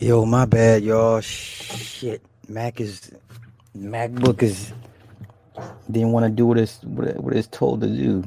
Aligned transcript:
Yo, 0.00 0.26
my 0.26 0.46
bad, 0.46 0.84
y'all. 0.84 1.20
Shit, 1.22 2.22
Mac 2.48 2.80
is 2.80 3.12
MacBook 3.76 4.42
is 4.42 4.72
didn't 5.90 6.12
want 6.12 6.24
to 6.26 6.30
do 6.30 6.46
what 6.46 6.58
it's 6.58 6.82
what, 6.84 7.08
it- 7.08 7.22
what 7.22 7.34
it's 7.36 7.48
told 7.48 7.82
to 7.82 7.88
do. 7.88 8.24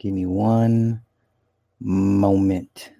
Give 0.00 0.14
me 0.14 0.26
one 0.26 1.02
moment. 1.80 2.92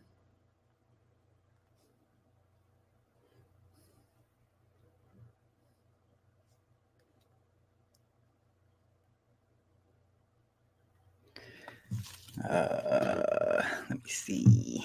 Uh, 12.49 13.63
let 13.91 14.05
me 14.05 14.11
see. 14.11 14.85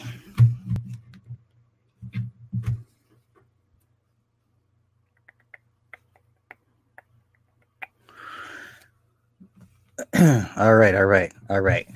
all 10.58 10.76
right, 10.76 10.96
all 10.96 11.06
right, 11.06 11.32
all 11.50 11.62
right. 11.62 11.88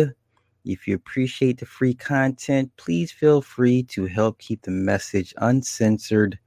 If 0.65 0.87
you 0.87 0.95
appreciate 0.95 1.59
the 1.59 1.65
free 1.65 1.93
content, 1.93 2.71
please 2.77 3.11
feel 3.11 3.41
free 3.41 3.83
to 3.83 4.05
help 4.05 4.39
keep 4.39 4.63
the 4.63 4.71
message 4.71 5.33
uncensored 5.37 6.39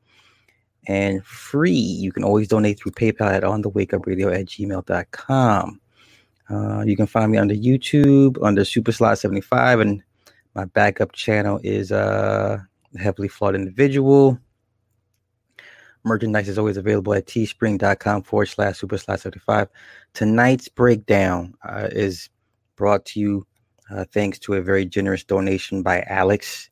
and 0.89 1.25
free. 1.25 1.71
You 1.71 2.13
can 2.13 2.25
always 2.25 2.49
donate 2.49 2.81
through 2.81 2.93
PayPal 2.93 3.33
at 3.33 3.43
onthewakeupradio 3.43 4.35
at 4.35 4.47
gmail.com. 4.47 5.81
Uh, 6.51 6.83
you 6.87 6.97
can 6.97 7.07
find 7.07 7.31
me 7.31 7.39
under 7.39 7.55
YouTube 7.55 8.43
under 8.45 8.63
Superslot75, 8.63 9.83
and 9.83 10.03
my 10.55 10.65
backup 10.65 11.13
channel 11.13 11.61
is 11.63 11.93
uh, 11.93 12.59
Heavily 12.99 13.29
Flawed 13.29 13.55
Individual. 13.55 14.39
Merchandise 16.05 16.49
is 16.49 16.59
always 16.59 16.77
available 16.77 17.13
at 17.15 17.27
teespring.com 17.27 18.23
forward 18.23 18.47
slash 18.47 18.81
superslot75. 18.81 19.69
Tonight's 20.15 20.69
breakdown 20.69 21.55
uh, 21.69 21.89
is 21.93 22.31
brought 22.77 23.05
to 23.05 23.21
you 23.21 23.47
uh, 23.91 24.05
thanks 24.13 24.39
to 24.41 24.55
a 24.55 24.63
very 24.63 24.85
generous 24.85 25.25
donation 25.25 25.83
by 25.83 26.03
Alex. 26.03 26.71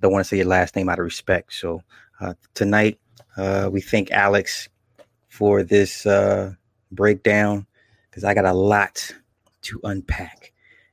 Don't 0.00 0.12
want 0.12 0.24
to 0.24 0.28
say 0.28 0.38
your 0.38 0.46
last 0.46 0.76
name 0.76 0.88
out 0.88 0.98
of 0.98 1.04
respect. 1.04 1.52
So 1.52 1.82
uh, 2.20 2.34
tonight, 2.54 2.98
uh, 3.36 3.68
we 3.72 3.80
thank 3.80 4.10
Alex 4.10 4.68
for 5.28 5.62
this 5.62 6.06
uh, 6.06 6.52
breakdown 6.92 7.66
because 8.08 8.24
I 8.24 8.34
got 8.34 8.44
a 8.44 8.52
lot 8.52 9.14
to 9.62 9.80
unpack, 9.84 10.52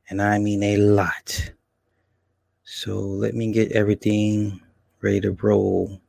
and 0.09 0.21
I 0.21 0.39
mean 0.39 0.61
a 0.63 0.77
lot. 0.77 1.51
So 2.63 2.99
let 2.99 3.33
me 3.33 3.51
get 3.51 3.71
everything 3.71 4.59
ready 5.01 5.21
to 5.21 5.31
roll. 5.31 6.01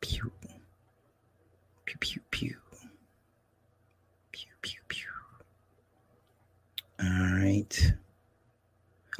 Pew, 0.00 0.30
pew, 1.86 1.96
pew, 2.00 2.20
pew, 2.30 2.56
pew, 4.62 4.78
pew. 4.88 5.08
All 7.02 7.36
right. 7.36 7.92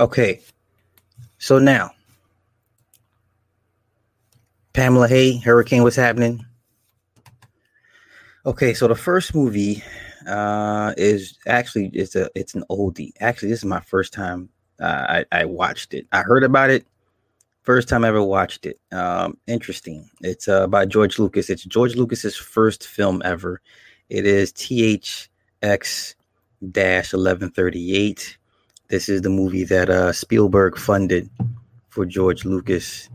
Okay. 0.01 0.41
So 1.39 1.59
now, 1.59 1.91
Pamela 4.73 5.09
Hay, 5.09 5.39
Hurricane, 5.39 5.83
what's 5.83 5.97
happening? 5.97 6.45
Okay, 8.45 8.75
so 8.75 8.87
the 8.87 8.95
first 8.95 9.35
movie 9.35 9.83
uh, 10.27 10.95
is 10.97 11.39
actually 11.47 11.89
it's 11.93 12.15
a 12.15 12.31
it's 12.35 12.55
an 12.55 12.65
oldie. 12.71 13.13
Actually, 13.21 13.49
this 13.51 13.61
is 13.61 13.65
my 13.65 13.81
first 13.81 14.13
time 14.13 14.49
uh, 14.81 15.23
I, 15.33 15.41
I 15.41 15.45
watched 15.45 15.95
it. 15.95 16.07
I 16.13 16.23
heard 16.23 16.45
about 16.45 16.71
it. 16.71 16.87
First 17.63 17.89
time 17.89 18.05
I 18.05 18.09
ever 18.09 18.23
watched 18.23 18.67
it. 18.67 18.79
Um, 18.93 19.39
interesting. 19.47 20.09
It's 20.21 20.47
uh, 20.47 20.67
by 20.67 20.87
George 20.87 21.19
Lucas. 21.19 21.51
It's 21.51 21.65
George 21.65 21.97
Lucas's 21.97 22.37
first 22.37 22.87
film 22.87 23.23
ever. 23.25 23.61
It 24.09 24.27
is 24.27 24.53
THX 24.53 26.15
dash 26.71 27.13
eleven 27.13 27.51
thirty 27.51 27.97
eight. 27.97 28.39
This 28.89 29.09
is 29.09 29.23
the 29.23 29.31
movie 29.31 29.65
that 29.65 29.91
uh, 29.91 30.13
Spielberg 30.13 30.79
funded 30.79 31.29
for 31.89 32.07
George 32.07 32.45
Lucas. 32.45 33.09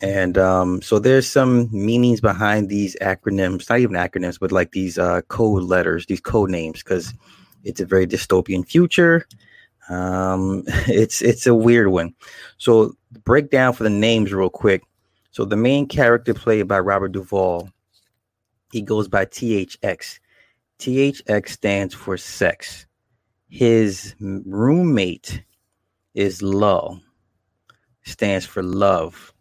And 0.00 0.36
um, 0.36 0.82
so 0.82 0.98
there's 0.98 1.30
some 1.30 1.68
meanings 1.70 2.20
behind 2.20 2.68
these 2.68 2.96
acronyms, 3.00 3.70
not 3.70 3.78
even 3.78 3.94
acronyms, 3.94 4.40
but 4.40 4.50
like 4.50 4.72
these 4.72 4.98
uh, 4.98 5.20
code 5.28 5.62
letters, 5.62 6.06
these 6.06 6.20
code 6.20 6.50
names, 6.50 6.82
because 6.82 7.14
it's 7.62 7.80
a 7.80 7.86
very 7.86 8.06
dystopian 8.06 8.66
future. 8.66 9.26
Um, 9.88 10.64
it's 10.88 11.22
it's 11.22 11.46
a 11.46 11.54
weird 11.54 11.88
one. 11.88 12.14
So 12.58 12.94
breakdown 13.24 13.74
for 13.74 13.84
the 13.84 13.90
names 13.90 14.32
real 14.32 14.50
quick. 14.50 14.82
So 15.30 15.44
the 15.44 15.56
main 15.56 15.86
character 15.86 16.34
played 16.34 16.66
by 16.66 16.80
Robert 16.80 17.12
Duvall, 17.12 17.70
he 18.72 18.82
goes 18.82 19.08
by 19.08 19.24
THX. 19.26 20.18
THX 20.82 21.48
stands 21.50 21.94
for 21.94 22.16
sex. 22.16 22.86
His 23.48 24.16
roommate 24.18 25.44
is 26.12 26.42
Lull, 26.42 27.00
stands 28.02 28.44
for 28.44 28.64
love. 28.64 29.32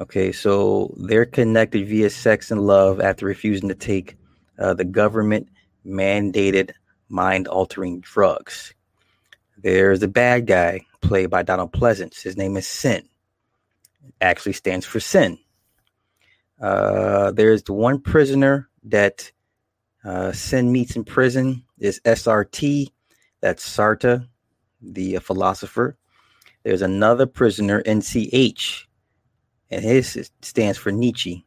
Okay, 0.00 0.32
so 0.32 0.94
they're 0.96 1.26
connected 1.26 1.86
via 1.86 2.08
sex 2.08 2.50
and 2.50 2.66
love 2.66 2.98
after 2.98 3.26
refusing 3.26 3.68
to 3.68 3.74
take 3.74 4.16
uh, 4.58 4.72
the 4.72 4.86
government 4.86 5.50
mandated 5.84 6.70
mind 7.10 7.46
altering 7.46 8.00
drugs. 8.00 8.72
There's 9.58 10.00
the 10.00 10.08
bad 10.08 10.46
guy 10.46 10.80
played 11.02 11.28
by 11.28 11.42
Donald 11.42 11.72
Pleasence. 11.72 12.22
His 12.22 12.38
name 12.38 12.56
is 12.56 12.66
Sin. 12.66 13.06
Actually 14.22 14.54
stands 14.54 14.86
for 14.86 14.98
sin. 14.98 15.38
Uh, 16.58 17.32
there's 17.32 17.64
the 17.64 17.74
one 17.74 18.00
prisoner 18.00 18.70
that 18.84 19.30
uh, 20.04 20.32
Sin 20.32 20.72
meets 20.72 20.96
in 20.96 21.04
prison 21.04 21.64
is 21.78 22.00
SRT. 22.04 22.88
That's 23.40 23.64
Sarta, 23.64 24.28
the 24.80 25.16
uh, 25.16 25.20
philosopher. 25.20 25.96
There's 26.64 26.82
another 26.82 27.26
prisoner, 27.26 27.82
NCH, 27.84 28.84
and 29.70 29.84
his 29.84 30.30
stands 30.42 30.78
for 30.78 30.90
Nietzsche. 30.90 31.44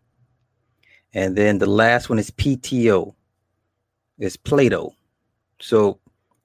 And 1.14 1.36
then 1.36 1.58
the 1.58 1.70
last 1.70 2.10
one 2.10 2.20
is 2.20 2.32
PTO, 2.32 3.14
is 4.18 4.38
Plato. 4.38 4.94
So 5.60 6.00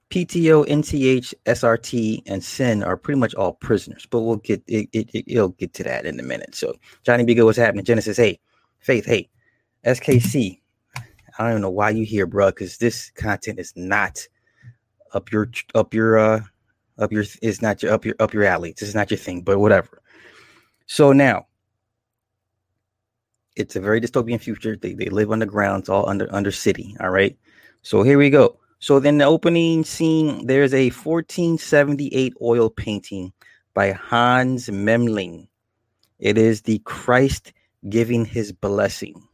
PTO, 0.09 0.65
NCH, 0.67 1.33
SRT, 1.45 2.23
and 2.27 2.43
Sin 2.43 2.83
are 2.83 2.97
pretty 2.97 3.19
much 3.19 3.35
all 3.35 3.53
prisoners, 3.53 4.05
but 4.09 4.21
we'll 4.21 4.37
get 4.37 4.63
it, 4.67 4.89
it, 4.93 5.09
it, 5.13 5.25
will 5.27 5.49
get 5.49 5.73
to 5.75 5.83
that 5.83 6.05
in 6.05 6.19
a 6.19 6.23
minute. 6.23 6.55
So 6.55 6.75
Johnny 7.03 7.25
B. 7.25 7.33
Good, 7.33 7.43
what's 7.43 7.57
happening? 7.57 7.85
Genesis, 7.85 8.17
hey, 8.17 8.39
Faith, 8.79 9.05
hey, 9.05 9.29
SKC, 9.85 10.61
I 11.39 11.51
don't 11.51 11.61
know 11.61 11.69
why 11.69 11.91
you 11.91 12.05
here, 12.05 12.25
bro, 12.25 12.47
because 12.47 12.77
this 12.77 13.11
content 13.11 13.59
is 13.59 13.73
not 13.75 14.27
up 15.13 15.31
your 15.31 15.49
up 15.75 15.93
your 15.93 16.17
uh 16.17 16.41
up 16.97 17.11
your 17.11 17.23
it's 17.41 17.61
not 17.61 17.81
your 17.83 17.93
up 17.93 18.05
your 18.05 18.15
up 18.19 18.33
your 18.33 18.43
alley. 18.43 18.73
This 18.77 18.89
is 18.89 18.95
not 18.95 19.11
your 19.11 19.17
thing, 19.17 19.41
but 19.41 19.59
whatever. 19.59 20.01
So 20.87 21.11
now 21.11 21.47
it's 23.55 23.75
a 23.75 23.81
very 23.81 24.01
dystopian 24.01 24.39
future. 24.39 24.75
They 24.75 24.93
they 24.93 25.09
live 25.09 25.31
underground, 25.31 25.81
it's 25.81 25.89
all 25.89 26.09
under 26.09 26.33
under 26.33 26.51
city. 26.51 26.95
All 26.99 27.09
right. 27.09 27.37
So 27.81 28.03
here 28.03 28.17
we 28.17 28.29
go. 28.29 28.59
So 28.79 28.99
then 28.99 29.17
the 29.17 29.25
opening 29.25 29.83
scene, 29.83 30.45
there's 30.45 30.73
a 30.73 30.89
1478 30.89 32.33
oil 32.41 32.69
painting 32.69 33.33
by 33.73 33.91
Hans 33.91 34.67
Memling. 34.69 35.47
It 36.19 36.37
is 36.37 36.61
the 36.61 36.79
Christ 36.79 37.53
giving 37.89 38.25
his 38.25 38.51
blessing. 38.51 39.27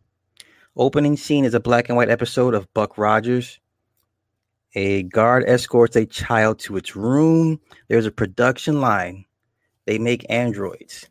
Opening 0.76 1.18
scene 1.18 1.46
is 1.46 1.54
a 1.54 1.60
black 1.60 1.88
and 1.88 1.96
white 1.96 2.10
episode 2.10 2.56
of 2.56 2.74
Buck 2.74 2.98
Rogers. 2.98 3.60
A 4.74 5.04
guard 5.04 5.44
escorts 5.46 5.96
a 5.96 6.08
child 6.08 6.58
to 6.60 6.78
its 6.78 6.96
room. 6.96 7.62
There's 7.90 8.08
a 8.08 8.12
production 8.12 8.82
line. 8.82 9.26
They 9.86 10.00
make 10.00 10.26
androids. 10.30 11.08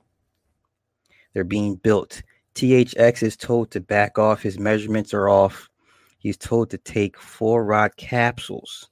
They're 1.33 1.45
being 1.45 1.77
built. 1.77 2.23
THX 2.57 3.23
is 3.23 3.37
told 3.37 3.71
to 3.71 3.81
back 3.81 4.19
off. 4.19 4.43
His 4.43 4.59
measurements 4.59 5.15
are 5.15 5.29
off. 5.29 5.69
He's 6.19 6.37
told 6.37 6.71
to 6.71 6.79
take 6.79 7.17
four 7.17 7.65
rod 7.65 7.97
capsules. 7.97 8.89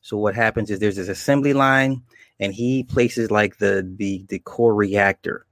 So 0.00 0.16
what 0.16 0.34
happens 0.34 0.70
is 0.70 0.78
there's 0.78 0.96
this 0.96 1.08
assembly 1.08 1.52
line, 1.52 2.02
and 2.40 2.54
he 2.54 2.84
places 2.84 3.30
like 3.30 3.58
the 3.58 3.86
the 3.98 4.24
the 4.28 4.38
core 4.38 4.74
reactor 4.74 5.46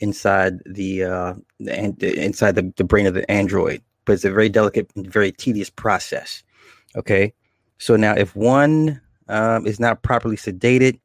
inside 0.00 0.54
the 0.66 1.04
uh 1.04 1.34
the, 1.60 2.24
inside 2.24 2.56
the, 2.56 2.72
the 2.76 2.84
brain 2.84 3.06
of 3.06 3.14
the 3.14 3.30
android. 3.30 3.82
But 4.08 4.14
it's 4.14 4.24
a 4.24 4.30
very 4.30 4.48
delicate, 4.48 4.90
and 4.96 5.06
very 5.06 5.32
tedious 5.32 5.68
process. 5.68 6.42
Okay. 6.96 7.34
So 7.76 7.94
now, 7.94 8.14
if 8.14 8.34
one 8.34 9.02
um, 9.28 9.66
is 9.66 9.78
not 9.78 10.02
properly 10.02 10.36
sedated, 10.36 10.98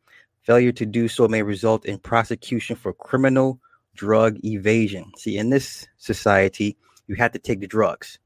failure 0.44 0.72
to 0.72 0.86
do 0.86 1.10
so 1.10 1.28
may 1.28 1.44
result 1.44 1.86
in 1.86 1.98
prosecution 2.00 2.78
for 2.78 2.94
criminal 2.94 3.60
drug 3.94 4.38
evasion. 4.46 5.12
See, 5.18 5.38
in 5.38 5.50
this 5.50 5.86
society, 5.98 6.78
you 7.08 7.16
have 7.16 7.34
to 7.34 7.40
take 7.40 7.60
the 7.60 7.68
drugs. 7.68 8.20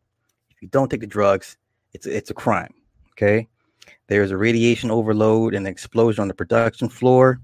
If 0.51 0.61
you 0.61 0.67
don't 0.67 0.89
take 0.91 1.01
the 1.01 1.07
drugs, 1.07 1.57
it's 1.93 2.05
it's 2.05 2.29
a 2.29 2.35
crime. 2.35 2.75
Okay. 3.13 3.47
There's 4.05 4.29
a 4.29 4.37
radiation 4.37 4.91
overload 4.91 5.55
and 5.55 5.67
explosion 5.67 6.21
on 6.21 6.27
the 6.27 6.35
production 6.35 6.87
floor. 6.87 7.41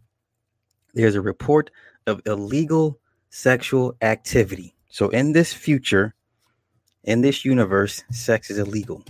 There's 0.93 1.15
a 1.15 1.21
report 1.21 1.71
of 2.05 2.21
illegal 2.27 2.99
sexual 3.31 3.95
activity. 4.03 4.75
So, 4.91 5.09
in 5.09 5.31
this 5.31 5.51
future, 5.51 6.13
in 7.03 7.21
this 7.21 7.43
universe, 7.45 8.03
sex 8.11 8.49
is 8.49 8.57
illegal 8.57 9.03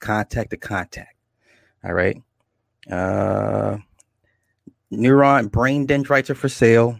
contact 0.00 0.50
to 0.50 0.56
contact. 0.56 1.16
All 1.84 1.92
right. 1.92 2.16
Uh, 2.90 3.78
neuron 4.92 5.50
brain 5.50 5.86
dendrites 5.86 6.30
are 6.30 6.34
for 6.34 6.48
sale. 6.48 6.98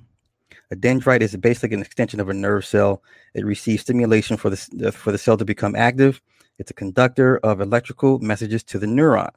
A 0.71 0.77
dendrite 0.77 1.23
is 1.23 1.35
basically 1.37 1.77
an 1.77 1.83
extension 1.83 2.21
of 2.21 2.29
a 2.29 2.35
nerve 2.35 2.67
cell. 2.67 3.03
It 3.35 3.45
receives 3.45 3.83
stimulation 3.83 4.37
for 4.37 4.51
the 4.51 4.93
for 4.93 5.13
the 5.13 5.19
cell 5.19 5.37
to 5.39 5.45
become 5.45 5.75
active. 5.75 6.21
It's 6.59 6.71
a 6.71 6.75
conductor 6.75 7.39
of 7.39 7.61
electrical 7.61 8.19
messages 8.19 8.63
to 8.65 8.79
the 8.79 8.87
neuron. 8.87 9.31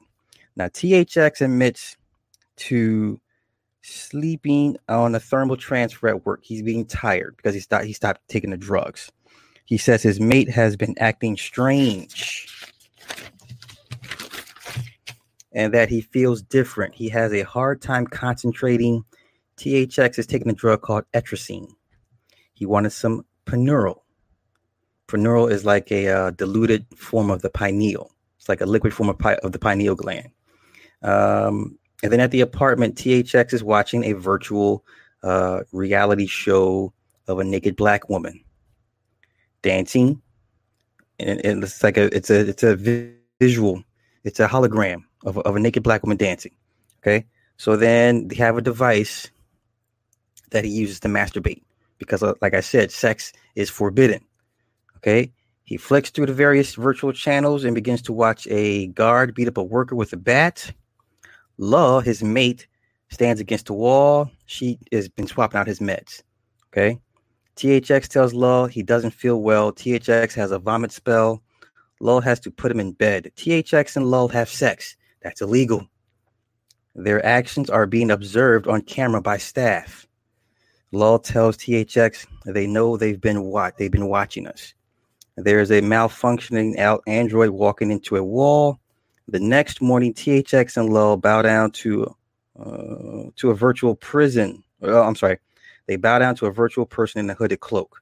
Now, 0.56 0.68
THX 0.68 1.42
admits 1.42 1.96
to 2.58 3.22
sleeping 3.82 4.78
on 4.90 5.16
a 5.16 5.20
thermal 5.20 5.56
transfer 5.56 6.10
at 6.10 6.26
work. 6.26 6.42
He's 6.44 6.62
being 6.62 6.86
tired 6.86 7.38
because 7.38 7.54
he 7.54 7.62
stopped 7.62 7.86
he 7.86 7.94
stopped 7.94 8.28
taking 8.28 8.50
the 8.50 8.58
drugs. 8.58 9.12
He 9.72 9.78
says 9.78 10.04
his 10.04 10.20
mate 10.20 10.50
has 10.50 10.76
been 10.76 10.96
acting 10.98 11.38
strange 11.38 12.46
and 15.54 15.74
that 15.74 15.88
he 15.88 16.02
feels 16.02 16.42
different. 16.42 16.94
He 16.94 17.08
has 17.08 17.32
a 17.32 17.44
hard 17.44 17.82
time 17.82 18.06
concentrating. 18.06 19.06
THX 19.56 20.20
is 20.20 20.28
taking 20.28 20.50
a 20.50 20.54
drug 20.54 20.82
called 20.82 21.06
etrazine. 21.14 21.70
He 22.54 22.66
wanted 22.66 22.90
some 22.90 23.26
Paneural. 23.46 24.02
Paneural 25.08 25.50
is 25.50 25.64
like 25.64 25.90
a 25.90 26.10
uh, 26.10 26.32
diluted 26.32 26.86
form 26.98 27.30
of 27.30 27.42
the 27.42 27.50
pineal. 27.50 28.12
It's 28.40 28.50
like 28.50 28.60
a 28.60 28.66
liquid 28.66 28.94
form 28.94 29.08
of, 29.08 29.20
pi- 29.20 29.36
of 29.36 29.54
the 29.54 29.60
pineal 29.60 29.96
gland. 29.96 30.32
Um, 31.02 31.80
and 32.04 32.12
then 32.12 32.20
at 32.20 32.32
the 32.32 32.42
apartment, 32.42 32.96
THX 32.96 33.54
is 33.54 33.64
watching 33.64 34.04
a 34.04 34.20
virtual 34.20 34.84
uh, 35.24 35.62
reality 35.72 36.28
show 36.28 36.92
of 37.30 37.40
a 37.40 37.46
naked 37.46 37.78
black 37.78 38.10
woman 38.10 38.44
dancing, 39.62 40.22
and, 41.20 41.44
and 41.46 41.64
it's 41.64 41.84
like 41.84 41.98
a 41.98 42.16
it's 42.16 42.30
a 42.30 42.48
it's 42.50 42.64
a 42.64 42.76
visual, 43.40 43.84
it's 44.24 44.40
a 44.40 44.48
hologram 44.48 45.04
of, 45.26 45.38
of 45.40 45.56
a 45.56 45.60
naked 45.60 45.84
black 45.84 46.04
woman 46.04 46.18
dancing. 46.18 46.52
Okay. 47.02 47.26
So 47.58 47.76
then 47.76 48.28
they 48.28 48.36
have 48.36 48.58
a 48.58 48.62
device 48.62 49.30
that 50.50 50.64
he 50.64 50.72
uses 50.72 51.00
to 51.02 51.08
masturbate 51.08 51.62
because, 51.98 52.24
uh, 52.24 52.34
like 52.42 52.54
I 52.54 52.62
said, 52.62 52.92
sex 52.92 53.34
is 53.56 53.70
forbidden. 53.70 54.22
Okay. 54.98 55.32
He 55.64 55.78
flicks 55.78 56.10
through 56.10 56.26
the 56.26 56.34
various 56.34 56.76
virtual 56.76 57.14
channels 57.14 57.64
and 57.64 57.74
begins 57.74 58.02
to 58.04 58.14
watch 58.14 58.48
a 58.50 58.88
guard 58.88 59.34
beat 59.34 59.48
up 59.48 59.58
a 59.58 59.64
worker 59.64 59.96
with 59.96 60.12
a 60.12 60.18
bat. 60.18 60.74
Law, 61.58 62.02
his 62.02 62.24
mate, 62.24 62.68
stands 63.10 63.40
against 63.40 63.68
the 63.68 63.74
wall. 63.74 64.30
She 64.48 64.80
has 64.92 65.08
been 65.08 65.28
swapping 65.28 65.60
out 65.60 65.68
his 65.68 65.80
meds. 65.80 66.24
Okay. 66.72 67.00
THX 67.62 68.08
tells 68.08 68.34
Law 68.34 68.66
he 68.66 68.82
doesn't 68.82 69.12
feel 69.12 69.40
well. 69.40 69.72
THX 69.72 70.34
has 70.34 70.50
a 70.50 70.58
vomit 70.58 70.92
spell. 70.92 71.44
Lull 72.00 72.20
has 72.20 72.40
to 72.40 72.50
put 72.50 72.72
him 72.72 72.80
in 72.80 72.92
bed. 72.94 73.32
THX 73.36 73.96
and 73.96 74.08
Lull 74.08 74.30
have 74.30 74.50
sex. 74.50 74.98
That's 75.22 75.42
illegal. 75.42 75.88
Their 76.96 77.24
actions 77.24 77.70
are 77.70 77.86
being 77.86 78.10
observed 78.10 78.68
on 78.68 78.82
camera 78.82 79.22
by 79.22 79.38
staff. 79.38 80.08
Law 80.92 81.20
tells 81.20 81.56
THX 81.56 82.26
they 82.48 82.66
know 82.66 82.98
they've 82.98 83.22
been 83.22 83.44
what 83.44 83.78
they've 83.78 83.92
been 83.92 84.10
watching 84.10 84.48
us. 84.48 84.74
There 85.38 85.60
is 85.60 85.70
a 85.70 85.82
malfunctioning 85.82 86.80
out 86.80 87.04
android 87.06 87.52
walking 87.52 87.92
into 87.92 88.16
a 88.16 88.24
wall. 88.24 88.80
The 89.28 89.40
next 89.40 89.84
morning, 89.84 90.16
THX 90.16 90.78
and 90.78 90.92
Lull 90.92 91.16
bow 91.16 91.44
down 91.44 91.70
to 91.74 92.16
uh, 92.60 93.30
to 93.36 93.52
a 93.52 93.54
virtual 93.54 93.94
prison. 93.94 94.64
Well, 94.80 95.04
I'm 95.04 95.16
sorry, 95.16 95.38
they 95.88 95.96
bow 95.96 96.20
down 96.20 96.36
to 96.36 96.46
a 96.46 96.52
virtual 96.52 96.86
person 96.86 97.20
in 97.20 97.30
a 97.30 97.34
hooded 97.34 97.60
cloak. 97.60 98.02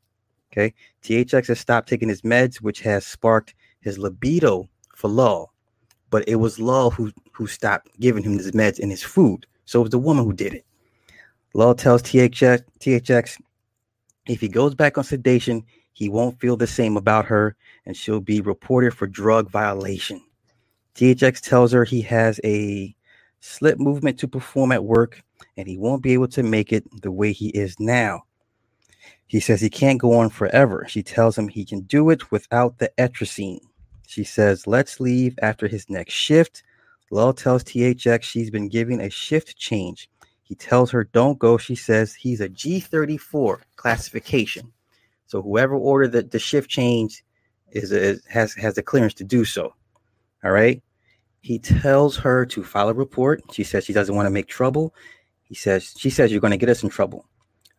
Okay, 0.52 0.74
THX 1.04 1.48
has 1.48 1.60
stopped 1.60 1.88
taking 1.88 2.10
his 2.10 2.24
meds, 2.24 2.58
which 2.58 2.82
has 2.82 3.06
sparked 3.06 3.54
his 3.82 3.98
libido 3.98 4.68
for 4.96 5.08
Lull 5.08 5.54
but 6.10 6.28
it 6.28 6.36
was 6.36 6.60
Lull 6.60 6.92
who 6.92 7.12
who 7.32 7.48
stopped 7.48 7.90
giving 8.00 8.24
him 8.24 8.38
his 8.38 8.52
meds 8.52 8.80
and 8.80 8.92
his 8.92 9.04
food. 9.04 9.46
So 9.66 9.80
it 9.80 9.84
was 9.84 9.92
the 9.92 10.00
woman 10.00 10.26
who 10.26 10.34
did 10.34 10.54
it. 10.54 10.66
Lull 11.54 11.76
tells 11.76 12.04
THX, 12.04 12.64
THX 12.80 13.38
if 14.28 14.42
he 14.42 14.48
goes 14.48 14.76
back 14.76 14.98
on 14.98 15.04
sedation, 15.04 15.64
he 15.94 16.10
won't 16.10 16.40
feel 16.40 16.58
the 16.58 16.68
same 16.68 16.98
about 16.98 17.26
her 17.26 17.56
and 17.86 17.96
she'll 17.96 18.20
be 18.20 18.42
reported 18.42 18.94
for 18.94 19.08
drug 19.08 19.50
violation. 19.50 20.22
THX 20.96 21.42
tells 21.42 21.72
her 21.72 21.84
he 21.84 22.02
has 22.02 22.40
a 22.44 22.94
slip 23.40 23.80
movement 23.80 24.20
to 24.20 24.28
perform 24.28 24.72
at 24.72 24.84
work 24.84 25.24
and 25.58 25.68
he 25.68 25.78
won't 25.78 26.04
be 26.04 26.14
able 26.14 26.28
to 26.30 26.44
make 26.44 26.72
it 26.72 26.86
the 27.02 27.12
way 27.12 27.32
he 27.32 27.50
is 27.50 27.80
now. 27.80 28.24
He 29.28 29.40
says 29.40 29.62
he 29.62 29.70
can't 29.70 30.00
go 30.00 30.14
on 30.14 30.30
forever. 30.30 30.86
She 30.90 31.04
tells 31.04 31.38
him 31.38 31.48
he 31.48 31.64
can 31.64 31.82
do 31.82 32.10
it 32.10 32.32
without 32.32 32.80
the 32.80 32.92
etrazine. 32.98 33.62
She 34.08 34.24
says, 34.24 34.66
let's 34.66 35.00
leave 35.00 35.38
after 35.42 35.68
his 35.68 35.88
next 35.90 36.14
shift. 36.14 36.64
Lull 37.12 37.34
tells 37.34 37.64
THX 37.64 38.24
she's 38.24 38.50
been 38.50 38.70
giving 38.70 39.02
a 39.02 39.10
shift 39.10 39.56
change. 39.56 40.10
He 40.42 40.56
tells 40.56 40.90
her, 40.92 41.04
don't 41.04 41.38
go. 41.38 41.60
She 41.60 41.76
says 41.76 42.16
he's 42.16 42.42
a 42.42 42.50
G34 42.50 43.62
classification. 43.76 44.74
So 45.28 45.44
whoever 45.44 45.76
ordered 45.76 46.12
the, 46.12 46.24
the 46.24 46.40
shift 46.40 46.72
change 46.72 47.24
is, 47.72 47.94
a, 47.94 48.18
has 48.32 48.56
has 48.56 48.74
the 48.74 48.82
clearance 48.82 49.14
to 49.16 49.24
do 49.24 49.46
so. 49.46 49.76
All 50.44 50.52
right. 50.52 50.82
He 51.42 51.60
tells 51.60 52.18
her 52.18 52.48
to 52.48 52.64
file 52.64 52.90
a 52.90 52.94
report. 52.94 53.44
She 53.52 53.64
says 53.64 53.86
she 53.86 53.94
doesn't 53.94 54.16
want 54.16 54.26
to 54.26 54.32
make 54.32 54.48
trouble. 54.48 54.94
He 55.50 55.56
says 55.56 55.94
she 55.98 56.10
says 56.10 56.32
you're 56.32 56.40
going 56.40 56.52
to 56.52 56.58
get 56.58 56.70
us 56.70 56.84
in 56.84 56.90
trouble. 56.90 57.26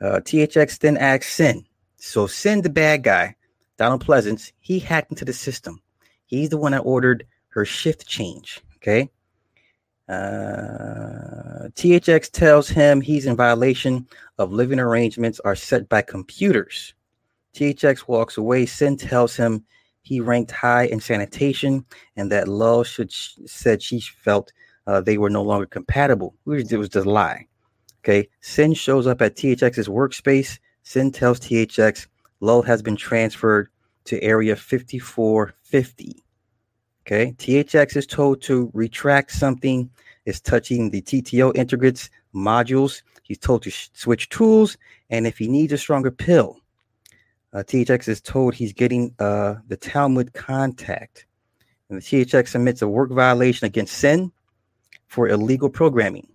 Uh, 0.01 0.21
THX 0.21 0.79
then 0.81 0.97
asks 0.97 1.33
Sin. 1.33 1.65
So 1.97 2.27
Sin, 2.27 2.63
the 2.63 2.71
bad 2.71 3.05
guy, 3.05 3.37
Donald 3.79 4.05
Pleasence, 4.05 4.53
he 4.59 4.79
hacked 4.79 5.13
into 5.13 5.25
the 5.25 5.33
system. 5.33 5.81
He's 6.27 6.49
the 6.49 6.59
one 6.59 6.73
that 6.73 6.81
ordered 6.81 7.27
her 7.49 7.65
shift 7.65 8.07
change. 8.07 8.61
Okay. 8.77 9.09
Uh, 10.09 11.69
THX 11.77 12.31
tells 12.33 12.69
him 12.69 13.01
he's 13.01 13.27
in 13.27 13.37
violation 13.37 14.09
of 14.39 14.53
living 14.53 14.81
arrangements 14.81 15.39
are 15.41 15.55
set 15.55 15.89
by 15.89 16.03
computers. 16.03 16.95
THX 17.55 18.09
walks 18.09 18.37
away. 18.37 18.67
Sin 18.67 18.97
tells 18.97 19.37
him 19.37 19.65
he 20.03 20.21
ranked 20.21 20.51
high 20.51 20.85
in 20.87 20.99
sanitation 20.99 21.85
and 22.17 22.33
that 22.33 22.49
Lull 22.49 22.83
should 22.83 23.13
said 23.13 23.83
she 23.83 24.01
felt 24.01 24.53
uh, 24.87 25.01
they 25.01 25.19
were 25.19 25.31
no 25.31 25.43
longer 25.43 25.67
compatible. 25.67 26.35
It 26.47 26.77
was 26.77 26.89
just 26.89 27.07
a 27.07 27.09
lie. 27.09 27.47
Okay. 28.03 28.29
Sin 28.41 28.75
shows 28.75 29.07
up 29.07 29.23
at 29.23 29.37
THX's 29.37 29.89
workspace. 29.89 30.59
Sin 30.83 31.13
tells 31.13 31.41
THX 31.41 32.07
Lull 32.41 32.63
has 32.63 32.83
been 32.83 32.97
transferred 32.97 33.69
to 34.05 34.23
Area 34.23 34.57
5450. 34.57 36.25
Okay, 37.07 37.33
THX 37.39 37.97
is 37.97 38.07
told 38.07 38.43
to 38.43 38.71
retract 38.73 39.33
something. 39.33 39.91
Is 40.27 40.41
touching 40.41 40.91
the 40.91 41.01
TTO 41.01 41.57
integrates 41.57 42.11
modules. 42.35 43.03
He's 43.23 43.39
told 43.39 43.63
to 43.63 43.71
sh- 43.71 43.89
switch 43.95 44.29
tools, 44.29 44.77
and 45.09 45.27
if 45.27 45.39
he 45.39 45.49
needs 45.49 45.73
a 45.73 45.79
stronger 45.79 46.11
pill, 46.11 46.61
uh, 47.53 47.63
THX 47.63 48.07
is 48.07 48.21
told 48.21 48.55
he's 48.55 48.73
getting 48.73 49.15
uh, 49.19 49.57
the 49.69 49.77
Talmud 49.77 50.35
contact. 50.35 51.27
And 51.89 52.01
the 52.01 52.03
THX 52.03 52.49
submits 52.49 52.83
a 52.83 52.89
work 52.89 53.11
violation 53.11 53.67
against 53.67 53.95
Sin 53.95 54.31
for 55.09 55.29
illegal 55.29 55.71
programming. 55.71 56.29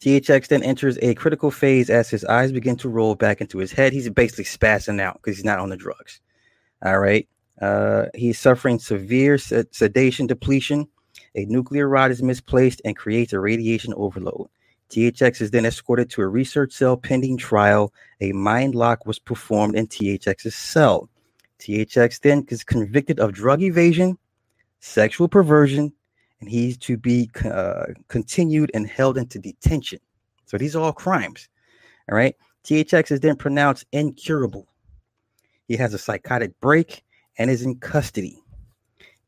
THX 0.00 0.48
then 0.48 0.62
enters 0.62 0.96
a 1.02 1.14
critical 1.14 1.50
phase 1.50 1.90
as 1.90 2.08
his 2.08 2.24
eyes 2.24 2.52
begin 2.52 2.76
to 2.76 2.88
roll 2.88 3.14
back 3.14 3.40
into 3.40 3.58
his 3.58 3.72
head. 3.72 3.92
He's 3.92 4.08
basically 4.10 4.44
spazzing 4.44 5.00
out 5.00 5.14
because 5.14 5.36
he's 5.36 5.44
not 5.44 5.58
on 5.58 5.70
the 5.70 5.76
drugs. 5.76 6.20
All 6.84 6.98
right. 6.98 7.28
Uh, 7.60 8.06
he's 8.14 8.38
suffering 8.38 8.78
severe 8.78 9.38
sed- 9.38 9.74
sedation 9.74 10.28
depletion. 10.28 10.86
A 11.34 11.44
nuclear 11.46 11.88
rod 11.88 12.12
is 12.12 12.22
misplaced 12.22 12.80
and 12.84 12.96
creates 12.96 13.32
a 13.32 13.40
radiation 13.40 13.92
overload. 13.96 14.48
THX 14.90 15.40
is 15.40 15.50
then 15.50 15.66
escorted 15.66 16.08
to 16.10 16.22
a 16.22 16.28
research 16.28 16.72
cell 16.72 16.96
pending 16.96 17.36
trial. 17.36 17.92
A 18.20 18.32
mind 18.32 18.74
lock 18.74 19.04
was 19.04 19.18
performed 19.18 19.74
in 19.74 19.88
THX's 19.88 20.54
cell. 20.54 21.10
THX 21.58 22.20
then 22.20 22.46
is 22.48 22.62
convicted 22.62 23.18
of 23.18 23.32
drug 23.32 23.62
evasion, 23.62 24.16
sexual 24.80 25.28
perversion, 25.28 25.92
and 26.40 26.48
he's 26.48 26.76
to 26.78 26.96
be 26.96 27.30
uh, 27.44 27.86
continued 28.08 28.70
and 28.74 28.86
held 28.86 29.18
into 29.18 29.38
detention. 29.38 29.98
So 30.46 30.56
these 30.56 30.76
are 30.76 30.82
all 30.82 30.92
crimes. 30.92 31.48
All 32.10 32.16
right. 32.16 32.34
THX 32.64 33.12
is 33.12 33.20
then 33.20 33.36
pronounced 33.36 33.86
incurable. 33.92 34.68
He 35.66 35.76
has 35.76 35.94
a 35.94 35.98
psychotic 35.98 36.58
break 36.60 37.04
and 37.38 37.50
is 37.50 37.62
in 37.62 37.76
custody. 37.76 38.42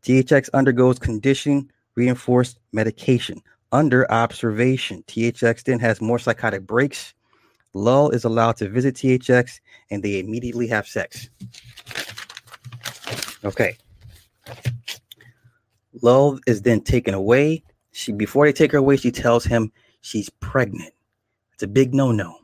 THX 0.03 0.49
undergoes 0.55 0.99
condition 0.99 1.71
reinforced 1.95 2.59
medication 2.73 3.43
under 3.73 4.11
observation. 4.11 5.05
THX 5.07 5.65
then 5.65 5.79
has 5.81 6.01
more 6.01 6.19
psychotic 6.19 6.67
breaks. 6.67 7.15
Lull 7.75 8.11
is 8.11 8.25
allowed 8.25 8.57
to 8.57 8.69
visit 8.69 8.95
THX 8.97 9.61
and 9.91 10.03
they 10.03 10.19
immediately 10.19 10.67
have 10.69 10.87
sex. 10.87 11.29
Okay. 13.45 13.77
Love 16.03 16.41
is 16.47 16.63
then 16.63 16.81
taken 16.81 17.15
away. 17.15 17.63
She 17.93 18.13
before 18.13 18.47
they 18.47 18.53
take 18.53 18.73
her 18.73 18.79
away, 18.79 18.97
she 18.97 19.11
tells 19.11 19.45
him 19.45 19.73
she's 20.01 20.31
pregnant. 20.31 20.93
It's 21.55 21.63
a 21.63 21.69
big 21.69 21.95
no-no. 21.95 22.37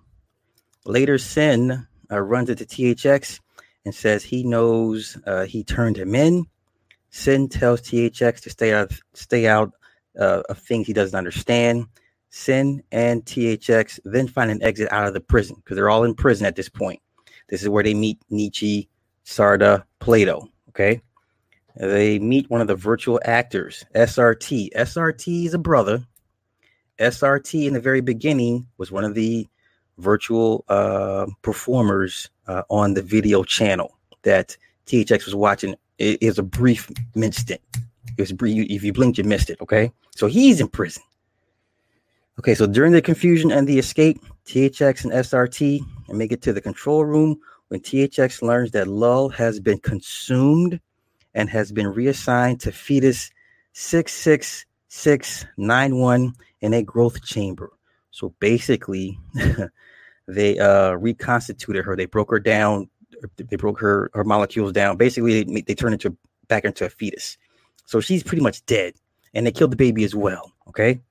Later, 0.84 1.18
Sin 1.18 1.86
uh, 2.10 2.20
runs 2.20 2.50
into 2.50 2.64
THX 2.64 3.40
and 3.84 3.94
says 3.94 4.24
he 4.24 4.42
knows 4.42 5.16
uh, 5.26 5.44
he 5.44 5.64
turned 5.64 5.96
him 5.96 6.14
in. 6.14 6.46
Sin 7.10 7.48
tells 7.48 7.80
THX 7.82 8.40
to 8.42 8.50
stay 8.50 8.72
out, 8.72 8.92
stay 9.14 9.46
out 9.46 9.72
uh, 10.18 10.42
of 10.48 10.58
things 10.58 10.86
he 10.86 10.92
doesn't 10.92 11.16
understand. 11.16 11.86
Sin 12.30 12.82
and 12.92 13.24
THX 13.24 14.00
then 14.04 14.28
find 14.28 14.50
an 14.50 14.62
exit 14.62 14.92
out 14.92 15.06
of 15.06 15.14
the 15.14 15.20
prison 15.20 15.56
because 15.56 15.76
they're 15.76 15.88
all 15.88 16.04
in 16.04 16.14
prison 16.14 16.46
at 16.46 16.56
this 16.56 16.68
point. 16.68 17.00
This 17.48 17.62
is 17.62 17.68
where 17.68 17.84
they 17.84 17.94
meet 17.94 18.18
Nietzsche, 18.28 18.88
Sarda, 19.24 19.84
Plato. 20.00 20.48
Okay. 20.70 21.00
They 21.76 22.18
meet 22.18 22.48
one 22.48 22.60
of 22.62 22.68
the 22.68 22.74
virtual 22.74 23.20
actors, 23.24 23.84
SRT. 23.94 24.70
SRT 24.74 25.46
is 25.46 25.54
a 25.54 25.58
brother. 25.58 26.04
SRT 26.98 27.66
in 27.66 27.74
the 27.74 27.80
very 27.80 28.00
beginning 28.00 28.66
was 28.78 28.90
one 28.90 29.04
of 29.04 29.14
the 29.14 29.46
virtual 29.98 30.64
uh, 30.68 31.26
performers 31.42 32.30
uh, 32.46 32.62
on 32.70 32.94
the 32.94 33.02
video 33.02 33.44
channel 33.44 33.98
that 34.22 34.56
THX 34.86 35.26
was 35.26 35.34
watching. 35.34 35.74
It 35.98 36.22
is 36.22 36.38
a 36.38 36.42
brief 36.42 36.90
instant. 37.14 37.60
It 38.16 38.22
was 38.22 38.32
brief. 38.32 38.66
If 38.70 38.82
you 38.82 38.92
blinked, 38.94 39.18
you 39.18 39.24
missed 39.24 39.50
it. 39.50 39.60
Okay, 39.60 39.92
so 40.14 40.26
he's 40.26 40.60
in 40.60 40.68
prison. 40.68 41.02
Okay, 42.38 42.54
so 42.54 42.66
during 42.66 42.92
the 42.92 43.02
confusion 43.02 43.50
and 43.50 43.66
the 43.66 43.78
escape, 43.78 44.18
THX 44.46 45.04
and 45.04 45.12
SRT 45.12 45.80
make 46.08 46.32
it 46.32 46.40
to 46.42 46.52
the 46.52 46.60
control 46.60 47.04
room 47.04 47.38
when 47.68 47.80
THX 47.80 48.40
learns 48.40 48.70
that 48.70 48.88
Lull 48.88 49.28
has 49.30 49.60
been 49.60 49.78
consumed 49.78 50.80
and 51.36 51.48
has 51.50 51.70
been 51.70 51.86
reassigned 51.86 52.60
to 52.62 52.72
fetus 52.72 53.30
66691 53.74 56.32
in 56.62 56.74
a 56.74 56.82
growth 56.82 57.22
chamber. 57.22 57.70
So 58.10 58.34
basically, 58.40 59.20
they 60.26 60.58
uh, 60.58 60.92
reconstituted 60.92 61.84
her. 61.84 61.94
They 61.94 62.06
broke 62.06 62.30
her 62.30 62.40
down. 62.40 62.88
They 63.36 63.56
broke 63.56 63.78
her 63.78 64.10
her 64.14 64.24
molecules 64.24 64.72
down. 64.72 64.96
Basically, 64.96 65.44
they, 65.44 65.60
they 65.60 65.74
turned 65.74 65.92
into 65.92 66.16
back 66.48 66.64
into 66.64 66.86
a 66.86 66.88
fetus. 66.88 67.36
So 67.84 68.00
she's 68.00 68.22
pretty 68.22 68.42
much 68.42 68.64
dead, 68.64 68.94
and 69.34 69.46
they 69.46 69.52
killed 69.52 69.72
the 69.72 69.76
baby 69.76 70.04
as 70.04 70.14
well. 70.14 70.52
Okay. 70.68 71.02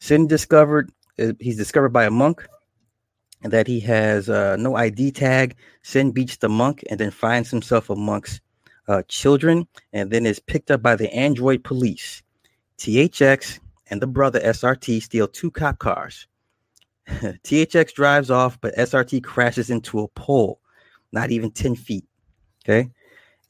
Sin 0.00 0.26
discovered 0.26 0.90
uh, 1.20 1.34
he's 1.38 1.56
discovered 1.56 1.90
by 1.90 2.04
a 2.04 2.10
monk 2.10 2.44
that 3.42 3.68
he 3.68 3.78
has 3.80 4.28
uh, 4.28 4.56
no 4.56 4.74
ID 4.74 5.12
tag. 5.12 5.54
Sin 5.82 6.10
beats 6.10 6.38
the 6.38 6.48
monk 6.48 6.82
and 6.90 6.98
then 6.98 7.12
finds 7.12 7.50
himself 7.50 7.90
amongst 7.90 8.40
uh, 8.88 9.02
children 9.08 9.66
and 9.92 10.10
then 10.10 10.26
is 10.26 10.38
picked 10.38 10.70
up 10.70 10.82
by 10.82 10.96
the 10.96 11.12
android 11.14 11.64
police. 11.64 12.22
THX 12.78 13.58
and 13.88 14.02
the 14.02 14.06
brother 14.06 14.40
SRT 14.40 15.02
steal 15.02 15.28
two 15.28 15.50
cop 15.50 15.78
cars. 15.78 16.26
THX 17.08 17.94
drives 17.94 18.30
off, 18.30 18.60
but 18.60 18.76
SRT 18.76 19.22
crashes 19.22 19.70
into 19.70 20.00
a 20.00 20.08
pole, 20.08 20.60
not 21.12 21.30
even 21.30 21.50
10 21.50 21.76
feet. 21.76 22.04
Okay. 22.64 22.90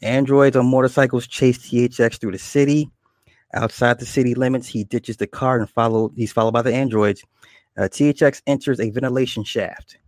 Androids 0.02 0.56
on 0.56 0.66
motorcycles 0.66 1.26
chase 1.26 1.58
THX 1.58 2.20
through 2.20 2.32
the 2.32 2.38
city. 2.38 2.90
Outside 3.54 3.98
the 3.98 4.06
city 4.06 4.34
limits, 4.34 4.66
he 4.66 4.84
ditches 4.84 5.16
the 5.16 5.26
car 5.26 5.58
and 5.58 5.70
follow. 5.70 6.12
He's 6.14 6.32
followed 6.32 6.52
by 6.52 6.62
the 6.62 6.74
androids. 6.74 7.22
Uh, 7.78 7.82
THX 7.82 8.42
enters 8.46 8.80
a 8.80 8.90
ventilation 8.90 9.44
shaft, 9.44 9.98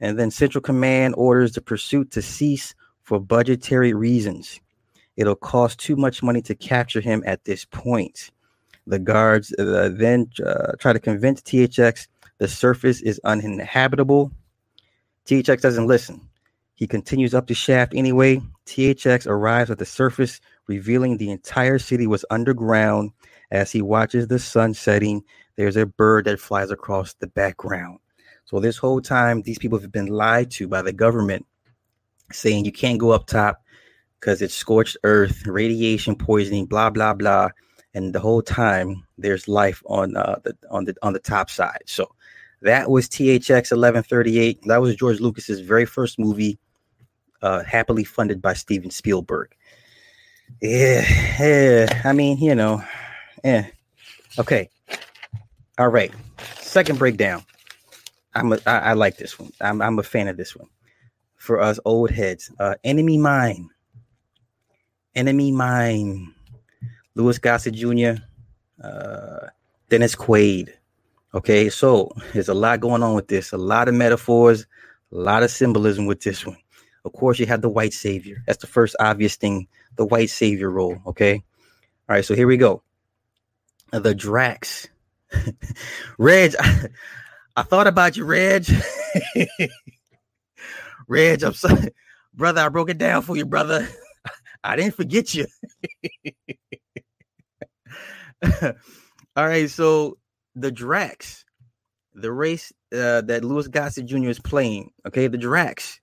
and 0.00 0.18
then 0.18 0.30
Central 0.30 0.62
Command 0.62 1.14
orders 1.16 1.52
the 1.52 1.60
pursuit 1.60 2.10
to 2.12 2.22
cease 2.22 2.74
for 3.04 3.20
budgetary 3.20 3.94
reasons. 3.94 4.60
It'll 5.16 5.36
cost 5.36 5.78
too 5.78 5.96
much 5.96 6.22
money 6.22 6.42
to 6.42 6.54
capture 6.54 7.00
him 7.00 7.22
at 7.24 7.44
this 7.44 7.64
point. 7.64 8.30
The 8.86 8.98
guards 8.98 9.54
uh, 9.58 9.90
then 9.92 10.28
uh, 10.44 10.72
try 10.78 10.92
to 10.92 10.98
convince 10.98 11.40
THX 11.40 12.08
the 12.38 12.48
surface 12.48 13.00
is 13.00 13.20
uninhabitable. 13.24 14.32
THX 15.26 15.60
doesn't 15.60 15.86
listen. 15.86 16.28
He 16.74 16.86
continues 16.86 17.32
up 17.32 17.46
the 17.46 17.54
shaft 17.54 17.92
anyway. 17.94 18.40
THX 18.66 19.26
arrives 19.26 19.70
at 19.70 19.78
the 19.78 19.86
surface, 19.86 20.40
revealing 20.66 21.16
the 21.16 21.30
entire 21.30 21.78
city 21.78 22.06
was 22.06 22.24
underground. 22.30 23.12
As 23.52 23.70
he 23.70 23.82
watches 23.82 24.26
the 24.26 24.40
sun 24.40 24.74
setting, 24.74 25.22
there's 25.56 25.76
a 25.76 25.86
bird 25.86 26.24
that 26.24 26.40
flies 26.40 26.72
across 26.72 27.14
the 27.14 27.28
background. 27.28 28.00
So, 28.46 28.58
this 28.58 28.76
whole 28.76 29.00
time, 29.00 29.42
these 29.42 29.58
people 29.58 29.78
have 29.78 29.92
been 29.92 30.06
lied 30.08 30.50
to 30.52 30.66
by 30.66 30.82
the 30.82 30.92
government, 30.92 31.46
saying 32.32 32.64
you 32.64 32.72
can't 32.72 32.98
go 32.98 33.10
up 33.10 33.26
top 33.26 33.62
because 34.20 34.40
it's 34.40 34.54
scorched 34.54 34.96
earth, 35.04 35.46
radiation 35.46 36.16
poisoning, 36.16 36.66
blah, 36.66 36.90
blah, 36.90 37.14
blah. 37.14 37.50
And 37.92 38.14
the 38.14 38.20
whole 38.20 38.42
time, 38.42 39.04
there's 39.18 39.46
life 39.46 39.82
on 39.86 40.16
uh, 40.16 40.36
the 40.42 40.56
on 40.70 40.84
the 40.84 40.96
on 41.02 41.12
the 41.12 41.20
top 41.20 41.48
side. 41.48 41.82
So 41.86 42.10
that 42.62 42.90
was 42.90 43.08
THX 43.08 43.70
1138. 43.70 44.62
That 44.66 44.80
was 44.80 44.96
George 44.96 45.20
Lucas's 45.20 45.60
very 45.60 45.84
first 45.86 46.18
movie, 46.18 46.58
uh, 47.42 47.62
happily 47.62 48.02
funded 48.02 48.42
by 48.42 48.54
Steven 48.54 48.90
Spielberg. 48.90 49.54
Yeah, 50.60 51.04
yeah. 51.38 52.02
I 52.04 52.12
mean, 52.12 52.38
you 52.38 52.54
know, 52.54 52.82
yeah. 53.44 53.66
Okay. 54.38 54.70
All 55.78 55.88
right. 55.88 56.12
Second 56.58 56.98
breakdown. 56.98 57.44
I'm 58.34 58.52
a, 58.52 58.58
I, 58.66 58.78
I 58.78 58.92
like 58.94 59.18
this 59.18 59.38
one. 59.38 59.52
I'm 59.60 59.80
I'm 59.80 59.98
a 59.98 60.02
fan 60.02 60.28
of 60.28 60.36
this 60.36 60.56
one. 60.56 60.68
For 61.44 61.60
us 61.60 61.78
old 61.84 62.10
heads, 62.10 62.50
uh, 62.58 62.76
Enemy 62.84 63.18
Mine. 63.18 63.68
Enemy 65.14 65.52
Mine. 65.52 66.32
Louis 67.14 67.36
Gossett 67.36 67.74
Jr. 67.74 68.22
Uh, 68.82 69.48
Dennis 69.90 70.16
Quaid. 70.16 70.70
Okay, 71.34 71.68
so 71.68 72.10
there's 72.32 72.48
a 72.48 72.54
lot 72.54 72.80
going 72.80 73.02
on 73.02 73.14
with 73.14 73.28
this. 73.28 73.52
A 73.52 73.58
lot 73.58 73.88
of 73.88 73.94
metaphors, 73.94 74.62
a 75.12 75.16
lot 75.16 75.42
of 75.42 75.50
symbolism 75.50 76.06
with 76.06 76.22
this 76.22 76.46
one. 76.46 76.56
Of 77.04 77.12
course, 77.12 77.38
you 77.38 77.44
have 77.44 77.60
the 77.60 77.68
white 77.68 77.92
savior. 77.92 78.42
That's 78.46 78.62
the 78.62 78.66
first 78.66 78.96
obvious 78.98 79.36
thing. 79.36 79.68
The 79.96 80.06
white 80.06 80.30
savior 80.30 80.70
role. 80.70 80.96
Okay. 81.08 81.44
All 82.08 82.16
right. 82.16 82.24
So 82.24 82.34
here 82.34 82.46
we 82.46 82.56
go. 82.56 82.82
The 83.92 84.14
Dracs. 84.14 84.88
Reg, 86.18 86.54
I, 86.58 86.86
I 87.56 87.62
thought 87.64 87.86
about 87.86 88.16
you, 88.16 88.24
Reg. 88.24 88.64
Reg, 91.08 91.42
I'm 91.42 91.54
sorry. 91.54 91.88
Brother, 92.34 92.62
I 92.62 92.68
broke 92.68 92.90
it 92.90 92.98
down 92.98 93.22
for 93.22 93.36
you, 93.36 93.46
brother. 93.46 93.86
I 94.64 94.74
didn't 94.74 94.96
forget 94.96 95.34
you. 95.34 95.46
All 99.36 99.46
right, 99.46 99.70
so 99.70 100.18
the 100.56 100.72
Dracs, 100.72 101.44
the 102.12 102.32
race 102.32 102.72
uh, 102.92 103.20
that 103.20 103.44
Louis 103.44 103.68
Gossett 103.68 104.06
Jr. 104.06 104.30
is 104.30 104.40
playing. 104.40 104.90
Okay, 105.06 105.28
the 105.28 105.38
Dracs. 105.38 106.00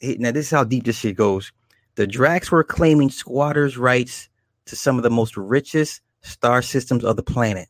Now 0.00 0.30
this 0.30 0.46
is 0.46 0.50
how 0.52 0.62
deep 0.62 0.84
this 0.84 0.98
shit 0.98 1.16
goes. 1.16 1.50
The 1.96 2.06
Dracs 2.06 2.52
were 2.52 2.62
claiming 2.62 3.10
squatters' 3.10 3.76
rights 3.76 4.28
to 4.66 4.76
some 4.76 4.96
of 4.96 5.02
the 5.02 5.10
most 5.10 5.36
richest 5.36 6.02
star 6.22 6.62
systems 6.62 7.04
of 7.04 7.16
the 7.16 7.22
planet. 7.22 7.68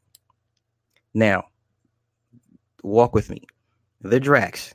Now, 1.14 1.44
walk 2.82 3.14
with 3.14 3.30
me. 3.30 3.46
The 4.02 4.20
Dracs, 4.20 4.74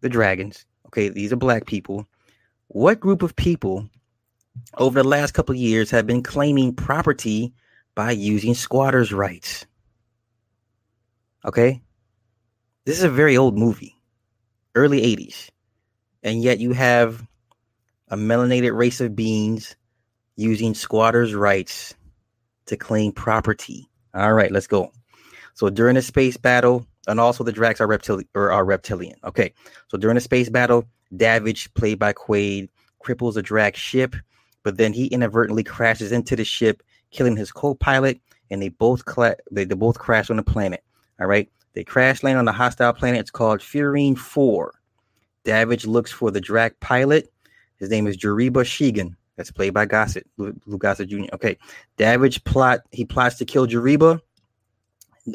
the 0.00 0.08
dragons, 0.08 0.66
okay, 0.88 1.08
these 1.08 1.32
are 1.32 1.36
black 1.36 1.66
people. 1.66 2.06
What 2.68 3.00
group 3.00 3.22
of 3.22 3.36
people 3.36 3.88
over 4.76 5.02
the 5.02 5.08
last 5.08 5.32
couple 5.32 5.54
years 5.54 5.90
have 5.90 6.06
been 6.06 6.22
claiming 6.22 6.74
property 6.74 7.52
by 7.94 8.10
using 8.10 8.54
squatters' 8.54 9.12
rights? 9.12 9.66
Okay? 11.44 11.80
This 12.84 12.98
is 12.98 13.04
a 13.04 13.10
very 13.10 13.36
old 13.36 13.56
movie, 13.56 13.94
early 14.74 15.00
80s. 15.02 15.50
And 16.22 16.42
yet 16.42 16.58
you 16.58 16.72
have 16.72 17.26
a 18.08 18.16
melanated 18.16 18.76
race 18.76 19.00
of 19.00 19.14
beings 19.14 19.76
using 20.36 20.74
squatters' 20.74 21.34
rights 21.34 21.94
to 22.66 22.76
claim 22.76 23.12
property. 23.12 23.88
All 24.14 24.32
right, 24.32 24.50
let's 24.50 24.66
go. 24.66 24.92
So 25.54 25.70
during 25.70 25.96
the 25.96 26.02
space 26.02 26.36
battle, 26.36 26.86
and 27.08 27.18
also 27.18 27.42
the 27.42 27.52
Dracs 27.52 27.80
are 27.80 27.86
reptilian 27.86 28.28
or 28.34 28.52
are 28.52 28.64
reptilian. 28.64 29.16
Okay, 29.24 29.52
so 29.88 29.98
during 29.98 30.14
the 30.14 30.20
space 30.20 30.48
battle, 30.48 30.84
Davidge, 31.16 31.72
played 31.74 31.98
by 31.98 32.12
Quaid, 32.12 32.68
cripples 33.02 33.36
a 33.36 33.42
Drac 33.42 33.74
ship, 33.76 34.14
but 34.62 34.76
then 34.76 34.92
he 34.92 35.06
inadvertently 35.06 35.64
crashes 35.64 36.12
into 36.12 36.36
the 36.36 36.44
ship, 36.44 36.82
killing 37.10 37.36
his 37.36 37.50
co-pilot, 37.50 38.20
and 38.50 38.62
they 38.62 38.68
both 38.68 39.04
cla- 39.04 39.36
they, 39.50 39.64
they 39.64 39.74
both 39.74 39.98
crash 39.98 40.30
on 40.30 40.36
the 40.36 40.42
planet. 40.42 40.84
All 41.20 41.26
right, 41.26 41.50
they 41.72 41.84
crash 41.84 42.22
land 42.22 42.38
on 42.38 42.44
the 42.44 42.52
hostile 42.52 42.92
planet. 42.92 43.20
It's 43.20 43.30
called 43.30 43.60
Fyrine 43.60 44.16
Four. 44.16 44.74
Davidge 45.44 45.86
looks 45.86 46.12
for 46.12 46.30
the 46.30 46.40
Drac 46.40 46.78
pilot. 46.80 47.32
His 47.76 47.90
name 47.90 48.06
is 48.06 48.16
Jeriba 48.16 48.64
Shigan. 48.64 49.14
That's 49.36 49.52
played 49.52 49.72
by 49.72 49.86
Gossett, 49.86 50.26
Lou 50.36 50.78
Gossett 50.78 51.08
Jr. 51.08 51.32
Okay, 51.32 51.56
Davidge 51.96 52.42
plot 52.44 52.80
he 52.90 53.04
plots 53.04 53.36
to 53.36 53.44
kill 53.44 53.66
Jeriba. 53.66 54.20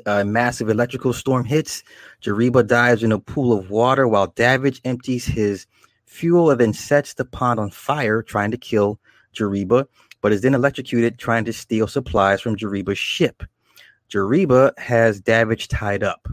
A 0.05 0.23
massive 0.23 0.69
electrical 0.69 1.13
storm 1.13 1.45
hits. 1.45 1.83
Jeriba 2.21 2.65
dives 2.65 3.03
in 3.03 3.11
a 3.11 3.19
pool 3.19 3.57
of 3.57 3.69
water 3.69 4.07
while 4.07 4.27
Davidge 4.27 4.81
empties 4.85 5.25
his 5.25 5.67
fuel 6.05 6.51
and 6.51 6.59
then 6.59 6.73
sets 6.73 7.13
the 7.13 7.25
pond 7.25 7.59
on 7.59 7.71
fire, 7.71 8.21
trying 8.21 8.51
to 8.51 8.57
kill 8.57 8.99
Jeriba, 9.33 9.87
but 10.21 10.31
is 10.31 10.41
then 10.41 10.53
electrocuted 10.53 11.17
trying 11.17 11.45
to 11.45 11.53
steal 11.53 11.87
supplies 11.87 12.41
from 12.41 12.55
Jeriba's 12.55 12.99
ship. 12.99 13.43
Jeriba 14.09 14.77
has 14.77 15.19
Davidge 15.19 15.67
tied 15.67 16.03
up. 16.03 16.27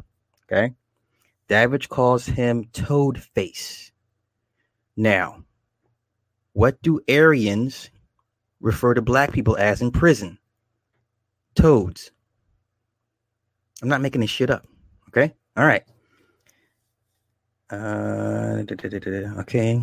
Okay. 0.45 0.75
Davidge 1.49 1.89
calls 1.89 2.27
him 2.27 2.67
Toad 2.73 3.23
Face. 3.23 3.91
Now, 4.97 5.43
what 6.53 6.81
do 6.83 7.01
Aryans 7.09 7.91
refer 8.61 8.95
to 8.95 9.03
black 9.03 9.33
people 9.33 9.57
as 9.57 9.81
in 9.81 9.91
prison? 9.91 10.39
Toads. 11.55 12.13
I'm 13.83 13.89
not 13.89 14.01
making 14.01 14.21
this 14.21 14.31
shit 14.31 14.51
up. 14.51 14.67
Okay. 15.09 15.33
All 15.57 15.67
right. 15.67 15.83
Uh, 17.71 18.63
okay. 19.41 19.83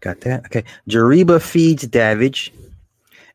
Got 0.00 0.20
that. 0.22 0.46
Okay. 0.46 0.64
Jeriba 0.88 1.40
feeds 1.40 1.86
Davidge. 1.86 2.52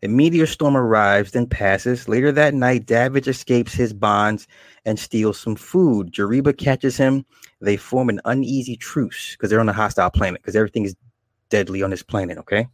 A 0.03 0.07
meteor 0.07 0.47
storm 0.47 0.75
arrives, 0.75 1.31
then 1.31 1.45
passes. 1.45 2.09
Later 2.09 2.31
that 2.31 2.55
night, 2.55 2.87
Davidge 2.87 3.27
escapes 3.27 3.73
his 3.73 3.93
bonds 3.93 4.47
and 4.85 4.97
steals 4.97 5.39
some 5.39 5.55
food. 5.55 6.11
Jeriba 6.11 6.57
catches 6.57 6.97
him. 6.97 7.23
They 7.61 7.77
form 7.77 8.09
an 8.09 8.19
uneasy 8.25 8.75
truce 8.75 9.33
because 9.35 9.51
they're 9.51 9.59
on 9.59 9.69
a 9.69 9.73
hostile 9.73 10.09
planet 10.09 10.41
because 10.41 10.55
everything 10.55 10.85
is 10.85 10.95
deadly 11.49 11.83
on 11.83 11.91
this 11.91 12.01
planet, 12.01 12.39
okay? 12.39 12.67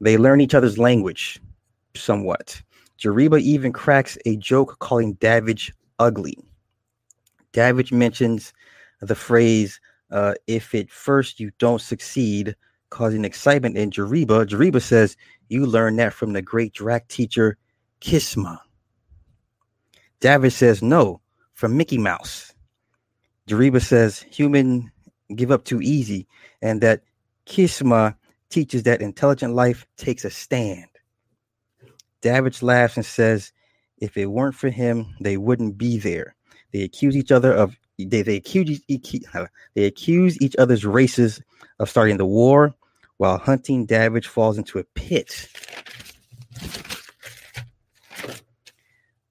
They 0.00 0.16
learn 0.16 0.40
each 0.40 0.54
other's 0.54 0.78
language 0.78 1.40
somewhat. 1.94 2.62
Jeriba 2.98 3.40
even 3.40 3.72
cracks 3.72 4.16
a 4.24 4.36
joke 4.36 4.78
calling 4.78 5.14
Davidge 5.14 5.72
ugly. 5.98 6.38
Davidge 7.52 7.92
mentions 7.92 8.52
the 9.00 9.14
phrase, 9.14 9.80
uh, 10.10 10.34
if 10.46 10.74
at 10.74 10.90
first 10.90 11.40
you 11.40 11.50
don't 11.58 11.80
succeed, 11.80 12.54
causing 12.90 13.24
excitement 13.24 13.76
in 13.76 13.90
Jeriba. 13.90 14.46
Jeriba 14.46 14.80
says, 14.80 15.16
You 15.48 15.66
learned 15.66 15.98
that 15.98 16.12
from 16.12 16.32
the 16.32 16.42
great 16.42 16.72
Drac 16.72 17.08
teacher, 17.08 17.58
Kisma. 18.00 18.60
Davidge 20.20 20.52
says, 20.52 20.82
No, 20.82 21.20
from 21.54 21.76
Mickey 21.76 21.98
Mouse. 21.98 22.54
Jeriba 23.48 23.82
says, 23.82 24.20
Human 24.22 24.90
give 25.34 25.50
up 25.50 25.64
too 25.64 25.80
easy, 25.82 26.26
and 26.62 26.80
that 26.80 27.02
Kisma 27.46 28.16
teaches 28.48 28.84
that 28.84 29.02
intelligent 29.02 29.54
life 29.54 29.86
takes 29.96 30.24
a 30.24 30.30
stand. 30.30 30.86
Davidge 32.24 32.62
laughs 32.62 32.96
and 32.96 33.04
says, 33.04 33.52
if 33.98 34.16
it 34.16 34.26
weren't 34.26 34.54
for 34.54 34.70
him, 34.70 35.14
they 35.20 35.36
wouldn't 35.36 35.76
be 35.76 35.98
there. 35.98 36.34
They 36.72 36.80
accuse 36.80 37.14
each 37.16 37.30
other 37.30 37.52
of 37.52 37.76
they, 37.98 38.22
they 38.22 38.36
accuse 38.36 38.80
they 39.74 39.84
accuse 39.84 40.40
each 40.40 40.56
other's 40.56 40.86
races 40.86 41.42
of 41.78 41.90
starting 41.90 42.16
the 42.16 42.24
war, 42.24 42.74
while 43.18 43.36
hunting 43.36 43.84
Davidge 43.84 44.26
falls 44.26 44.56
into 44.56 44.78
a 44.78 44.84
pit 44.94 45.48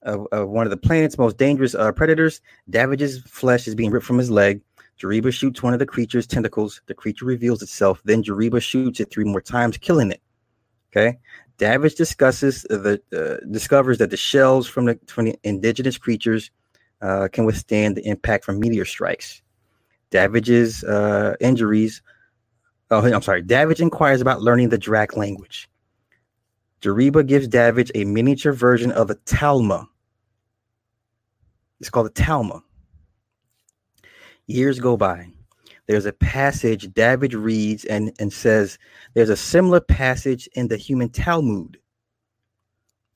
of, 0.03 0.27
of 0.31 0.49
one 0.49 0.67
of 0.67 0.69
the 0.69 0.77
planet's 0.77 1.17
most 1.17 1.37
dangerous 1.39 1.73
uh, 1.73 1.91
predators. 1.91 2.41
Davidge's 2.69 3.23
flesh 3.23 3.67
is 3.67 3.73
being 3.73 3.89
ripped 3.89 4.05
from 4.05 4.19
his 4.19 4.29
leg. 4.29 4.61
Jeriba 5.01 5.33
shoots 5.33 5.63
one 5.63 5.73
of 5.73 5.79
the 5.79 5.87
creature's 5.87 6.27
tentacles. 6.27 6.79
The 6.85 6.93
creature 6.93 7.25
reveals 7.25 7.63
itself. 7.63 8.01
Then 8.05 8.23
Jeriba 8.23 8.61
shoots 8.61 8.99
it 8.99 9.09
three 9.09 9.25
more 9.25 9.41
times, 9.41 9.77
killing 9.77 10.11
it. 10.11 10.21
Okay. 10.95 11.17
Davidge 11.57 11.95
discusses 11.95 12.63
the 12.63 13.01
uh, 13.15 13.43
discovers 13.51 13.97
that 13.97 14.11
the 14.11 14.17
shells 14.17 14.67
from 14.67 14.85
the 14.85 14.99
from 15.07 15.25
the 15.25 15.35
indigenous 15.43 15.97
creatures 15.97 16.51
uh, 17.01 17.27
can 17.31 17.45
withstand 17.45 17.95
the 17.97 18.05
impact 18.05 18.45
from 18.45 18.59
meteor 18.59 18.85
strikes. 18.85 19.41
Davidge's 20.11 20.83
uh, 20.83 21.35
injuries. 21.39 22.01
Oh, 22.91 23.01
I'm 23.01 23.21
sorry. 23.23 23.41
Davidge 23.41 23.81
inquires 23.81 24.21
about 24.21 24.41
learning 24.41 24.69
the 24.69 24.77
Drac 24.77 25.17
language. 25.17 25.67
Jeriba 26.81 27.25
gives 27.25 27.47
Davidge 27.47 27.91
a 27.95 28.03
miniature 28.05 28.53
version 28.53 28.91
of 28.91 29.07
the 29.07 29.15
Talma. 29.25 29.87
It's 31.79 31.89
called 31.89 32.07
the 32.07 32.21
Talma. 32.21 32.61
Years 34.45 34.79
go 34.79 34.97
by. 34.97 35.27
There's 35.87 36.05
a 36.05 36.13
passage 36.13 36.93
David 36.93 37.33
reads 37.33 37.85
and, 37.85 38.13
and 38.19 38.31
says, 38.31 38.77
There's 39.13 39.29
a 39.29 39.37
similar 39.37 39.81
passage 39.81 40.47
in 40.53 40.67
the 40.69 40.77
human 40.77 41.09
Talmud. 41.09 41.77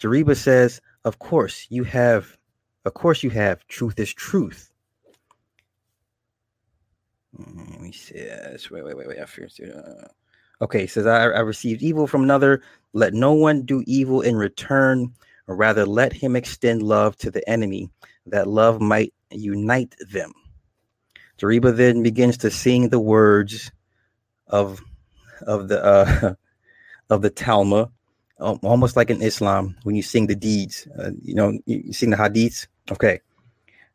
Jeriba 0.02 0.36
says, 0.36 0.82
Of 1.06 1.20
course, 1.20 1.68
you 1.70 1.84
have, 1.86 2.38
of 2.86 2.94
course, 2.94 3.24
you 3.24 3.30
have. 3.30 3.66
Truth 3.68 4.00
is 4.00 4.14
truth. 4.14 4.72
Mm, 7.40 7.72
let 7.72 7.82
me 7.82 7.92
see 7.92 8.16
this. 8.16 8.70
Wait, 8.70 8.84
wait, 8.84 8.98
wait, 8.98 9.08
wait. 9.08 9.20
I 9.20 9.66
uh, 9.66 10.08
Okay, 10.62 10.88
says 10.88 11.06
I, 11.06 11.24
I 11.24 11.40
received 11.40 11.84
evil 11.84 12.08
from 12.08 12.24
another. 12.24 12.62
Let 12.94 13.14
no 13.14 13.34
one 13.34 13.62
do 13.64 13.84
evil 13.86 14.22
in 14.22 14.36
return, 14.36 15.14
or 15.48 15.56
rather, 15.56 15.86
let 15.86 16.12
him 16.14 16.36
extend 16.36 16.82
love 16.82 17.16
to 17.18 17.30
the 17.30 17.48
enemy, 17.48 17.90
that 18.26 18.48
love 18.48 18.82
might 18.82 19.14
unite 19.32 19.96
them. 20.12 20.34
Jeriba 21.38 21.76
then 21.76 22.04
begins 22.04 22.38
to 22.38 22.52
sing 22.52 22.90
the 22.90 23.00
words 23.00 23.72
of 24.48 24.82
of 25.46 25.68
the 25.68 25.84
uh, 25.84 26.34
of 27.10 27.22
the 27.22 27.30
Talmud, 27.30 27.90
almost 28.40 28.96
like 28.96 29.10
in 29.10 29.22
Islam 29.22 29.76
when 29.84 29.96
you 29.96 30.02
sing 30.02 30.28
the 30.28 30.36
deeds. 30.36 30.88
Uh, 30.98 31.12
you 31.22 31.36
know, 31.36 31.58
you, 31.66 31.94
sing 31.94 32.10
the 32.10 32.18
hadiths. 32.18 32.68
Okay. 32.92 33.20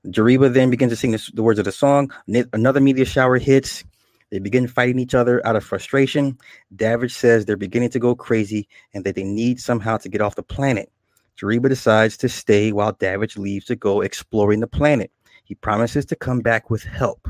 Jeriba 0.06 0.52
then 0.52 0.70
begins 0.70 0.90
to 0.90 0.96
sing 0.96 1.12
the, 1.12 1.42
words 1.42 1.60
of 1.60 1.64
the 1.64 1.70
song. 1.70 2.10
Another 2.52 2.80
meteor 2.80 3.04
shower 3.04 3.38
hits. 3.38 3.84
They 4.30 4.40
begin 4.40 4.66
fighting 4.66 4.98
each 4.98 5.14
other 5.14 5.46
out 5.46 5.54
of 5.54 5.62
frustration. 5.62 6.38
Davidge 6.74 7.14
says 7.14 7.44
they're 7.44 7.56
beginning 7.56 7.90
to 7.90 8.00
go 8.00 8.16
crazy 8.16 8.66
and 8.94 9.04
that 9.04 9.14
they 9.14 9.22
need 9.22 9.60
somehow 9.60 9.98
to 9.98 10.08
get 10.08 10.20
off 10.20 10.34
the 10.34 10.42
planet. 10.42 10.90
Jeriba 11.38 11.68
decides 11.68 12.16
to 12.18 12.28
stay 12.28 12.72
while 12.72 12.92
Davidge 12.92 13.36
leaves 13.36 13.66
to 13.66 13.76
go 13.76 14.00
exploring 14.00 14.60
the 14.60 14.66
planet. 14.66 15.12
He 15.44 15.54
promises 15.54 16.06
to 16.06 16.16
come 16.16 16.40
back 16.40 16.70
with 16.70 16.84
help. 16.84 17.28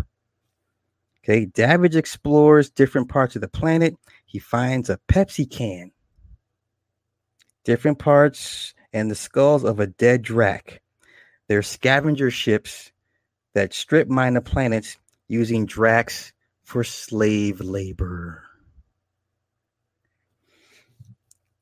Okay, 1.24 1.44
Davidge 1.44 1.96
explores 1.96 2.70
different 2.70 3.08
parts 3.08 3.36
of 3.36 3.42
the 3.42 3.48
planet. 3.48 3.96
He 4.26 4.38
finds 4.38 4.90
a 4.90 4.98
Pepsi 5.08 5.48
can, 5.48 5.92
different 7.64 7.98
parts, 7.98 8.74
and 8.92 9.10
the 9.10 9.14
skulls 9.14 9.64
of 9.64 9.78
a 9.78 9.86
dead 9.86 10.22
Drac. 10.22 10.82
They're 11.48 11.62
scavenger 11.62 12.30
ships 12.30 12.90
that 13.54 13.72
strip 13.72 14.08
mine 14.08 14.34
the 14.34 14.40
planets 14.40 14.96
using 15.28 15.66
Dracs 15.66 16.32
for 16.64 16.82
slave 16.82 17.60
labor. 17.60 18.42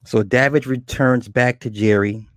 So 0.04 0.22
Davidge 0.22 0.66
returns 0.66 1.28
back 1.28 1.60
to 1.60 1.70
Jerry. 1.70 2.28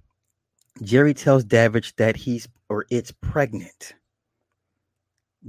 Jerry 0.81 1.13
tells 1.13 1.43
Davidge 1.43 1.95
that 1.95 2.15
he's 2.15 2.47
or 2.69 2.85
it's 2.89 3.11
pregnant. 3.11 3.93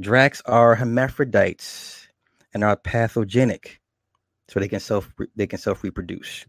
Dracs 0.01 0.43
are 0.47 0.75
hermaphrodites 0.75 2.09
and 2.53 2.65
are 2.65 2.77
pathogenic. 2.77 3.81
so 4.49 4.61
they 4.61 4.69
can 4.69 4.81
self 4.81 5.13
they 5.37 5.47
can 5.47 5.59
self 5.59 5.83
reproduce. 5.85 6.47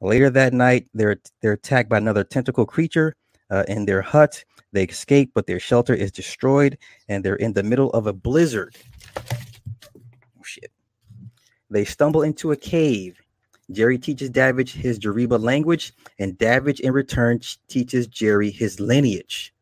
Later 0.00 0.30
that 0.30 0.52
night, 0.52 0.88
they're 0.94 1.16
they're 1.40 1.52
attacked 1.52 1.88
by 1.88 1.98
another 1.98 2.24
tentacle 2.24 2.66
creature 2.66 3.14
uh, 3.50 3.64
in 3.68 3.86
their 3.86 4.02
hut. 4.02 4.44
They 4.72 4.84
escape, 4.84 5.30
but 5.34 5.46
their 5.46 5.60
shelter 5.60 5.94
is 5.94 6.12
destroyed, 6.12 6.76
and 7.08 7.24
they're 7.24 7.36
in 7.36 7.54
the 7.54 7.62
middle 7.62 7.90
of 7.90 8.06
a 8.06 8.12
blizzard. 8.12 8.76
Oh 9.16 10.42
shit! 10.44 10.70
They 11.70 11.84
stumble 11.84 12.22
into 12.22 12.52
a 12.52 12.56
cave. 12.56 13.18
Jerry 13.70 13.98
teaches 13.98 14.28
Davidge 14.28 14.74
his 14.74 14.98
Jeriba 14.98 15.40
language, 15.42 15.94
and 16.18 16.36
Davidge 16.36 16.80
in 16.80 16.92
return 16.92 17.40
teaches 17.68 18.06
Jerry 18.06 18.50
his 18.50 18.78
lineage. 18.78 19.53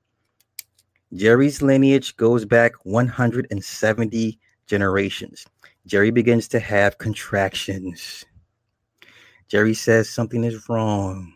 Jerry's 1.14 1.60
lineage 1.60 2.16
goes 2.16 2.46
back 2.46 2.72
170 2.84 4.38
generations. 4.66 5.46
Jerry 5.86 6.10
begins 6.10 6.48
to 6.48 6.58
have 6.58 6.96
contractions. 6.96 8.24
Jerry 9.48 9.74
says 9.74 10.08
something 10.08 10.42
is 10.42 10.70
wrong. 10.70 11.34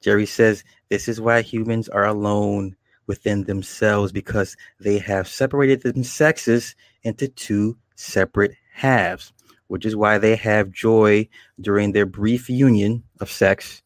Jerry 0.00 0.26
says 0.26 0.64
this 0.88 1.06
is 1.06 1.20
why 1.20 1.42
humans 1.42 1.88
are 1.88 2.04
alone 2.04 2.74
within 3.06 3.44
themselves 3.44 4.10
because 4.10 4.56
they 4.80 4.98
have 4.98 5.28
separated 5.28 5.82
the 5.82 6.02
sexes 6.02 6.74
into 7.04 7.28
two 7.28 7.76
separate 7.94 8.56
halves, 8.72 9.32
which 9.68 9.86
is 9.86 9.94
why 9.94 10.18
they 10.18 10.34
have 10.34 10.72
joy 10.72 11.28
during 11.60 11.92
their 11.92 12.06
brief 12.06 12.50
union 12.50 13.04
of 13.20 13.30
sex. 13.30 13.82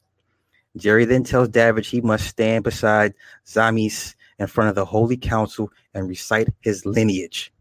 Jerry 0.79 1.05
then 1.05 1.25
tells 1.25 1.49
Davidge 1.49 1.89
he 1.89 2.01
must 2.01 2.27
stand 2.27 2.65
beside 2.65 3.13
Zammis 3.47 4.15
in 4.39 4.47
front 4.47 4.69
of 4.69 4.75
the 4.75 4.85
Holy 4.85 5.17
Council 5.17 5.71
and 5.95 6.09
recite 6.09 6.49
his 6.61 6.87
lineage. 6.87 7.53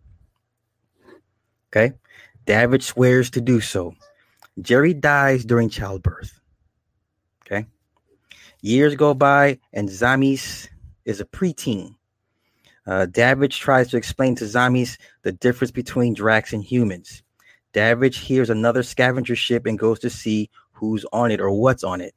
Okay. 1.72 1.94
David 2.46 2.84
swears 2.84 3.30
to 3.32 3.42
do 3.42 3.60
so. 3.60 3.94
Jerry 4.62 4.94
dies 4.94 5.46
during 5.46 5.70
childbirth. 5.70 6.40
Okay. 7.46 7.66
Years 8.62 8.96
go 8.96 9.13
by, 9.13 9.60
and 9.74 9.90
Zammis 9.90 10.68
is 11.06 11.22
a 11.22 11.26
preteen. 11.26 11.96
Uh, 12.88 13.06
Davidge 13.06 13.60
tries 13.60 13.90
to 13.90 13.98
explain 13.98 14.36
to 14.36 14.46
Zammis 14.46 14.98
the 15.24 15.32
difference 15.32 15.72
between 15.72 16.16
Dracs 16.16 16.54
and 16.54 16.63
humans. 16.63 17.22
Davidge 17.74 18.18
hears 18.18 18.50
another 18.50 18.82
scavenger 18.82 19.36
ship 19.36 19.66
and 19.66 19.78
goes 19.78 20.00
to 20.00 20.10
see 20.10 20.50
who's 20.72 21.06
on 21.12 21.32
it 21.32 21.42
or 21.42 21.52
what's 21.52 21.84
on 21.84 22.02
it. 22.02 22.16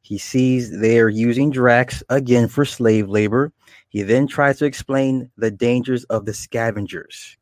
He 0.00 0.16
sees 0.16 0.78
they're 0.80 1.08
using 1.08 1.52
Dracs 1.52 2.02
again 2.08 2.46
for 2.46 2.64
slave 2.64 3.08
labor. 3.08 3.52
He 3.88 4.02
then 4.02 4.26
tries 4.26 4.58
to 4.58 4.64
explain 4.64 5.30
the 5.36 5.50
dangers 5.50 6.04
of 6.04 6.26
the 6.26 6.34
scavengers. 6.34 7.36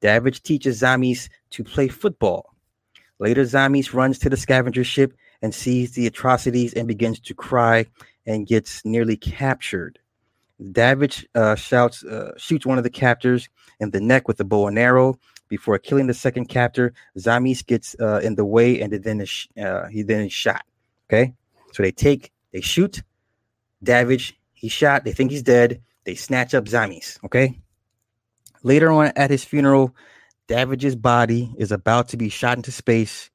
Davidge 0.00 0.42
teaches 0.42 0.80
Zammis 0.80 1.28
to 1.50 1.64
play 1.64 1.88
football. 1.88 2.54
Later, 3.18 3.42
Zammis 3.42 3.92
runs 3.92 4.18
to 4.20 4.30
the 4.30 4.36
scavenger 4.36 4.84
ship 4.84 5.12
and 5.42 5.54
sees 5.54 5.92
the 5.92 6.06
atrocities 6.06 6.72
and 6.74 6.88
begins 6.88 7.20
to 7.20 7.34
cry 7.34 7.86
and 8.26 8.46
gets 8.46 8.84
nearly 8.84 9.16
captured. 9.16 9.98
Davidge 10.72 11.26
uh, 11.34 11.54
shouts, 11.54 12.04
uh, 12.04 12.32
shoots 12.36 12.66
one 12.66 12.78
of 12.78 12.84
the 12.84 12.90
captors 12.90 13.48
in 13.78 13.90
the 13.90 14.00
neck 14.00 14.28
with 14.28 14.40
a 14.40 14.44
bow 14.44 14.68
and 14.68 14.78
arrow 14.78 15.18
before 15.48 15.78
killing 15.78 16.06
the 16.06 16.14
second 16.14 16.46
captor. 16.46 16.92
Zammis 17.18 17.66
gets 17.66 17.96
uh, 18.00 18.20
in 18.22 18.34
the 18.34 18.44
way 18.44 18.80
and 18.80 18.92
then 18.92 19.24
uh, 19.62 19.86
he 19.88 20.02
then 20.02 20.26
is 20.26 20.32
shot. 20.32 20.64
Okay, 21.08 21.34
so 21.72 21.82
they 21.82 21.92
take, 21.92 22.30
they 22.52 22.60
shoot 22.60 23.02
Davidge. 23.82 24.34
He's 24.60 24.72
shot. 24.72 25.04
They 25.04 25.12
think 25.12 25.30
he's 25.30 25.42
dead. 25.42 25.80
They 26.04 26.14
snatch 26.14 26.54
up 26.54 26.66
Zammis. 26.66 27.18
Okay, 27.24 27.58
Later 28.62 28.92
on 28.92 29.12
at 29.16 29.30
his 29.30 29.44
funeral, 29.44 29.94
Davidge's 30.46 30.96
body 30.96 31.54
is 31.56 31.72
about 31.72 32.08
to 32.08 32.16
be 32.16 32.28
shot 32.28 32.58
into 32.58 32.72
space. 32.72 33.30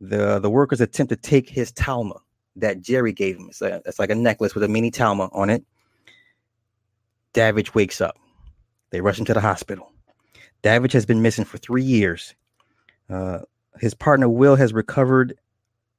The 0.00 0.38
the 0.38 0.48
workers 0.48 0.80
attempt 0.80 1.10
to 1.10 1.16
take 1.16 1.48
his 1.50 1.72
talma 1.72 2.16
that 2.56 2.80
Jerry 2.80 3.12
gave 3.12 3.36
him. 3.36 3.48
It's, 3.50 3.60
a, 3.60 3.82
it's 3.84 3.98
like 3.98 4.10
a 4.10 4.14
necklace 4.14 4.54
with 4.54 4.64
a 4.64 4.68
mini 4.68 4.90
talma 4.90 5.28
on 5.32 5.50
it. 5.50 5.64
Davidge 7.34 7.74
wakes 7.74 8.00
up. 8.00 8.16
They 8.90 9.02
rush 9.02 9.18
him 9.18 9.26
to 9.26 9.34
the 9.34 9.40
hospital. 9.40 9.92
Davidge 10.62 10.92
has 10.92 11.06
been 11.06 11.22
missing 11.22 11.44
for 11.44 11.58
three 11.58 11.84
years. 11.84 12.34
Uh, 13.10 13.40
his 13.78 13.94
partner 13.94 14.28
Will 14.28 14.56
has 14.56 14.72
recovered. 14.72 15.38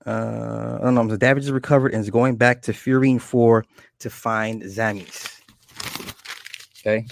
Uh, 0.06 0.78
I 0.82 0.84
don't 0.84 0.96
know. 0.96 1.16
Davidge 1.16 1.44
is 1.44 1.52
recovered 1.52 1.94
and 1.94 2.02
is 2.02 2.10
going 2.10 2.36
back 2.36 2.64
to 2.64 2.74
Fyrine 2.74 3.20
4 3.20 3.66
to 4.00 4.10
find 4.10 4.64
Zammis. 4.64 5.40
Okay. 6.80 7.06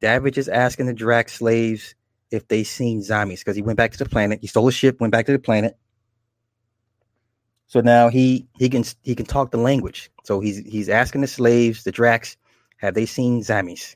Davidge 0.00 0.36
is 0.36 0.48
asking 0.48 0.86
the 0.86 0.94
Dracs 0.94 1.30
slaves 1.30 1.94
if 2.30 2.48
they 2.48 2.64
seen 2.64 3.00
Zammis 3.00 3.38
because 3.38 3.56
he 3.56 3.62
went 3.62 3.76
back 3.76 3.92
to 3.92 3.98
the 3.98 4.08
planet. 4.08 4.40
He 4.40 4.46
stole 4.46 4.68
a 4.68 4.72
ship, 4.72 5.00
went 5.00 5.12
back 5.12 5.26
to 5.26 5.32
the 5.32 5.38
planet. 5.38 5.76
So 7.68 7.80
now 7.80 8.10
he 8.10 8.46
he 8.58 8.68
can 8.68 8.84
he 9.02 9.14
can 9.14 9.24
talk 9.24 9.50
the 9.50 9.56
language. 9.56 10.10
So 10.24 10.40
he's 10.40 10.58
he's 10.58 10.90
asking 10.90 11.22
the 11.22 11.26
slaves, 11.26 11.84
the 11.84 11.92
Dracs, 11.92 12.36
have 12.76 12.92
they 12.92 13.06
seen 13.06 13.40
Zammis? 13.40 13.94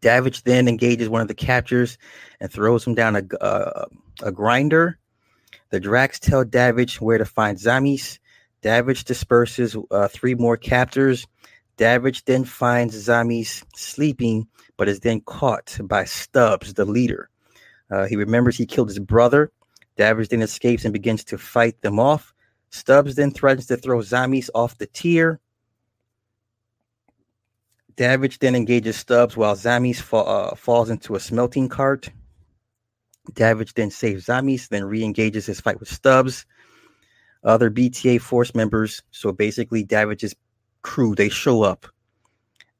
Davidge 0.00 0.42
then 0.42 0.66
engages 0.66 1.08
one 1.08 1.20
of 1.20 1.28
the 1.28 1.34
captors 1.34 1.96
and 2.40 2.50
throws 2.50 2.84
him 2.84 2.94
down 2.94 3.14
a 3.14 3.22
uh, 3.40 3.86
a 4.22 4.32
grinder. 4.32 4.98
The 5.70 5.80
Dracs 5.80 6.18
tell 6.18 6.44
Davidge 6.44 7.00
where 7.00 7.18
to 7.18 7.24
find 7.24 7.58
Zammis. 7.58 8.18
Davidge 8.62 9.04
disperses 9.04 9.76
uh, 9.90 10.08
three 10.08 10.34
more 10.34 10.56
captors. 10.56 11.26
Davidge 11.76 12.24
then 12.24 12.44
finds 12.44 13.08
Zammis 13.08 13.64
sleeping 13.74 14.46
but 14.76 14.88
is 14.88 15.00
then 15.00 15.20
caught 15.22 15.78
by 15.82 16.04
Stubbs, 16.04 16.74
the 16.74 16.84
leader. 16.84 17.30
Uh, 17.90 18.06
he 18.06 18.16
remembers 18.16 18.56
he 18.56 18.66
killed 18.66 18.88
his 18.88 18.98
brother. 18.98 19.50
Davidge 19.96 20.28
then 20.28 20.42
escapes 20.42 20.84
and 20.84 20.92
begins 20.92 21.24
to 21.24 21.38
fight 21.38 21.80
them 21.82 21.98
off. 21.98 22.34
Stubbs 22.70 23.14
then 23.14 23.30
threatens 23.30 23.66
to 23.66 23.76
throw 23.76 23.98
Zammis 24.00 24.50
off 24.54 24.76
the 24.78 24.86
tier. 24.86 25.40
Davidge 27.96 28.38
then 28.38 28.54
engages 28.54 28.96
Stubbs 28.96 29.36
while 29.36 29.56
Zammis 29.56 30.00
fa- 30.00 30.16
uh, 30.16 30.54
falls 30.54 30.90
into 30.90 31.14
a 31.14 31.20
smelting 31.20 31.68
cart. 31.68 32.10
Davidge 33.34 33.74
then 33.74 33.90
saves 33.90 34.26
Zammis, 34.26 34.68
then 34.68 34.84
re-engages 34.84 35.46
his 35.46 35.60
fight 35.60 35.80
with 35.80 35.88
Stubbs. 35.88 36.46
Other 37.44 37.70
BTA 37.70 38.20
force 38.20 38.54
members, 38.54 39.02
so 39.10 39.32
basically 39.32 39.84
Davidge's 39.84 40.34
crew, 40.82 41.14
they 41.14 41.28
show 41.28 41.62
up. 41.62 41.86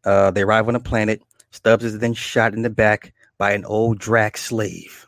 Uh, 0.04 0.30
they 0.30 0.42
arrive 0.42 0.68
on 0.68 0.76
a 0.76 0.80
planet. 0.80 1.22
Stubbs 1.50 1.84
is 1.84 1.98
then 1.98 2.14
shot 2.14 2.54
in 2.54 2.62
the 2.62 2.70
back 2.70 3.12
by 3.38 3.52
an 3.52 3.64
old 3.64 3.98
Dracs 3.98 4.38
slave. 4.38 5.06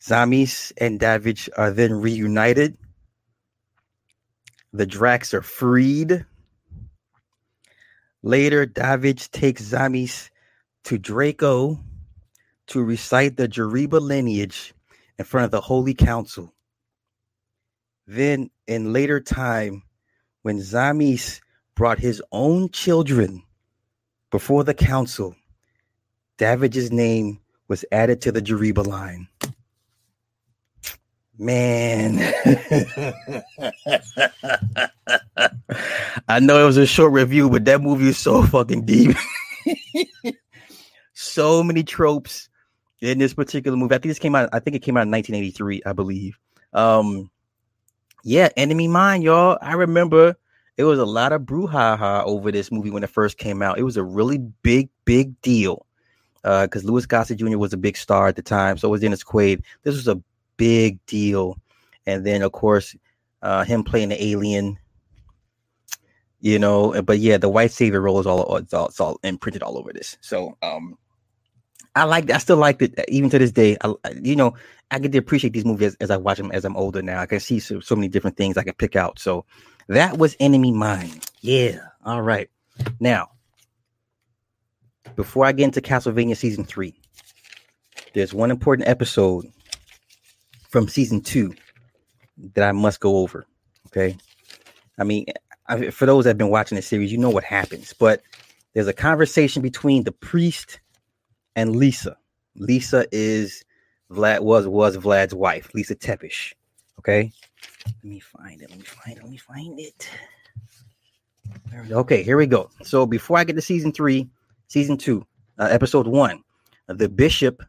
Zammis 0.00 0.72
and 0.78 1.00
Davidge 1.00 1.48
are 1.56 1.70
then 1.70 1.92
reunited. 1.92 2.76
The 4.72 4.86
Dracs 4.86 5.34
are 5.34 5.42
freed. 5.42 6.24
Later, 8.22 8.66
Davidge 8.66 9.30
takes 9.30 9.62
Zammis 9.62 10.30
to 10.84 10.98
Draco 10.98 11.80
to 12.68 12.82
recite 12.82 13.36
the 13.36 13.48
Jeriba 13.48 14.00
lineage 14.00 14.74
in 15.18 15.24
front 15.24 15.46
of 15.46 15.50
the 15.50 15.60
Holy 15.60 15.94
Council. 15.94 16.52
Then, 18.06 18.50
in 18.66 18.92
later 18.92 19.20
time, 19.20 19.82
when 20.42 20.58
Zammis 20.58 21.40
brought 21.74 21.98
his 21.98 22.22
own 22.32 22.70
children 22.70 23.42
before 24.30 24.64
the 24.64 24.74
council, 24.74 25.34
Davidge's 26.38 26.92
name 26.92 27.40
was 27.68 27.84
added 27.90 28.20
to 28.22 28.32
the 28.32 28.42
Jeriba 28.42 28.86
line. 28.86 29.28
Man, 31.38 32.18
I 36.28 36.40
know 36.40 36.62
it 36.62 36.66
was 36.66 36.78
a 36.78 36.86
short 36.86 37.12
review, 37.12 37.50
but 37.50 37.66
that 37.66 37.82
movie 37.82 38.08
is 38.08 38.16
so 38.16 38.42
fucking 38.42 38.86
deep. 38.86 39.14
so 41.12 41.62
many 41.62 41.82
tropes 41.82 42.48
in 43.00 43.18
this 43.18 43.34
particular 43.34 43.76
movie. 43.76 43.94
I 43.94 43.98
think 43.98 44.10
this 44.10 44.18
came 44.18 44.34
out. 44.34 44.48
I 44.52 44.58
think 44.58 44.76
it 44.76 44.82
came 44.82 44.96
out 44.96 45.02
in 45.02 45.10
1983, 45.10 45.82
I 45.86 45.92
believe. 45.92 46.38
Um, 46.72 47.30
yeah, 48.24 48.48
Enemy 48.56 48.88
Mine, 48.88 49.22
y'all. 49.22 49.58
I 49.62 49.74
remember 49.74 50.36
it 50.76 50.84
was 50.84 50.98
a 50.98 51.04
lot 51.06 51.32
of 51.32 51.42
brouhaha 51.42 52.24
over 52.24 52.52
this 52.52 52.70
movie 52.70 52.90
when 52.90 53.02
it 53.02 53.10
first 53.10 53.38
came 53.38 53.62
out. 53.62 53.78
It 53.78 53.84
was 53.84 53.96
a 53.96 54.02
really 54.02 54.38
big, 54.38 54.88
big 55.04 55.40
deal 55.40 55.86
because 56.42 56.84
uh, 56.84 56.88
Louis 56.88 57.06
Gossett 57.06 57.38
Jr. 57.38 57.58
was 57.58 57.72
a 57.72 57.78
big 57.78 57.96
star 57.96 58.28
at 58.28 58.36
the 58.36 58.42
time. 58.42 58.78
So 58.78 58.88
was 58.88 59.00
Dennis 59.00 59.24
Quaid. 59.24 59.62
This 59.82 59.96
was 59.96 60.08
a 60.08 60.20
big 60.56 61.04
deal. 61.06 61.58
And 62.06 62.24
then, 62.24 62.42
of 62.42 62.52
course, 62.52 62.94
uh, 63.42 63.64
him 63.64 63.82
playing 63.82 64.10
the 64.10 64.24
alien, 64.24 64.78
you 66.40 66.58
know. 66.58 67.00
But 67.02 67.18
yeah, 67.18 67.36
the 67.36 67.48
white 67.48 67.72
savior 67.72 68.00
role 68.00 68.20
is 68.20 68.26
all 68.26 68.56
it's 68.56 68.74
all, 68.74 68.92
all 69.00 69.18
imprinted 69.24 69.62
all 69.62 69.78
over 69.78 69.92
this. 69.92 70.16
So 70.20 70.56
um, 70.62 70.96
I 71.96 72.04
like 72.04 72.30
I 72.30 72.38
still 72.38 72.58
like 72.58 72.82
it 72.82 72.98
uh, 72.98 73.04
even 73.08 73.30
to 73.30 73.38
this 73.38 73.52
day. 73.52 73.76
I, 73.80 73.88
uh, 73.88 74.10
you 74.22 74.36
know, 74.36 74.54
I 74.90 74.98
get 74.98 75.12
to 75.12 75.18
appreciate 75.18 75.54
these 75.54 75.64
movies 75.64 75.88
as, 75.88 75.96
as 76.02 76.10
I 76.10 76.18
watch 76.18 76.36
them 76.36 76.52
as 76.52 76.64
I'm 76.64 76.76
older 76.76 77.00
now. 77.00 77.20
I 77.20 77.26
can 77.26 77.40
see 77.40 77.58
so, 77.58 77.80
so 77.80 77.96
many 77.96 78.08
different 78.08 78.36
things 78.36 78.56
I 78.56 78.64
can 78.64 78.74
pick 78.74 78.96
out. 78.96 79.18
So 79.18 79.46
that 79.88 80.18
was 80.18 80.36
Enemy 80.38 80.72
Mine. 80.72 81.20
Yeah. 81.40 81.78
All 82.04 82.20
right. 82.20 82.50
Now, 83.00 83.30
before 85.16 85.46
I 85.46 85.52
get 85.52 85.64
into 85.64 85.80
Castlevania 85.80 86.36
season 86.36 86.64
three, 86.64 87.00
there's 88.12 88.34
one 88.34 88.50
important 88.50 88.88
episode 88.88 89.46
from 90.68 90.88
season 90.88 91.22
two 91.22 91.54
that 92.54 92.68
I 92.68 92.72
must 92.72 93.00
go 93.00 93.16
over. 93.16 93.46
Okay. 93.86 94.18
I 94.98 95.04
mean, 95.04 95.24
I, 95.66 95.90
for 95.90 96.04
those 96.04 96.24
that 96.24 96.30
have 96.30 96.38
been 96.38 96.50
watching 96.50 96.76
the 96.76 96.82
series, 96.82 97.10
you 97.10 97.16
know 97.18 97.30
what 97.30 97.44
happens, 97.44 97.94
but 97.94 98.20
there's 98.74 98.86
a 98.86 98.92
conversation 98.92 99.62
between 99.62 100.04
the 100.04 100.12
priest 100.12 100.80
and 101.56 101.74
Lisa. 101.74 102.16
Lisa 102.54 103.06
is 103.10 103.64
Vlad 104.10 104.40
was 104.40 104.68
was 104.68 104.96
Vlad's 104.96 105.34
wife, 105.34 105.70
Lisa 105.74 105.96
Tepes. 105.96 106.52
Okay. 107.00 107.32
Let 107.86 108.04
me 108.04 108.20
find 108.20 108.62
it. 108.62 108.70
Let 108.70 108.78
me 108.78 108.84
find 108.84 109.16
it. 109.16 109.22
Let 109.22 109.30
me 109.30 109.36
find 109.36 109.80
it. 109.80 110.10
Okay, 111.90 112.22
here 112.22 112.36
we 112.36 112.46
go. 112.46 112.70
So 112.82 113.06
before 113.06 113.38
I 113.38 113.44
get 113.44 113.54
to 113.54 113.62
season 113.62 113.92
three, 113.92 114.28
season 114.68 114.96
two, 114.96 115.26
uh, 115.58 115.68
episode 115.70 116.06
one, 116.06 116.42
the 116.88 117.08
bishop 117.08 117.62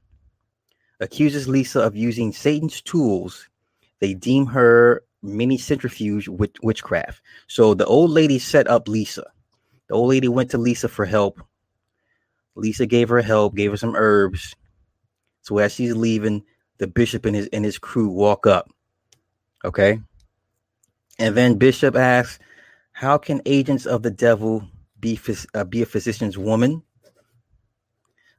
accuses 0.99 1.47
Lisa 1.47 1.81
of 1.81 1.95
using 1.95 2.31
Satan's 2.31 2.81
tools. 2.81 3.47
They 3.99 4.13
deem 4.13 4.45
her 4.47 5.03
mini 5.21 5.57
centrifuge 5.57 6.27
with 6.27 6.51
witchcraft. 6.63 7.21
So 7.47 7.73
the 7.73 7.85
old 7.85 8.11
lady 8.11 8.39
set 8.39 8.67
up 8.67 8.87
Lisa. 8.87 9.25
The 9.87 9.95
old 9.95 10.09
lady 10.09 10.27
went 10.27 10.51
to 10.51 10.57
Lisa 10.57 10.87
for 10.87 11.05
help. 11.05 11.39
Lisa 12.57 12.85
gave 12.85 13.09
her 13.09 13.21
help, 13.21 13.55
gave 13.55 13.71
her 13.71 13.77
some 13.77 13.95
herbs. 13.95 14.55
So 15.41 15.59
as 15.59 15.73
she's 15.73 15.95
leaving, 15.95 16.43
the 16.77 16.87
bishop 16.87 17.25
and 17.25 17.35
his 17.35 17.47
and 17.53 17.65
his 17.65 17.79
crew 17.79 18.09
walk 18.09 18.45
up. 18.45 18.69
Okay. 19.65 19.99
And 21.19 21.35
then 21.35 21.57
Bishop 21.57 21.95
asks, 21.95 22.37
"How 22.91 23.17
can 23.17 23.41
agents 23.45 23.85
of 23.85 24.03
the 24.03 24.11
devil 24.11 24.67
be 24.99 25.19
uh, 25.55 25.63
be 25.63 25.81
a 25.81 25.85
physician's 25.85 26.37
woman?" 26.37 26.83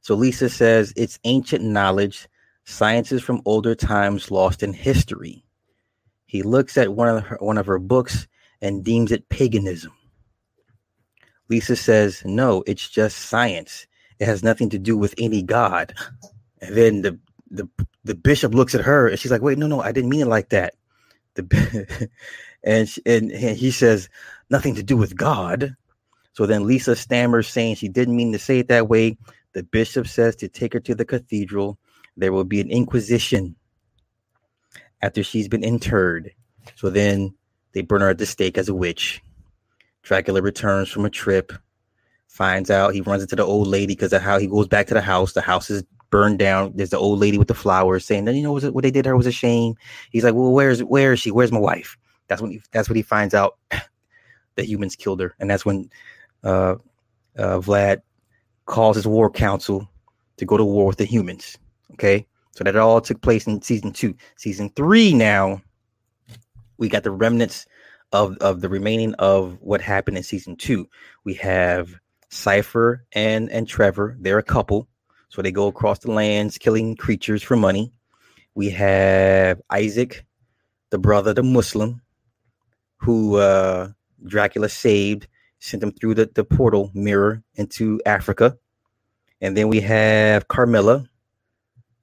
So 0.00 0.14
Lisa 0.14 0.48
says, 0.48 0.92
"It's 0.96 1.18
ancient 1.24 1.64
knowledge, 1.64 2.28
sciences 2.64 3.22
from 3.22 3.42
older 3.44 3.74
times 3.74 4.30
lost 4.30 4.62
in 4.62 4.72
history." 4.72 5.44
He 6.26 6.42
looks 6.42 6.76
at 6.76 6.92
one 6.92 7.08
of 7.08 7.24
her, 7.24 7.36
one 7.40 7.58
of 7.58 7.66
her 7.66 7.78
books 7.78 8.28
and 8.60 8.84
deems 8.84 9.10
it 9.10 9.28
paganism. 9.28 9.92
Lisa 11.48 11.74
says, 11.74 12.22
"No, 12.24 12.62
it's 12.66 12.88
just 12.88 13.16
science. 13.18 13.86
It 14.18 14.26
has 14.26 14.42
nothing 14.42 14.70
to 14.70 14.78
do 14.78 14.96
with 14.96 15.14
any 15.18 15.42
god." 15.42 15.94
And 16.60 16.76
then 16.76 17.02
the 17.02 17.18
the 17.50 17.68
the 18.04 18.14
bishop 18.14 18.54
looks 18.54 18.74
at 18.74 18.84
her 18.84 19.08
and 19.08 19.18
she's 19.18 19.30
like, 19.30 19.42
"Wait, 19.42 19.58
no, 19.58 19.66
no, 19.66 19.80
I 19.80 19.92
didn't 19.92 20.10
mean 20.10 20.22
it 20.22 20.28
like 20.28 20.50
that." 20.50 20.74
The 21.34 22.08
and, 22.64 22.88
she, 22.88 23.02
and 23.06 23.30
and 23.32 23.56
he 23.56 23.70
says, 23.70 24.08
"Nothing 24.50 24.74
to 24.76 24.82
do 24.82 24.96
with 24.96 25.16
God." 25.16 25.76
So 26.32 26.46
then 26.46 26.66
Lisa 26.66 26.94
stammers, 26.94 27.48
saying 27.48 27.76
she 27.76 27.88
didn't 27.88 28.16
mean 28.16 28.32
to 28.32 28.38
say 28.38 28.60
it 28.60 28.68
that 28.68 28.88
way. 28.88 29.16
The 29.54 29.62
bishop 29.64 30.06
says 30.06 30.36
to 30.36 30.48
take 30.48 30.72
her 30.72 30.80
to 30.80 30.94
the 30.94 31.04
cathedral. 31.04 31.78
There 32.16 32.32
will 32.32 32.44
be 32.44 32.60
an 32.60 32.70
inquisition 32.70 33.56
after 35.00 35.22
she's 35.22 35.48
been 35.48 35.64
interred. 35.64 36.32
So 36.76 36.90
then 36.90 37.34
they 37.72 37.82
burn 37.82 38.00
her 38.02 38.10
at 38.10 38.18
the 38.18 38.26
stake 38.26 38.58
as 38.58 38.68
a 38.68 38.74
witch. 38.74 39.22
Dracula 40.02 40.42
returns 40.42 40.88
from 40.88 41.04
a 41.04 41.10
trip, 41.10 41.52
finds 42.38 42.70
out 42.70 42.94
he 42.94 43.00
runs 43.00 43.20
into 43.20 43.34
the 43.34 43.44
old 43.44 43.66
lady 43.66 43.94
because 43.94 44.12
of 44.12 44.22
how 44.22 44.38
he 44.38 44.46
goes 44.46 44.68
back 44.68 44.86
to 44.86 44.94
the 44.94 45.00
house. 45.00 45.32
The 45.32 45.40
house 45.40 45.68
is 45.70 45.82
burned 46.08 46.38
down. 46.38 46.72
There's 46.76 46.90
the 46.90 46.98
old 46.98 47.18
lady 47.18 47.36
with 47.36 47.48
the 47.48 47.54
flowers 47.54 48.04
saying 48.04 48.26
that 48.26 48.34
you 48.36 48.44
know 48.44 48.52
what 48.52 48.82
they 48.84 48.92
did 48.92 49.06
her 49.06 49.16
was 49.16 49.26
a 49.26 49.32
shame. 49.32 49.74
He's 50.12 50.22
like, 50.22 50.34
well, 50.34 50.52
where's 50.52 50.84
where 50.84 51.12
is 51.12 51.18
she? 51.18 51.32
Where's 51.32 51.50
my 51.50 51.58
wife? 51.58 51.98
That's 52.28 52.40
when 52.40 52.52
he, 52.52 52.62
that's 52.70 52.88
when 52.88 52.94
he 52.94 53.02
finds 53.02 53.34
out 53.34 53.58
that 54.54 54.68
humans 54.68 54.94
killed 54.94 55.18
her, 55.20 55.34
and 55.40 55.50
that's 55.50 55.66
when 55.66 55.90
uh, 56.44 56.76
uh, 57.36 57.58
Vlad 57.58 58.02
calls 58.66 58.94
his 58.94 59.06
war 59.06 59.28
council 59.28 59.88
to 60.36 60.44
go 60.44 60.56
to 60.56 60.64
war 60.64 60.86
with 60.86 60.98
the 60.98 61.04
humans. 61.04 61.58
Okay, 61.94 62.24
so 62.52 62.62
that 62.62 62.76
all 62.76 63.00
took 63.00 63.20
place 63.20 63.48
in 63.48 63.60
season 63.62 63.92
two. 63.92 64.14
Season 64.36 64.70
three 64.76 65.12
now, 65.12 65.60
we 66.76 66.88
got 66.88 67.02
the 67.02 67.10
remnants 67.10 67.66
of 68.12 68.36
of 68.38 68.60
the 68.60 68.68
remaining 68.68 69.14
of 69.14 69.58
what 69.60 69.80
happened 69.80 70.16
in 70.16 70.22
season 70.22 70.54
two. 70.54 70.88
We 71.24 71.34
have 71.34 71.98
Sypha 72.30 73.00
and 73.12 73.50
and 73.50 73.66
Trevor. 73.66 74.16
They're 74.20 74.38
a 74.38 74.42
couple 74.42 74.88
so 75.28 75.42
they 75.42 75.52
go 75.52 75.66
across 75.66 75.98
the 76.00 76.10
lands 76.10 76.58
killing 76.58 76.96
creatures 76.96 77.42
for 77.42 77.56
money. 77.56 77.92
We 78.54 78.70
have 78.70 79.60
Isaac, 79.70 80.24
the 80.90 80.98
brother, 80.98 81.34
the 81.34 81.42
Muslim, 81.42 82.00
who 82.96 83.36
uh, 83.36 83.90
Dracula 84.26 84.68
saved, 84.68 85.28
sent 85.60 85.82
him 85.82 85.92
through 85.92 86.14
the, 86.14 86.30
the 86.34 86.44
portal 86.44 86.90
mirror 86.94 87.42
into 87.54 88.00
Africa. 88.06 88.56
And 89.40 89.56
then 89.56 89.68
we 89.68 89.80
have 89.82 90.48
Carmilla, 90.48 91.08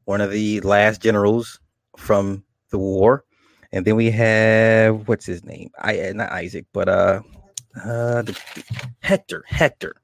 one 0.05 0.21
of 0.21 0.31
the 0.31 0.61
last 0.61 1.01
generals 1.01 1.59
from 1.97 2.43
the 2.69 2.77
war. 2.77 3.25
And 3.71 3.85
then 3.85 3.95
we 3.95 4.11
have 4.11 5.07
what's 5.07 5.25
his 5.25 5.43
name? 5.43 5.71
I 5.77 6.13
not 6.13 6.31
Isaac, 6.31 6.65
but 6.71 6.87
uh, 6.87 7.21
uh 7.83 8.23
Hector. 9.01 9.43
Hector. 9.47 9.95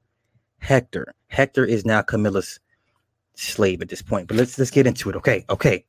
Hector. 0.62 1.12
Hector 1.26 1.64
is 1.64 1.84
now 1.84 2.02
Carmilla's 2.02 2.60
slave 3.34 3.82
at 3.82 3.88
this 3.88 4.02
point. 4.02 4.28
But 4.28 4.36
let's 4.36 4.58
let's 4.58 4.70
get 4.70 4.86
into 4.86 5.10
it. 5.10 5.16
Okay, 5.16 5.44
okay. 5.50 5.84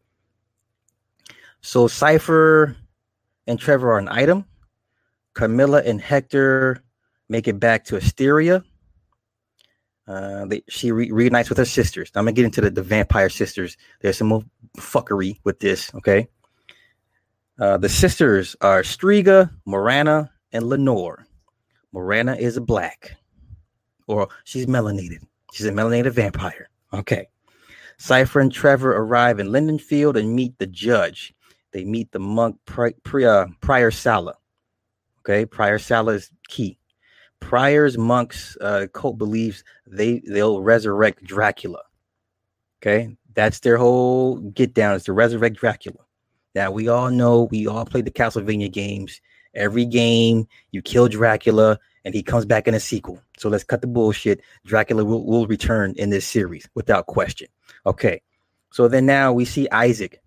So 1.61 1.87
Sypha 1.87 2.75
and 3.47 3.59
Trevor 3.59 3.93
are 3.93 3.99
an 3.99 4.09
item. 4.09 4.45
Carmilla 5.33 5.81
and 5.83 6.01
Hector 6.01 6.83
make 7.29 7.47
it 7.47 7.59
back 7.59 7.85
to 7.85 8.01
Styria. 8.01 8.63
Uh, 10.07 10.45
they, 10.45 10.63
she 10.67 10.91
re- 10.91 11.11
reunites 11.11 11.49
with 11.49 11.57
her 11.57 11.65
sisters. 11.65 12.11
I'm 12.15 12.25
gonna 12.25 12.33
get 12.33 12.45
into 12.45 12.61
the, 12.61 12.71
the 12.71 12.83
vampire 12.83 13.29
sisters. 13.29 13.77
There's 14.01 14.17
some 14.17 14.27
more 14.27 14.43
fuckery 14.77 15.39
with 15.43 15.59
this. 15.59 15.93
Okay. 15.95 16.27
Uh, 17.59 17.77
the 17.77 17.89
sisters 17.89 18.55
are 18.61 18.81
Striga, 18.81 19.51
Morana, 19.65 20.31
and 20.51 20.65
Lenore. 20.65 21.27
Morana 21.93 22.35
is 22.35 22.57
a 22.57 22.61
black, 22.61 23.15
or 24.13 24.29
she's 24.43 24.65
melanated. 24.65 25.19
She's 25.53 25.65
a 25.65 25.71
melanated 25.71 26.11
vampire. 26.11 26.69
Okay. 26.93 27.27
Sypha 27.99 28.41
and 28.41 28.51
Trevor 28.51 28.95
arrive 28.95 29.39
in 29.39 29.47
Lindenfeld 29.47 30.17
and 30.17 30.35
meet 30.35 30.57
the 30.57 30.67
judge. 30.67 31.33
They 31.71 31.83
meet 31.83 32.11
the 32.11 32.19
monk 32.19 32.57
Pri- 32.65 32.95
Pri- 33.03 33.25
uh, 33.25 33.47
Prior 33.61 33.91
Sala. 33.91 34.35
Okay, 35.19 35.45
Prior 35.45 35.79
Sala 35.79 36.13
is 36.13 36.31
key. 36.47 36.77
Prior's 37.39 37.97
monks 37.97 38.57
uh, 38.61 38.87
cult 38.93 39.17
believes 39.17 39.63
they 39.87 40.21
they'll 40.27 40.61
resurrect 40.61 41.23
Dracula. 41.23 41.81
Okay, 42.81 43.15
that's 43.33 43.59
their 43.59 43.77
whole 43.77 44.37
get 44.37 44.73
down 44.73 44.95
is 44.95 45.03
to 45.05 45.13
resurrect 45.13 45.57
Dracula. 45.57 45.99
Now 46.55 46.71
we 46.71 46.87
all 46.87 47.09
know 47.09 47.43
we 47.51 47.67
all 47.67 47.85
played 47.85 48.05
the 48.05 48.11
Castlevania 48.11 48.71
games. 48.71 49.21
Every 49.55 49.85
game 49.85 50.47
you 50.71 50.81
kill 50.81 51.07
Dracula 51.07 51.79
and 52.05 52.13
he 52.13 52.23
comes 52.23 52.45
back 52.45 52.67
in 52.67 52.73
a 52.73 52.79
sequel. 52.79 53.21
So 53.37 53.49
let's 53.49 53.63
cut 53.63 53.81
the 53.81 53.87
bullshit. 53.87 54.41
Dracula 54.65 55.05
will, 55.05 55.25
will 55.25 55.47
return 55.47 55.93
in 55.97 56.09
this 56.09 56.25
series 56.25 56.67
without 56.75 57.07
question. 57.07 57.47
Okay. 57.85 58.21
So 58.71 58.87
then 58.87 59.05
now 59.05 59.31
we 59.31 59.45
see 59.45 59.69
Isaac. 59.69 60.21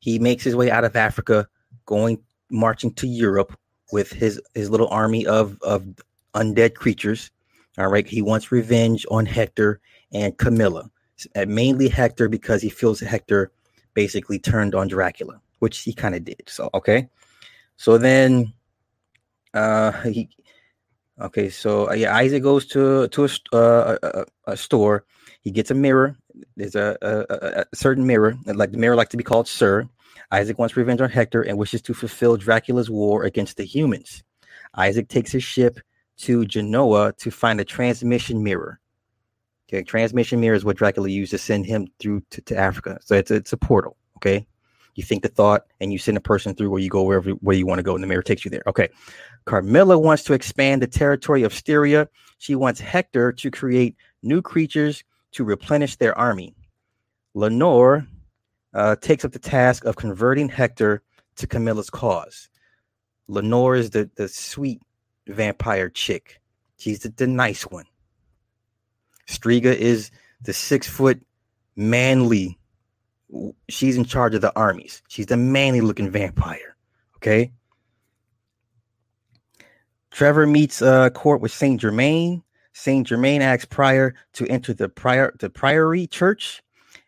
He 0.00 0.18
makes 0.18 0.44
his 0.44 0.56
way 0.56 0.70
out 0.70 0.84
of 0.84 0.96
Africa, 0.96 1.48
going 1.86 2.22
marching 2.50 2.92
to 2.94 3.06
Europe 3.06 3.58
with 3.92 4.12
his 4.12 4.40
his 4.54 4.68
little 4.68 4.88
army 4.88 5.26
of 5.26 5.58
of 5.62 5.86
undead 6.34 6.74
creatures. 6.74 7.30
All 7.78 7.88
right. 7.88 8.06
He 8.06 8.20
wants 8.20 8.52
revenge 8.52 9.06
on 9.10 9.26
Hector 9.26 9.80
and 10.12 10.36
Carmilla. 10.36 10.90
Uh, 11.36 11.46
mainly 11.46 11.88
Hector 11.88 12.28
because 12.28 12.60
he 12.60 12.68
feels 12.68 13.00
Hector 13.00 13.52
basically 13.94 14.38
turned 14.38 14.74
on 14.74 14.88
Dracula, 14.88 15.40
which 15.60 15.78
he 15.78 15.92
kind 15.92 16.14
of 16.14 16.24
did. 16.24 16.42
So 16.48 16.68
okay. 16.74 17.08
So 17.76 17.96
then 17.98 18.52
uh 19.54 19.92
he 20.02 20.28
okay 21.20 21.48
so 21.48 21.88
uh, 21.88 21.94
yeah 21.94 22.14
isaac 22.14 22.42
goes 22.42 22.66
to 22.66 23.08
to 23.08 23.24
a, 23.24 23.56
uh, 23.56 23.98
a, 24.02 24.24
a, 24.52 24.56
store 24.56 25.04
he 25.44 25.50
gets 25.50 25.70
a 25.70 25.74
mirror. 25.74 26.16
There's 26.56 26.74
a, 26.74 26.96
a, 27.02 27.60
a 27.60 27.76
certain 27.76 28.06
mirror, 28.06 28.34
like 28.46 28.72
the 28.72 28.78
mirror 28.78 28.96
like 28.96 29.10
to 29.10 29.18
be 29.18 29.22
called 29.22 29.46
Sir. 29.46 29.86
Isaac 30.32 30.58
wants 30.58 30.76
revenge 30.76 31.02
on 31.02 31.10
Hector 31.10 31.42
and 31.42 31.58
wishes 31.58 31.82
to 31.82 31.94
fulfill 31.94 32.38
Dracula's 32.38 32.90
war 32.90 33.24
against 33.24 33.58
the 33.58 33.64
humans. 33.64 34.24
Isaac 34.74 35.08
takes 35.08 35.30
his 35.30 35.44
ship 35.44 35.78
to 36.16 36.46
Genoa 36.46 37.12
to 37.18 37.30
find 37.30 37.60
a 37.60 37.64
transmission 37.64 38.42
mirror. 38.42 38.80
Okay, 39.68 39.82
transmission 39.82 40.40
mirror 40.40 40.56
is 40.56 40.64
what 40.64 40.76
Dracula 40.76 41.08
used 41.08 41.30
to 41.32 41.38
send 41.38 41.66
him 41.66 41.88
through 41.98 42.22
to, 42.30 42.40
to 42.42 42.56
Africa. 42.56 42.98
So 43.02 43.14
it's 43.14 43.30
a, 43.30 43.34
it's 43.36 43.52
a 43.52 43.58
portal. 43.58 43.98
Okay, 44.16 44.46
you 44.94 45.02
think 45.02 45.22
the 45.22 45.28
thought 45.28 45.66
and 45.80 45.92
you 45.92 45.98
send 45.98 46.16
a 46.16 46.22
person 46.22 46.54
through 46.54 46.70
where 46.70 46.80
you 46.80 46.88
go 46.88 47.02
wherever 47.02 47.30
where 47.32 47.56
you 47.56 47.66
want 47.66 47.80
to 47.80 47.84
go, 47.84 47.94
and 47.94 48.02
the 48.02 48.08
mirror 48.08 48.22
takes 48.22 48.46
you 48.46 48.50
there. 48.50 48.62
Okay, 48.66 48.88
Carmilla 49.46 49.98
wants 49.98 50.24
to 50.24 50.32
expand 50.32 50.82
the 50.82 50.86
territory 50.86 51.42
of 51.42 51.52
Styria. 51.52 52.08
She 52.38 52.54
wants 52.54 52.80
Hector 52.80 53.32
to 53.32 53.50
create 53.50 53.96
new 54.22 54.40
creatures 54.40 55.04
to 55.32 55.44
replenish 55.44 55.96
their 55.96 56.16
army. 56.16 56.54
Lenore 57.34 58.06
uh, 58.72 58.96
takes 58.96 59.24
up 59.24 59.32
the 59.32 59.38
task 59.38 59.84
of 59.84 59.96
converting 59.96 60.48
Hector 60.48 61.02
to 61.36 61.46
Carmilla's 61.46 61.90
cause. 61.90 62.48
Lenore 63.28 63.76
is 63.76 63.90
the, 63.90 64.10
the 64.16 64.28
sweet 64.28 64.80
vampire 65.26 65.88
chick. 65.88 66.40
She's 66.78 67.00
the, 67.00 67.08
the 67.10 67.26
nice 67.26 67.62
one. 67.64 67.86
Striga 69.26 69.74
is 69.74 70.10
the 70.42 70.52
six 70.52 70.88
foot 70.88 71.20
manly. 71.76 72.58
She's 73.68 73.96
in 73.96 74.04
charge 74.04 74.34
of 74.34 74.42
the 74.42 74.54
armies. 74.56 75.02
She's 75.08 75.26
the 75.26 75.36
manly 75.36 75.80
looking 75.80 76.10
vampire. 76.10 76.76
Okay. 77.16 77.52
Trevor 80.14 80.46
meets 80.46 80.80
uh, 80.80 81.10
court 81.10 81.40
with 81.40 81.50
Saint 81.50 81.80
Germain. 81.80 82.40
Saint 82.72 83.04
Germain 83.04 83.42
asks 83.42 83.64
Prior 83.64 84.14
to 84.34 84.46
enter 84.46 84.72
the 84.72 84.88
prior 84.88 85.34
the 85.40 85.50
priory 85.50 86.06
church 86.06 86.62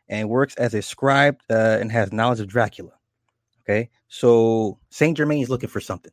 and 0.08 0.28
works 0.28 0.56
as 0.56 0.74
a 0.74 0.82
scribe 0.82 1.38
uh, 1.48 1.78
and 1.80 1.92
has 1.92 2.12
knowledge 2.12 2.40
of 2.40 2.48
Dracula. 2.48 2.90
Okay, 3.62 3.90
so 4.08 4.80
Saint 4.90 5.16
Germain 5.16 5.40
is 5.40 5.48
looking 5.48 5.68
for 5.68 5.80
something. 5.80 6.10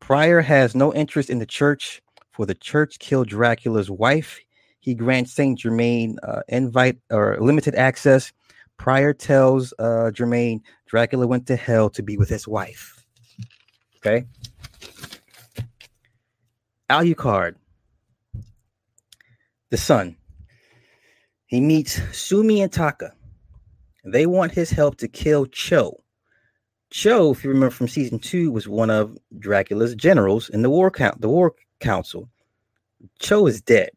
Prior 0.00 0.42
has 0.42 0.74
no 0.74 0.92
interest 0.92 1.30
in 1.30 1.38
the 1.38 1.46
church, 1.46 2.02
for 2.32 2.44
the 2.44 2.54
church 2.54 2.98
killed 2.98 3.28
Dracula's 3.28 3.90
wife. 3.90 4.38
He 4.80 4.94
grants 4.94 5.32
Saint 5.32 5.60
Germain 5.60 6.18
uh, 6.22 6.42
invite 6.48 6.98
or 7.10 7.38
limited 7.40 7.74
access. 7.74 8.34
Prior 8.76 9.14
tells 9.14 9.72
uh, 9.78 10.10
Germain 10.10 10.60
Dracula 10.84 11.26
went 11.26 11.46
to 11.46 11.56
hell 11.56 11.88
to 11.88 12.02
be 12.02 12.18
with 12.18 12.28
his 12.28 12.46
wife. 12.46 13.02
Okay. 13.96 14.26
Alucard, 16.92 17.54
the 19.70 19.78
son, 19.78 20.14
he 21.46 21.58
meets 21.58 21.98
Sumi 22.14 22.60
and 22.60 22.70
Taka. 22.70 23.14
They 24.04 24.26
want 24.26 24.52
his 24.52 24.70
help 24.70 24.96
to 24.96 25.08
kill 25.08 25.46
Cho. 25.46 26.02
Cho, 26.90 27.30
if 27.32 27.42
you 27.42 27.48
remember 27.48 27.70
from 27.70 27.88
season 27.88 28.18
two, 28.18 28.52
was 28.52 28.68
one 28.68 28.90
of 28.90 29.16
Dracula's 29.38 29.94
generals 29.94 30.50
in 30.50 30.60
the 30.60 30.68
war 30.68 30.90
count, 30.90 31.22
the 31.22 31.30
war 31.30 31.54
council. 31.80 32.28
Cho 33.18 33.46
is 33.46 33.62
dead, 33.62 33.92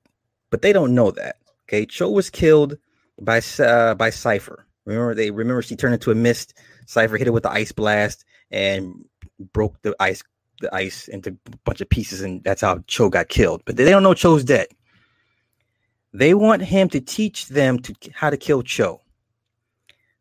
but 0.50 0.62
they 0.62 0.72
don't 0.72 0.96
know 0.96 1.12
that. 1.12 1.36
Okay, 1.68 1.86
Cho 1.86 2.10
was 2.10 2.30
killed 2.30 2.78
by 3.20 3.40
uh, 3.60 3.96
by 3.96 4.10
Sypha. 4.10 4.56
Remember, 4.86 5.14
they 5.14 5.32
remember 5.32 5.62
she 5.62 5.76
turned 5.76 5.96
into 5.96 6.12
a 6.12 6.16
mist. 6.16 6.54
Sypha 6.88 7.18
hit 7.18 7.28
it 7.28 7.34
with 7.34 7.44
the 7.44 7.52
ice 7.52 7.74
blast 7.74 8.24
and 8.52 9.04
broke 9.52 9.82
the 9.82 9.94
ice 10.00 10.24
the 10.62 10.74
ice 10.74 11.08
into 11.08 11.38
a 11.52 11.58
bunch 11.66 11.82
of 11.82 11.90
pieces, 11.90 12.22
and 12.22 12.44
that's 12.44 12.62
how 12.62 12.80
Cho 12.88 13.10
got 13.10 13.30
killed. 13.30 13.62
But 13.66 13.78
they 13.78 13.90
don't 13.90 14.04
know 14.04 14.14
Cho's 14.14 14.44
dead. 14.44 14.68
They 16.14 16.34
want 16.34 16.62
him 16.62 16.88
to 16.90 17.02
teach 17.02 17.50
them 17.50 17.80
to 17.80 17.94
how 18.14 18.30
to 18.30 18.38
kill 18.38 18.64
Cho. 18.64 19.02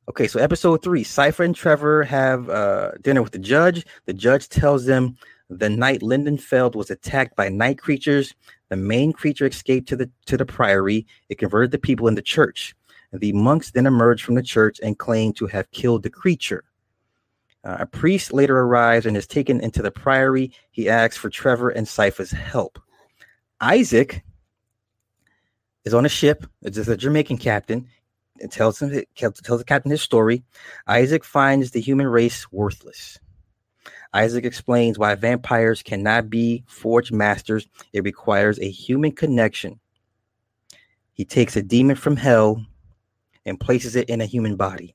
Okay, 0.08 0.26
so 0.26 0.38
episode 0.38 0.82
three, 0.82 1.02
Sypha 1.02 1.44
and 1.44 1.54
Trevor 1.54 2.02
have 2.02 2.50
uh, 2.50 2.92
dinner 3.00 3.22
with 3.22 3.32
the 3.32 3.38
judge. 3.38 3.86
The 4.04 4.12
judge 4.12 4.48
tells 4.48 4.84
them 4.84 5.16
the 5.48 5.70
night 5.70 6.00
Lindenfeld 6.00 6.74
was 6.74 6.90
attacked 6.90 7.36
by 7.36 7.48
night 7.48 7.78
creatures. 7.78 8.34
The 8.68 8.76
main 8.76 9.12
creature 9.12 9.46
escaped 9.46 9.88
to 9.88 9.96
the 9.96 10.10
to 10.26 10.36
the 10.36 10.44
priory. 10.44 11.06
It 11.28 11.38
converted 11.38 11.70
the 11.70 11.78
people 11.78 12.08
in 12.08 12.16
the 12.16 12.22
church. 12.22 12.74
The 13.12 13.32
monks 13.32 13.70
then 13.70 13.86
emerged 13.86 14.24
from 14.24 14.34
the 14.34 14.42
church 14.42 14.80
and 14.82 14.98
claimed 14.98 15.36
to 15.36 15.46
have 15.46 15.70
killed 15.70 16.02
the 16.02 16.10
creature. 16.10 16.64
Uh, 17.64 17.78
a 17.80 17.86
priest 17.86 18.32
later 18.32 18.58
arrives 18.60 19.06
and 19.06 19.16
is 19.16 19.26
taken 19.26 19.60
into 19.60 19.80
the 19.80 19.90
priory. 19.90 20.52
He 20.70 20.88
asks 20.88 21.16
for 21.16 21.30
Trevor 21.30 21.70
and 21.70 21.88
Sypha's 21.88 22.30
help. 22.30 22.78
Isaac 23.60 24.22
is 25.84 25.94
on 25.94 26.04
a 26.04 26.10
ship. 26.10 26.46
It's 26.62 26.76
a 26.76 26.96
Jamaican 26.96 27.38
captain. 27.38 27.88
It 28.38 28.50
tells 28.50 28.82
him 28.82 29.02
tells 29.14 29.40
the 29.58 29.64
captain 29.64 29.90
his 29.90 30.02
story. 30.02 30.44
Isaac 30.86 31.24
finds 31.24 31.70
the 31.70 31.80
human 31.80 32.06
race 32.06 32.50
worthless. 32.52 33.18
Isaac 34.12 34.44
explains 34.44 34.98
why 34.98 35.14
vampires 35.14 35.82
cannot 35.82 36.30
be 36.30 36.64
forged 36.66 37.12
masters. 37.12 37.66
It 37.92 38.04
requires 38.04 38.58
a 38.58 38.70
human 38.70 39.12
connection. 39.12 39.80
He 41.14 41.24
takes 41.24 41.56
a 41.56 41.62
demon 41.62 41.96
from 41.96 42.16
hell 42.16 42.64
and 43.46 43.58
places 43.58 43.96
it 43.96 44.08
in 44.08 44.20
a 44.20 44.26
human 44.26 44.56
body. 44.56 44.94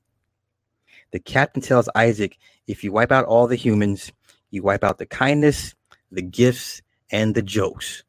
The 1.12 1.20
captain 1.20 1.62
tells 1.62 1.88
Isaac 1.94 2.38
if 2.70 2.84
you 2.84 2.92
wipe 2.92 3.10
out 3.10 3.24
all 3.24 3.48
the 3.48 3.56
humans, 3.56 4.12
you 4.50 4.62
wipe 4.62 4.84
out 4.84 4.98
the 4.98 5.06
kindness, 5.06 5.74
the 6.12 6.22
gifts, 6.22 6.82
and 7.10 7.34
the 7.34 7.42
jokes. 7.42 8.04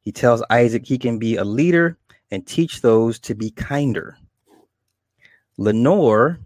He 0.00 0.12
tells 0.12 0.42
Isaac 0.50 0.84
he 0.84 0.98
can 0.98 1.18
be 1.18 1.36
a 1.36 1.44
leader 1.44 1.96
and 2.30 2.46
teach 2.46 2.82
those 2.82 3.18
to 3.20 3.34
be 3.34 3.50
kinder. 3.50 4.18
Lenore, 5.56 6.38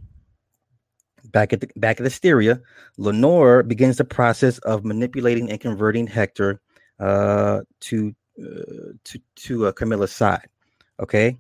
back 1.25 1.53
at 1.53 1.61
the 1.61 1.69
back 1.75 1.99
of 1.99 2.05
the 2.05 2.11
Styria, 2.11 2.61
Lenore 2.99 3.65
begins 3.65 3.97
the 3.97 4.05
process 4.05 4.59
of 4.59 4.85
manipulating 4.85 5.51
and 5.51 5.61
converting 5.61 6.07
Hector 6.07 6.61
uh, 7.01 7.63
to 7.81 8.15
uh, 8.41 8.93
to 9.05 9.19
to 9.37 9.67
uh, 9.67 9.73
Carmilla's 9.73 10.13
side. 10.13 10.49
Okay. 11.01 11.37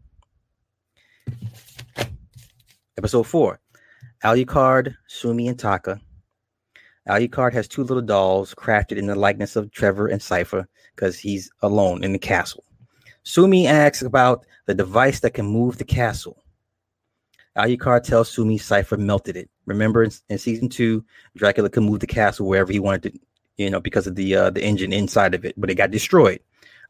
Episode 2.97 3.25
four: 3.25 3.61
Alucard, 4.25 4.97
Sumi, 5.07 5.49
and 5.49 5.59
Taka. 5.59 6.01
Alucard 7.09 7.53
has 7.53 7.69
two 7.69 7.85
little 7.85 8.03
dolls 8.03 8.55
crafted 8.55 8.97
in 8.97 9.07
the 9.07 9.15
likeness 9.15 9.57
of 9.57 9.71
Trevor 9.71 10.09
and 10.09 10.21
Sypha 10.21 10.67
because 10.95 11.19
he's 11.19 11.51
alone 11.63 12.05
in 12.05 12.13
the 12.13 12.19
castle. 12.19 12.65
Sumi 13.23 13.67
asks 13.67 14.03
about 14.03 14.45
the 14.67 14.75
device 14.75 15.21
that 15.21 15.35
can 15.35 15.47
move 15.47 15.79
the 15.79 15.85
castle. 15.85 16.43
Alucard 17.57 18.03
tells 18.03 18.29
Sumi 18.29 18.59
Sypha 18.59 18.99
melted 18.99 19.37
it. 19.37 19.49
Remember 19.67 20.03
in, 20.03 20.11
in, 20.29 20.39
season 20.39 20.69
two, 20.69 21.05
Dracula 21.37 21.71
could 21.71 21.83
move 21.83 22.01
the 22.01 22.07
castle 22.07 22.47
wherever 22.47 22.73
he 22.73 22.79
wanted 22.79 23.03
to, 23.05 23.21
you 23.57 23.71
know, 23.71 23.81
because 23.81 24.07
of 24.07 24.15
the 24.15 24.35
uh, 24.35 24.51
the 24.51 24.63
engine 24.63 24.93
inside 24.93 25.35
of 25.35 25.45
it, 25.45 25.55
but 25.57 25.71
it 25.71 25.75
got 25.75 25.91
destroyed. 25.91 26.41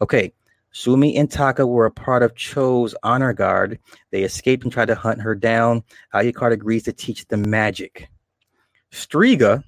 Okay, 0.01 0.33
Sumi 0.73 1.17
and 1.17 1.31
Taka 1.31 1.67
were 1.67 1.87
a 1.87 1.91
part 1.91 2.23
of 2.23 2.35
Cho's 2.35 2.95
honor 3.03 3.33
guard. 3.33 3.79
They 4.11 4.23
escaped 4.23 4.65
and 4.65 4.73
tried 4.73 4.89
to 4.89 4.95
hunt 4.95 5.21
her 5.21 5.35
down. 5.35 5.83
Alucard 6.15 6.53
agrees 6.53 6.85
to 6.85 6.93
teach 6.93 7.27
them 7.27 7.49
magic. 7.49 8.09
Striga, 8.93 9.65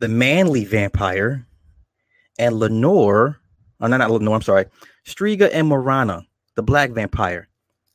the 0.00 0.08
manly 0.08 0.64
vampire, 0.64 1.46
and 2.38 2.58
Lenore, 2.58 3.40
oh, 3.80 3.86
no, 3.86 3.96
not 3.96 4.10
Lenore, 4.10 4.36
I'm 4.36 4.42
sorry, 4.42 4.66
Striga 5.06 5.48
and 5.52 5.68
Morana, 5.68 6.26
the 6.54 6.62
black 6.62 6.90
vampire, 6.90 7.48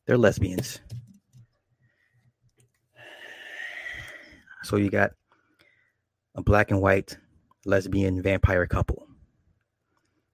they're 0.06 0.18
lesbians. 0.18 0.80
So 4.64 4.78
you 4.78 4.90
got 4.90 5.12
a 6.36 6.42
black 6.42 6.72
and 6.72 6.82
white 6.82 7.18
lesbian 7.66 8.22
vampire 8.22 8.66
couple. 8.66 9.08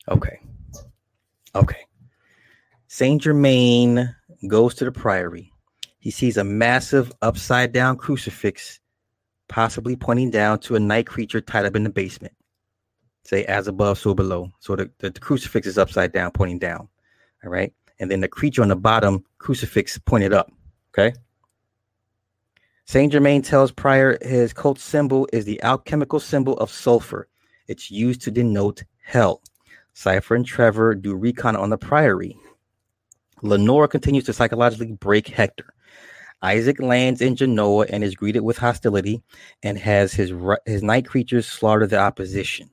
Okay. 0.10 0.40
Okay. 1.58 1.86
Saint 2.88 3.22
Germain 3.22 4.16
goes 4.48 4.76
to 4.76 4.86
the 4.86 4.92
priory. 4.92 5.52
He 5.98 6.12
sees 6.12 6.38
a 6.38 6.44
massive 6.44 7.12
upside 7.24 7.74
down 7.74 7.98
crucifix, 7.98 8.80
possibly 9.50 9.96
pointing 9.96 10.30
down 10.30 10.60
to 10.60 10.76
a 10.76 10.80
night 10.80 11.08
creature 11.08 11.42
tied 11.42 11.66
up 11.66 11.76
in 11.76 11.84
the 11.84 11.90
basement. 11.90 12.34
Say, 13.24 13.44
as 13.46 13.68
above, 13.68 13.98
so 13.98 14.14
below. 14.14 14.52
So 14.60 14.76
the, 14.76 14.92
the, 15.00 15.10
the 15.10 15.20
crucifix 15.20 15.66
is 15.66 15.80
upside 15.80 16.14
down, 16.14 16.32
pointing 16.32 16.60
down. 16.60 16.88
All 17.44 17.50
right. 17.50 17.74
And 18.00 18.12
then 18.12 18.22
the 18.22 18.28
creature 18.28 18.62
on 18.62 18.68
the 18.68 18.76
bottom, 18.76 19.26
crucifix 19.40 19.98
pointed 19.98 20.34
up. 20.34 20.52
Okay. 20.94 21.14
Saint 22.86 23.12
Germain 23.12 23.42
tells 23.42 23.72
Prior 23.72 24.18
his 24.22 24.54
cult 24.54 24.80
symbol 24.80 25.28
is 25.34 25.44
the 25.44 25.62
alchemical 25.64 26.20
symbol 26.20 26.54
of 26.60 26.70
sulfur. 26.70 27.28
It's 27.68 27.90
used 27.90 28.22
to 28.22 28.32
denote 28.32 28.84
hell. 29.04 29.42
Sypha 29.98 30.36
and 30.36 30.46
Trevor 30.46 30.94
do 30.94 31.16
recon 31.16 31.56
on 31.56 31.72
the 31.72 31.78
Priory. 31.78 32.38
Lenore 33.42 33.88
continues 33.88 34.26
to 34.26 34.34
psychologically 34.34 34.92
break 34.92 35.28
Hector. 35.28 35.74
Isaac 36.44 36.80
lands 36.80 37.20
in 37.20 37.36
Genoa 37.36 37.88
and 37.90 38.04
is 38.04 38.14
greeted 38.14 38.42
with 38.42 38.60
hostility 38.60 39.24
and 39.64 39.76
has 39.80 40.14
his 40.14 40.32
his 40.68 40.84
night 40.84 41.08
creatures 41.08 41.48
slaughter 41.48 41.88
the 41.88 41.98
opposition. 41.98 42.70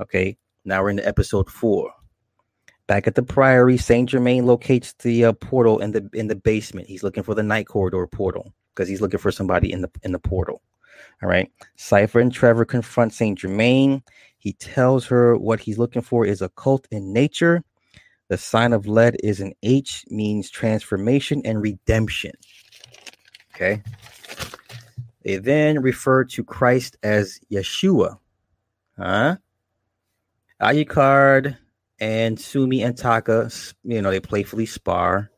Okay, 0.00 0.36
now 0.64 0.80
we're 0.80 0.90
in 0.90 1.00
episode 1.00 1.50
four. 1.50 1.90
Back 2.86 3.08
at 3.08 3.16
the 3.16 3.22
Priory, 3.24 3.76
Saint 3.76 4.10
Germain 4.10 4.46
locates 4.46 4.92
the 4.92 5.24
uh, 5.24 5.32
portal 5.32 5.80
in 5.80 5.90
the 5.90 6.08
in 6.12 6.28
the 6.28 6.36
basement. 6.36 6.86
He's 6.86 7.02
looking 7.02 7.24
for 7.24 7.34
the 7.34 7.42
night 7.42 7.66
corridor 7.66 8.06
portal 8.06 8.54
because 8.72 8.88
he's 8.88 9.00
looking 9.00 9.18
for 9.18 9.32
somebody 9.32 9.72
in 9.72 9.82
the 9.82 9.90
in 10.04 10.12
the 10.12 10.20
portal. 10.20 10.62
All 11.20 11.28
right. 11.28 11.50
Sypha 11.76 12.20
and 12.20 12.32
Trevor 12.32 12.64
confront 12.64 13.12
Saint 13.12 13.38
Germain. 13.38 14.02
He 14.44 14.52
tells 14.52 15.06
her 15.06 15.38
what 15.38 15.58
he's 15.58 15.78
looking 15.78 16.02
for 16.02 16.26
is 16.26 16.42
occult 16.42 16.86
in 16.90 17.14
nature. 17.14 17.64
The 18.28 18.36
sign 18.36 18.74
of 18.74 18.86
lead 18.86 19.16
is 19.24 19.40
an 19.40 19.54
H, 19.62 20.04
means 20.10 20.50
transformation 20.50 21.40
and 21.46 21.62
redemption. 21.62 22.32
Okay. 23.54 23.82
They 25.22 25.38
then 25.38 25.80
refer 25.80 26.24
to 26.24 26.44
Christ 26.44 26.98
as 27.02 27.40
Yeshua. 27.50 28.18
Huh? 28.98 29.36
Alucard 30.60 31.56
and 31.98 32.38
Sumi 32.38 32.82
and 32.82 32.98
Taka, 32.98 33.50
you 33.82 34.02
know, 34.02 34.10
they 34.10 34.20
playfully 34.20 34.66
spar. 34.66 35.30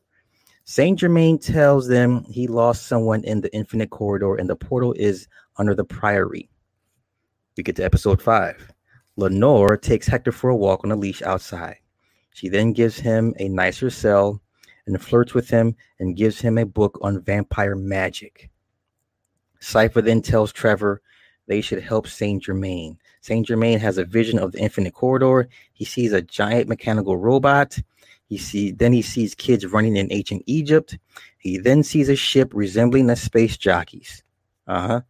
Saint 0.65 0.99
Germain 0.99 1.39
tells 1.39 1.87
them 1.87 2.25
he 2.25 2.47
lost 2.47 2.87
someone 2.87 3.23
in 3.23 3.39
the 3.39 3.53
infinite 3.55 3.89
corridor 3.89 4.35
and 4.35 4.49
the 4.49 4.55
portal 4.57 4.91
is 4.97 5.29
under 5.55 5.73
the 5.73 5.85
priory. 5.85 6.49
We 7.55 7.63
get 7.63 7.77
to 7.77 7.85
episode 7.85 8.21
five. 8.21 8.73
Lenore 9.17 9.77
takes 9.77 10.07
Hector 10.07 10.31
for 10.31 10.51
a 10.51 10.55
walk 10.55 10.83
on 10.83 10.91
a 10.91 10.95
leash 10.95 11.21
outside. 11.23 11.77
She 12.33 12.49
then 12.49 12.71
gives 12.71 12.99
him 12.99 13.33
a 13.39 13.49
nicer 13.49 13.89
cell 13.89 14.39
and 14.85 15.01
flirts 15.01 15.33
with 15.33 15.49
him 15.49 15.75
and 15.99 16.15
gives 16.15 16.39
him 16.39 16.57
a 16.57 16.65
book 16.65 16.99
on 17.01 17.21
vampire 17.21 17.75
magic. 17.75 18.49
Sypha 19.59 20.03
then 20.03 20.21
tells 20.21 20.53
Trevor 20.53 21.01
they 21.47 21.61
should 21.61 21.81
help 21.81 22.07
Saint 22.07 22.43
Germain. 22.43 22.99
Saint 23.21 23.47
Germain 23.47 23.79
has 23.79 23.97
a 23.97 24.05
vision 24.05 24.37
of 24.37 24.51
the 24.51 24.59
infinite 24.59 24.93
corridor. 24.93 25.49
He 25.73 25.83
sees 25.83 26.13
a 26.13 26.21
giant 26.21 26.69
mechanical 26.69 27.17
robot. 27.17 27.79
He 28.27 28.37
see 28.37 28.71
then 28.71 28.93
he 28.93 29.01
sees 29.01 29.33
kids 29.33 29.65
running 29.65 29.95
in 29.95 30.11
ancient 30.11 30.43
Egypt. 30.45 30.97
He 31.39 31.57
then 31.57 31.81
sees 31.83 32.09
a 32.09 32.15
ship 32.15 32.51
resembling 32.53 33.07
the 33.07 33.15
space 33.15 33.57
jockeys. 33.57 34.23
Uh-huh. 34.67 35.01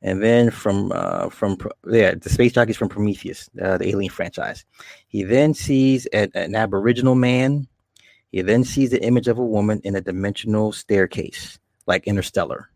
And 0.00 0.22
then 0.22 0.50
from 0.50 0.92
uh, 0.94 1.28
from 1.28 1.58
yeah, 1.86 2.14
the 2.14 2.30
space 2.30 2.52
jockeys 2.52 2.76
from 2.76 2.88
Prometheus, 2.88 3.50
uh, 3.60 3.78
the 3.78 3.88
Alien 3.88 4.10
franchise. 4.10 4.64
He 5.08 5.24
then 5.24 5.54
sees 5.54 6.06
an, 6.06 6.30
an 6.34 6.54
Aboriginal 6.54 7.16
man. 7.16 7.66
He 8.30 8.42
then 8.42 8.62
sees 8.62 8.90
the 8.90 9.02
image 9.02 9.26
of 9.26 9.38
a 9.38 9.44
woman 9.44 9.80
in 9.82 9.96
a 9.96 10.00
dimensional 10.00 10.70
staircase, 10.70 11.58
like 11.86 12.06
Interstellar. 12.06 12.70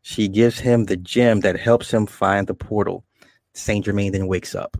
She 0.00 0.28
gives 0.28 0.58
him 0.58 0.84
the 0.84 0.96
gem 0.96 1.40
that 1.40 1.60
helps 1.60 1.92
him 1.92 2.06
find 2.06 2.46
the 2.46 2.54
portal. 2.54 3.04
Saint 3.52 3.84
Germain 3.84 4.12
then 4.12 4.26
wakes 4.26 4.54
up. 4.54 4.78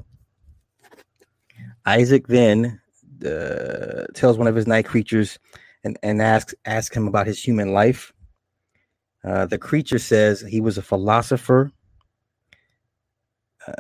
Isaac 1.86 2.26
then 2.28 2.80
uh, 3.24 4.04
tells 4.14 4.38
one 4.38 4.46
of 4.46 4.54
his 4.54 4.66
night 4.66 4.86
creatures 4.86 5.38
and, 5.82 5.98
and 6.02 6.22
asks 6.22 6.54
asks 6.64 6.96
him 6.96 7.06
about 7.06 7.26
his 7.26 7.42
human 7.42 7.72
life. 7.72 8.13
Uh, 9.24 9.46
the 9.46 9.58
creature 9.58 9.98
says 9.98 10.40
he 10.40 10.60
was 10.60 10.76
a 10.76 10.82
philosopher. 10.82 11.70
Uh, 13.66 13.72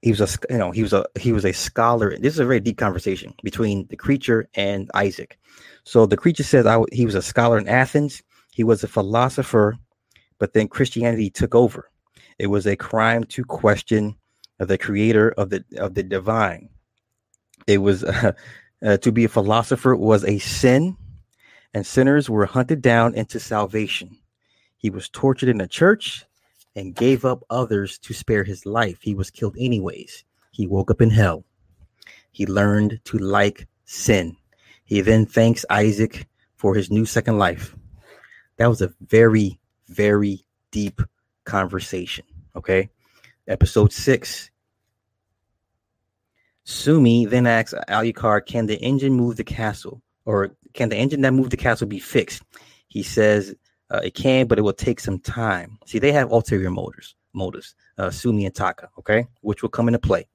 he 0.00 0.10
was 0.10 0.20
a 0.20 0.28
you 0.50 0.58
know 0.58 0.70
he 0.70 0.82
was 0.82 0.92
a 0.92 1.04
he 1.18 1.32
was 1.32 1.44
a 1.44 1.52
scholar. 1.52 2.16
This 2.18 2.34
is 2.34 2.38
a 2.40 2.46
very 2.46 2.60
deep 2.60 2.78
conversation 2.78 3.34
between 3.42 3.86
the 3.88 3.96
creature 3.96 4.48
and 4.54 4.90
Isaac. 4.94 5.38
So 5.84 6.06
the 6.06 6.16
creature 6.16 6.44
says 6.44 6.66
I, 6.66 6.80
he 6.92 7.06
was 7.06 7.14
a 7.14 7.22
scholar 7.22 7.58
in 7.58 7.68
Athens. 7.68 8.22
He 8.52 8.64
was 8.64 8.84
a 8.84 8.88
philosopher, 8.88 9.76
but 10.38 10.52
then 10.52 10.68
Christianity 10.68 11.30
took 11.30 11.54
over. 11.54 11.90
It 12.38 12.48
was 12.48 12.66
a 12.66 12.76
crime 12.76 13.24
to 13.24 13.44
question 13.44 14.16
the 14.58 14.78
creator 14.78 15.30
of 15.30 15.50
the 15.50 15.64
of 15.78 15.94
the 15.94 16.02
divine. 16.02 16.68
It 17.66 17.78
was 17.78 18.04
uh, 18.04 18.32
uh, 18.84 18.96
to 18.98 19.12
be 19.12 19.24
a 19.24 19.28
philosopher 19.28 19.96
was 19.96 20.24
a 20.24 20.38
sin, 20.38 20.96
and 21.74 21.86
sinners 21.86 22.30
were 22.30 22.46
hunted 22.46 22.82
down 22.82 23.14
into 23.14 23.40
salvation. 23.40 24.18
He 24.82 24.90
was 24.90 25.08
tortured 25.08 25.48
in 25.48 25.60
a 25.60 25.68
church 25.68 26.24
and 26.74 26.94
gave 26.94 27.24
up 27.24 27.44
others 27.48 27.98
to 28.00 28.12
spare 28.12 28.42
his 28.42 28.66
life. 28.66 28.98
He 29.00 29.14
was 29.14 29.30
killed 29.30 29.56
anyways. 29.56 30.24
He 30.50 30.66
woke 30.66 30.90
up 30.90 31.00
in 31.00 31.10
hell. 31.10 31.44
He 32.32 32.46
learned 32.46 33.00
to 33.04 33.18
like 33.18 33.68
sin. 33.84 34.36
He 34.84 35.00
then 35.00 35.24
thanks 35.24 35.64
Isaac 35.70 36.26
for 36.56 36.74
his 36.74 36.90
new 36.90 37.06
second 37.06 37.38
life. 37.38 37.76
That 38.56 38.66
was 38.66 38.82
a 38.82 38.92
very, 39.02 39.60
very 39.86 40.44
deep 40.72 41.00
conversation. 41.44 42.24
Okay. 42.56 42.90
Episode 43.46 43.92
six. 43.92 44.50
Sumi 46.64 47.24
then 47.24 47.46
asks 47.46 47.74
Alucard, 47.88 48.46
can 48.46 48.66
the 48.66 48.80
engine 48.80 49.12
move 49.12 49.36
the 49.36 49.44
castle? 49.44 50.02
Or 50.24 50.56
can 50.74 50.88
the 50.88 50.96
engine 50.96 51.20
that 51.20 51.34
moved 51.34 51.52
the 51.52 51.56
castle 51.56 51.86
be 51.86 52.00
fixed? 52.00 52.42
He 52.88 53.02
says 53.02 53.54
uh, 53.92 54.00
it 54.02 54.14
can, 54.14 54.46
but 54.46 54.58
it 54.58 54.62
will 54.62 54.72
take 54.72 54.98
some 54.98 55.18
time. 55.18 55.78
See, 55.86 55.98
they 55.98 56.12
have 56.12 56.32
ulterior 56.32 56.70
motives, 56.70 57.14
motives, 57.34 57.74
uh, 57.98 58.10
Sumi 58.10 58.46
and 58.46 58.54
Taka, 58.54 58.88
okay, 58.98 59.26
which 59.42 59.62
will 59.62 59.68
come 59.68 59.86
into 59.86 59.98
play. 59.98 60.26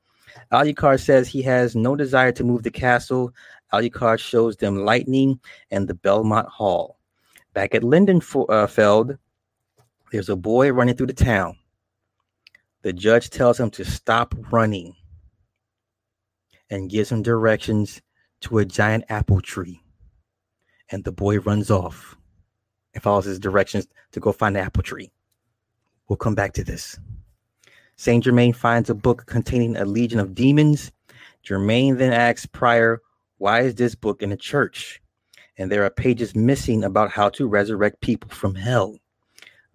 Alucard 0.52 1.00
says 1.00 1.28
he 1.28 1.42
has 1.42 1.76
no 1.76 1.96
desire 1.96 2.32
to 2.34 2.44
move 2.44 2.62
the 2.62 2.72
castle. 2.72 3.34
Alucard 3.74 4.20
shows 4.20 4.56
them 4.58 4.86
lightning 4.86 5.40
and 5.72 5.88
the 5.88 5.96
Belmont 5.96 6.48
Hall. 6.48 7.00
Back 7.54 7.74
at 7.74 7.82
Lindenfeld, 7.82 8.50
uh, 8.50 9.14
there's 10.12 10.30
a 10.30 10.36
boy 10.36 10.72
running 10.72 10.96
through 10.96 11.08
the 11.08 11.14
town. 11.14 11.58
The 12.84 12.94
judge 12.94 13.32
tells 13.32 13.60
him 13.60 13.72
to 13.72 13.84
stop 13.84 14.36
running 14.52 14.96
and 16.70 16.90
gives 16.90 17.12
him 17.12 17.24
directions 17.24 18.02
to 18.42 18.60
a 18.60 18.66
giant 18.66 19.06
apple 19.10 19.42
tree. 19.42 19.82
And 20.92 21.04
the 21.04 21.12
boy 21.12 21.40
runs 21.40 21.72
off 21.72 22.17
and 22.98 23.04
follows 23.04 23.26
his 23.26 23.38
directions 23.38 23.88
to 24.12 24.20
go 24.20 24.32
find 24.32 24.56
the 24.56 24.60
apple 24.60 24.82
tree. 24.82 25.12
We'll 26.10 26.18
come 26.18 26.34
back 26.34 26.54
to 26.54 26.64
this. 26.64 26.98
Saint 27.96 28.24
Germain 28.24 28.54
finds 28.54 28.90
a 28.90 28.96
book 28.96 29.28
containing 29.28 29.78
a 29.78 29.86
legion 29.86 30.20
of 30.20 30.34
demons. 30.34 30.92
Germain 31.44 31.98
then 31.98 32.12
asks 32.12 32.48
Prior, 32.48 33.04
Why 33.38 33.62
is 33.62 33.76
this 33.76 33.94
book 33.94 34.24
in 34.24 34.32
a 34.32 34.38
church? 34.38 35.00
And 35.60 35.72
there 35.72 35.84
are 35.84 35.92
pages 35.92 36.34
missing 36.34 36.84
about 36.84 37.12
how 37.12 37.30
to 37.30 37.48
resurrect 37.48 38.02
people 38.02 38.32
from 38.32 38.56
hell. 38.56 38.98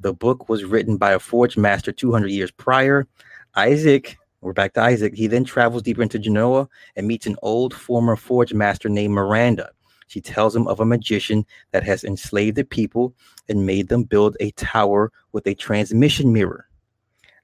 The 0.00 0.12
book 0.12 0.48
was 0.48 0.64
written 0.64 0.96
by 0.96 1.12
a 1.12 1.20
forge 1.20 1.56
master 1.56 1.92
200 1.92 2.28
years 2.28 2.50
prior. 2.50 3.06
Isaac, 3.54 4.16
we're 4.40 4.52
back 4.52 4.72
to 4.72 4.80
Isaac. 4.80 5.14
He 5.14 5.28
then 5.28 5.44
travels 5.44 5.84
deeper 5.84 6.02
into 6.02 6.18
Genoa 6.18 6.68
and 6.96 7.06
meets 7.06 7.28
an 7.28 7.36
old 7.42 7.72
former 7.72 8.16
forge 8.16 8.52
master 8.52 8.88
named 8.88 9.14
Miranda. 9.14 9.70
She 10.12 10.20
tells 10.20 10.54
him 10.54 10.68
of 10.68 10.78
a 10.78 10.84
magician 10.84 11.46
that 11.70 11.84
has 11.84 12.04
enslaved 12.04 12.58
the 12.58 12.64
people 12.64 13.14
and 13.48 13.64
made 13.64 13.88
them 13.88 14.02
build 14.02 14.36
a 14.40 14.50
tower 14.50 15.10
with 15.32 15.46
a 15.46 15.54
transmission 15.54 16.34
mirror. 16.34 16.68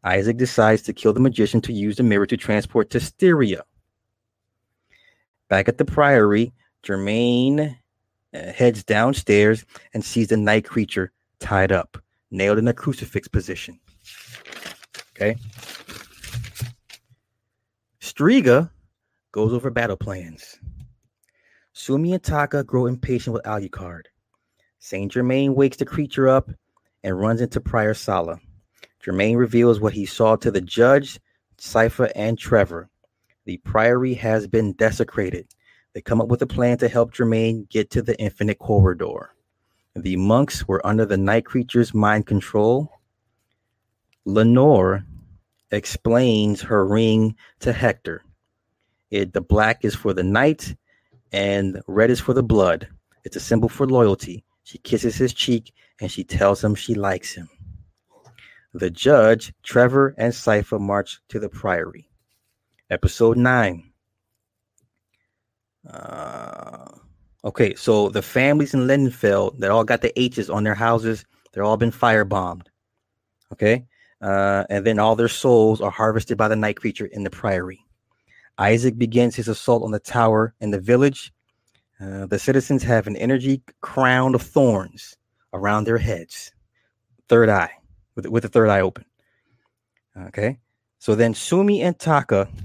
Isaac 0.05 0.37
decides 0.37 0.83
to 0.83 0.93
kill 0.93 1.15
the 1.15 1.19
magician 1.19 1.63
to 1.63 1.73
use 1.73 1.97
the 1.97 2.03
mirror 2.03 2.27
to 2.27 2.37
transport 2.37 2.91
to 2.91 3.01
Styria. 3.01 3.63
Back 5.49 5.67
at 5.67 5.79
the 5.79 5.87
priory, 5.87 6.53
Germain 6.83 7.75
uh, 8.35 8.53
heads 8.53 8.85
downstairs 8.85 9.65
and 9.95 10.05
sees 10.05 10.29
the 10.29 10.37
night 10.37 10.67
creature 10.67 11.11
tied 11.41 11.73
up, 11.73 11.97
nailed 12.31 12.59
in 12.59 12.69
a 12.69 12.75
crucifix 12.75 13.29
position. 13.29 13.81
Okay. 15.17 15.37
Striga 18.03 18.69
goes 19.33 19.55
over 19.55 19.71
battle 19.71 19.97
plans. 19.97 20.59
Sumi 21.79 22.13
and 22.13 22.23
Taka 22.23 22.65
grow 22.65 22.87
impatient 22.87 23.33
with 23.33 23.45
Alucard. 23.45 24.07
Saint 24.81 25.13
Germain 25.13 25.55
wakes 25.55 25.77
the 25.77 25.85
creature 25.85 26.29
up 26.29 26.51
and 27.05 27.17
runs 27.17 27.41
into 27.41 27.61
Prior 27.61 27.95
Sala. 27.95 28.41
Germain 29.01 29.37
reveals 29.37 29.79
what 29.79 29.93
he 29.93 30.05
saw 30.05 30.35
to 30.35 30.51
the 30.51 30.61
judge, 30.61 31.21
Sypha, 31.57 32.11
and 32.17 32.37
Trevor. 32.37 32.91
The 33.45 33.59
priory 33.59 34.15
has 34.15 34.49
been 34.49 34.73
desecrated. 34.73 35.47
They 35.93 36.01
come 36.01 36.21
up 36.21 36.27
with 36.27 36.43
a 36.43 36.49
plan 36.49 36.79
to 36.79 36.89
help 36.89 37.13
Germain 37.13 37.69
get 37.71 37.91
to 37.91 38.03
the 38.03 38.19
infinite 38.21 38.59
corridor. 38.59 39.31
The 39.95 40.17
monks 40.17 40.67
were 40.67 40.85
under 40.85 41.07
the 41.07 41.17
night 41.17 41.45
creature's 41.45 41.95
mind 41.95 42.27
control. 42.27 42.91
Lenore 44.25 45.05
explains 45.71 46.61
her 46.61 46.85
ring 46.85 47.37
to 47.61 47.73
Hector. 47.73 48.25
It 49.13 49.33
the 49.33 49.41
black 49.41 49.85
is 49.85 49.95
for 49.95 50.13
the 50.13 50.25
night 50.25 50.75
and 51.33 51.81
red 51.87 52.11
is 52.11 52.21
for 52.21 52.35
the 52.35 52.43
blood. 52.43 52.89
It's 53.25 53.37
a 53.37 53.41
symbol 53.41 53.69
for 53.69 53.87
loyalty. 53.87 54.45
She 54.63 54.79
kisses 54.79 55.17
his 55.17 55.33
cheek 55.33 55.73
and 56.01 56.11
she 56.11 56.25
tells 56.25 56.63
him 56.63 56.75
she 56.75 56.95
likes 56.95 57.35
him. 57.35 57.49
The 58.75 58.91
judge, 58.91 59.53
Trevor, 59.63 60.15
and 60.19 60.33
Sypha 60.33 60.79
march 60.79 61.21
to 61.29 61.41
the 61.41 61.49
priory. 61.49 62.09
Episode 62.91 63.37
9. 63.37 63.83
Uh, 65.91 66.89
okay, 67.45 67.75
so 67.75 68.09
the 68.11 68.23
families 68.23 68.75
in 68.75 68.87
Lindenfeld 68.87 69.59
that 69.59 69.71
all 69.71 69.85
got 69.85 70.03
the 70.03 70.19
H's 70.21 70.51
on 70.51 70.65
their 70.65 70.75
houses, 70.75 71.25
they're 71.53 71.65
all 71.65 71.77
been 71.77 71.91
firebombed. 71.91 72.67
Okay, 73.53 73.87
uh, 74.21 74.65
and 74.69 74.85
then 74.85 74.99
all 74.99 75.17
their 75.17 75.29
souls 75.29 75.81
are 75.81 75.91
harvested 75.91 76.37
by 76.37 76.49
the 76.49 76.57
night 76.57 76.77
creature 76.77 77.07
in 77.07 77.25
the 77.25 77.31
priory. 77.31 77.81
Isaac 78.59 78.99
begins 78.99 79.37
his 79.37 79.49
assault 79.49 79.85
on 79.85 79.93
the 79.93 80.01
tower 80.01 80.55
in 80.61 80.73
the 80.73 80.81
village. 80.81 81.33
Uh, 82.01 82.27
the 82.27 82.39
citizens 82.39 82.83
have 82.83 83.07
an 83.07 83.17
energy 83.17 83.63
crown 83.81 84.35
of 84.35 84.43
thorns 84.43 85.17
around 85.53 85.85
their 85.85 85.99
heads, 85.99 86.53
third 87.29 87.49
eye, 87.49 87.71
with, 88.15 88.27
with 88.27 88.43
the 88.43 88.49
third 88.49 88.69
eye 88.69 88.81
open. 88.81 89.05
Okay, 90.17 90.59
so 90.99 91.15
then 91.15 91.35
Sumi 91.35 91.83
and 91.83 91.99
Taka. 91.99 92.49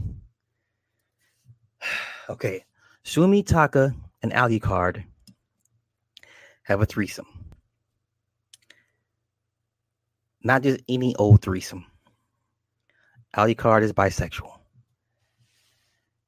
Okay, 2.29 2.63
Sumi, 3.03 3.43
Taka, 3.43 3.93
and 4.21 4.31
Alucard 4.31 5.03
have 6.63 6.81
a 6.81 6.85
threesome. 6.85 7.27
Not 10.41 10.63
just 10.63 10.81
any 10.87 11.13
old 11.17 11.41
threesome. 11.41 11.85
Alucard 13.35 13.81
is 13.81 13.91
bisexual. 13.91 14.52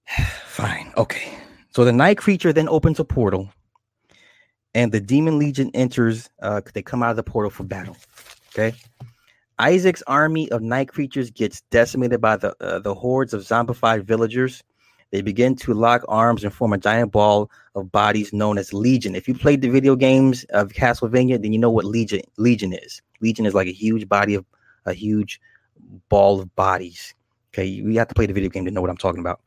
Fine. 0.45 0.93
Okay. 0.97 1.37
So 1.71 1.83
the 1.83 1.91
night 1.91 2.17
creature 2.17 2.53
then 2.53 2.69
opens 2.69 2.99
a 2.99 3.05
portal, 3.05 3.49
and 4.73 4.91
the 4.91 5.01
demon 5.01 5.37
legion 5.37 5.71
enters. 5.73 6.29
Uh, 6.41 6.61
they 6.73 6.81
come 6.81 7.03
out 7.03 7.11
of 7.11 7.15
the 7.17 7.23
portal 7.23 7.49
for 7.49 7.63
battle. 7.63 7.97
Okay. 8.49 8.75
Isaac's 9.57 10.03
army 10.07 10.51
of 10.51 10.61
night 10.61 10.89
creatures 10.89 11.31
gets 11.31 11.61
decimated 11.71 12.19
by 12.21 12.37
the 12.37 12.55
uh, 12.61 12.79
the 12.79 12.93
hordes 12.93 13.33
of 13.33 13.41
zombified 13.41 14.03
villagers. 14.03 14.63
They 15.11 15.21
begin 15.21 15.55
to 15.57 15.73
lock 15.73 16.03
arms 16.09 16.43
and 16.43 16.53
form 16.53 16.73
a 16.73 16.77
giant 16.77 17.11
ball 17.11 17.49
of 17.75 17.91
bodies 17.91 18.33
known 18.33 18.57
as 18.57 18.73
Legion. 18.73 19.15
If 19.15 19.27
you 19.27 19.33
played 19.33 19.61
the 19.61 19.69
video 19.69 19.95
games 19.95 20.43
of 20.49 20.73
Castlevania, 20.73 21.41
then 21.41 21.53
you 21.53 21.59
know 21.59 21.69
what 21.69 21.85
Legion 21.85 22.21
Legion 22.37 22.73
is. 22.73 23.01
Legion 23.21 23.45
is 23.45 23.53
like 23.53 23.67
a 23.67 23.73
huge 23.73 24.09
body 24.09 24.35
of 24.35 24.45
a 24.85 24.93
huge 24.93 25.39
ball 26.09 26.41
of 26.41 26.53
bodies. 26.55 27.13
Okay, 27.53 27.65
you 27.65 27.97
have 27.97 28.09
to 28.09 28.15
play 28.15 28.25
the 28.25 28.33
video 28.33 28.49
game 28.49 28.65
to 28.65 28.71
know 28.71 28.81
what 28.81 28.89
I'm 28.89 28.97
talking 28.97 29.21
about. 29.21 29.39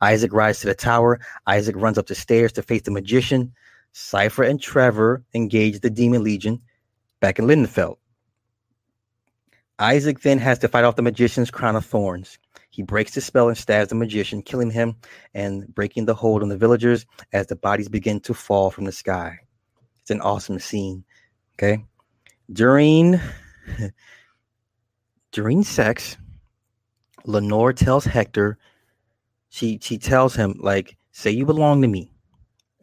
Isaac 0.00 0.32
rides 0.32 0.60
to 0.60 0.66
the 0.66 0.74
tower. 0.74 1.20
Isaac 1.46 1.76
runs 1.76 1.98
up 1.98 2.06
the 2.06 2.14
stairs 2.14 2.52
to 2.52 2.62
face 2.62 2.82
the 2.82 2.90
magician. 2.90 3.52
Sypha 3.94 4.48
and 4.48 4.60
Trevor 4.60 5.24
engage 5.34 5.80
the 5.80 5.90
Demon 5.90 6.22
Legion 6.22 6.60
back 7.20 7.38
in 7.38 7.46
Lindenfeld. 7.46 7.96
Isaac 9.78 10.20
then 10.20 10.38
has 10.38 10.58
to 10.58 10.68
fight 10.68 10.84
off 10.84 10.96
the 10.96 11.02
magician's 11.02 11.50
crown 11.50 11.74
of 11.74 11.86
thorns. 11.86 12.38
He 12.68 12.82
breaks 12.82 13.14
the 13.14 13.20
spell 13.20 13.48
and 13.48 13.56
stabs 13.56 13.88
the 13.88 13.94
magician, 13.94 14.42
killing 14.42 14.70
him 14.70 14.94
and 15.34 15.74
breaking 15.74 16.04
the 16.04 16.14
hold 16.14 16.42
on 16.42 16.50
the 16.50 16.56
villagers 16.56 17.06
as 17.32 17.46
the 17.46 17.56
bodies 17.56 17.88
begin 17.88 18.20
to 18.20 18.34
fall 18.34 18.70
from 18.70 18.84
the 18.84 18.92
sky. 18.92 19.38
It's 20.02 20.10
an 20.10 20.20
awesome 20.20 20.58
scene. 20.58 21.04
Okay. 21.54 21.84
During 22.52 23.20
during 25.32 25.64
sex, 25.64 26.16
Lenore 27.24 27.72
tells 27.72 28.04
Hector, 28.04 28.58
she 29.50 29.78
she 29.82 29.98
tells 29.98 30.34
him, 30.34 30.54
like, 30.58 30.96
say 31.12 31.30
you 31.30 31.44
belong 31.44 31.82
to 31.82 31.88
me. 31.88 32.12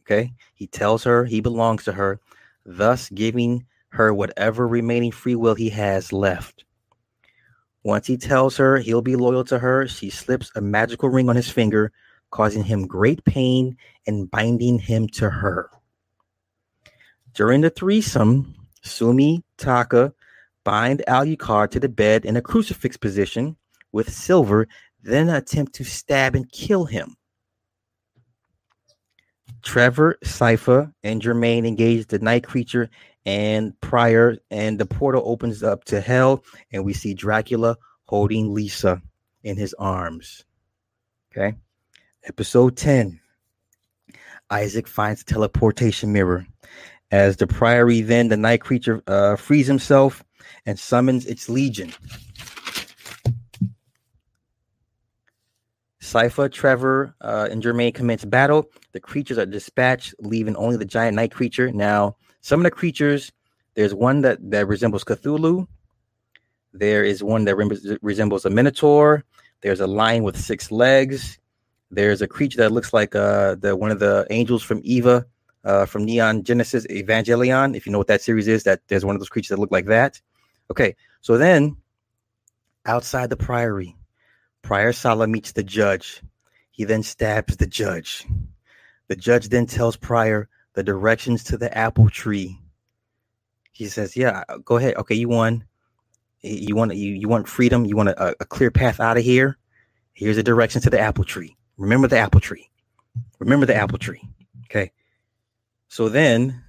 Okay. 0.02 0.34
He 0.54 0.68
tells 0.68 1.04
her 1.04 1.26
he 1.26 1.42
belongs 1.42 1.84
to 1.86 1.94
her, 1.94 2.20
thus 2.66 3.10
giving 3.10 3.66
her 3.90 4.14
whatever 4.14 4.68
remaining 4.68 5.12
free 5.12 5.36
will 5.36 5.56
he 5.56 5.70
has 5.70 6.14
left. 6.14 6.66
Once 7.84 8.06
he 8.06 8.18
tells 8.18 8.58
her 8.58 8.78
he'll 8.78 9.02
be 9.02 9.16
loyal 9.16 9.46
to 9.46 9.58
her, 9.60 9.88
she 9.88 10.10
slips 10.10 10.52
a 10.56 10.62
magical 10.62 11.10
ring 11.10 11.30
on 11.30 11.36
his 11.36 11.50
finger, 11.50 11.92
causing 12.32 12.64
him 12.64 12.86
great 12.86 13.24
pain 13.24 13.78
and 14.06 14.30
binding 14.30 14.78
him 14.78 15.08
to 15.08 15.30
her. 15.30 15.70
During 17.34 17.62
the 17.62 17.70
threesome, 17.70 18.56
Sumi 18.82 19.44
Taka 19.58 20.14
bind 20.66 21.04
Alucard 21.08 21.72
to 21.72 21.80
the 21.80 21.88
bed 21.88 22.26
in 22.26 22.36
a 22.36 22.42
crucifix 22.42 22.98
position 22.98 23.56
with 23.94 24.12
silver, 24.12 24.68
then 25.08 25.30
attempt 25.30 25.74
to 25.76 25.84
stab 25.84 26.36
and 26.36 26.52
kill 26.52 26.86
him. 26.86 27.16
Trevor, 29.64 30.18
Sypha, 30.24 30.94
and 31.04 31.22
Germain 31.22 31.66
engage 31.66 32.08
the 32.08 32.20
night 32.20 32.44
creature 32.44 32.90
and 33.26 33.80
Prior, 33.82 34.38
and 34.52 34.80
the 34.80 34.86
portal 34.86 35.22
opens 35.26 35.62
up 35.62 35.84
to 35.86 36.00
hell, 36.00 36.44
and 36.72 36.86
we 36.86 36.94
see 36.94 37.14
Dracula 37.14 37.76
holding 38.06 38.54
Lisa 38.54 39.02
in 39.44 39.58
his 39.58 39.74
arms. 39.78 40.46
Okay. 41.32 41.58
Episode 42.26 42.78
10 42.78 43.20
Isaac 44.50 44.88
finds 44.88 45.24
the 45.24 45.34
teleportation 45.34 46.14
mirror. 46.14 46.46
As 47.12 47.38
the 47.38 47.48
priory, 47.48 48.02
then 48.02 48.30
the 48.30 48.38
night 48.38 48.62
creature 48.62 49.02
uh, 49.08 49.36
frees 49.36 49.68
himself 49.68 50.24
and 50.66 50.80
summons 50.80 51.26
its 51.26 51.50
legion. 51.50 51.94
Sypha, 56.14 56.52
Trevor, 56.52 57.14
uh, 57.22 57.48
and 57.52 57.62
Germain 57.62 57.94
commence 57.94 58.26
battle. 58.26 58.70
The 58.94 59.00
creatures 59.00 59.38
are 59.38 59.46
dispatched, 59.46 60.16
leaving 60.20 60.56
only 60.56 60.78
the 60.78 60.86
giant 60.86 61.16
night 61.16 61.32
creature. 61.32 61.72
Now, 61.72 62.16
some 62.42 62.60
of 62.62 62.64
the 62.64 62.72
creatures, 62.72 63.32
there's 63.76 63.94
one 63.94 64.22
that, 64.22 64.38
that 64.52 64.68
resembles 64.68 65.04
Cthulhu. 65.04 65.68
There 66.74 67.04
is 67.04 67.24
one 67.24 67.46
that 67.46 67.56
re- 67.56 67.98
resembles 68.02 68.46
a 68.46 68.50
minotaur. 68.50 69.24
There's 69.62 69.80
a 69.80 69.88
lion 69.88 70.24
with 70.24 70.40
six 70.40 70.72
legs. 70.72 71.40
There's 71.90 72.22
a 72.22 72.28
creature 72.28 72.58
that 72.58 72.72
looks 72.72 72.94
like 72.94 73.16
uh, 73.16 73.56
the 73.56 73.76
one 73.76 73.92
of 73.92 74.00
the 74.00 74.28
angels 74.30 74.64
from 74.64 74.82
Eva 74.84 75.26
uh, 75.64 75.86
from 75.86 76.06
Neon 76.06 76.44
Genesis 76.44 76.86
Evangelion. 76.88 77.76
If 77.76 77.86
you 77.86 77.92
know 77.92 77.98
what 77.98 78.08
that 78.08 78.22
series 78.22 78.48
is, 78.48 78.64
that 78.64 78.82
there's 78.88 79.06
one 79.06 79.16
of 79.16 79.20
those 79.20 79.30
creatures 79.30 79.50
that 79.50 79.60
look 79.60 79.72
like 79.72 79.86
that. 79.86 80.22
Okay, 80.72 80.96
so 81.22 81.38
then 81.38 81.78
outside 82.86 83.30
the 83.30 83.38
priory, 83.38 83.96
Prior 84.68 84.92
Sala 84.92 85.28
meets 85.28 85.54
the 85.54 85.64
judge. 85.64 86.22
He 86.72 86.84
then 86.84 87.02
stabs 87.02 87.56
the 87.56 87.66
judge. 87.66 88.28
The 89.08 89.16
judge 89.16 89.48
then 89.48 89.66
tells 89.66 89.96
Prior 89.96 90.50
the 90.74 90.84
directions 90.84 91.46
to 91.46 91.58
the 91.58 91.76
apple 91.76 92.10
tree. 92.10 92.60
He 93.72 93.88
says, 93.88 94.18
"Yeah, 94.18 94.44
go 94.66 94.76
ahead. 94.76 94.96
Okay, 94.98 95.16
you 95.16 95.30
won. 95.30 95.64
You 96.42 96.76
want 96.76 96.94
you 96.94 97.14
you 97.14 97.30
want 97.30 97.48
freedom. 97.48 97.86
You 97.86 97.96
want 97.96 98.10
a, 98.10 98.36
a 98.42 98.46
clear 98.46 98.70
path 98.70 99.00
out 99.00 99.16
of 99.16 99.24
here. 99.24 99.58
Here's 100.12 100.36
the 100.36 100.44
directions 100.44 100.84
to 100.84 100.90
the 100.90 101.00
apple 101.00 101.24
tree. 101.24 101.56
Remember 101.78 102.10
the 102.10 102.18
apple 102.18 102.42
tree. 102.42 102.70
Remember 103.40 103.66
the 103.66 103.76
apple 103.76 104.00
tree. 104.00 104.22
Okay. 104.66 104.92
So 105.88 106.10
then, 106.10 106.62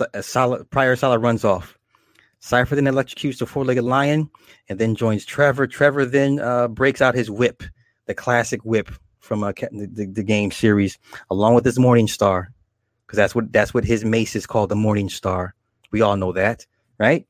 uh, 0.00 0.22
Sala, 0.22 0.64
Prior 0.64 0.96
Sala 0.96 1.18
runs 1.18 1.44
off. 1.44 1.78
Sypha 2.42 2.70
then 2.70 2.84
electrocutes 2.84 3.38
the 3.38 3.46
four-legged 3.46 3.84
lion 3.84 4.28
and 4.68 4.78
then 4.78 4.94
joins 4.94 5.24
Trevor. 5.24 5.66
Trevor 5.66 6.04
then 6.04 6.40
uh, 6.40 6.68
breaks 6.68 7.00
out 7.00 7.14
his 7.14 7.30
whip, 7.30 7.62
the 8.06 8.14
classic 8.14 8.64
whip 8.64 8.90
from 9.20 9.44
uh, 9.44 9.52
the, 9.52 9.88
the, 9.92 10.06
the 10.06 10.22
game 10.24 10.50
series, 10.50 10.98
along 11.30 11.54
with 11.54 11.64
his 11.64 11.78
Morning 11.78 12.08
Star 12.08 12.52
because 13.12 13.18
that's 13.18 13.34
what 13.34 13.52
that's 13.52 13.74
what 13.74 13.84
his 13.84 14.06
mace 14.06 14.34
is 14.34 14.46
called, 14.46 14.70
the 14.70 14.74
Morning 14.74 15.10
Star. 15.10 15.54
We 15.90 16.00
all 16.00 16.16
know 16.16 16.32
that, 16.32 16.64
right? 16.98 17.26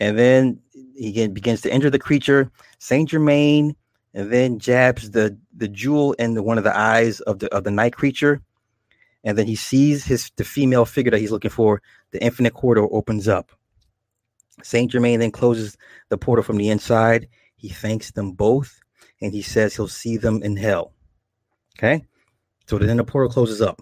And 0.00 0.18
then 0.18 0.58
he 0.96 1.28
begins 1.28 1.60
to 1.60 1.72
injure 1.72 1.88
the 1.88 2.00
creature, 2.00 2.50
Saint 2.80 3.10
Germain, 3.10 3.76
and 4.12 4.32
then 4.32 4.58
jabs 4.58 5.12
the 5.12 5.38
the 5.56 5.68
jewel 5.68 6.14
in 6.14 6.34
the, 6.34 6.42
one 6.42 6.58
of 6.58 6.64
the 6.64 6.76
eyes 6.76 7.20
of 7.20 7.38
the 7.38 7.54
of 7.54 7.62
the 7.62 7.70
night 7.70 7.92
creature, 7.92 8.42
and 9.22 9.38
then 9.38 9.46
he 9.46 9.54
sees 9.54 10.04
his 10.04 10.32
the 10.34 10.42
female 10.42 10.84
figure 10.84 11.12
that 11.12 11.20
he's 11.20 11.30
looking 11.30 11.52
for. 11.52 11.80
The 12.10 12.20
infinite 12.20 12.54
corridor 12.54 12.88
opens 12.90 13.28
up. 13.28 13.52
Saint 14.62 14.90
Germain 14.90 15.20
then 15.20 15.30
closes 15.30 15.76
the 16.08 16.18
portal 16.18 16.42
from 16.42 16.56
the 16.56 16.70
inside. 16.70 17.28
He 17.56 17.68
thanks 17.68 18.10
them 18.10 18.32
both, 18.32 18.80
and 19.20 19.32
he 19.32 19.42
says 19.42 19.74
he'll 19.74 19.88
see 19.88 20.16
them 20.16 20.42
in 20.42 20.56
hell. 20.56 20.92
Okay, 21.78 22.04
so 22.66 22.78
then 22.78 22.96
the 22.96 23.04
portal 23.04 23.30
closes 23.30 23.62
up. 23.62 23.80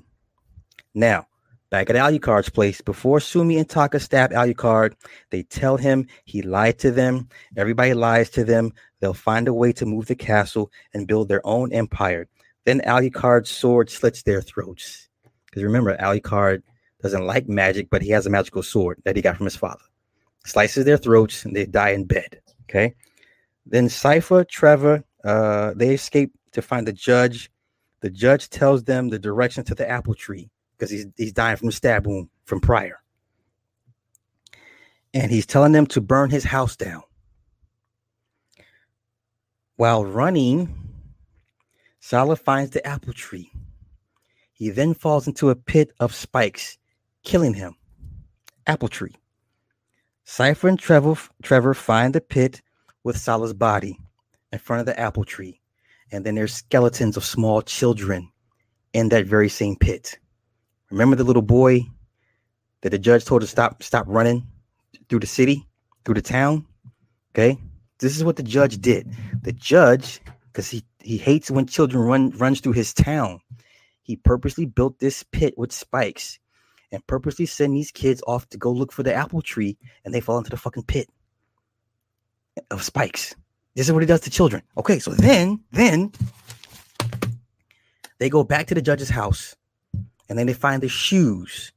Now, 0.95 1.27
Back 1.71 1.91
at 1.91 1.97
Alucard's 1.97 2.49
place, 2.49 2.81
before 2.81 3.21
Sumi 3.21 3.59
and 3.59 3.69
Taka 3.69 4.01
stab 4.01 4.31
Alucard, 4.31 4.95
they 5.31 5.43
tell 5.43 5.77
him 5.77 6.07
he 6.25 6.41
lied 6.41 6.79
to 6.79 6.91
them. 6.91 7.29
Everybody 7.59 7.93
lies 7.93 8.31
to 8.31 8.45
them. 8.45 8.73
They'll 9.01 9.13
find 9.13 9.47
a 9.49 9.53
way 9.53 9.73
to 9.75 9.85
move 9.85 10.07
the 10.07 10.15
castle 10.15 10.71
and 10.95 11.07
build 11.07 11.29
their 11.29 11.47
own 11.47 11.71
empire. 11.75 12.27
Then 12.65 12.81
Alucard's 12.87 13.51
sword 13.51 13.91
slits 13.91 14.23
their 14.23 14.41
throats. 14.41 15.11
Because 15.45 15.63
remember, 15.63 15.95
Alucard 15.99 16.63
doesn't 17.03 17.27
like 17.27 17.51
magic, 17.51 17.91
but 17.91 18.01
he 18.01 18.11
has 18.11 18.25
a 18.25 18.31
magical 18.31 18.63
sword 18.63 19.03
that 19.05 19.17
he 19.17 19.21
got 19.21 19.37
from 19.37 19.47
his 19.47 19.57
father. 19.57 19.85
Slices 20.45 20.85
their 20.85 20.97
throats 20.97 21.45
and 21.45 21.55
they 21.55 21.67
die 21.67 21.91
in 21.91 22.05
bed. 22.05 22.41
Okay. 22.65 22.95
Then 23.67 23.89
Sypha, 23.89 24.49
Trevor, 24.49 25.05
uh, 25.25 25.75
they 25.77 25.95
escape 25.95 26.33
to 26.53 26.63
find 26.63 26.87
the 26.87 26.93
judge. 26.93 27.51
The 28.01 28.11
judge 28.11 28.49
tells 28.49 28.85
them 28.85 29.09
the 29.09 29.19
direction 29.19 29.65
to 29.65 29.75
the 29.75 29.89
apple 29.89 30.15
tree 30.15 30.51
because 30.77 30.91
he's 30.91 31.07
he's 31.17 31.33
dying 31.33 31.57
from 31.57 31.67
the 31.67 31.73
stab 31.73 32.07
wound 32.07 32.29
from 32.45 32.61
prior. 32.61 33.01
And 35.13 35.31
he's 35.31 35.47
telling 35.47 35.73
them 35.73 35.87
to 35.89 36.01
burn 36.01 36.31
his 36.31 36.45
house 36.45 36.77
down. 36.77 37.03
While 39.77 40.05
running, 40.05 40.75
Sala 42.01 42.37
finds 42.37 42.73
the 42.73 42.87
apple 42.87 43.13
tree. 43.13 43.51
He 44.53 44.71
then 44.71 44.95
falls 44.95 45.27
into 45.27 45.51
a 45.51 45.57
pit 45.57 45.93
of 46.01 46.15
spikes, 46.15 46.79
killing 47.23 47.55
him. 47.55 47.77
Apple 48.67 48.89
tree. 48.89 49.15
Sypha 50.29 50.69
and 50.69 50.79
Trevor, 50.79 51.15
Trevor 51.43 51.73
find 51.73 52.15
the 52.15 52.21
pit 52.21 52.61
with 53.03 53.17
Sala's 53.17 53.55
body 53.55 53.99
in 54.53 54.59
front 54.59 54.81
of 54.81 54.87
the 54.87 55.01
apple 55.01 55.25
tree. 55.25 55.63
And 56.13 56.25
then 56.25 56.35
there's 56.35 56.53
skeletons 56.53 57.17
of 57.17 57.25
small 57.25 57.63
children 57.63 58.31
in 58.93 59.09
that 59.09 59.25
very 59.25 59.49
same 59.49 59.75
pit. 59.77 60.19
Remember 60.91 61.17
the 61.17 61.25
little 61.25 61.43
boy 61.43 61.87
that 62.83 62.91
the 62.91 62.99
judge 62.99 63.25
told 63.25 63.41
to 63.41 63.47
stop 63.47 63.83
stop 63.83 64.05
running 64.07 64.47
through 65.09 65.21
the 65.21 65.27
city, 65.27 65.67
through 66.05 66.15
the 66.15 66.23
town? 66.23 66.67
Okay. 67.33 67.57
This 67.99 68.15
is 68.15 68.23
what 68.23 68.37
the 68.37 68.43
judge 68.43 68.83
did. 68.83 69.11
The 69.41 69.53
judge, 69.53 70.21
because 70.53 70.69
he, 70.69 70.85
he 71.01 71.17
hates 71.17 71.51
when 71.51 71.67
children 71.67 72.05
run 72.05 72.31
runs 72.33 72.61
through 72.61 72.75
his 72.75 72.93
town, 72.93 73.41
he 74.03 74.17
purposely 74.17 74.67
built 74.67 74.99
this 74.99 75.23
pit 75.33 75.55
with 75.57 75.73
spikes 75.73 76.39
and 76.93 77.07
purposely 77.07 77.47
send 77.47 77.75
these 77.75 77.91
kids 77.91 78.23
off 78.27 78.49
to 78.49 78.59
go 78.59 78.71
look 78.71 78.93
for 78.93 79.03
the 79.03 79.15
apple 79.15 79.43
tree 79.43 79.77
and 80.05 80.15
they 80.15 80.21
fall 80.21 80.39
into 80.39 80.51
the 80.51 80.57
fucking 80.57 80.85
pit 80.85 81.09
of 82.71 82.83
spikes. 82.83 83.35
This 83.75 83.89
is 83.89 83.93
what 83.93 84.03
he 84.03 84.07
does 84.07 84.23
to 84.23 84.31
children. 84.31 84.63
Okay, 84.77 84.99
so 84.99 85.13
then, 85.13 85.61
then 85.71 86.13
they 88.19 88.29
go 88.29 88.43
back 88.43 88.67
to 88.69 88.75
the 88.75 88.83
judge's 88.83 89.11
house 89.11 89.55
and 90.29 90.39
then 90.39 90.47
they 90.47 90.55
find 90.55 90.83
the 90.83 90.89
shoes 90.89 91.73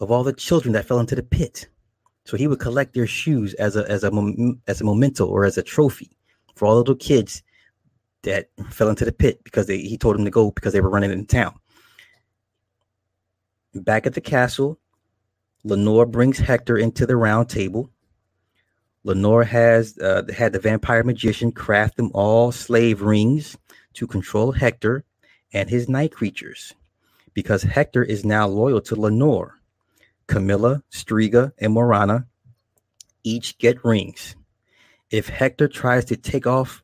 of 0.00 0.10
all 0.10 0.24
the 0.24 0.32
children 0.32 0.72
that 0.72 0.86
fell 0.86 1.00
into 1.00 1.14
the 1.14 1.22
pit. 1.22 1.68
So 2.24 2.36
he 2.36 2.46
would 2.46 2.58
collect 2.58 2.94
their 2.94 3.06
shoes 3.06 3.54
as 3.54 3.76
a 3.76 3.88
as 3.90 4.02
a 4.02 4.10
as 4.66 4.80
a 4.80 4.84
memento 4.84 5.26
or 5.26 5.44
as 5.44 5.58
a 5.58 5.62
trophy 5.62 6.10
for 6.54 6.66
all 6.66 6.74
the 6.74 6.80
little 6.80 6.94
kids 6.94 7.42
that 8.22 8.48
fell 8.70 8.88
into 8.88 9.04
the 9.04 9.12
pit 9.12 9.44
because 9.44 9.66
they, 9.66 9.78
he 9.78 9.98
told 9.98 10.16
them 10.16 10.24
to 10.24 10.30
go 10.30 10.50
because 10.50 10.72
they 10.72 10.80
were 10.80 10.88
running 10.90 11.12
in 11.12 11.26
town. 11.26 11.54
Back 13.74 14.06
at 14.06 14.14
the 14.14 14.20
castle, 14.20 14.78
Lenore 15.64 16.06
brings 16.06 16.38
Hector 16.38 16.76
into 16.76 17.06
the 17.06 17.16
round 17.16 17.48
table. 17.48 17.90
Lenore 19.02 19.44
has 19.44 19.98
uh, 19.98 20.22
had 20.34 20.52
the 20.52 20.60
vampire 20.60 21.02
magician 21.02 21.50
craft 21.50 21.96
them 21.96 22.10
all 22.14 22.52
slave 22.52 23.02
rings 23.02 23.56
to 23.94 24.06
control 24.06 24.52
Hector 24.52 25.04
and 25.52 25.68
his 25.68 25.88
night 25.88 26.12
creatures 26.12 26.74
because 27.32 27.62
Hector 27.62 28.02
is 28.02 28.24
now 28.24 28.46
loyal 28.46 28.80
to 28.82 28.94
Lenore. 28.94 29.58
Carmilla, 30.26 30.82
Striga, 30.90 31.52
and 31.58 31.74
Morana 31.74 32.26
each 33.24 33.58
get 33.58 33.84
rings. 33.84 34.36
If 35.10 35.28
Hector 35.28 35.68
tries 35.68 36.04
to 36.06 36.16
take 36.16 36.46
off 36.46 36.82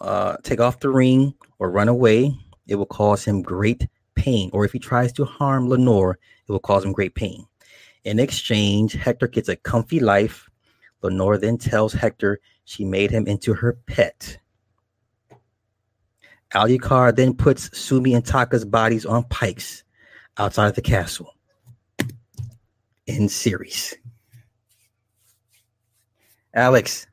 uh, 0.00 0.36
take 0.42 0.60
off 0.60 0.80
the 0.80 0.90
ring 0.90 1.34
or 1.58 1.70
run 1.70 1.88
away, 1.88 2.34
it 2.66 2.74
will 2.74 2.86
cause 2.86 3.24
him 3.24 3.40
great 3.42 3.86
pain. 4.22 4.50
Or 4.52 4.64
if 4.64 4.72
he 4.72 4.78
tries 4.78 5.12
to 5.14 5.24
harm 5.24 5.68
Lenore, 5.68 6.18
it 6.46 6.52
will 6.52 6.60
cause 6.60 6.84
him 6.84 6.92
great 6.92 7.16
pain. 7.16 7.44
In 8.04 8.20
exchange, 8.20 8.92
Hector 8.92 9.26
gets 9.26 9.48
a 9.48 9.56
comfy 9.56 9.98
life. 9.98 10.48
Lenore 11.02 11.38
then 11.38 11.58
tells 11.58 11.92
Hector 11.92 12.40
she 12.64 12.84
made 12.84 13.10
him 13.10 13.26
into 13.26 13.52
her 13.54 13.72
pet. 13.86 14.38
Alucard 16.54 17.16
then 17.16 17.34
puts 17.34 17.76
Sumi 17.76 18.14
and 18.14 18.24
Taka's 18.24 18.64
bodies 18.64 19.04
on 19.04 19.24
pikes 19.24 19.82
outside 20.38 20.68
of 20.68 20.74
the 20.76 20.82
castle. 20.82 21.34
In 23.06 23.28
series. 23.28 23.96
Alex, 26.54 27.06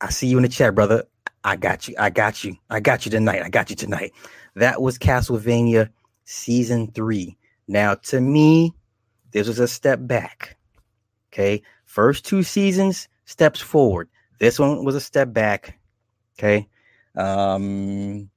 I 0.00 0.10
see 0.10 0.28
you 0.28 0.38
in 0.38 0.44
the 0.44 0.48
chat, 0.48 0.74
brother. 0.74 1.04
I 1.44 1.56
got 1.56 1.88
you. 1.88 1.94
I 1.98 2.08
got 2.08 2.44
you. 2.44 2.56
I 2.70 2.80
got 2.80 3.04
you 3.04 3.10
tonight. 3.10 3.42
I 3.42 3.50
got 3.50 3.68
you 3.68 3.76
tonight. 3.76 4.12
That 4.54 4.80
was 4.80 4.96
Castlevania 4.96 5.90
season 6.24 6.90
three. 6.92 7.36
Now, 7.68 7.94
to 7.94 8.20
me, 8.20 8.74
this 9.32 9.48
was 9.48 9.58
a 9.58 9.68
step 9.68 9.98
back. 10.02 10.56
Okay. 11.32 11.62
First 11.84 12.24
two 12.24 12.42
seasons, 12.42 13.08
steps 13.24 13.60
forward. 13.60 14.08
This 14.38 14.58
one 14.58 14.84
was 14.84 14.94
a 14.94 15.00
step 15.00 15.32
back. 15.32 15.78
Okay. 16.38 16.68
Um, 17.16 18.30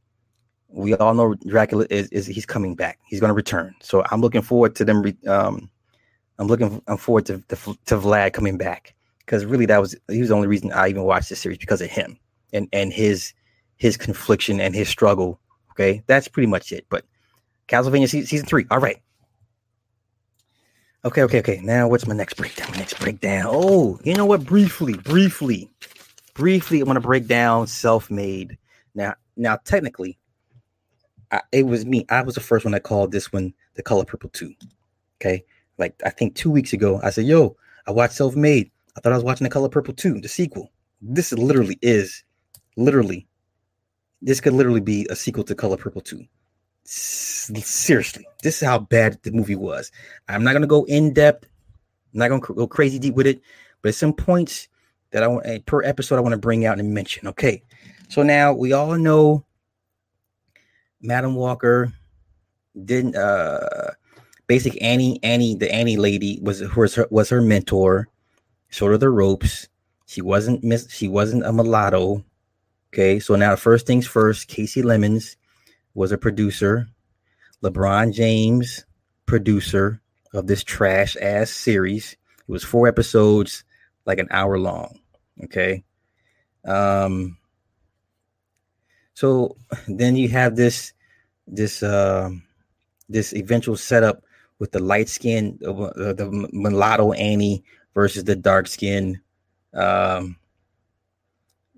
we 0.70 0.94
all 0.96 1.14
know 1.14 1.36
Dracula 1.48 1.86
is, 1.90 2.10
is 2.10 2.28
he's 2.28 2.46
coming 2.46 2.76
back. 2.76 3.00
He's 3.08 3.20
going 3.20 3.30
to 3.30 3.36
return. 3.36 3.76
So 3.82 4.04
I'm 4.12 4.22
looking 4.22 4.42
forward 4.42 4.76
to 4.76 4.86
them. 4.86 5.02
Re, 5.02 5.16
um, 5.28 5.70
I'm 6.38 6.48
looking 6.48 6.82
I'm 6.88 6.98
forward 6.98 7.26
to, 7.28 7.40
to, 7.48 7.56
to 7.86 7.98
Vlad 7.98 8.34
coming 8.34 8.58
back 8.58 8.94
because 9.20 9.46
really 9.46 9.66
that 9.68 9.80
was 9.80 9.96
he 10.10 10.20
was 10.20 10.30
the 10.30 10.36
only 10.36 10.48
reason 10.48 10.72
I 10.74 10.90
even 10.90 11.04
watched 11.04 11.30
this 11.30 11.40
series 11.40 11.58
because 11.58 11.82
of 11.82 11.90
him 11.90 12.20
and 12.54 12.68
and 12.74 12.92
his 12.92 13.34
his 13.78 13.98
confliction 13.98 14.60
and 14.60 14.76
his 14.76 14.90
struggle. 14.90 15.40
Okay, 15.72 16.04
that's 16.08 16.28
pretty 16.28 16.48
much 16.48 16.72
it. 16.72 16.86
But 16.90 17.06
Castlevania 17.68 18.08
season 18.08 18.46
three. 18.46 18.66
All 18.70 18.80
right. 18.80 19.02
Okay, 21.04 21.22
okay, 21.24 21.40
okay. 21.40 21.60
Now 21.64 21.88
what's 21.88 22.08
my 22.08 22.16
next 22.16 22.36
breakdown? 22.36 22.70
My 22.72 22.78
next 22.78 23.00
breakdown. 23.00 23.46
Oh, 23.48 24.00
you 24.04 24.16
know 24.16 24.26
what? 24.26 24.46
Briefly, 24.46 24.94
briefly, 24.96 25.70
briefly, 26.34 26.80
I'm 26.80 26.88
gonna 26.88 27.00
break 27.00 27.28
down 27.28 27.68
self-made. 27.68 28.58
Now, 28.94 29.16
now 29.36 29.58
technically, 29.66 30.18
I, 31.32 31.42
it 31.52 31.66
was 31.66 31.86
me. 31.86 32.06
I 32.10 32.22
was 32.22 32.36
the 32.36 32.42
first 32.42 32.66
one 32.66 32.72
that 32.72 32.84
called 32.84 33.12
this 33.12 33.32
one 33.32 33.54
the 33.76 33.84
color 33.84 34.06
purple 34.06 34.30
two. 34.30 34.54
Okay. 35.22 35.44
Like 35.78 36.00
I 36.06 36.10
think 36.10 36.36
two 36.36 36.52
weeks 36.52 36.74
ago, 36.74 37.00
I 37.04 37.10
said, 37.10 37.26
yo, 37.26 37.58
I 37.88 37.92
watched 37.92 38.14
self-made. 38.14 38.72
I 38.98 39.02
thought 39.02 39.12
I 39.12 39.18
was 39.18 39.26
watching 39.26 39.44
the 39.44 39.50
color 39.50 39.70
purple 39.70 39.94
two, 39.94 40.20
the 40.22 40.30
sequel. 40.30 40.72
This 41.02 41.34
literally 41.34 41.78
is 41.82 42.24
literally 42.78 43.28
this 44.22 44.42
could 44.42 44.54
literally 44.54 44.82
be 44.82 45.06
a 45.10 45.16
sequel 45.16 45.44
to 45.44 45.54
Color 45.54 45.78
Purple 45.78 46.02
2 46.02 46.24
seriously, 46.86 48.28
this 48.44 48.62
is 48.62 48.68
how 48.68 48.80
bad 48.80 49.20
the 49.24 49.32
movie 49.32 49.56
was. 49.56 49.92
I'm 50.28 50.44
not 50.44 50.54
gonna 50.54 50.68
go 50.68 50.86
in 50.86 51.14
depth. 51.14 51.46
I'm 52.14 52.20
not 52.20 52.30
gonna 52.30 52.42
go 52.42 52.68
crazy 52.68 53.00
deep 53.00 53.16
with 53.16 53.28
it, 53.28 53.42
but 53.82 53.96
some 53.96 54.14
points 54.14 54.68
that 55.12 55.24
I 55.24 55.28
want 55.28 55.46
eh, 55.46 55.60
per 55.66 55.84
episode 55.84 56.18
I 56.18 56.22
want 56.22 56.34
to 56.34 56.38
bring 56.40 56.66
out 56.66 56.80
and 56.80 56.94
mention. 56.94 57.28
Okay, 57.30 57.64
so 58.10 58.24
now 58.24 58.54
we 58.54 58.74
all 58.74 58.98
know 58.98 59.46
Madam 61.02 61.36
Walker 61.36 61.94
didn't. 62.84 63.16
uh 63.16 63.92
Basic 64.48 64.80
Annie, 64.82 65.20
Annie, 65.24 65.56
the 65.56 65.74
Annie 65.74 65.98
lady 65.98 66.40
was 66.42 66.62
was 66.76 66.94
her 66.96 67.08
was 67.10 67.30
her 67.30 67.42
mentor, 67.42 68.08
showed 68.70 68.92
her 68.92 68.98
the 68.98 69.10
ropes. 69.10 69.68
She 70.06 70.22
wasn't 70.22 70.64
miss. 70.64 70.88
She 70.92 71.08
wasn't 71.08 71.46
a 71.46 71.52
mulatto. 71.52 72.24
Okay, 72.94 73.20
so 73.20 73.36
now 73.36 73.56
first 73.56 73.88
things 73.88 74.06
first. 74.06 74.48
Kasi 74.48 74.84
Lemmons 74.84 75.36
was 75.96 76.12
a 76.12 76.18
producer. 76.18 76.88
LeBron 77.64 78.14
James, 78.14 78.86
producer 79.26 80.02
of 80.34 80.46
this 80.46 80.64
trash 80.64 81.18
ass 81.20 81.50
series. 81.50 82.14
It 82.14 82.52
was 82.52 82.64
four 82.64 82.88
episodes, 82.88 83.64
like 84.06 84.20
an 84.20 84.28
hour 84.30 84.60
long. 84.60 85.00
Okay. 85.46 85.84
Um, 86.66 87.38
so 89.14 89.56
then 89.88 90.16
you 90.16 90.30
have 90.30 90.56
this 90.56 90.94
this 91.48 91.82
uh, 91.82 92.30
this 93.10 93.34
eventual 93.34 93.78
setup 93.78 94.24
with 94.60 94.72
the 94.72 94.80
light 94.80 95.10
skin 95.10 95.60
uh, 95.66 96.14
the 96.14 96.50
mulatto 96.52 97.14
Annie 97.14 97.64
versus 97.94 98.24
the 98.24 98.36
dark 98.36 98.68
skin 98.68 99.20
um, 99.74 100.38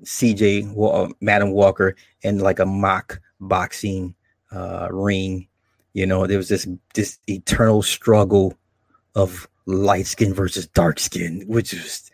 CJ 0.04 0.76
uh, 0.78 1.14
Madam 1.22 1.52
Walker 1.52 1.96
and 2.24 2.42
like 2.42 2.60
a 2.60 2.66
mock 2.66 3.20
boxing 3.40 4.16
uh, 4.52 4.88
ring. 4.92 5.48
You 5.94 6.06
know, 6.06 6.28
there 6.28 6.38
was 6.38 6.50
this 6.50 6.68
this 6.94 7.20
eternal 7.28 7.82
struggle 7.82 8.58
of 9.16 9.48
light 9.66 10.08
skin 10.08 10.34
versus 10.34 10.68
dark 10.68 11.00
skin, 11.00 11.44
which 11.48 11.74
was 11.74 12.12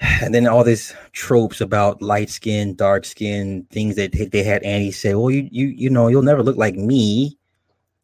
and 0.00 0.34
then 0.34 0.46
all 0.46 0.64
these 0.64 0.94
tropes 1.12 1.60
about 1.60 2.02
light 2.02 2.28
skin, 2.28 2.74
dark 2.74 3.04
skin, 3.04 3.66
things 3.70 3.96
that 3.96 4.12
they 4.12 4.42
had 4.42 4.62
Annie 4.62 4.92
say, 4.92 5.14
"Well, 5.14 5.30
you 5.30 5.48
you 5.50 5.66
you 5.68 5.90
know, 5.90 6.08
you'll 6.08 6.22
never 6.22 6.42
look 6.42 6.56
like 6.56 6.74
me," 6.74 7.38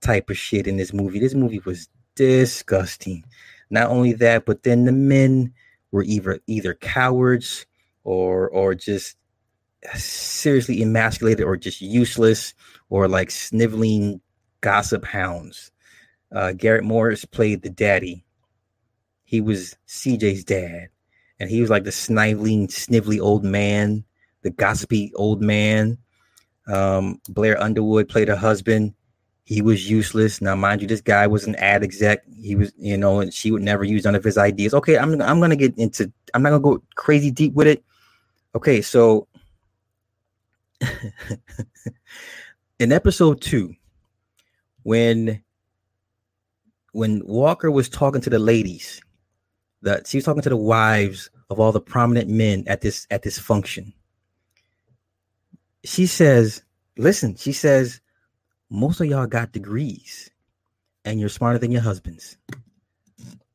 type 0.01 0.31
of 0.31 0.39
shit 0.39 0.67
in 0.67 0.77
this 0.77 0.93
movie. 0.93 1.19
This 1.19 1.35
movie 1.35 1.61
was 1.65 1.89
disgusting. 2.15 3.25
Not 3.71 3.91
only 3.91 4.13
that, 4.15 4.47
but 4.47 4.63
then 4.63 4.85
the 4.85 4.93
men 4.93 5.53
were 5.91 6.05
either 6.05 6.41
either 6.47 6.75
cowards 6.75 7.67
or 8.05 8.49
or 8.51 8.75
just 8.75 9.17
seriously 9.95 10.83
emasculated 10.83 11.45
or 11.45 11.57
just 11.57 11.81
useless 11.81 12.55
or 12.89 13.09
like 13.09 13.31
sniveling 13.31 14.21
gossip 14.61 15.05
hounds. 15.05 15.71
Uh, 16.33 16.53
Garrett 16.53 16.85
Morris 16.85 17.25
played 17.25 17.63
the 17.63 17.71
daddy. 17.71 18.25
He 19.25 19.41
was 19.41 19.77
CJ's 19.89 20.45
dad, 20.45 20.89
and 21.39 21.51
he 21.51 21.61
was 21.61 21.71
like 21.71 21.85
the 21.85 21.93
sniveling, 21.93 22.69
snively 22.69 23.21
old 23.21 23.45
man, 23.45 24.05
the 24.43 24.51
gossipy 24.51 25.13
old 25.15 25.41
man. 25.41 25.99
Um, 26.67 27.21
Blair 27.29 27.61
Underwood 27.61 28.09
played 28.09 28.29
her 28.29 28.37
husband. 28.37 28.95
He 29.45 29.63
was 29.63 29.91
useless. 29.91 30.41
Now, 30.41 30.55
mind 30.55 30.83
you, 30.83 30.89
this 30.89 31.01
guy 31.01 31.27
was 31.27 31.47
an 31.47 31.57
ad 31.57 31.83
exec. 31.83 32.23
He 32.41 32.55
was, 32.55 32.73
you 32.79 32.97
know, 32.97 33.21
and 33.21 33.35
she 33.35 33.51
would 33.51 33.63
never 33.63 33.83
use 33.83 34.05
none 34.05 34.15
of 34.15 34.23
his 34.23 34.39
ideas. 34.39 34.75
Okay, 34.75 34.97
I'm 34.97 35.21
I'm 35.23 35.41
gonna 35.41 35.57
get 35.57 35.77
into. 35.77 36.13
I'm 36.35 36.43
not 36.43 36.51
gonna 36.51 36.63
go 36.63 36.83
crazy 36.95 37.31
deep 37.31 37.55
with 37.55 37.67
it. 37.67 37.83
Okay, 38.55 38.83
so 38.83 39.27
in 42.79 42.93
episode 42.93 43.41
two, 43.41 43.75
when 44.83 45.43
when 46.93 47.25
Walker 47.25 47.71
was 47.71 47.89
talking 47.89 48.21
to 48.23 48.31
the 48.31 48.39
ladies, 48.39 49.01
that 49.83 50.07
she 50.07 50.19
was 50.19 50.25
talking 50.25 50.43
to 50.43 50.49
the 50.49 50.57
wives 50.57 51.31
of 51.49 51.61
all 51.61 51.73
the 51.73 51.81
prominent 51.81 52.29
men 52.29 52.65
at 52.67 52.81
this 52.81 53.07
at 53.11 53.23
this 53.23 53.39
function. 53.39 53.93
She 55.85 56.07
says, 56.07 56.63
"Listen," 56.97 57.37
she 57.37 57.53
says, 57.53 58.01
"most 58.71 59.01
of 59.01 59.07
y'all 59.07 59.27
got 59.27 59.53
degrees, 59.53 60.31
and 61.05 61.21
you're 61.21 61.29
smarter 61.29 61.59
than 61.59 61.73
your 61.73 61.83
husbands." 61.83 62.37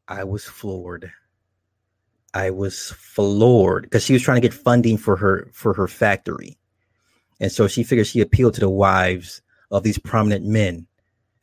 I 0.07 0.23
was 0.23 0.45
floored. 0.45 1.11
I 2.33 2.49
was 2.51 2.91
floored 2.91 3.83
because 3.83 4.03
she 4.03 4.13
was 4.13 4.21
trying 4.21 4.41
to 4.41 4.47
get 4.47 4.53
funding 4.53 4.97
for 4.97 5.15
her 5.15 5.49
for 5.53 5.73
her 5.73 5.87
factory. 5.87 6.57
And 7.39 7.51
so 7.51 7.67
she 7.67 7.83
figured 7.83 8.07
she 8.07 8.21
appealed 8.21 8.53
to 8.55 8.61
the 8.61 8.69
wives 8.69 9.41
of 9.71 9.83
these 9.83 9.97
prominent 9.97 10.45
men. 10.45 10.87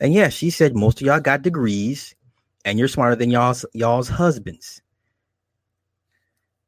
And 0.00 0.12
yeah, 0.12 0.28
she 0.28 0.50
said 0.50 0.74
most 0.74 1.00
of 1.00 1.06
y'all 1.06 1.20
got 1.20 1.42
degrees 1.42 2.14
and 2.64 2.78
you're 2.78 2.88
smarter 2.88 3.16
than 3.16 3.30
y'all's 3.30 3.64
y'all's 3.72 4.08
husbands. 4.08 4.80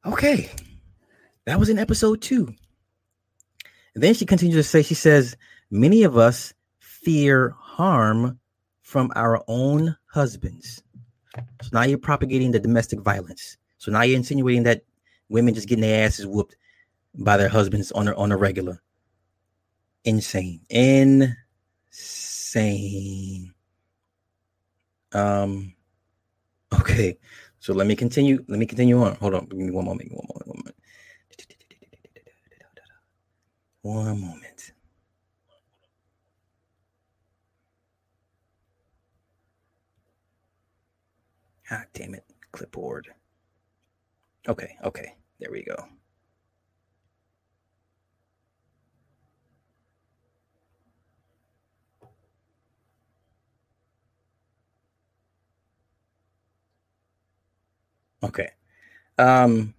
Okay. 0.07 0.51
That 1.47 1.59
was 1.59 1.68
in 1.68 1.79
episode 1.79 2.20
2. 2.22 2.55
And 3.95 4.03
then 4.03 4.14
she 4.14 4.27
continues 4.27 4.57
to 4.57 4.62
say 4.62 4.83
she 4.83 4.95
says 4.95 5.37
many 5.70 6.03
of 6.03 6.16
us 6.16 6.53
fear 6.79 7.55
harm 7.59 8.39
from 8.83 9.11
our 9.16 9.43
own 9.49 9.97
husbands. 10.07 10.83
So 11.62 11.70
now 11.72 11.83
you're 11.83 11.99
propagating 11.99 12.53
the 12.53 12.61
domestic 12.61 13.01
violence. 13.01 13.57
So 13.79 13.91
now 13.91 14.03
you're 14.03 14.16
insinuating 14.16 14.62
that 14.64 14.83
women 15.29 15.55
just 15.55 15.68
getting 15.68 15.83
their 15.83 16.07
asses 16.07 16.27
whooped 16.27 16.57
by 17.14 17.37
their 17.37 17.49
husbands 17.49 17.93
on 17.93 18.09
a, 18.09 18.14
on 18.14 18.33
a 18.33 18.37
regular. 18.37 18.81
Insane. 20.05 20.61
Insane. 21.90 23.55
Um 25.12 25.74
okay. 26.80 27.18
So 27.59 27.72
let 27.74 27.86
me 27.86 27.96
continue. 27.96 28.44
Let 28.48 28.59
me 28.59 28.66
continue 28.66 29.02
on. 29.02 29.16
Hold 29.16 29.34
on. 29.34 29.46
Give 29.46 29.59
me 29.59 29.70
one 29.70 29.86
moment. 29.86 30.12
One 30.12 30.26
moment. 30.28 30.46
One 30.46 30.59
moment. 30.59 30.76
One 33.82 34.20
moment. 34.20 34.72
Ah, 41.70 41.84
damn 41.94 42.14
it. 42.14 42.24
Clipboard. 42.52 43.09
Okay. 44.48 44.76
Okay. 44.84 45.16
There 45.40 45.50
we 45.50 45.64
go. 45.64 45.76
Okay. 58.25 58.51
Um 59.18 59.75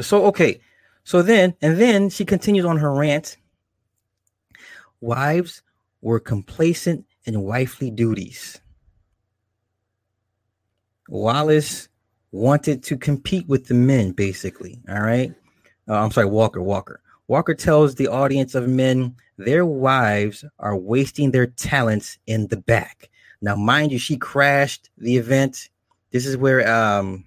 so 0.00 0.26
okay. 0.26 0.60
So 1.04 1.22
then 1.22 1.54
and 1.62 1.78
then 1.78 2.10
she 2.10 2.24
continues 2.24 2.64
on 2.64 2.78
her 2.78 2.92
rant. 2.92 3.36
Wives 5.00 5.62
were 6.02 6.20
complacent 6.20 7.04
in 7.24 7.40
wifely 7.42 7.90
duties. 7.90 8.60
Wallace 11.08 11.88
wanted 12.32 12.82
to 12.84 12.96
compete 12.96 13.48
with 13.48 13.66
the 13.66 13.74
men, 13.74 14.12
basically. 14.12 14.80
All 14.88 15.00
right. 15.00 15.34
Uh, 15.88 15.94
I'm 15.94 16.12
sorry, 16.12 16.26
Walker. 16.26 16.62
Walker. 16.62 17.00
Walker 17.26 17.54
tells 17.54 17.94
the 17.94 18.08
audience 18.08 18.54
of 18.54 18.68
men 18.68 19.14
their 19.36 19.64
wives 19.64 20.44
are 20.58 20.76
wasting 20.76 21.30
their 21.30 21.46
talents 21.46 22.18
in 22.26 22.46
the 22.48 22.56
back. 22.56 23.08
Now, 23.40 23.56
mind 23.56 23.90
you, 23.90 23.98
she 23.98 24.16
crashed 24.16 24.90
the 24.98 25.16
event. 25.16 25.68
This 26.10 26.26
is 26.26 26.36
where 26.36 26.68
um 26.70 27.24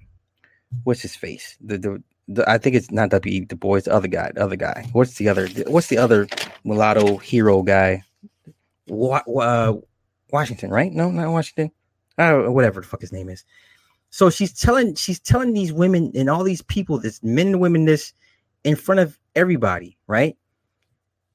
what's 0.84 1.02
his 1.02 1.16
face? 1.16 1.58
The 1.62 1.78
the, 1.78 2.04
the 2.28 2.50
I 2.50 2.58
think 2.58 2.76
it's 2.76 2.92
not 2.92 3.10
W. 3.10 3.46
the 3.46 3.56
boys, 3.56 3.84
the 3.84 3.94
other 3.94 4.08
guy, 4.08 4.32
the 4.34 4.44
other 4.44 4.56
guy. 4.56 4.88
What's 4.94 5.16
the 5.16 5.30
other? 5.30 5.48
What's 5.68 5.88
the 5.88 5.98
other 5.98 6.28
mulatto 6.64 7.18
hero 7.18 7.62
guy? 7.64 8.04
What 8.88 9.24
uh, 9.28 9.74
Washington, 10.32 10.72
right? 10.72 10.92
No, 10.92 11.12
not 11.12 11.32
Washington. 11.32 11.72
Uh, 12.18 12.44
whatever 12.44 12.82
the 12.82 12.88
fuck 12.88 13.02
his 13.02 13.12
name 13.12 13.30
is. 13.30 13.44
So 14.10 14.30
she's 14.30 14.54
telling 14.54 14.96
she's 14.96 15.20
telling 15.20 15.54
these 15.54 15.74
women 15.74 16.12
and 16.16 16.30
all 16.30 16.44
these 16.44 16.62
people, 16.62 17.00
this 17.00 17.24
men 17.24 17.48
and 17.48 17.60
women, 17.60 17.86
this 17.86 18.14
in 18.64 18.76
front 18.76 19.00
of 19.00 19.18
everybody, 19.36 19.98
right? 20.08 20.38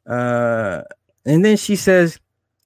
Uh, 0.06 0.82
and 1.26 1.44
then 1.44 1.56
she 1.56 1.76
says, 1.76 2.18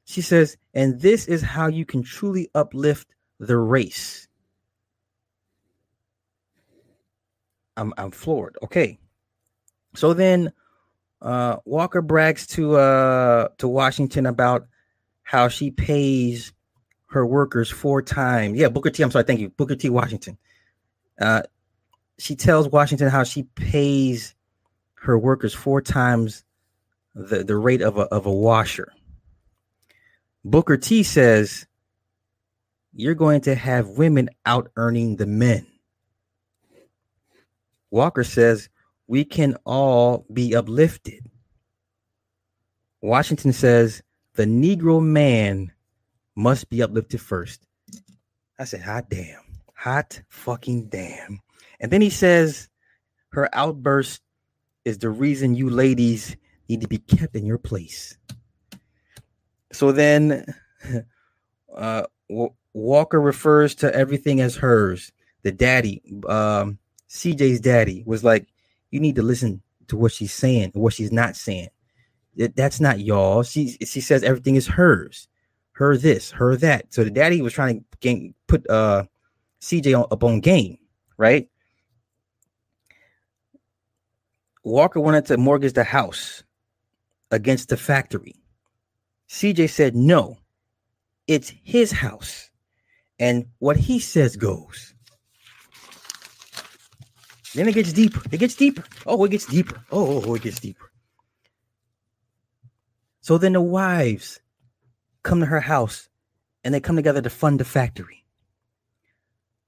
she 0.04 0.20
says, 0.20 0.56
and 0.74 1.00
this 1.00 1.26
is 1.26 1.42
how 1.42 1.66
you 1.66 1.84
can 1.84 2.02
truly 2.02 2.50
uplift 2.54 3.14
the 3.40 3.56
race. 3.56 4.28
I'm 7.76 7.92
I'm 7.96 8.10
floored. 8.10 8.56
Okay. 8.62 8.98
So 9.94 10.14
then 10.14 10.52
uh 11.20 11.56
Walker 11.64 12.02
brags 12.02 12.46
to 12.48 12.76
uh 12.76 13.48
to 13.58 13.68
Washington 13.68 14.26
about 14.26 14.66
how 15.22 15.48
she 15.48 15.70
pays 15.70 16.52
her 17.06 17.26
workers 17.26 17.70
four 17.70 18.02
times. 18.02 18.58
Yeah, 18.58 18.68
Booker 18.68 18.90
T. 18.90 19.02
I'm 19.02 19.10
sorry, 19.10 19.24
thank 19.24 19.40
you. 19.40 19.50
Booker 19.50 19.76
T. 19.76 19.88
Washington. 19.90 20.38
Uh 21.20 21.42
she 22.18 22.36
tells 22.36 22.68
Washington 22.68 23.08
how 23.08 23.24
she 23.24 23.44
pays 23.54 24.34
her 24.94 25.18
workers 25.18 25.54
four 25.54 25.80
times 25.80 26.44
the, 27.14 27.42
the 27.42 27.56
rate 27.56 27.82
of 27.82 27.98
a 27.98 28.02
of 28.02 28.26
a 28.26 28.32
washer. 28.32 28.92
Booker 30.44 30.76
T 30.76 31.02
says 31.02 31.66
you're 32.94 33.14
going 33.14 33.40
to 33.42 33.54
have 33.54 33.88
women 33.90 34.28
out 34.44 34.70
earning 34.76 35.16
the 35.16 35.26
men. 35.26 35.66
Walker 37.92 38.24
says 38.24 38.70
we 39.06 39.22
can 39.22 39.54
all 39.66 40.24
be 40.32 40.56
uplifted. 40.56 41.30
Washington 43.02 43.52
says 43.52 44.02
the 44.34 44.46
Negro 44.46 45.00
man 45.00 45.70
must 46.34 46.70
be 46.70 46.82
uplifted 46.82 47.20
first. 47.20 47.66
I 48.58 48.64
said, 48.64 48.80
hot 48.80 49.10
damn, 49.10 49.42
hot 49.74 50.22
fucking 50.30 50.86
damn. 50.86 51.40
And 51.80 51.92
then 51.92 52.00
he 52.00 52.08
says 52.08 52.70
her 53.32 53.54
outburst 53.54 54.22
is 54.86 54.98
the 54.98 55.10
reason 55.10 55.54
you 55.54 55.68
ladies 55.68 56.34
need 56.70 56.80
to 56.80 56.88
be 56.88 56.98
kept 56.98 57.36
in 57.36 57.44
your 57.44 57.58
place. 57.58 58.16
So 59.70 59.92
then 59.92 60.46
uh, 61.76 62.04
Walker 62.72 63.20
refers 63.20 63.74
to 63.76 63.94
everything 63.94 64.40
as 64.40 64.56
hers. 64.56 65.12
The 65.42 65.52
daddy, 65.52 66.00
um, 66.26 66.78
CJ's 67.12 67.60
daddy 67.60 68.02
was 68.06 68.24
like, 68.24 68.48
you 68.90 68.98
need 68.98 69.16
to 69.16 69.22
listen 69.22 69.62
to 69.88 69.96
what 69.96 70.12
she's 70.12 70.32
saying, 70.32 70.70
what 70.72 70.94
she's 70.94 71.12
not 71.12 71.36
saying. 71.36 71.68
That's 72.34 72.80
not 72.80 73.00
y'all. 73.00 73.42
She 73.42 73.76
she 73.84 74.00
says 74.00 74.22
everything 74.22 74.56
is 74.56 74.66
hers, 74.66 75.28
her 75.72 75.98
this, 75.98 76.30
her 76.30 76.56
that. 76.56 76.86
So 76.94 77.04
the 77.04 77.10
daddy 77.10 77.42
was 77.42 77.52
trying 77.52 77.80
to 77.80 77.98
game, 78.00 78.34
put 78.46 78.68
uh 78.70 79.04
CJ 79.60 79.98
on, 79.98 80.06
up 80.10 80.24
on 80.24 80.40
game, 80.40 80.78
right? 81.18 81.48
Walker 84.64 84.98
wanted 85.00 85.26
to 85.26 85.36
mortgage 85.36 85.74
the 85.74 85.84
house 85.84 86.42
against 87.30 87.68
the 87.68 87.76
factory. 87.76 88.36
CJ 89.28 89.68
said 89.68 89.94
no, 89.94 90.38
it's 91.26 91.52
his 91.62 91.92
house, 91.92 92.50
and 93.18 93.44
what 93.58 93.76
he 93.76 93.98
says 93.98 94.36
goes. 94.36 94.94
Then 97.54 97.68
it 97.68 97.74
gets 97.74 97.92
deeper. 97.92 98.20
Oh, 98.20 98.34
it 98.34 98.38
gets 98.38 98.54
deeper. 98.54 98.84
Oh, 99.06 99.24
it 99.24 99.30
gets 99.30 99.46
deeper. 99.46 99.82
Oh, 99.90 100.22
oh, 100.24 100.34
it 100.34 100.42
gets 100.42 100.60
deeper. 100.60 100.90
So 103.20 103.38
then 103.38 103.52
the 103.52 103.60
wives 103.60 104.40
come 105.22 105.40
to 105.40 105.46
her 105.46 105.60
house 105.60 106.08
and 106.64 106.72
they 106.72 106.80
come 106.80 106.96
together 106.96 107.22
to 107.22 107.30
fund 107.30 107.60
the 107.60 107.64
factory. 107.64 108.24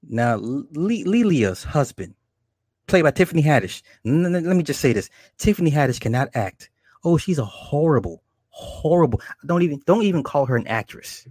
Now, 0.07 0.35
Lelia's 0.35 1.63
husband, 1.63 2.15
played 2.87 3.03
by 3.03 3.11
Tiffany 3.11 3.41
Haddish. 3.41 3.81
Let 4.03 4.43
me 4.43 4.63
just 4.63 4.81
say 4.81 4.93
this: 4.93 5.09
Tiffany 5.37 5.71
Haddish 5.71 5.99
cannot 5.99 6.29
act. 6.35 6.69
Oh, 7.03 7.17
she's 7.17 7.39
a 7.39 7.45
horrible, 7.45 8.23
horrible. 8.49 9.21
Don't 9.45 9.61
even 9.61 9.81
don't 9.85 10.03
even 10.03 10.21
call 10.21 10.45
her 10.45 10.55
an 10.55 10.67
actress. 10.67 11.27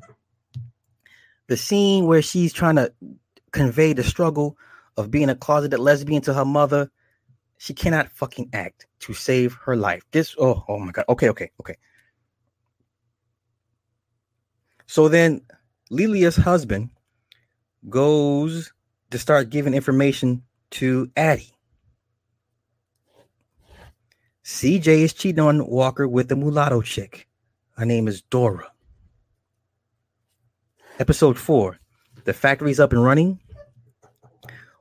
The 1.46 1.57
scene 1.57 2.07
where 2.07 2.22
she's 2.22 2.52
trying 2.52 2.76
to 2.76 2.92
convey 3.52 3.92
the 3.92 4.02
struggle 4.02 4.57
of 4.97 5.11
being 5.11 5.28
a 5.28 5.34
closeted 5.34 5.80
lesbian 5.80 6.22
to 6.22 6.34
her 6.34 6.45
mother. 6.45 6.90
She 7.59 7.74
cannot 7.74 8.11
fucking 8.11 8.51
act 8.53 8.86
to 9.01 9.14
save 9.14 9.55
her 9.64 9.76
life. 9.76 10.03
This, 10.11 10.34
oh, 10.38 10.64
oh 10.68 10.78
my 10.78 10.92
god. 10.92 11.05
Okay, 11.09 11.28
okay, 11.30 11.51
okay. 11.61 11.76
So 14.86 15.09
then 15.09 15.40
Lelia's 15.90 16.36
husband 16.36 16.90
goes 17.88 18.72
to 19.11 19.18
start 19.18 19.51
giving 19.51 19.74
information 19.74 20.42
to 20.70 21.11
Addie. 21.16 21.53
CJ 24.45 24.86
is 24.86 25.12
cheating 25.14 25.40
on 25.40 25.66
Walker 25.66 26.07
with 26.07 26.28
the 26.28 26.36
mulatto 26.36 26.82
chick. 26.82 27.26
Her 27.76 27.86
name 27.86 28.09
is 28.09 28.20
Dora. 28.22 28.70
Episode 30.99 31.38
four. 31.38 31.78
The 32.24 32.32
factory's 32.32 32.78
up 32.78 32.92
and 32.92 33.03
running. 33.03 33.40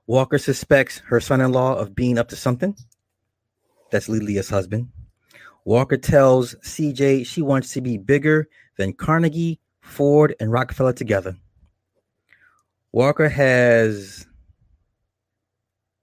Walker 0.07 0.37
suspects 0.37 0.99
her 1.07 1.19
son 1.19 1.41
in 1.41 1.51
law 1.51 1.75
of 1.75 1.95
being 1.95 2.17
up 2.17 2.29
to 2.29 2.35
something. 2.35 2.75
That's 3.91 4.09
Lelia's 4.09 4.49
husband. 4.49 4.89
Walker 5.65 5.97
tells 5.97 6.55
CJ 6.55 7.25
she 7.25 7.41
wants 7.41 7.71
to 7.73 7.81
be 7.81 7.97
bigger 7.97 8.49
than 8.77 8.93
Carnegie, 8.93 9.59
Ford, 9.81 10.35
and 10.39 10.51
Rockefeller 10.51 10.93
together. 10.93 11.37
Walker 12.91 13.29
has 13.29 14.27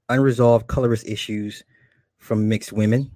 unresolved 0.08 0.66
colorist 0.66 1.06
issues 1.06 1.62
from 2.18 2.48
mixed 2.48 2.72
women. 2.72 3.10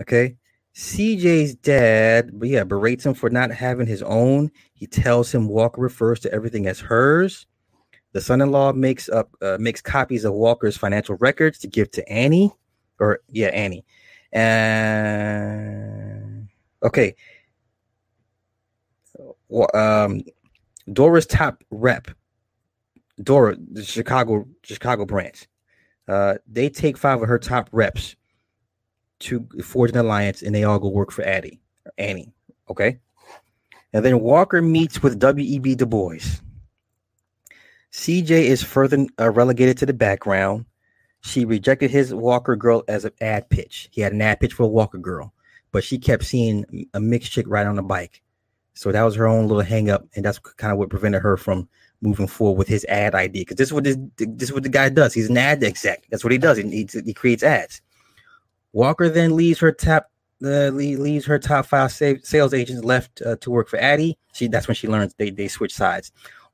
Okay. 0.00 0.36
CJ's 0.74 1.54
dad, 1.54 2.30
but 2.32 2.48
yeah, 2.48 2.64
berates 2.64 3.04
him 3.04 3.12
for 3.12 3.28
not 3.28 3.50
having 3.50 3.86
his 3.86 4.02
own. 4.02 4.50
He 4.72 4.86
tells 4.86 5.32
him 5.32 5.48
Walker 5.48 5.82
refers 5.82 6.18
to 6.20 6.32
everything 6.32 6.66
as 6.66 6.80
hers. 6.80 7.46
The 8.12 8.20
son-in-law 8.20 8.74
makes 8.74 9.08
up 9.08 9.34
uh, 9.40 9.56
makes 9.58 9.80
copies 9.80 10.24
of 10.24 10.34
Walker's 10.34 10.76
financial 10.76 11.16
records 11.16 11.58
to 11.60 11.66
give 11.66 11.90
to 11.92 12.06
Annie, 12.08 12.52
or 12.98 13.20
yeah, 13.30 13.48
Annie. 13.48 13.84
And 14.32 14.48
okay, 16.82 17.14
um, 19.74 20.22
Dora's 20.92 21.26
top 21.26 21.64
rep, 21.70 22.08
Dora, 23.22 23.56
the 23.58 23.82
Chicago 23.82 24.46
Chicago 24.62 25.06
branch. 25.06 25.48
Uh, 26.08 26.34
they 26.46 26.68
take 26.68 26.98
five 26.98 27.22
of 27.22 27.28
her 27.28 27.38
top 27.38 27.68
reps 27.72 28.16
to 29.20 29.48
forge 29.64 29.90
an 29.90 29.96
alliance, 29.96 30.42
and 30.42 30.54
they 30.54 30.64
all 30.64 30.78
go 30.78 30.88
work 30.88 31.12
for 31.12 31.22
Addie 31.24 31.60
Annie. 31.96 32.32
Okay, 32.68 32.98
and 33.94 34.04
then 34.04 34.20
Walker 34.20 34.60
meets 34.60 35.02
with 35.02 35.18
W.E.B. 35.18 35.76
Du 35.76 35.86
Bois. 35.86 36.42
CJ 37.92 38.30
is 38.30 38.62
further 38.62 39.06
uh, 39.20 39.30
relegated 39.30 39.78
to 39.78 39.86
the 39.86 39.92
background. 39.92 40.64
She 41.20 41.44
rejected 41.44 41.90
his 41.90 42.12
Walker 42.12 42.56
girl 42.56 42.82
as 42.88 43.04
an 43.04 43.12
ad 43.20 43.48
pitch. 43.50 43.88
He 43.92 44.00
had 44.00 44.12
an 44.12 44.22
ad 44.22 44.40
pitch 44.40 44.54
for 44.54 44.64
a 44.64 44.68
Walker 44.68 44.98
girl, 44.98 45.32
but 45.70 45.84
she 45.84 45.98
kept 45.98 46.24
seeing 46.24 46.88
a 46.94 47.00
mixed 47.00 47.32
chick 47.32 47.46
ride 47.48 47.66
on 47.66 47.78
a 47.78 47.82
bike. 47.82 48.22
So 48.74 48.90
that 48.90 49.02
was 49.02 49.14
her 49.16 49.26
own 49.26 49.46
little 49.46 49.62
hang 49.62 49.90
up, 49.90 50.06
and 50.16 50.24
that's 50.24 50.38
kind 50.38 50.72
of 50.72 50.78
what 50.78 50.88
prevented 50.88 51.22
her 51.22 51.36
from 51.36 51.68
moving 52.00 52.26
forward 52.26 52.58
with 52.58 52.68
his 52.68 52.86
ad 52.86 53.14
idea. 53.14 53.42
Because 53.42 53.56
this 53.56 53.68
is 53.68 53.72
what 53.72 53.84
this, 53.84 53.96
this 54.16 54.48
is 54.48 54.52
what 54.52 54.62
the 54.62 54.70
guy 54.70 54.88
does. 54.88 55.12
He's 55.12 55.28
an 55.28 55.36
ad 55.36 55.62
exec. 55.62 56.04
That's 56.10 56.24
what 56.24 56.32
he 56.32 56.38
does. 56.38 56.56
He, 56.56 56.68
he, 56.68 56.88
he 57.04 57.12
creates 57.12 57.42
ads. 57.42 57.82
Walker 58.72 59.10
then 59.10 59.36
leaves 59.36 59.60
her 59.60 59.70
top 59.70 60.10
uh, 60.42 60.70
leaves 60.70 61.26
her 61.26 61.38
top 61.38 61.66
five 61.66 61.92
sales 61.92 62.54
agents 62.54 62.84
left 62.84 63.22
uh, 63.22 63.36
to 63.36 63.50
work 63.50 63.68
for 63.68 63.78
Addie. 63.78 64.18
She 64.32 64.48
that's 64.48 64.66
when 64.66 64.74
she 64.74 64.88
learns 64.88 65.14
they 65.14 65.30
they 65.30 65.48
switch 65.48 65.74
sides. 65.74 66.10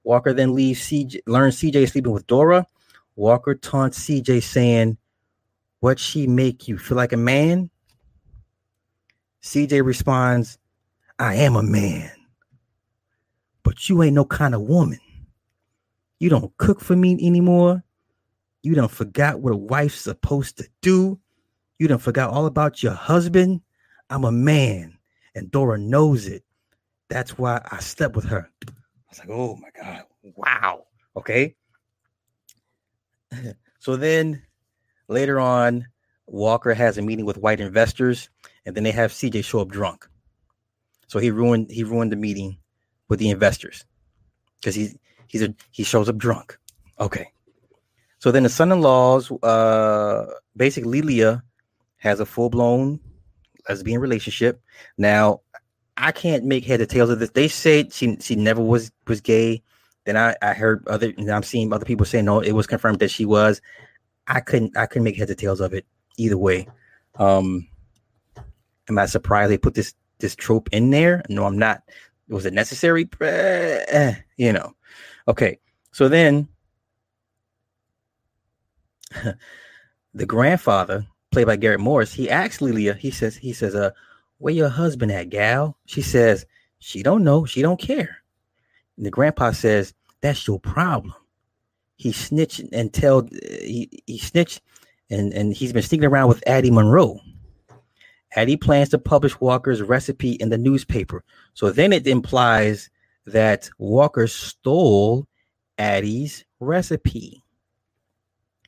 Walker 0.09 0.33
then 0.33 0.55
leaves 0.55 0.81
CJ 0.81 1.21
learns 1.27 1.59
CJ 1.59 1.87
sleeping 1.87 2.13
with 2.13 2.27
Dora. 2.27 2.67
Walker 3.15 3.55
taunts 3.55 3.99
CJ 3.99 4.43
saying, 4.43 4.97
"What 5.81 5.99
she 5.99 6.27
make 6.27 6.67
you 6.67 6.79
feel 6.79 6.97
like 6.97 7.13
a 7.13 7.19
man?" 7.19 7.69
CJ 9.43 9.85
responds, 9.85 10.57
"I 11.19 11.35
am 11.35 11.57
a 11.57 11.63
man, 11.63 12.11
but 13.63 13.91
you 13.91 14.03
ain't 14.03 14.15
no 14.15 14.25
kind 14.25 14.55
of 14.55 14.63
woman. 14.63 14.99
You 16.21 16.31
don't 16.31 16.57
cook 16.57 16.81
for 16.81 16.97
me 16.97 17.13
anymore. 17.21 17.85
You 18.63 18.75
don't 18.75 18.91
forgot 18.91 19.41
what 19.41 19.53
a 19.53 19.59
wife's 19.59 20.01
supposed 20.01 20.57
to 20.57 20.67
do." 20.81 21.21
You 21.79 21.87
done 21.87 21.99
forgot 21.99 22.31
all 22.31 22.47
about 22.47 22.83
your 22.83 22.95
husband. 22.95 23.61
I'm 24.09 24.25
a 24.25 24.33
man, 24.33 24.97
and 25.35 25.51
Dora 25.51 25.77
knows 25.77 26.27
it. 26.27 26.45
That's 27.11 27.37
why 27.37 27.61
I 27.71 27.81
slept 27.81 28.17
with 28.17 28.25
her. 28.25 28.51
I 29.09 29.13
was 29.13 29.19
like, 29.21 29.31
oh 29.31 29.57
my 29.57 29.69
God. 29.81 30.05
Wow. 30.37 30.85
Okay. 31.17 31.55
so 33.79 33.97
then 33.97 34.43
later 35.09 35.41
on, 35.41 35.87
Walker 36.27 36.75
has 36.75 36.99
a 36.99 37.03
meeting 37.03 37.25
with 37.25 37.39
white 37.39 37.61
investors, 37.61 38.29
and 38.67 38.77
then 38.77 38.85
they 38.85 38.93
have 38.93 39.13
CJ 39.13 39.45
show 39.45 39.61
up 39.61 39.69
drunk. 39.69 40.07
So 41.07 41.19
he 41.19 41.31
ruined 41.31 41.71
he 41.71 41.85
ruined 41.85 42.13
the 42.13 42.17
meeting 42.17 42.59
with 43.09 43.19
the 43.19 43.31
investors 43.31 43.85
because 44.61 44.75
he's 44.75 44.95
he's 45.27 45.43
a 45.43 45.55
he 45.71 45.85
shows 45.85 46.09
up 46.09 46.19
drunk. 46.19 46.59
Okay. 47.01 47.33
So 48.19 48.31
then 48.33 48.43
the 48.43 48.49
son-in-laws, 48.49 49.31
uh, 49.43 50.27
basically 50.57 51.01
Lelia 51.03 51.43
has 51.99 52.21
a 52.21 52.27
full 52.27 52.51
blown 52.51 53.01
lesbian 53.69 54.01
relationship. 54.01 54.61
Now, 54.97 55.41
I 55.99 56.13
can't 56.13 56.45
make 56.45 56.65
head 56.65 56.81
or 56.81 56.87
tails 56.87 57.11
of 57.11 57.19
this. 57.19 57.31
They 57.31 57.49
say 57.49 57.89
she 57.91 58.17
she 58.21 58.37
never 58.37 58.63
was 58.63 58.91
was 59.07 59.21
gay. 59.21 59.63
Then 60.05 60.17
I 60.17 60.37
I 60.41 60.55
heard 60.55 60.87
other 60.89 61.13
I'm 61.31 61.43
seeing 61.43 61.73
other 61.73 61.85
people 61.85 62.07
saying 62.07 62.25
no, 62.25 62.41
it 62.41 62.53
was 62.53 62.67
confirmed 62.67 63.01
that 63.01 63.11
she 63.11 63.25
was. 63.25 63.61
I 64.27 64.41
couldn't 64.41 64.77
I 64.77 64.87
couldn't 64.87 65.05
make 65.05 65.17
heads 65.17 65.31
or 65.31 65.35
tails 65.35 65.61
of 65.61 65.75
it 65.75 65.85
either 66.17 66.39
way. 66.39 66.69
Um, 67.17 67.67
am 68.89 68.99
I 68.99 69.07
surprised 69.07 69.51
they 69.51 69.59
put 69.59 69.75
this 69.75 69.95
this 70.19 70.37
trope 70.37 70.69
in 70.73 70.91
there? 70.91 71.23
No, 71.29 71.45
I'm 71.45 71.59
not. 71.59 71.83
Was 72.29 72.47
it 72.47 72.55
necessary? 72.55 73.09
Eh, 73.21 74.15
you 74.37 74.53
know. 74.53 74.75
Okay, 75.27 75.59
so 75.93 76.09
then 76.09 76.49
the 80.15 80.27
grandfather 80.27 81.07
played 81.31 81.47
by 81.47 81.57
Garrett 81.57 81.81
Morris, 81.81 82.13
he 82.13 82.31
asks 82.31 82.61
Lelia, 82.61 82.95
he 82.95 83.11
says, 83.11 83.37
he 83.37 83.53
says, 83.53 83.75
uh, 83.75 83.91
where 84.39 84.55
your 84.55 84.69
husband 84.69 85.13
at, 85.13 85.31
gal? 85.31 85.77
She 85.87 86.03
says, 86.03 86.47
she 86.79 87.03
don't 87.03 87.25
know, 87.25 87.45
she 87.45 87.63
don't 87.63 87.81
care. 87.81 88.19
And 88.97 89.05
the 89.05 89.11
grandpa 89.11 89.53
says, 89.53 89.95
that's 90.21 90.47
your 90.47 90.59
problem. 90.59 91.15
He 91.97 92.13
snitched 92.13 92.61
and 92.73 92.93
tell 92.93 93.29
he, 93.33 93.91
he 94.07 94.19
snitched 94.19 94.61
and, 95.11 95.33
and 95.33 95.53
he's 95.53 95.73
been 95.73 95.83
sneaking 95.83 96.07
around 96.07 96.29
with 96.29 96.47
Addie 96.47 96.71
Monroe. 96.71 97.21
Addie 98.37 98.57
plans 98.57 98.91
to 98.91 98.99
publish 98.99 99.41
Walker's 99.41 99.83
recipe 99.83 100.33
in 100.33 100.51
the 100.51 100.59
newspaper. 100.59 101.25
So 101.55 101.71
then 101.71 101.93
it 101.93 102.07
implies 102.07 102.91
that 103.27 103.71
Walker 103.79 104.27
stole 104.27 105.27
Addie's 105.79 106.45
recipe. 106.61 107.43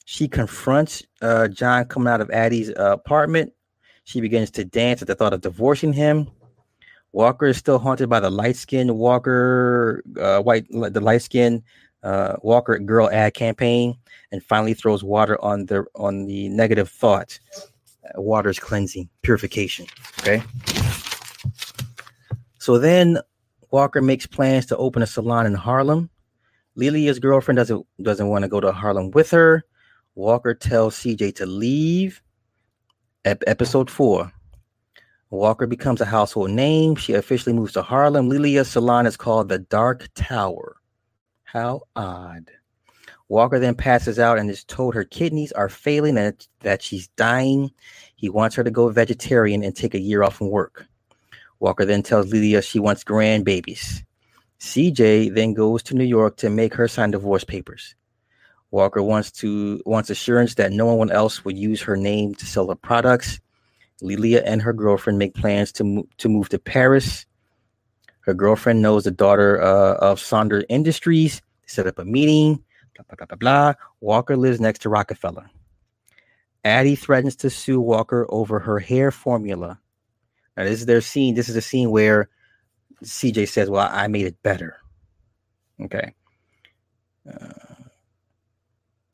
She 0.07 0.29
confronts 0.29 1.05
uh, 1.23 1.49
John 1.49 1.85
coming 1.85 2.09
out 2.09 2.21
of 2.21 2.31
Addie's 2.31 2.71
uh, 2.71 2.93
apartment. 2.93 3.53
She 4.11 4.21
begins 4.21 4.51
to 4.53 4.65
dance 4.65 5.01
at 5.03 5.07
the 5.07 5.15
thought 5.15 5.33
of 5.33 5.41
divorcing 5.41 5.93
him. 5.93 6.29
Walker 7.13 7.47
is 7.47 7.59
still 7.59 7.79
haunted 7.79 8.09
by 8.09 8.19
the 8.19 8.29
light 8.29 8.57
skinned 8.57 8.99
Walker, 8.99 10.03
uh, 10.19 10.41
white, 10.41 10.67
the 10.69 11.01
light 11.01 11.23
skinned 11.23 11.63
uh, 12.03 12.35
Walker 12.43 12.77
girl 12.81 13.09
ad 13.13 13.35
campaign, 13.35 13.97
and 14.33 14.43
finally 14.43 14.75
throws 14.75 15.05
water 15.05 15.41
on 15.45 15.67
the 15.67 15.85
on 15.95 16.27
the 16.27 16.49
negative 16.49 16.91
thought. 16.91 17.39
Uh, 18.05 18.21
water 18.21 18.51
is 18.51 18.59
cleansing, 18.59 19.09
purification. 19.23 19.87
Okay. 20.19 20.43
So 22.59 22.79
then 22.79 23.21
Walker 23.71 24.03
makes 24.03 24.27
plans 24.27 24.67
to 24.67 24.77
open 24.77 25.03
a 25.03 25.07
salon 25.07 25.47
in 25.47 25.55
Harlem. 25.55 26.11
Lelia's 26.75 27.21
girlfriend 27.21 27.59
doesn't 27.59 27.87
doesn't 28.03 28.27
want 28.27 28.43
to 28.43 28.49
go 28.49 28.59
to 28.59 28.73
Harlem 28.73 29.13
with 29.13 29.31
her. 29.31 29.65
Walker 30.17 30.53
tells 30.53 30.97
CJ 30.97 31.37
to 31.37 31.47
leave. 31.47 32.21
Ep- 33.27 33.45
episode 33.47 33.91
four. 33.91 34.33
Walker 35.29 35.67
becomes 35.67 36.01
a 36.01 36.07
household 36.07 36.51
name. 36.51 36.97
She 36.97 37.13
officially 37.13 37.55
moves 37.55 37.75
to 37.75 37.83
Harlem. 37.83 38.29
Lelia's 38.29 38.71
salon 38.71 39.07
is 39.07 39.17
called 39.17 39.49
the 39.49 39.59
Dark 39.59 40.09
Tower. 40.15 40.77
How 41.45 41.83
odd. 41.95 42.51
Walker 43.29 43.59
then 43.59 43.75
passes 43.75 44.19
out 44.19 44.39
and 44.39 44.51
is 44.51 44.65
told 44.65 44.95
her 44.95 45.05
kidneys 45.05 45.53
are 45.53 45.69
failing 45.69 46.17
and 46.17 46.49
that 46.61 46.83
she's 46.83 47.09
dying. 47.09 47.71
He 48.17 48.29
wants 48.29 48.57
her 48.57 48.65
to 48.65 48.71
go 48.71 48.89
vegetarian 48.89 49.63
and 49.63 49.77
take 49.77 49.95
a 49.95 50.01
year 50.01 50.23
off 50.23 50.37
from 50.37 50.51
work. 50.51 50.87
Walker 51.61 51.85
then 51.85 52.03
tells 52.03 52.33
Lelia 52.33 52.63
she 52.63 52.81
wants 52.81 53.05
grandbabies. 53.05 54.03
CJ 54.61 55.35
then 55.35 55.53
goes 55.53 55.83
to 55.85 55.95
New 55.95 56.05
York 56.05 56.39
to 56.39 56.51
make 56.51 56.75
her 56.75 56.89
sign 56.89 57.11
divorce 57.11 57.45
papers. 57.45 57.95
Walker 58.71 59.03
wants 59.03 59.31
to 59.33 59.81
wants 59.85 60.11
assurance 60.11 60.55
that 60.55 60.73
no 60.73 60.95
one 60.95 61.11
else 61.11 61.45
would 61.45 61.59
use 61.59 61.83
her 61.83 61.97
name 61.97 62.35
to 62.37 62.47
sell 62.47 62.69
her 62.69 62.75
products. 62.75 63.41
Lelia 64.01 64.43
and 64.45 64.63
her 64.63 64.73
girlfriend 64.73 65.19
make 65.19 65.35
plans 65.35 65.73
to 65.73 65.85
mo- 65.85 66.09
to 66.19 66.29
move 66.29 66.49
to 66.51 66.59
Paris. 66.59 67.27
Her 68.21 68.35
girlfriend 68.35 68.83
knows 68.83 69.05
the 69.05 69.11
daughter 69.11 69.61
uh, 69.61 69.95
of 69.97 70.21
Sonder 70.21 70.65
Industries. 70.69 71.41
They 71.63 71.69
set 71.69 71.87
up 71.87 71.99
a 71.99 72.05
meeting. 72.05 72.63
Blah, 72.95 73.05
blah, 73.09 73.17
blah, 73.17 73.27
blah, 73.27 73.37
blah. 73.37 73.75
Walker 74.01 74.37
lives 74.37 74.61
next 74.61 74.81
to 74.83 74.89
Rockefeller. 74.89 75.51
Addie 76.65 76.97
threatens 76.97 77.37
to 77.37 77.51
sue 77.51 77.81
Walker 77.81 78.27
over 78.29 78.59
her 78.59 78.79
hair 78.79 79.11
formula. 79.11 79.81
Now, 80.57 80.65
this 80.65 80.81
is 80.81 80.87
their 80.87 81.01
scene. 81.01 81.35
This 81.35 81.49
is 81.49 81.57
a 81.57 81.63
scene 81.63 81.91
where 81.91 82.29
CJ 83.03 83.49
says, 83.49 83.71
Well, 83.71 83.89
I 83.91 84.07
made 84.09 84.27
it 84.27 84.43
better. 84.43 84.77
Okay. 85.81 86.13
Uh, 87.29 87.60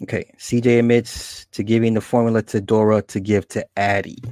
Okay, 0.03 0.30
CJ 0.38 0.80
admits 0.80 1.47
to 1.53 1.62
giving 1.62 1.94
the 1.94 2.01
formula 2.01 2.42
to 2.42 2.61
Dora 2.61 3.03
to 3.03 3.20
give 3.20 3.49
to 3.49 3.66
Addie. 3.78 4.22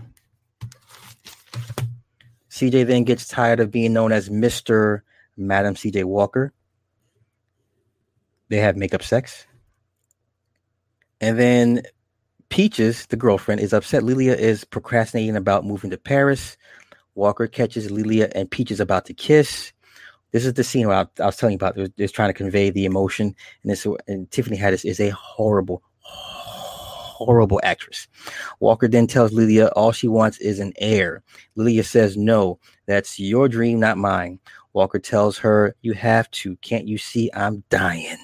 CJ 2.51 2.87
then 2.87 3.05
gets 3.05 3.27
tired 3.27 3.61
of 3.61 3.71
being 3.71 3.93
known 3.93 4.13
as 4.13 4.29
Mr. 4.29 5.01
Madam 5.37 5.75
CJ 5.75 6.05
Walker. 6.05 6.53
They 8.49 8.59
have 8.59 8.77
makeup 8.77 9.03
sex. 9.03 9.47
And 11.21 11.39
then 11.39 11.83
Peaches, 12.51 13.07
the 13.07 13.17
girlfriend, 13.17 13.61
is 13.61 13.73
upset. 13.73 14.05
Lelia 14.05 14.37
is 14.37 14.65
procrastinating 14.65 15.35
about 15.35 15.65
moving 15.65 15.91
to 15.91 15.97
Paris. 15.99 16.57
Walker 17.17 17.47
catches 17.47 17.91
Lelia 17.91 18.31
and 18.35 18.51
Peaches 18.51 18.79
about 18.79 19.07
to 19.07 19.15
kiss. 19.15 19.73
This 20.35 20.45
is 20.45 20.55
the 20.55 20.65
scene 20.65 20.89
where 20.89 20.97
I, 20.97 21.23
I 21.23 21.27
was 21.27 21.37
telling 21.37 21.53
you 21.53 21.59
about. 21.59 21.77
They're, 21.77 22.09
trying 22.09 22.29
to 22.29 22.35
convey 22.35 22.69
the 22.69 22.87
emotion, 22.87 23.37
and 23.63 23.71
this 23.71 23.87
and 24.09 24.29
Tiffany 24.33 24.59
Haddish 24.59 24.85
is 24.85 24.99
a 24.99 25.11
horrible, 25.11 25.81
horrible 26.01 27.61
actress. 27.63 28.09
Walker 28.59 28.89
then 28.89 29.07
tells 29.07 29.33
Lelia 29.33 29.69
all 29.77 29.93
she 29.93 30.09
wants 30.09 30.39
is 30.39 30.59
an 30.59 30.73
heir. 30.79 31.23
Lelia 31.55 31.85
says, 31.85 32.17
"No, 32.17 32.59
that's 32.87 33.21
your 33.21 33.49
dream, 33.49 33.79
not 33.79 33.97
mine." 33.97 34.41
Walker 34.73 34.99
tells 34.99 35.39
her, 35.39 35.77
"You 35.83 35.93
have 35.93 36.29
to. 36.33 36.57
Can't 36.57 36.89
you 36.89 36.99
see 36.99 37.31
I'm 37.33 37.63
dying?" 37.71 38.19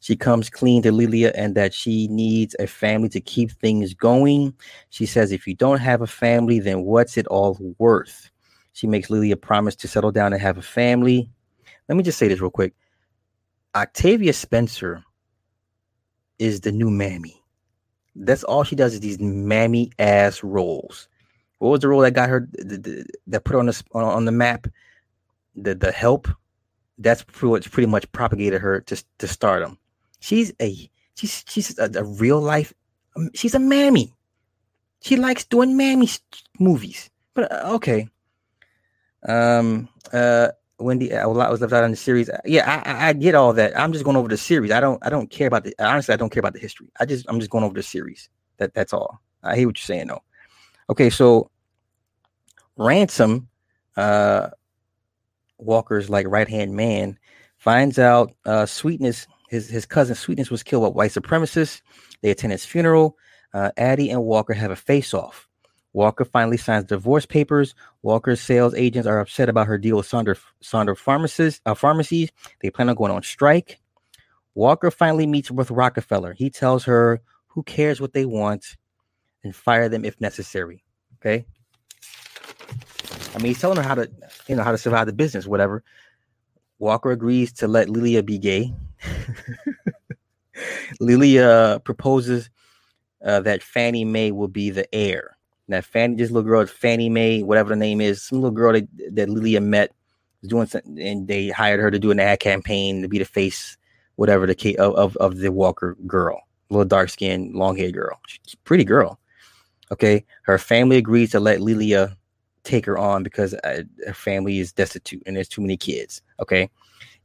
She 0.00 0.16
comes 0.16 0.50
clean 0.50 0.82
to 0.82 0.92
Lelia 0.92 1.32
and 1.34 1.54
that 1.54 1.72
she 1.72 2.08
needs 2.08 2.54
a 2.58 2.66
family 2.66 3.08
to 3.08 3.22
keep 3.22 3.52
things 3.52 3.94
going. 3.94 4.52
She 4.90 5.06
says, 5.06 5.32
if 5.32 5.46
you 5.46 5.54
don't 5.54 5.78
have 5.78 6.02
a 6.02 6.06
family, 6.06 6.60
then 6.60 6.82
what's 6.82 7.16
it 7.16 7.26
all 7.28 7.56
worth? 7.78 8.30
She 8.74 8.88
makes 8.88 9.08
Lily 9.08 9.30
a 9.30 9.36
promise 9.36 9.76
to 9.76 9.88
settle 9.88 10.10
down 10.10 10.32
and 10.32 10.42
have 10.42 10.58
a 10.58 10.62
family. 10.62 11.30
Let 11.88 11.96
me 11.96 12.02
just 12.02 12.18
say 12.18 12.26
this 12.28 12.40
real 12.40 12.50
quick. 12.50 12.74
Octavia 13.74 14.32
Spencer 14.32 15.02
is 16.40 16.60
the 16.60 16.72
new 16.72 16.90
mammy. 16.90 17.40
That's 18.16 18.42
all 18.42 18.64
she 18.64 18.74
does 18.74 18.94
is 18.94 19.00
these 19.00 19.20
mammy 19.20 19.92
ass 19.98 20.42
roles. 20.42 21.08
What 21.58 21.70
was 21.70 21.80
the 21.80 21.88
role 21.88 22.00
that 22.00 22.14
got 22.14 22.28
her 22.28 22.48
the, 22.52 22.78
the, 22.78 23.06
that 23.28 23.44
put 23.44 23.56
on 23.56 23.66
the 23.66 23.82
on 23.94 24.24
the 24.24 24.32
map? 24.32 24.66
The 25.54 25.76
the 25.76 25.92
help. 25.92 26.28
That's 26.98 27.22
pretty, 27.22 27.68
pretty 27.68 27.86
much 27.86 28.10
propagated 28.10 28.60
her 28.60 28.80
to 28.80 29.04
to 29.18 29.28
stardom. 29.28 29.78
She's 30.18 30.52
a 30.60 30.90
she's 31.14 31.44
she's 31.46 31.78
a, 31.78 31.90
a 31.94 32.04
real 32.04 32.40
life. 32.40 32.74
Um, 33.16 33.30
she's 33.34 33.54
a 33.54 33.60
mammy. 33.60 34.12
She 35.00 35.16
likes 35.16 35.44
doing 35.44 35.76
mammy 35.76 36.08
movies. 36.58 37.08
But 37.34 37.52
uh, 37.52 37.74
okay. 37.74 38.08
Um. 39.24 39.88
Uh. 40.12 40.48
Wendy, 40.80 41.12
a 41.12 41.28
lot 41.28 41.50
was 41.50 41.60
left 41.60 41.72
out 41.72 41.84
in 41.84 41.92
the 41.92 41.96
series. 41.96 42.28
Yeah, 42.44 42.82
I, 42.84 43.08
I 43.08 43.12
get 43.12 43.36
all 43.36 43.52
that. 43.52 43.78
I'm 43.78 43.92
just 43.92 44.04
going 44.04 44.16
over 44.16 44.28
the 44.28 44.36
series. 44.36 44.72
I 44.72 44.80
don't 44.80 44.98
I 45.06 45.08
don't 45.08 45.30
care 45.30 45.46
about 45.46 45.62
the 45.62 45.74
honestly. 45.78 46.12
I 46.12 46.16
don't 46.16 46.30
care 46.30 46.40
about 46.40 46.52
the 46.52 46.58
history. 46.58 46.88
I 46.98 47.06
just 47.06 47.24
I'm 47.28 47.38
just 47.38 47.50
going 47.50 47.64
over 47.64 47.74
the 47.74 47.82
series. 47.82 48.28
That 48.58 48.74
that's 48.74 48.92
all. 48.92 49.20
I 49.42 49.56
hear 49.56 49.68
what 49.68 49.78
you're 49.78 49.84
saying 49.84 50.08
though. 50.08 50.22
Okay, 50.90 51.10
so 51.10 51.50
ransom, 52.76 53.48
uh, 53.96 54.50
Walker's 55.58 56.10
like 56.10 56.26
right 56.28 56.48
hand 56.48 56.74
man, 56.74 57.18
finds 57.58 57.98
out 57.98 58.32
uh, 58.44 58.66
Sweetness, 58.66 59.28
his 59.48 59.68
his 59.68 59.86
cousin 59.86 60.16
Sweetness 60.16 60.50
was 60.50 60.62
killed 60.62 60.82
by 60.82 60.88
white 60.88 61.12
supremacists. 61.12 61.82
They 62.20 62.30
attend 62.30 62.52
his 62.52 62.64
funeral. 62.64 63.16
Uh, 63.52 63.70
Addie 63.76 64.10
and 64.10 64.24
Walker 64.24 64.52
have 64.52 64.72
a 64.72 64.76
face 64.76 65.14
off. 65.14 65.48
Walker 65.94 66.24
finally 66.24 66.56
signs 66.56 66.84
divorce 66.84 67.24
papers. 67.24 67.74
Walker's 68.02 68.40
sales 68.40 68.74
agents 68.74 69.06
are 69.06 69.20
upset 69.20 69.48
about 69.48 69.68
her 69.68 69.78
deal 69.78 69.96
with 69.96 70.10
Sonder, 70.10 70.36
Sonder 70.62 70.96
pharmacists, 70.98 71.60
uh, 71.64 71.74
pharmacies. 71.74 72.30
They 72.60 72.70
plan 72.70 72.88
on 72.88 72.96
going 72.96 73.12
on 73.12 73.22
strike. 73.22 73.78
Walker 74.54 74.90
finally 74.90 75.26
meets 75.26 75.50
with 75.50 75.70
Rockefeller. 75.70 76.34
He 76.34 76.50
tells 76.50 76.84
her 76.84 77.22
who 77.46 77.62
cares 77.62 78.00
what 78.00 78.12
they 78.12 78.24
want 78.24 78.76
and 79.44 79.54
fire 79.54 79.88
them 79.88 80.04
if 80.04 80.20
necessary. 80.20 80.82
Okay. 81.20 81.46
I 83.34 83.38
mean, 83.38 83.46
he's 83.46 83.60
telling 83.60 83.76
her 83.76 83.82
how 83.82 83.94
to, 83.94 84.10
you 84.48 84.56
know, 84.56 84.64
how 84.64 84.72
to 84.72 84.78
survive 84.78 85.06
the 85.06 85.12
business, 85.12 85.46
whatever. 85.46 85.84
Walker 86.80 87.12
agrees 87.12 87.52
to 87.54 87.68
let 87.68 87.88
Lelia 87.88 88.22
be 88.22 88.38
gay. 88.38 88.74
Lelia 91.00 91.80
proposes 91.84 92.50
uh, 93.24 93.40
that 93.40 93.62
Fannie 93.62 94.04
Mae 94.04 94.32
will 94.32 94.48
be 94.48 94.70
the 94.70 94.92
heir. 94.92 95.33
That 95.68 95.84
Fanny, 95.84 96.16
this 96.16 96.30
little 96.30 96.46
girl, 96.46 96.66
Fanny 96.66 97.08
Mae, 97.08 97.42
whatever 97.42 97.70
the 97.70 97.76
name 97.76 98.00
is, 98.00 98.22
some 98.22 98.40
little 98.40 98.54
girl 98.54 98.72
that, 98.74 98.86
that 99.12 99.30
Lelia 99.30 99.60
met 99.60 99.92
was 100.42 100.50
doing 100.50 100.66
something, 100.66 101.00
and 101.00 101.26
they 101.26 101.48
hired 101.48 101.80
her 101.80 101.90
to 101.90 101.98
do 101.98 102.10
an 102.10 102.20
ad 102.20 102.40
campaign 102.40 103.00
to 103.00 103.08
be 103.08 103.18
the 103.18 103.24
face, 103.24 103.78
whatever 104.16 104.46
the 104.46 104.76
of, 104.78 104.94
of, 104.94 105.16
of 105.16 105.38
the 105.38 105.50
Walker 105.50 105.96
girl, 106.06 106.42
little 106.68 106.84
dark 106.84 107.08
skinned, 107.08 107.54
long 107.54 107.76
haired 107.76 107.94
girl. 107.94 108.20
She's 108.26 108.54
pretty 108.64 108.84
girl. 108.84 109.18
Okay. 109.90 110.24
Her 110.42 110.58
family 110.58 110.96
agrees 110.96 111.30
to 111.30 111.40
let 111.40 111.60
Lelia 111.60 112.16
take 112.64 112.86
her 112.86 112.98
on 112.98 113.22
because 113.22 113.54
uh, 113.54 113.82
her 114.06 114.14
family 114.14 114.58
is 114.58 114.72
destitute 114.72 115.22
and 115.26 115.36
there's 115.36 115.48
too 115.48 115.60
many 115.60 115.76
kids. 115.76 116.22
Okay. 116.40 116.70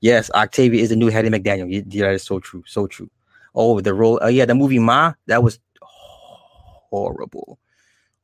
Yes, 0.01 0.31
Octavia 0.31 0.81
is 0.81 0.89
the 0.89 0.95
new 0.95 1.09
Hattie 1.09 1.29
McDaniel. 1.29 1.67
Yeah, 1.69 2.05
that 2.05 2.13
is 2.13 2.23
so 2.23 2.39
true. 2.39 2.63
So 2.65 2.87
true. 2.87 3.09
Oh, 3.55 3.81
the 3.81 3.93
role. 3.93 4.21
Uh, 4.23 4.27
yeah, 4.27 4.45
the 4.45 4.55
movie 4.55 4.79
Ma, 4.79 5.13
that 5.25 5.43
was 5.43 5.59
horrible 5.81 7.59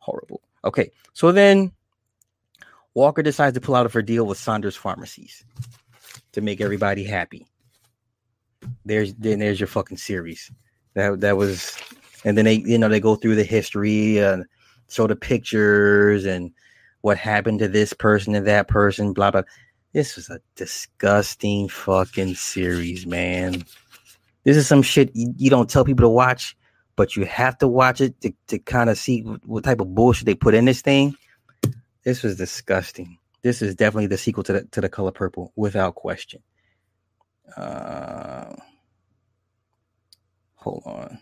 horrible. 0.06 0.42
Okay, 0.64 0.92
so 1.14 1.32
then 1.32 1.72
Walker 2.94 3.24
decides 3.24 3.56
to 3.56 3.62
pull 3.62 3.76
out 3.76 3.86
of 3.86 3.94
her 3.94 4.02
deal 4.02 4.26
with 4.26 4.38
Saunders 4.38 4.76
Pharmacies 4.76 5.44
to 6.32 6.42
make 6.42 6.62
everybody 6.62 7.04
happy. 7.04 7.46
There's 8.86 9.14
then 9.16 9.40
there's 9.40 9.60
your 9.60 9.68
fucking 9.68 9.98
series. 9.98 10.52
That 10.94 11.22
that 11.22 11.38
was, 11.38 11.78
and 12.24 12.38
then 12.38 12.46
they 12.46 12.56
you 12.56 12.78
know 12.78 12.90
they 12.90 13.00
go 13.00 13.16
through 13.16 13.36
the 13.36 13.44
history 13.44 14.20
and 14.20 14.46
show 14.90 15.08
the 15.08 15.16
pictures 15.16 16.26
and 16.26 16.52
what 17.02 17.18
happened 17.18 17.60
to 17.60 17.68
this 17.68 17.94
person 17.94 18.36
and 18.36 18.48
that 18.48 18.68
person. 18.68 19.14
Blah 19.14 19.32
blah. 19.32 19.44
This 19.94 20.16
was 20.16 20.30
a 20.30 20.40
disgusting 20.56 21.70
fucking 21.70 22.36
series, 22.36 23.08
man. 23.08 23.64
This 24.44 24.58
is 24.58 24.68
some 24.68 24.82
shit 24.82 25.10
you, 25.16 25.34
you 25.38 25.50
don't 25.50 25.70
tell 25.70 25.86
people 25.86 26.04
to 26.04 26.10
watch 26.10 26.56
but 26.96 27.16
you 27.16 27.26
have 27.26 27.58
to 27.60 27.68
watch 27.68 28.02
it 28.02 28.20
to, 28.22 28.34
to 28.48 28.60
kind 28.60 28.90
of 28.90 28.98
see 28.98 29.22
what 29.22 29.64
type 29.64 29.82
of 29.82 29.94
bullshit 29.94 30.26
they 30.26 30.36
put 30.36 30.54
in 30.56 30.66
this 30.66 30.82
thing. 30.82 31.16
This 32.04 32.24
was 32.24 32.38
disgusting. 32.38 33.18
This 33.42 33.62
is 33.62 33.76
definitely 33.76 34.08
the 34.08 34.18
sequel 34.18 34.44
to 34.44 34.54
the 34.54 34.64
to 34.72 34.82
the 34.82 34.90
color 34.90 35.12
purple, 35.12 35.54
without 35.56 35.96
question. 35.96 36.42
Uh, 37.56 38.56
hold 40.56 40.84
on. 40.86 41.20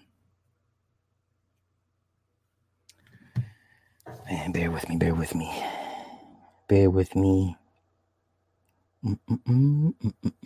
Man, 4.29 4.51
bear 4.51 4.71
with 4.71 4.87
me, 4.89 4.97
bear 4.97 5.13
with 5.15 5.35
me. 5.35 5.63
Bear 6.67 6.89
with 6.89 7.15
me. 7.15 7.57
Mm-mm-mm, 9.05 9.93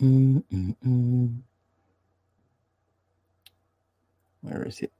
mm-mm-mm, 0.00 1.42
Where 4.40 4.64
is 4.64 4.80
it? 4.80 4.92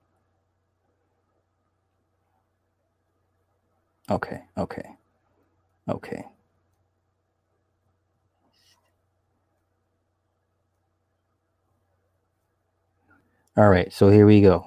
Okay, 4.11 4.43
okay, 4.57 4.91
okay. 5.89 6.25
All 13.57 13.69
right, 13.69 13.93
so 13.93 14.09
here 14.11 14.27
we 14.27 14.41
go. 14.41 14.67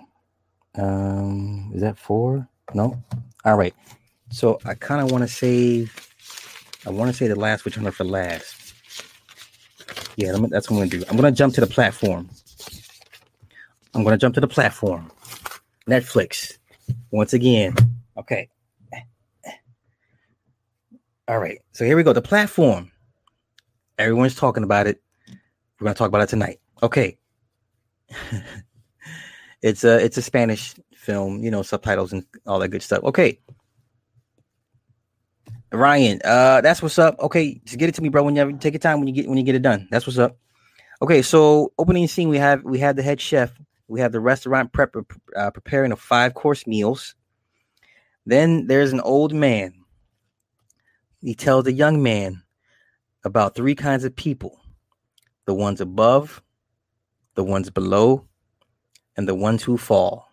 Um, 0.75 1.71
is 1.73 1.81
that 1.81 1.97
four? 1.97 2.47
No. 2.73 3.01
All 3.45 3.57
right. 3.57 3.73
So 4.31 4.59
I 4.65 4.75
kind 4.75 5.01
of 5.01 5.11
want 5.11 5.23
to 5.23 5.27
save. 5.27 6.09
I 6.85 6.89
want 6.89 7.11
to 7.11 7.17
say 7.17 7.27
the 7.27 7.35
last 7.39 7.65
returner 7.65 7.93
for 7.93 8.03
last. 8.05 8.73
Yeah, 10.15 10.33
that's 10.49 10.69
what 10.69 10.77
I'm 10.81 10.89
gonna 10.89 10.89
do. 10.89 11.03
I'm 11.09 11.15
gonna 11.15 11.31
jump 11.31 11.53
to 11.55 11.61
the 11.61 11.67
platform. 11.67 12.29
I'm 13.93 14.03
gonna 14.03 14.17
jump 14.17 14.35
to 14.35 14.41
the 14.41 14.47
platform. 14.47 15.11
Netflix. 15.87 16.57
Once 17.11 17.33
again. 17.33 17.75
Okay. 18.17 18.49
All 21.31 21.39
right. 21.39 21.59
So 21.71 21.85
here 21.85 21.95
we 21.95 22.03
go. 22.03 22.11
The 22.11 22.21
platform. 22.21 22.91
Everyone's 23.97 24.35
talking 24.35 24.65
about 24.65 24.85
it. 24.85 25.01
We're 25.79 25.85
gonna 25.85 25.93
talk 25.93 26.09
about 26.09 26.23
it 26.23 26.27
tonight. 26.27 26.59
Okay. 26.83 27.17
it's 29.61 29.85
a 29.85 30.03
it's 30.03 30.17
a 30.17 30.21
Spanish 30.21 30.73
film, 30.93 31.41
you 31.41 31.49
know, 31.49 31.61
subtitles 31.61 32.11
and 32.11 32.25
all 32.45 32.59
that 32.59 32.67
good 32.67 32.83
stuff. 32.83 33.01
Okay. 33.05 33.39
Ryan, 35.71 36.19
uh, 36.25 36.59
that's 36.59 36.81
what's 36.81 36.99
up. 36.99 37.17
Okay, 37.21 37.61
just 37.63 37.79
get 37.79 37.87
it 37.87 37.95
to 37.95 38.01
me, 38.01 38.09
bro. 38.09 38.23
When 38.23 38.35
you 38.35 38.57
take 38.57 38.73
your 38.73 38.79
time 38.79 38.99
when 38.99 39.07
you 39.07 39.13
get 39.13 39.29
when 39.29 39.37
you 39.37 39.45
get 39.45 39.55
it 39.55 39.61
done. 39.61 39.87
That's 39.89 40.05
what's 40.05 40.19
up. 40.19 40.37
Okay, 41.01 41.21
so 41.21 41.71
opening 41.77 42.09
scene, 42.09 42.27
we 42.27 42.39
have 42.39 42.61
we 42.65 42.79
have 42.79 42.97
the 42.97 43.03
head 43.03 43.21
chef, 43.21 43.53
we 43.87 44.01
have 44.01 44.11
the 44.11 44.19
restaurant 44.19 44.73
prep 44.73 44.93
uh, 45.37 45.51
preparing 45.51 45.93
a 45.93 45.95
five 45.95 46.33
course 46.33 46.67
meals. 46.67 47.15
Then 48.25 48.67
there's 48.67 48.91
an 48.91 48.99
old 48.99 49.33
man 49.33 49.80
he 51.21 51.35
tells 51.35 51.65
the 51.65 51.73
young 51.73 52.01
man 52.01 52.41
about 53.23 53.55
three 53.55 53.75
kinds 53.75 54.03
of 54.03 54.15
people 54.15 54.59
the 55.45 55.53
ones 55.53 55.81
above, 55.81 56.41
the 57.35 57.43
ones 57.43 57.69
below, 57.69 58.25
and 59.17 59.27
the 59.27 59.35
ones 59.35 59.63
who 59.63 59.77
fall. 59.77 60.27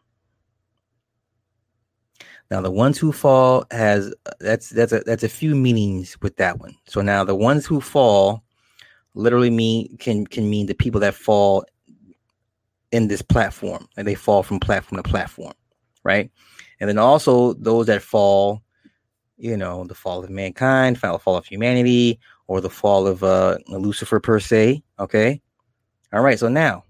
Now, 2.50 2.60
the 2.60 2.70
ones 2.70 2.98
who 2.98 3.12
fall 3.12 3.64
has 3.70 4.14
that's 4.40 4.70
that's 4.70 4.92
a 4.92 5.00
that's 5.00 5.22
a 5.22 5.28
few 5.28 5.54
meanings 5.54 6.16
with 6.22 6.36
that 6.36 6.58
one. 6.58 6.74
So 6.86 7.02
now 7.02 7.24
the 7.24 7.34
ones 7.34 7.66
who 7.66 7.80
fall 7.80 8.42
literally 9.14 9.50
mean 9.50 9.96
can 9.98 10.26
can 10.26 10.48
mean 10.48 10.66
the 10.66 10.74
people 10.74 11.00
that 11.00 11.14
fall 11.14 11.64
in 12.90 13.08
this 13.08 13.20
platform 13.20 13.86
and 13.96 14.08
they 14.08 14.14
fall 14.14 14.42
from 14.42 14.60
platform 14.60 15.02
to 15.02 15.08
platform, 15.08 15.52
right? 16.04 16.30
And 16.80 16.88
then 16.88 16.98
also 16.98 17.52
those 17.54 17.86
that 17.86 18.02
fall 18.02 18.62
you 19.38 19.56
know, 19.56 19.84
the 19.84 19.94
fall 19.94 20.22
of 20.22 20.30
mankind, 20.30 20.98
fall, 20.98 21.18
fall 21.18 21.36
of 21.36 21.46
humanity, 21.46 22.18
or 22.48 22.60
the 22.60 22.70
fall 22.70 23.06
of 23.06 23.22
uh, 23.22 23.58
Lucifer 23.68 24.20
per 24.20 24.40
se. 24.40 24.82
Okay. 24.98 25.40
All 26.12 26.22
right. 26.22 26.38
So 26.38 26.48
now 26.48 26.84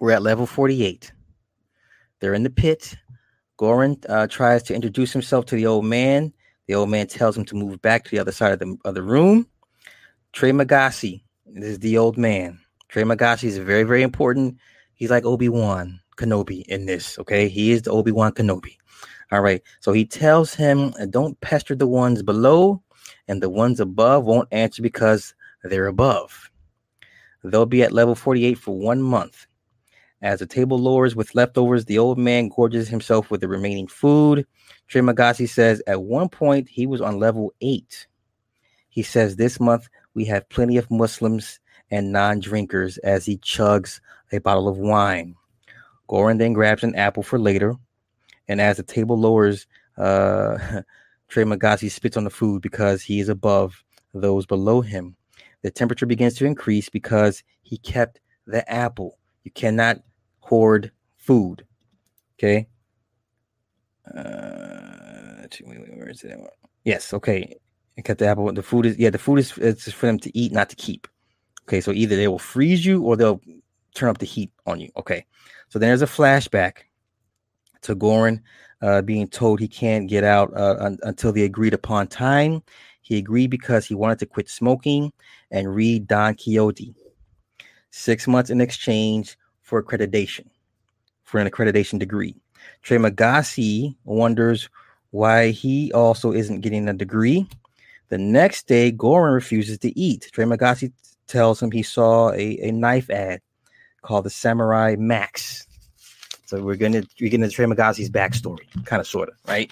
we're 0.00 0.12
at 0.12 0.22
level 0.22 0.46
48. 0.46 1.12
They're 2.20 2.34
in 2.34 2.44
the 2.44 2.50
pit. 2.50 2.96
Goran 3.58 4.04
uh, 4.08 4.26
tries 4.26 4.62
to 4.64 4.74
introduce 4.74 5.12
himself 5.12 5.46
to 5.46 5.56
the 5.56 5.66
old 5.66 5.84
man. 5.84 6.32
The 6.66 6.74
old 6.74 6.90
man 6.90 7.06
tells 7.06 7.36
him 7.36 7.44
to 7.46 7.54
move 7.54 7.80
back 7.82 8.04
to 8.04 8.10
the 8.10 8.18
other 8.18 8.32
side 8.32 8.52
of 8.52 8.58
the, 8.58 8.76
of 8.84 8.94
the 8.94 9.02
room. 9.02 9.46
Trimagasi 10.32 11.22
is 11.54 11.78
the 11.78 11.96
old 11.98 12.18
man. 12.18 12.58
Trimagasi 12.90 13.44
is 13.44 13.58
very, 13.58 13.82
very 13.82 14.02
important. 14.02 14.58
He's 14.94 15.10
like 15.10 15.24
Obi 15.24 15.48
Wan 15.48 16.00
Kenobi 16.16 16.62
in 16.66 16.86
this. 16.86 17.18
Okay. 17.18 17.48
He 17.48 17.72
is 17.72 17.82
the 17.82 17.90
Obi 17.90 18.12
Wan 18.12 18.32
Kenobi. 18.32 18.76
All 19.32 19.40
right. 19.40 19.62
So 19.80 19.92
he 19.92 20.04
tells 20.04 20.54
him, 20.54 20.92
don't 21.10 21.40
pester 21.40 21.74
the 21.74 21.86
ones 21.86 22.22
below, 22.22 22.82
and 23.28 23.42
the 23.42 23.50
ones 23.50 23.80
above 23.80 24.24
won't 24.24 24.48
answer 24.52 24.82
because 24.82 25.34
they're 25.64 25.88
above. 25.88 26.50
They'll 27.42 27.66
be 27.66 27.82
at 27.82 27.92
level 27.92 28.14
48 28.14 28.58
for 28.58 28.76
one 28.76 29.02
month. 29.02 29.46
As 30.22 30.38
the 30.40 30.46
table 30.46 30.78
lowers 30.78 31.14
with 31.14 31.34
leftovers, 31.34 31.84
the 31.84 31.98
old 31.98 32.18
man 32.18 32.48
gorges 32.48 32.88
himself 32.88 33.30
with 33.30 33.40
the 33.40 33.48
remaining 33.48 33.86
food. 33.86 34.46
Trimagasi 34.90 35.48
says 35.48 35.82
at 35.86 36.02
one 36.02 36.28
point 36.28 36.68
he 36.68 36.86
was 36.86 37.00
on 37.00 37.18
level 37.18 37.52
eight. 37.60 38.06
He 38.88 39.02
says 39.02 39.36
this 39.36 39.60
month 39.60 39.88
we 40.14 40.24
have 40.24 40.48
plenty 40.48 40.78
of 40.78 40.90
Muslims 40.90 41.60
and 41.90 42.12
non 42.12 42.40
drinkers 42.40 42.96
as 42.98 43.26
he 43.26 43.36
chugs 43.38 44.00
a 44.32 44.38
bottle 44.38 44.68
of 44.68 44.78
wine. 44.78 45.34
Goran 46.08 46.38
then 46.38 46.54
grabs 46.54 46.82
an 46.82 46.94
apple 46.94 47.22
for 47.22 47.38
later. 47.38 47.74
And 48.48 48.60
as 48.60 48.76
the 48.76 48.82
table 48.82 49.18
lowers, 49.18 49.66
uh, 49.98 50.58
Trey 51.28 51.44
Trimagasi 51.44 51.90
spits 51.90 52.16
on 52.16 52.24
the 52.24 52.30
food 52.30 52.62
because 52.62 53.02
he 53.02 53.20
is 53.20 53.28
above 53.28 53.82
those 54.14 54.46
below 54.46 54.80
him. 54.80 55.16
The 55.62 55.70
temperature 55.70 56.06
begins 56.06 56.34
to 56.34 56.46
increase 56.46 56.88
because 56.88 57.42
he 57.62 57.78
kept 57.78 58.20
the 58.46 58.68
apple. 58.70 59.18
You 59.44 59.50
cannot 59.50 59.98
hoard 60.40 60.92
food. 61.16 61.64
Okay. 62.38 62.68
Uh, 64.14 65.46
where 65.64 66.08
is 66.08 66.22
it? 66.22 66.38
Yes. 66.84 67.12
Okay. 67.12 67.56
I 67.98 68.02
kept 68.02 68.20
the 68.20 68.26
apple. 68.26 68.52
The 68.52 68.62
food 68.62 68.86
is 68.86 68.98
yeah. 68.98 69.10
The 69.10 69.18
food 69.18 69.38
is 69.38 69.56
it's 69.58 69.90
for 69.90 70.06
them 70.06 70.18
to 70.20 70.38
eat, 70.38 70.52
not 70.52 70.68
to 70.70 70.76
keep. 70.76 71.08
Okay. 71.66 71.80
So 71.80 71.92
either 71.92 72.14
they 72.14 72.28
will 72.28 72.38
freeze 72.38 72.84
you 72.84 73.02
or 73.02 73.16
they'll 73.16 73.40
turn 73.94 74.10
up 74.10 74.18
the 74.18 74.26
heat 74.26 74.52
on 74.66 74.80
you. 74.80 74.90
Okay. 74.96 75.24
So 75.68 75.78
then 75.78 75.88
there's 75.88 76.02
a 76.02 76.06
flashback 76.06 76.82
to 77.86 77.96
Goran 77.96 78.40
uh, 78.82 79.02
being 79.02 79.28
told 79.28 79.58
he 79.58 79.68
can't 79.68 80.08
get 80.08 80.24
out 80.24 80.52
uh, 80.56 80.76
un- 80.78 80.98
until 81.02 81.32
the 81.32 81.44
agreed 81.44 81.74
upon 81.74 82.08
time. 82.08 82.62
He 83.00 83.18
agreed 83.18 83.48
because 83.48 83.86
he 83.86 83.94
wanted 83.94 84.18
to 84.20 84.26
quit 84.26 84.48
smoking 84.48 85.12
and 85.50 85.74
read 85.74 86.06
Don 86.06 86.34
Quixote. 86.34 86.94
Six 87.90 88.26
months 88.26 88.50
in 88.50 88.60
exchange 88.60 89.38
for 89.62 89.82
accreditation, 89.82 90.46
for 91.22 91.38
an 91.38 91.48
accreditation 91.48 91.98
degree. 91.98 92.34
Trimagasi 92.84 93.96
wonders 94.04 94.68
why 95.10 95.50
he 95.50 95.92
also 95.92 96.32
isn't 96.32 96.60
getting 96.60 96.88
a 96.88 96.92
degree. 96.92 97.48
The 98.08 98.18
next 98.18 98.66
day, 98.66 98.92
Goran 98.92 99.34
refuses 99.34 99.78
to 99.78 99.98
eat. 99.98 100.30
Trimagasi 100.34 100.92
tells 101.26 101.62
him 101.62 101.70
he 101.70 101.82
saw 101.82 102.30
a, 102.32 102.58
a 102.60 102.70
knife 102.70 103.10
ad 103.10 103.40
called 104.02 104.24
the 104.24 104.30
Samurai 104.30 104.96
Max. 104.98 105.66
So 106.46 106.62
we're 106.62 106.76
gonna 106.76 107.02
we're 107.20 107.28
getting 107.28 107.48
to 107.48 107.54
Trimagasi's 107.54 108.08
backstory, 108.08 108.66
kind 108.84 109.00
of 109.00 109.06
sorta, 109.06 109.32
right? 109.48 109.70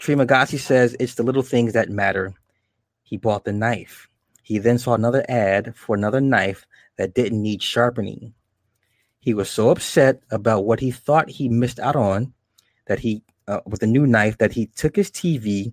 Trimagasi 0.00 0.58
says 0.58 0.96
it's 0.98 1.14
the 1.14 1.22
little 1.22 1.42
things 1.42 1.72
that 1.74 1.88
matter. 1.88 2.34
He 3.04 3.16
bought 3.16 3.44
the 3.44 3.52
knife. 3.52 4.08
He 4.42 4.58
then 4.58 4.78
saw 4.78 4.94
another 4.94 5.24
ad 5.28 5.76
for 5.76 5.94
another 5.94 6.20
knife 6.20 6.66
that 6.96 7.14
didn't 7.14 7.40
need 7.40 7.62
sharpening. 7.62 8.34
He 9.20 9.34
was 9.34 9.48
so 9.48 9.70
upset 9.70 10.20
about 10.32 10.64
what 10.64 10.80
he 10.80 10.90
thought 10.90 11.30
he 11.30 11.48
missed 11.48 11.78
out 11.78 11.94
on 11.94 12.32
that 12.86 12.98
he, 12.98 13.22
uh, 13.46 13.60
with 13.66 13.82
a 13.82 13.86
new 13.86 14.06
knife, 14.06 14.38
that 14.38 14.52
he 14.52 14.66
took 14.66 14.96
his 14.96 15.10
TV, 15.10 15.72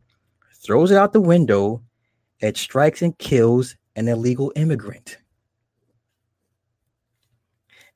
throws 0.53 0.91
it 0.91 0.97
out 0.97 1.13
the 1.13 1.21
window, 1.21 1.81
it 2.39 2.57
strikes 2.57 3.01
and 3.01 3.17
kills 3.17 3.75
an 3.95 4.07
illegal 4.07 4.51
immigrant. 4.55 5.17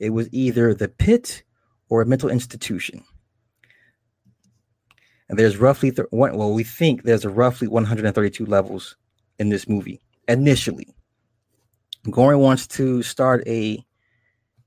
It 0.01 0.09
was 0.09 0.27
either 0.33 0.73
the 0.73 0.87
pit 0.87 1.43
or 1.87 2.01
a 2.01 2.07
mental 2.07 2.29
institution. 2.29 3.03
And 5.29 5.37
there's 5.37 5.57
roughly, 5.57 5.91
th- 5.91 6.07
one, 6.09 6.35
well, 6.35 6.53
we 6.53 6.63
think 6.63 7.03
there's 7.03 7.23
roughly 7.23 7.67
132 7.67 8.45
levels 8.47 8.97
in 9.37 9.49
this 9.49 9.69
movie 9.69 10.01
initially. 10.27 10.93
Goran 12.07 12.39
wants 12.39 12.65
to 12.67 13.03
start 13.03 13.47
a 13.47 13.85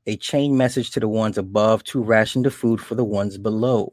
a 0.07 0.17
chain 0.19 0.57
message 0.57 0.91
to 0.91 1.01
the 1.01 1.09
ones 1.09 1.39
above 1.39 1.83
to 1.85 2.03
ration 2.03 2.43
the 2.43 2.51
food 2.51 2.81
for 2.81 2.95
the 2.95 3.05
ones 3.05 3.39
below. 3.39 3.93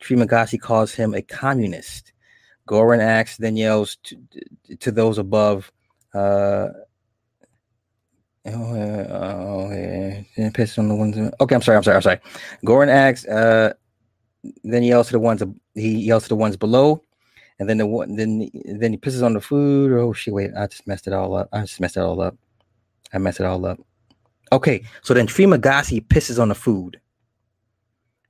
Trimagasi 0.00 0.60
calls 0.60 0.92
him 0.92 1.14
a 1.14 1.22
communist. 1.22 2.12
Goran 2.68 3.00
asks, 3.00 3.38
then 3.38 3.56
yells 3.56 3.96
to, 4.04 4.16
to 4.78 4.92
those 4.92 5.16
above, 5.16 5.72
uh, 6.14 6.68
Oh, 8.46 8.74
oh 8.74 9.70
yeah. 9.70 10.50
Piss 10.54 10.78
on 10.78 10.88
the 10.88 10.94
ones. 10.94 11.16
Okay, 11.40 11.54
I'm 11.54 11.62
sorry. 11.62 11.76
I'm 11.76 11.82
sorry. 11.82 11.96
I'm 11.96 12.02
sorry. 12.02 12.20
Goran 12.64 12.88
asks. 12.88 13.26
Uh, 13.26 13.74
then 14.64 14.82
he 14.82 14.88
yells 14.88 15.08
to 15.08 15.12
the 15.12 15.18
ones. 15.18 15.42
He 15.74 15.98
yells 15.98 16.24
to 16.24 16.28
the 16.30 16.36
ones 16.36 16.56
below, 16.56 17.02
and 17.58 17.68
then 17.68 17.78
the 17.78 17.86
one. 17.86 18.16
Then 18.16 18.48
then 18.64 18.92
he 18.92 18.98
pisses 18.98 19.22
on 19.22 19.34
the 19.34 19.40
food. 19.40 19.92
Oh 19.92 20.12
shit! 20.12 20.32
Wait, 20.32 20.52
I 20.56 20.66
just 20.66 20.86
messed 20.86 21.06
it 21.06 21.12
all 21.12 21.36
up. 21.36 21.48
I 21.52 21.62
just 21.62 21.80
messed 21.80 21.96
it 21.96 22.00
all 22.00 22.20
up. 22.20 22.36
I 23.12 23.18
messed 23.18 23.40
it 23.40 23.46
all 23.46 23.64
up. 23.66 23.78
Okay, 24.50 24.82
so 25.02 25.12
then 25.12 25.26
Trimagasi 25.26 26.06
pisses 26.06 26.40
on 26.40 26.48
the 26.48 26.54
food, 26.54 26.98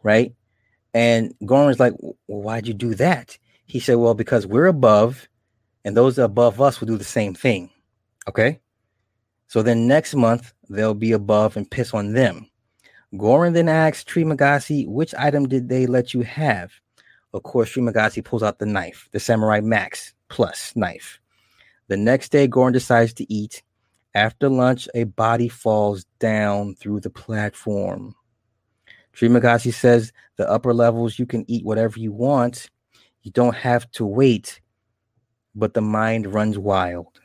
right? 0.02 0.34
And 0.94 1.32
Goran's 1.42 1.78
like, 1.78 1.92
well, 1.98 2.16
why'd 2.26 2.66
you 2.66 2.74
do 2.74 2.94
that? 2.96 3.38
He 3.66 3.78
said, 3.78 3.96
well, 3.96 4.14
because 4.14 4.46
we're 4.46 4.66
above, 4.66 5.28
and 5.84 5.96
those 5.96 6.18
above 6.18 6.60
us 6.60 6.80
will 6.80 6.88
do 6.88 6.96
the 6.96 7.04
same 7.04 7.34
thing. 7.34 7.70
Okay. 8.26 8.58
So 9.48 9.62
then 9.62 9.88
next 9.88 10.14
month, 10.14 10.52
they'll 10.68 10.94
be 10.94 11.12
above 11.12 11.56
and 11.56 11.70
piss 11.70 11.94
on 11.94 12.12
them. 12.12 12.48
Goran 13.14 13.54
then 13.54 13.68
asks 13.68 14.04
Trimagasi, 14.04 14.86
which 14.86 15.14
item 15.14 15.48
did 15.48 15.68
they 15.68 15.86
let 15.86 16.12
you 16.12 16.20
have? 16.22 16.70
Of 17.32 17.42
course, 17.42 17.72
Trimagasi 17.72 18.22
pulls 18.22 18.42
out 18.42 18.58
the 18.58 18.66
knife, 18.66 19.08
the 19.12 19.20
Samurai 19.20 19.60
Max 19.60 20.12
Plus 20.28 20.74
knife. 20.76 21.18
The 21.88 21.96
next 21.96 22.30
day, 22.30 22.46
Goran 22.46 22.74
decides 22.74 23.14
to 23.14 23.32
eat. 23.32 23.62
After 24.14 24.50
lunch, 24.50 24.88
a 24.94 25.04
body 25.04 25.48
falls 25.48 26.04
down 26.18 26.74
through 26.74 27.00
the 27.00 27.10
platform. 27.10 28.14
Trimagasi 29.14 29.72
says 29.72 30.12
the 30.36 30.48
upper 30.48 30.74
levels 30.74 31.18
you 31.18 31.24
can 31.24 31.44
eat 31.48 31.64
whatever 31.64 31.98
you 31.98 32.12
want. 32.12 32.68
You 33.22 33.30
don't 33.32 33.56
have 33.56 33.90
to 33.92 34.04
wait, 34.04 34.60
but 35.54 35.72
the 35.72 35.80
mind 35.80 36.32
runs 36.32 36.58
wild. 36.58 37.18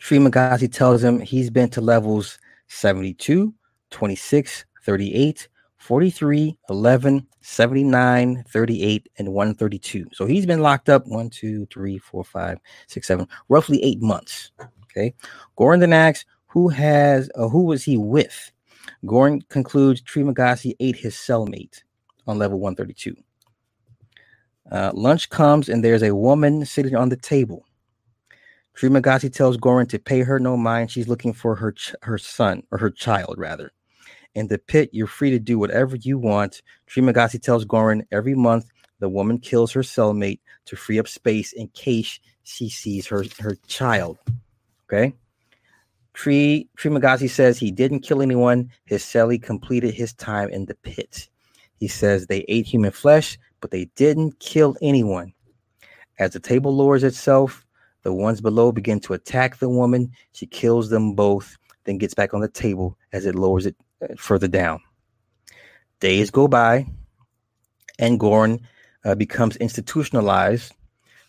Trimagasi 0.00 0.72
tells 0.72 1.02
him 1.02 1.20
he's 1.20 1.50
been 1.50 1.68
to 1.70 1.80
levels 1.80 2.38
72, 2.68 3.52
26, 3.90 4.64
38, 4.84 5.48
43, 5.76 6.58
11, 6.68 7.26
79, 7.40 8.44
38, 8.48 9.08
and 9.18 9.32
132. 9.32 10.06
So 10.12 10.26
he's 10.26 10.46
been 10.46 10.60
locked 10.60 10.88
up 10.88 11.06
one, 11.06 11.30
two, 11.30 11.66
three, 11.66 11.98
four, 11.98 12.22
five, 12.22 12.58
six, 12.86 13.06
seven, 13.06 13.26
roughly 13.48 13.82
eight 13.82 14.00
months. 14.00 14.52
Okay. 14.84 15.14
Goran 15.58 15.80
then 15.80 15.92
asks, 15.92 16.26
who 16.46 16.68
has, 16.68 17.30
uh, 17.34 17.48
who 17.48 17.64
was 17.64 17.82
he 17.82 17.96
with? 17.96 18.52
Goran 19.04 19.48
concludes 19.48 20.02
Trimagasi 20.02 20.74
ate 20.80 20.96
his 20.96 21.14
cellmate 21.14 21.82
on 22.26 22.38
level 22.38 22.58
132. 22.58 23.16
Uh, 24.70 24.92
lunch 24.94 25.30
comes 25.30 25.68
and 25.68 25.82
there's 25.82 26.02
a 26.02 26.14
woman 26.14 26.64
sitting 26.66 26.94
on 26.94 27.08
the 27.08 27.16
table. 27.16 27.64
Trimagasi 28.76 29.32
tells 29.32 29.56
Goran 29.56 29.88
to 29.88 29.98
pay 29.98 30.20
her 30.20 30.38
no 30.38 30.56
mind. 30.56 30.90
She's 30.90 31.08
looking 31.08 31.32
for 31.32 31.54
her 31.54 31.72
ch- 31.72 31.94
her 32.02 32.18
son 32.18 32.62
or 32.70 32.78
her 32.78 32.90
child 32.90 33.34
rather. 33.36 33.72
In 34.34 34.48
the 34.48 34.58
pit, 34.58 34.90
you're 34.92 35.06
free 35.06 35.30
to 35.30 35.38
do 35.38 35.58
whatever 35.58 35.96
you 35.96 36.18
want. 36.18 36.62
Trimagasi 36.88 37.42
tells 37.42 37.64
Goran 37.64 38.06
every 38.12 38.34
month 38.34 38.66
the 39.00 39.08
woman 39.08 39.38
kills 39.38 39.72
her 39.72 39.82
cellmate 39.82 40.40
to 40.66 40.76
free 40.76 40.98
up 40.98 41.08
space 41.08 41.52
in 41.52 41.68
case 41.68 42.20
she 42.44 42.68
sees 42.68 43.06
her 43.06 43.24
her 43.40 43.56
child. 43.66 44.18
Okay. 44.84 45.14
Tree 46.14 46.68
Trimagasi 46.76 47.30
says 47.30 47.58
he 47.58 47.70
didn't 47.70 48.00
kill 48.00 48.22
anyone. 48.22 48.70
His 48.84 49.02
cellie 49.02 49.42
completed 49.42 49.94
his 49.94 50.12
time 50.12 50.48
in 50.50 50.66
the 50.66 50.74
pit. 50.74 51.28
He 51.76 51.88
says 51.88 52.26
they 52.26 52.44
ate 52.48 52.66
human 52.66 52.90
flesh, 52.90 53.38
but 53.60 53.70
they 53.70 53.86
didn't 53.96 54.38
kill 54.38 54.76
anyone. 54.82 55.32
As 56.18 56.32
the 56.32 56.40
table 56.40 56.76
lowers 56.76 57.04
itself, 57.04 57.64
the 58.02 58.12
ones 58.12 58.40
below 58.40 58.72
begin 58.72 59.00
to 59.00 59.14
attack 59.14 59.58
the 59.58 59.68
woman. 59.68 60.12
She 60.32 60.46
kills 60.46 60.90
them 60.90 61.14
both, 61.14 61.56
then 61.84 61.98
gets 61.98 62.14
back 62.14 62.34
on 62.34 62.40
the 62.40 62.48
table 62.48 62.96
as 63.12 63.26
it 63.26 63.34
lowers 63.34 63.66
it 63.66 63.76
uh, 64.02 64.14
further 64.16 64.48
down. 64.48 64.80
Days 66.00 66.30
go 66.30 66.48
by, 66.48 66.86
and 67.98 68.18
Goran 68.18 68.60
uh, 69.04 69.14
becomes 69.14 69.56
institutionalized. 69.56 70.72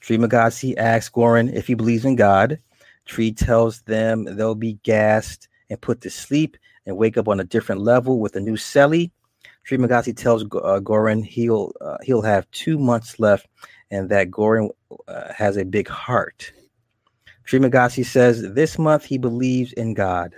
Trimagasi 0.02 0.78
asks 0.78 1.14
Goran 1.14 1.54
if 1.54 1.68
he 1.68 1.74
believes 1.74 2.06
in 2.06 2.16
God. 2.16 2.60
Tree 3.06 3.32
tells 3.32 3.82
them 3.82 4.24
they'll 4.24 4.56
be 4.56 4.80
gassed 4.84 5.48
and 5.70 5.82
put 5.82 6.02
to 6.02 6.10
sleep 6.10 6.58
and 6.86 6.98
wake 6.98 7.18
up 7.18 7.28
on 7.28 7.40
a 7.40 7.44
different 7.44 7.82
level 7.82 8.20
with 8.20 8.36
a 8.36 8.40
new 8.40 8.56
celly. 8.56 9.12
Trimagasi 9.70 10.16
tells 10.16 10.44
uh, 10.44 10.80
Goran 10.82 11.26
he'll 11.26 11.74
uh, 11.82 11.98
he'll 12.04 12.22
have 12.22 12.50
two 12.52 12.80
months 12.80 13.20
left, 13.20 13.48
and 13.92 14.10
that 14.10 14.32
Goran 14.32 14.70
uh, 15.08 15.34
has 15.34 15.58
a 15.58 15.66
big 15.66 15.88
heart. 15.88 16.52
Trimagasi 17.46 18.06
says 18.06 18.42
this 18.54 18.78
month 18.80 19.06
he 19.06 19.18
believes 19.18 19.74
in 19.74 19.94
God. 19.94 20.34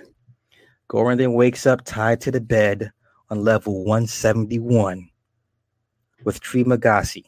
Goran 0.90 1.18
then 1.18 1.34
wakes 1.34 1.66
up 1.66 1.84
tied 1.86 2.22
to 2.22 2.32
the 2.32 2.42
bed 2.42 2.92
on 3.30 3.44
level 3.44 3.84
171 3.84 5.10
with 6.24 6.42
Trimagasi. 6.42 7.26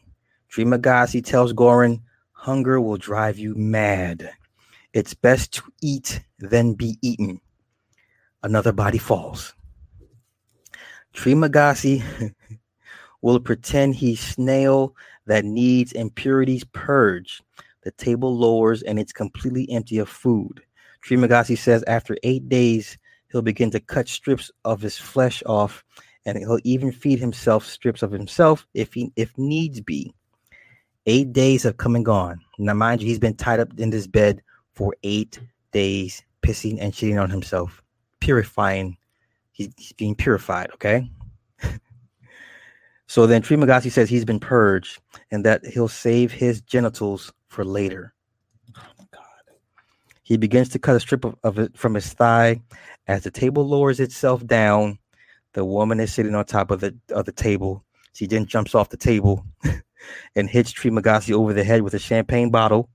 Trimagasi 0.52 1.24
tells 1.24 1.54
Goran, 1.54 2.02
hunger 2.32 2.80
will 2.80 2.98
drive 2.98 3.38
you 3.38 3.56
mad. 3.56 4.32
It's 4.94 5.14
best 5.14 5.54
to 5.54 5.64
eat 5.82 6.22
than 6.40 6.74
be 6.74 6.98
eaten. 7.02 7.42
another 8.44 8.72
body 8.72 9.00
falls. 9.00 9.54
Trimagasi 11.16 12.34
will 13.22 13.40
pretend 13.40 13.96
he's 13.96 14.20
snail 14.20 14.96
that 15.26 15.44
needs 15.44 15.92
impurities 15.92 16.64
purged. 16.64 17.42
The 17.86 17.92
table 17.92 18.36
lowers 18.36 18.82
and 18.82 19.00
it's 19.00 19.14
completely 19.14 19.70
empty 19.72 20.00
of 20.00 20.10
food. 20.10 20.62
Trimagasi 21.06 21.58
says 21.58 21.84
after 21.88 22.18
eight 22.24 22.50
days, 22.50 22.98
he'll 23.32 23.42
begin 23.42 23.72
to 23.72 23.80
cut 23.80 24.10
strips 24.10 24.52
of 24.66 24.82
his 24.82 24.98
flesh 24.98 25.42
off 25.46 25.86
and 26.26 26.38
he'll 26.38 26.60
even 26.64 26.92
feed 26.92 27.20
himself 27.20 27.66
strips 27.66 28.04
of 28.04 28.12
himself 28.12 28.68
if 28.74 28.94
he 28.94 29.12
if 29.16 29.32
needs 29.38 29.80
be. 29.82 30.14
Eight 31.06 31.34
days 31.34 31.64
have 31.64 31.78
come 31.78 31.96
and 31.96 32.04
gone. 32.04 32.42
Now, 32.58 32.74
mind 32.74 33.02
you, 33.02 33.08
he's 33.08 33.20
been 33.20 33.36
tied 33.36 33.60
up 33.60 33.70
in 33.78 33.92
this 33.92 34.08
bed 34.08 34.42
for 34.74 34.96
eight 35.04 35.40
days, 35.72 36.24
pissing 36.42 36.78
and 36.82 36.92
shitting 36.94 37.22
on 37.22 37.30
himself, 37.30 37.84
purifying. 38.20 38.98
He's, 39.52 39.70
he's 39.78 39.94
being 39.94 40.16
purified, 40.16 40.72
okay? 40.74 41.10
so 43.08 43.28
then 43.28 43.44
Trimagasi 43.44 43.92
says 43.92 44.10
he's 44.10 44.26
been 44.26 44.40
purged 44.40 45.00
and 45.30 45.46
that 45.46 45.66
he'll 45.66 45.88
save 45.88 46.32
his 46.32 46.62
genitals 46.62 47.32
for 47.56 47.64
later. 47.64 48.14
Oh 48.78 48.82
my 49.00 49.06
God. 49.12 49.24
He 50.22 50.36
begins 50.36 50.70
to 50.70 50.80
cut 50.80 50.98
a 50.98 51.00
strip 51.00 51.24
of, 51.24 51.36
of 51.44 51.58
it 51.58 51.78
from 51.78 51.94
his 51.94 52.12
thigh. 52.12 52.62
As 53.08 53.24
the 53.24 53.32
table 53.32 53.66
lowers 53.66 54.02
itself 54.02 54.46
down, 54.46 55.00
the 55.54 55.64
woman 55.64 56.02
is 56.02 56.14
sitting 56.14 56.36
on 56.36 56.44
top 56.46 56.70
of 56.70 56.82
the 56.82 56.96
of 57.12 57.26
the 57.26 57.32
table. 57.32 57.86
She 58.14 58.28
then 58.28 58.46
jumps 58.46 58.76
off 58.76 58.90
the 58.90 58.98
table 58.98 59.46
and 60.36 60.50
hits 60.50 60.74
Trimagasi 60.74 61.34
over 61.34 61.54
the 61.54 61.64
head 61.64 61.82
with 61.82 61.94
a 61.94 62.00
champagne 62.00 62.52
bottle. 62.52 62.90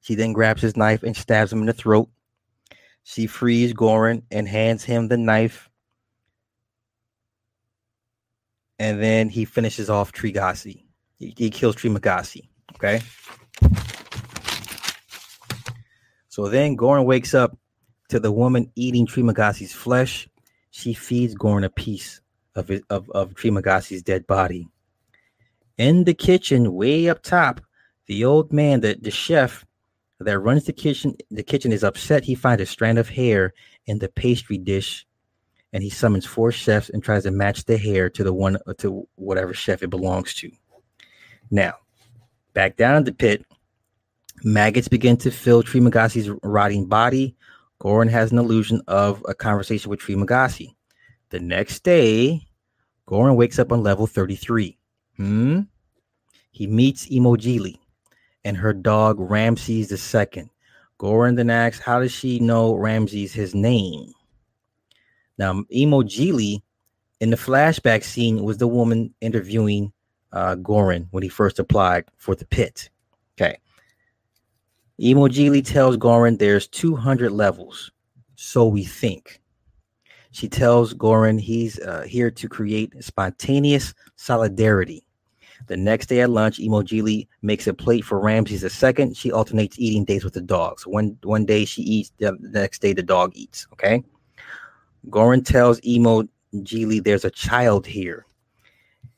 She 0.00 0.14
then 0.14 0.32
grabs 0.32 0.62
his 0.62 0.76
knife 0.76 1.02
and 1.02 1.16
stabs 1.16 1.52
him 1.52 1.60
in 1.60 1.66
the 1.66 1.72
throat. 1.72 2.08
She 3.02 3.26
frees 3.26 3.74
Goran 3.74 4.22
and 4.30 4.46
hands 4.46 4.84
him 4.84 5.08
the 5.08 5.16
knife. 5.16 5.68
And 8.78 9.02
then 9.02 9.28
he 9.28 9.44
finishes 9.44 9.90
off 9.90 10.12
Trigasi. 10.12 10.84
He, 11.18 11.34
he 11.36 11.50
kills 11.50 11.76
Trimagasi. 11.76 12.48
Okay. 12.76 13.00
So 16.28 16.48
then 16.48 16.76
Goran 16.76 17.04
wakes 17.04 17.34
up 17.34 17.56
to 18.08 18.18
the 18.18 18.32
woman 18.32 18.70
eating 18.74 19.06
Trimagasi's 19.06 19.72
flesh. 19.72 20.28
She 20.70 20.94
feeds 20.94 21.34
Goran 21.34 21.64
a 21.64 21.70
piece 21.70 22.20
of, 22.54 22.70
it, 22.70 22.84
of, 22.90 23.10
of 23.10 23.34
Trimagasi's 23.34 24.02
dead 24.02 24.26
body. 24.26 24.68
In 25.78 26.04
the 26.04 26.14
kitchen, 26.14 26.74
way 26.74 27.08
up 27.08 27.22
top, 27.22 27.60
the 28.06 28.24
old 28.24 28.52
man, 28.52 28.80
the, 28.80 28.96
the 29.00 29.10
chef 29.10 29.64
that 30.20 30.38
runs 30.38 30.64
the 30.64 30.72
kitchen, 30.72 31.16
the 31.30 31.42
kitchen 31.42 31.72
is 31.72 31.84
upset. 31.84 32.24
He 32.24 32.34
finds 32.34 32.62
a 32.62 32.66
strand 32.66 32.98
of 32.98 33.08
hair 33.08 33.54
in 33.86 33.98
the 33.98 34.08
pastry 34.08 34.58
dish, 34.58 35.06
and 35.72 35.82
he 35.82 35.90
summons 35.90 36.26
four 36.26 36.52
chefs 36.52 36.90
and 36.90 37.02
tries 37.02 37.24
to 37.24 37.30
match 37.30 37.64
the 37.64 37.76
hair 37.76 38.08
to 38.10 38.24
the 38.24 38.32
one 38.32 38.58
to 38.78 39.06
whatever 39.16 39.54
chef 39.54 39.82
it 39.82 39.90
belongs 39.90 40.34
to. 40.34 40.50
Now, 41.50 41.74
back 42.54 42.76
down 42.76 42.96
in 42.96 43.04
the 43.04 43.12
pit, 43.12 43.44
maggots 44.44 44.88
begin 44.88 45.16
to 45.18 45.30
fill 45.30 45.62
Trimagasi's 45.62 46.30
rotting 46.42 46.86
body. 46.86 47.36
Goran 47.80 48.10
has 48.10 48.32
an 48.32 48.38
illusion 48.38 48.80
of 48.86 49.24
a 49.28 49.34
conversation 49.34 49.90
with 49.90 50.00
Trimagasi. 50.00 50.74
The 51.30 51.40
next 51.40 51.82
day, 51.82 52.46
Goran 53.08 53.36
wakes 53.36 53.58
up 53.58 53.72
on 53.72 53.82
level 53.82 54.06
33. 54.06 54.78
Hmm? 55.16 55.60
He 56.50 56.66
meets 56.66 57.06
Imogili 57.08 57.78
and 58.44 58.56
her 58.56 58.72
dog 58.72 59.18
Ramses 59.18 59.90
II. 59.90 60.50
Goran 60.98 61.36
then 61.36 61.50
asks, 61.50 61.80
How 61.80 62.00
does 62.00 62.12
she 62.12 62.38
know 62.38 62.74
Ramses 62.74 63.32
his 63.32 63.54
name? 63.54 64.12
Now, 65.38 65.64
Imogili 65.74 66.62
in 67.20 67.30
the 67.30 67.36
flashback 67.36 68.04
scene 68.04 68.44
was 68.44 68.58
the 68.58 68.68
woman 68.68 69.14
interviewing 69.20 69.92
uh, 70.32 70.56
Goran 70.56 71.06
when 71.10 71.22
he 71.22 71.28
first 71.28 71.58
applied 71.58 72.04
for 72.16 72.34
the 72.34 72.46
pit. 72.46 72.90
Okay. 73.38 73.58
Imogili 75.00 75.64
tells 75.64 75.96
Goran 75.96 76.38
there's 76.38 76.66
200 76.68 77.32
levels, 77.32 77.90
so 78.36 78.66
we 78.66 78.84
think. 78.84 79.40
She 80.30 80.48
tells 80.48 80.94
Goran 80.94 81.40
he's 81.40 81.78
uh, 81.80 82.02
here 82.02 82.30
to 82.30 82.48
create 82.48 82.92
spontaneous 83.02 83.94
solidarity. 84.16 85.04
The 85.66 85.76
next 85.76 86.06
day 86.06 86.20
at 86.20 86.30
lunch, 86.30 86.58
Imogili 86.58 87.28
makes 87.42 87.66
a 87.66 87.74
plate 87.74 88.04
for 88.04 88.18
Ramses 88.18 88.64
II. 88.64 89.14
She 89.14 89.30
alternates 89.30 89.78
eating 89.78 90.04
days 90.04 90.24
with 90.24 90.34
the 90.34 90.40
dogs. 90.40 90.86
One 90.86 91.16
one 91.22 91.44
day 91.44 91.64
she 91.64 91.82
eats, 91.82 92.12
the 92.18 92.36
next 92.40 92.80
day 92.80 92.92
the 92.92 93.02
dog 93.02 93.32
eats. 93.34 93.66
Okay. 93.72 94.02
Goran 95.08 95.44
tells 95.44 95.80
Imogili 95.80 97.02
there's 97.02 97.24
a 97.24 97.30
child 97.30 97.86
here. 97.86 98.26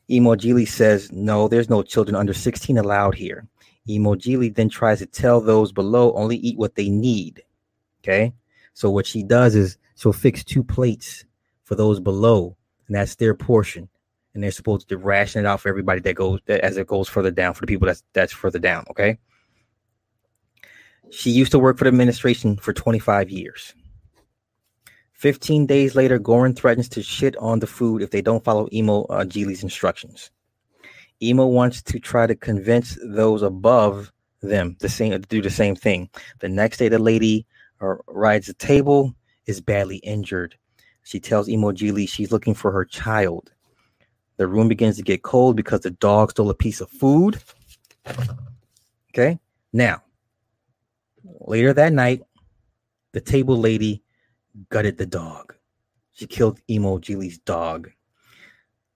Imogili 0.09 0.67
says, 0.67 1.11
No, 1.11 1.47
there's 1.47 1.69
no 1.69 1.81
children 1.83 2.15
under 2.15 2.33
16 2.33 2.77
allowed 2.77 3.15
here. 3.15 3.47
Imogili 3.87 4.53
then 4.53 4.69
tries 4.69 4.99
to 4.99 5.05
tell 5.05 5.41
those 5.41 5.71
below 5.71 6.13
only 6.13 6.37
eat 6.37 6.57
what 6.57 6.75
they 6.75 6.89
need. 6.89 7.43
Okay. 8.03 8.33
So 8.73 8.89
what 8.89 9.05
she 9.05 9.23
does 9.23 9.55
is 9.55 9.77
she'll 9.95 10.13
fix 10.13 10.43
two 10.43 10.63
plates 10.63 11.25
for 11.63 11.75
those 11.75 11.99
below, 11.99 12.55
and 12.87 12.95
that's 12.95 13.15
their 13.15 13.33
portion. 13.33 13.87
And 14.33 14.43
they're 14.43 14.51
supposed 14.51 14.89
to 14.89 14.97
ration 14.97 15.45
it 15.45 15.47
out 15.47 15.61
for 15.61 15.69
everybody 15.69 16.01
that 16.01 16.15
goes 16.15 16.41
that 16.45 16.59
as 16.61 16.77
it 16.77 16.87
goes 16.87 17.07
further 17.07 17.31
down 17.31 17.53
for 17.53 17.61
the 17.61 17.67
people 17.67 17.87
that's 17.87 18.03
that's 18.13 18.33
further 18.33 18.59
down. 18.59 18.85
Okay. 18.89 19.17
She 21.11 21.29
used 21.29 21.51
to 21.51 21.59
work 21.59 21.77
for 21.77 21.85
the 21.85 21.89
administration 21.89 22.57
for 22.57 22.73
25 22.73 23.29
years. 23.29 23.73
15 25.25 25.65
days 25.65 25.95
later, 25.95 26.19
Goran 26.19 26.55
threatens 26.55 26.87
to 26.89 27.01
shit 27.01 27.35
on 27.37 27.57
the 27.57 27.65
food 27.65 28.03
if 28.03 28.11
they 28.11 28.21
don't 28.21 28.43
follow 28.43 28.69
Emo 28.71 29.05
uh, 29.05 29.23
Geely's 29.23 29.63
instructions. 29.63 30.29
Emo 31.19 31.47
wants 31.47 31.81
to 31.81 31.99
try 31.99 32.27
to 32.27 32.35
convince 32.35 32.95
those 33.03 33.41
above 33.41 34.11
them 34.43 34.77
the 34.81 34.87
same 34.87 35.09
to 35.09 35.17
do 35.17 35.41
the 35.41 35.49
same 35.49 35.75
thing. 35.75 36.11
The 36.41 36.49
next 36.49 36.77
day, 36.77 36.89
the 36.89 36.99
lady 36.99 37.47
uh, 37.81 37.95
rides 38.05 38.45
the 38.45 38.53
table 38.53 39.15
is 39.47 39.61
badly 39.61 39.97
injured. 39.97 40.59
She 41.01 41.19
tells 41.19 41.49
Emo 41.49 41.71
Geely 41.71 42.07
she's 42.07 42.31
looking 42.31 42.53
for 42.53 42.69
her 42.69 42.85
child. 42.85 43.51
The 44.37 44.45
room 44.45 44.67
begins 44.67 44.97
to 44.97 45.01
get 45.01 45.23
cold 45.23 45.55
because 45.55 45.79
the 45.79 45.89
dog 45.89 46.29
stole 46.29 46.51
a 46.51 46.53
piece 46.53 46.81
of 46.81 46.91
food. 46.91 47.41
Okay. 49.09 49.39
Now, 49.73 50.03
later 51.23 51.73
that 51.73 51.93
night, 51.93 52.21
the 53.13 53.21
table 53.21 53.57
lady 53.57 54.03
gutted 54.69 54.97
the 54.97 55.05
dog. 55.05 55.55
She 56.13 56.27
killed 56.27 56.59
Emo 56.69 56.97
Geely's 56.97 57.37
dog. 57.39 57.91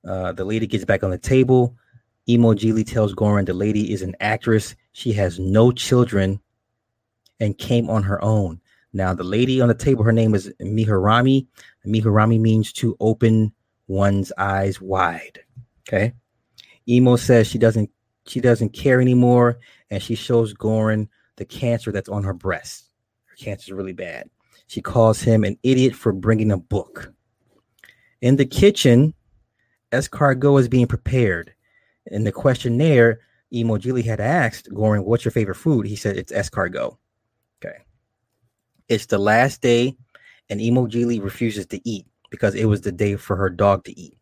Uh, 0.08 0.32
the 0.32 0.46
lady 0.46 0.68
gets 0.68 0.86
back 0.86 1.04
on 1.04 1.12
the 1.12 1.18
table. 1.18 1.76
Emo 2.28 2.54
Geely 2.54 2.86
tells 2.86 3.14
Goran 3.14 3.46
the 3.46 3.54
lady 3.54 3.92
is 3.92 4.02
an 4.02 4.16
actress. 4.20 4.76
She 4.94 5.12
has 5.14 5.40
no 5.40 5.72
children 5.72 6.40
and 7.40 7.58
came 7.58 7.90
on 7.90 8.04
her 8.04 8.24
own. 8.24 8.62
Now, 8.94 9.14
the 9.14 9.24
lady 9.24 9.62
on 9.62 9.68
the 9.68 9.76
table, 9.76 10.04
her 10.04 10.12
name 10.12 10.34
is 10.34 10.52
Miharami. 10.62 11.48
Miharami 11.86 12.40
means 12.40 12.72
to 12.74 12.96
open 13.00 13.54
one's 13.88 14.32
eyes 14.38 14.82
wide. 14.82 15.40
Okay. 15.88 16.14
Emo 16.88 17.16
says 17.16 17.48
she 17.48 17.58
doesn't 17.58 17.90
she 18.26 18.40
doesn't 18.40 18.70
care 18.70 19.02
anymore, 19.02 19.60
and 19.90 20.02
she 20.02 20.14
shows 20.14 20.54
Goran 20.54 21.08
the 21.38 21.46
cancer 21.46 21.92
that's 21.92 22.10
on 22.10 22.24
her 22.24 22.34
breast. 22.34 22.90
Her 23.26 23.36
cancer 23.36 23.74
is 23.74 23.78
really 23.78 23.94
bad. 23.94 24.30
She 24.70 24.84
calls 24.84 25.20
him 25.20 25.44
an 25.44 25.58
idiot 25.64 25.96
for 25.96 26.14
bringing 26.14 26.52
a 26.52 26.58
book. 26.58 27.12
In 28.22 28.36
the 28.36 28.46
kitchen, 28.46 29.16
escargot 29.92 30.60
is 30.60 30.68
being 30.70 30.86
prepared. 30.86 31.56
In 32.06 32.24
the 32.24 32.32
questionnaire, 32.32 33.20
Imogili 33.52 34.06
had 34.06 34.20
asked 34.20 34.70
Goran, 34.70 35.06
"What's 35.06 35.26
your 35.26 35.32
favorite 35.32 35.56
food?" 35.56 35.88
He 35.88 35.96
said, 35.96 36.18
"It's 36.18 36.32
escargot." 36.32 36.96
Okay. 37.58 37.80
It's 38.88 39.08
the 39.08 39.18
last 39.18 39.62
day, 39.62 39.98
and 40.52 40.62
Imogili 40.62 41.20
refuses 41.20 41.66
to 41.66 41.82
eat 41.84 42.06
because 42.30 42.54
it 42.54 42.66
was 42.66 42.82
the 42.82 42.92
day 42.92 43.16
for 43.16 43.36
her 43.38 43.50
dog 43.50 43.86
to 43.86 44.00
eat. 44.00 44.20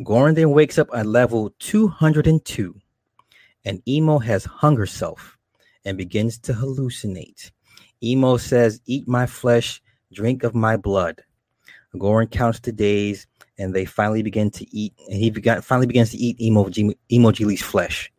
Goran 0.00 0.36
then 0.36 0.52
wakes 0.52 0.78
up 0.78 0.90
at 0.94 1.06
level 1.06 1.52
202, 1.58 2.80
and 3.64 3.82
Emo 3.88 4.20
has 4.20 4.44
hung 4.44 4.76
herself 4.76 5.36
and 5.84 5.98
begins 5.98 6.38
to 6.38 6.52
hallucinate. 6.52 7.50
Emo 8.02 8.36
says, 8.36 8.80
Eat 8.86 9.06
my 9.08 9.26
flesh, 9.26 9.82
drink 10.12 10.42
of 10.44 10.54
my 10.54 10.76
blood. 10.76 11.22
Goran 11.94 12.30
counts 12.30 12.60
the 12.60 12.72
days, 12.72 13.26
and 13.58 13.74
they 13.74 13.84
finally 13.84 14.22
begin 14.22 14.50
to 14.50 14.66
eat, 14.76 14.92
and 15.08 15.16
he 15.16 15.30
began, 15.30 15.62
finally 15.62 15.86
begins 15.86 16.10
to 16.10 16.18
eat 16.18 16.40
Emo, 16.40 16.70
Emo 17.10 17.32
flesh. 17.56 18.12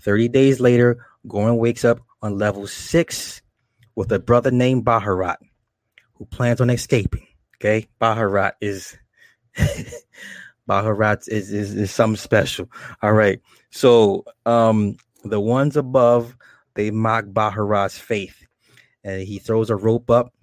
30 0.00 0.28
days 0.28 0.60
later, 0.60 1.06
Goran 1.26 1.58
wakes 1.58 1.84
up 1.84 2.00
on 2.22 2.38
level 2.38 2.66
6 2.66 3.42
with 3.94 4.12
a 4.12 4.18
brother 4.18 4.50
named 4.50 4.84
Baharat 4.84 5.36
who 6.14 6.24
plans 6.26 6.60
on 6.60 6.70
escaping. 6.70 7.26
Okay, 7.56 7.88
Baharat 8.00 8.52
is 8.60 8.96
Baharat 10.68 11.28
is, 11.28 11.52
is 11.52 11.74
is 11.74 11.90
something 11.90 12.16
special. 12.16 12.70
All 13.02 13.12
right, 13.12 13.40
so 13.70 14.24
um, 14.44 14.96
the 15.24 15.40
ones 15.40 15.76
above 15.76 16.36
they 16.74 16.90
mock 16.90 17.24
Baharat's 17.26 17.98
faith, 17.98 18.45
and 19.06 19.22
he 19.22 19.38
throws 19.38 19.70
a 19.70 19.76
rope 19.76 20.10
up, 20.10 20.34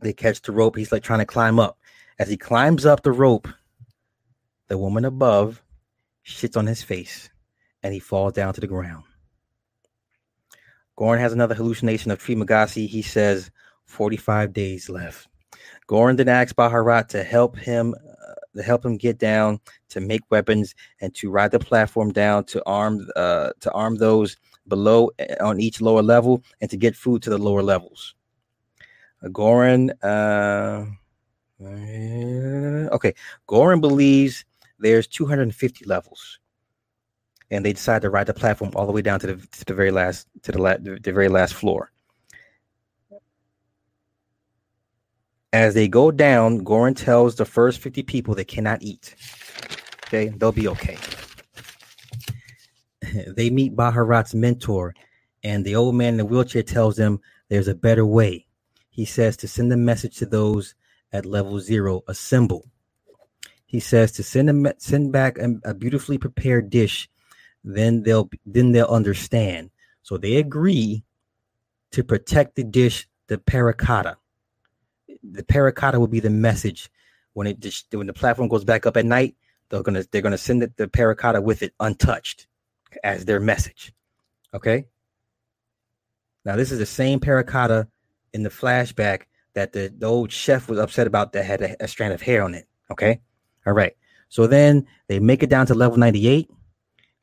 They 0.00 0.12
catch 0.12 0.42
the 0.42 0.52
rope. 0.52 0.76
He's 0.76 0.92
like 0.92 1.04
trying 1.04 1.20
to 1.20 1.26
climb 1.26 1.60
up. 1.60 1.78
As 2.18 2.28
he 2.28 2.36
climbs 2.36 2.84
up 2.84 3.02
the 3.02 3.12
rope, 3.12 3.46
the 4.66 4.76
woman 4.76 5.04
above 5.04 5.62
shits 6.26 6.56
on 6.56 6.66
his 6.66 6.82
face 6.82 7.30
and 7.82 7.94
he 7.94 8.00
falls 8.00 8.32
down 8.32 8.52
to 8.52 8.60
the 8.60 8.66
ground. 8.66 9.04
Goran 10.98 11.20
has 11.20 11.32
another 11.32 11.54
hallucination 11.54 12.10
of 12.10 12.18
Trimagasi. 12.18 12.88
He 12.88 13.02
says 13.02 13.50
45 13.86 14.52
days 14.52 14.90
left. 14.90 15.28
Goran 15.88 16.16
then 16.16 16.28
asks 16.28 16.52
Baharat 16.52 17.08
to 17.08 17.22
help 17.22 17.56
him 17.56 17.94
uh, 17.94 18.34
to 18.56 18.62
help 18.62 18.84
him 18.84 18.96
get 18.96 19.18
down 19.18 19.60
to 19.90 20.00
make 20.00 20.22
weapons 20.30 20.74
and 21.00 21.14
to 21.14 21.30
ride 21.30 21.52
the 21.52 21.60
platform 21.60 22.12
down 22.12 22.44
to 22.46 22.62
arm 22.66 23.06
uh, 23.14 23.50
to 23.60 23.70
arm 23.70 23.94
those 23.94 24.36
below 24.68 25.10
eh, 25.18 25.34
on 25.40 25.60
each 25.60 25.80
lower 25.80 26.02
level 26.02 26.42
and 26.60 26.70
to 26.70 26.76
get 26.76 26.96
food 26.96 27.22
to 27.22 27.30
the 27.30 27.38
lower 27.38 27.62
levels. 27.62 28.14
Goran 29.24 29.90
uh, 30.02 30.84
okay, 32.94 33.14
Goran 33.48 33.80
believes 33.80 34.44
there's 34.78 35.06
250 35.08 35.84
levels 35.86 36.38
and 37.50 37.64
they 37.64 37.72
decide 37.72 38.02
to 38.02 38.10
ride 38.10 38.26
the 38.26 38.34
platform 38.34 38.70
all 38.74 38.86
the 38.86 38.92
way 38.92 39.02
down 39.02 39.18
to 39.20 39.26
the 39.26 39.46
to 39.56 39.64
the 39.64 39.74
very 39.74 39.90
last 39.90 40.28
to 40.42 40.52
the, 40.52 40.60
la- 40.60 40.76
the 40.78 41.12
very 41.12 41.28
last 41.28 41.54
floor. 41.54 41.90
As 45.52 45.72
they 45.72 45.88
go 45.88 46.10
down, 46.10 46.62
Goran 46.62 46.94
tells 46.94 47.36
the 47.36 47.46
first 47.46 47.80
50 47.80 48.02
people 48.02 48.34
they 48.34 48.44
cannot 48.44 48.82
eat. 48.82 49.14
Okay, 50.06 50.28
they'll 50.28 50.52
be 50.52 50.68
okay. 50.68 50.98
they 53.36 53.50
meet 53.50 53.76
Baharat's 53.76 54.34
mentor, 54.34 54.94
and 55.42 55.64
the 55.64 55.76
old 55.76 55.94
man 55.94 56.14
in 56.14 56.16
the 56.18 56.24
wheelchair 56.24 56.62
tells 56.62 56.96
them 56.96 57.20
there's 57.48 57.68
a 57.68 57.74
better 57.74 58.04
way. 58.04 58.46
He 58.90 59.04
says 59.04 59.36
to 59.38 59.48
send 59.48 59.72
a 59.72 59.76
message 59.76 60.16
to 60.16 60.26
those 60.26 60.74
at 61.12 61.24
level 61.24 61.60
zero, 61.60 62.02
a 62.08 62.14
symbol. 62.14 62.68
He 63.64 63.80
says 63.80 64.12
to 64.12 64.22
send 64.22 64.66
a, 64.66 64.74
send 64.78 65.12
back 65.12 65.38
a, 65.38 65.54
a 65.64 65.74
beautifully 65.74 66.18
prepared 66.18 66.70
dish 66.70 67.08
then 67.64 68.02
they'll 68.02 68.30
then 68.46 68.72
they'll 68.72 68.86
understand. 68.86 69.70
So 70.02 70.16
they 70.16 70.36
agree 70.36 71.04
to 71.92 72.04
protect 72.04 72.56
the 72.56 72.64
dish, 72.64 73.08
the 73.26 73.38
paracotta. 73.38 74.16
The 75.22 75.42
paracotta 75.42 75.98
will 75.98 76.06
be 76.06 76.20
the 76.20 76.30
message 76.30 76.90
when 77.34 77.46
it 77.46 77.64
when 77.92 78.06
the 78.06 78.12
platform 78.12 78.48
goes 78.48 78.64
back 78.64 78.86
up 78.86 78.96
at 78.96 79.06
night. 79.06 79.36
They're 79.68 79.82
gonna 79.82 80.04
they're 80.10 80.22
gonna 80.22 80.38
send 80.38 80.62
it, 80.62 80.76
the 80.76 80.88
paracotta 80.88 81.42
with 81.42 81.62
it 81.62 81.74
untouched 81.80 82.46
as 83.02 83.24
their 83.24 83.40
message. 83.40 83.92
Okay. 84.54 84.86
Now 86.44 86.56
this 86.56 86.72
is 86.72 86.78
the 86.78 86.86
same 86.86 87.20
paracotta 87.20 87.88
in 88.32 88.42
the 88.42 88.50
flashback 88.50 89.22
that 89.54 89.72
the, 89.72 89.92
the 89.96 90.06
old 90.06 90.30
chef 90.30 90.68
was 90.68 90.78
upset 90.78 91.06
about 91.06 91.32
that 91.32 91.44
had 91.44 91.62
a, 91.62 91.84
a 91.84 91.88
strand 91.88 92.12
of 92.12 92.22
hair 92.22 92.42
on 92.42 92.54
it. 92.54 92.66
Okay. 92.90 93.20
All 93.66 93.72
right. 93.72 93.96
So 94.28 94.46
then 94.46 94.86
they 95.08 95.20
make 95.20 95.42
it 95.42 95.50
down 95.50 95.66
to 95.66 95.74
level 95.74 95.96
98 95.96 96.50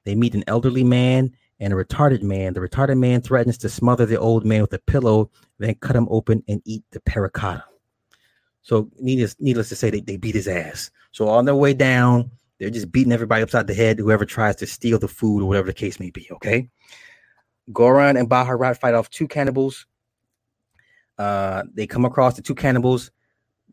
they 0.06 0.16
meet 0.16 0.36
an 0.36 0.44
elderly 0.48 0.84
man 0.84 1.36
and 1.60 1.74
a 1.74 1.76
retarded 1.76 2.22
man. 2.22 2.54
The 2.54 2.62
retarded 2.62 2.98
man 2.98 3.22
threatens 3.22 3.58
to 3.60 3.70
smother 3.70 4.06
the 4.06 4.20
old 4.20 4.46
man 4.46 4.62
with 4.62 4.74
a 4.74 4.80
pillow, 4.80 5.30
then 5.58 5.76
cut 5.76 5.96
him 5.96 6.08
open 6.10 6.44
and 6.48 6.62
eat 6.64 6.84
the 6.92 7.02
paracotta. 7.02 7.64
So, 8.62 8.90
needless, 9.00 9.36
needless 9.40 9.70
to 9.70 9.76
say, 9.76 9.90
they, 9.90 10.00
they 10.00 10.18
beat 10.18 10.36
his 10.36 10.48
ass. 10.48 10.90
So, 11.12 11.28
on 11.28 11.46
their 11.46 11.56
way 11.56 11.74
down, 11.74 12.32
they're 12.60 12.70
just 12.70 12.92
beating 12.92 13.12
everybody 13.12 13.44
upside 13.44 13.68
the 13.68 13.74
head, 13.74 14.00
whoever 14.00 14.26
tries 14.26 14.56
to 14.58 14.68
steal 14.68 15.00
the 15.00 15.08
food 15.08 15.42
or 15.42 15.46
whatever 15.48 15.68
the 15.68 15.74
case 15.74 16.00
may 16.00 16.10
be. 16.10 16.28
Okay. 16.32 16.70
Goran 17.72 18.20
and 18.20 18.30
Baharat 18.30 18.78
fight 18.80 18.94
off 18.94 19.10
two 19.10 19.28
cannibals. 19.28 19.86
Uh, 21.18 21.64
they 21.74 21.88
come 21.88 22.06
across 22.06 22.36
the 22.36 22.42
two 22.42 22.56
cannibals. 22.56 23.12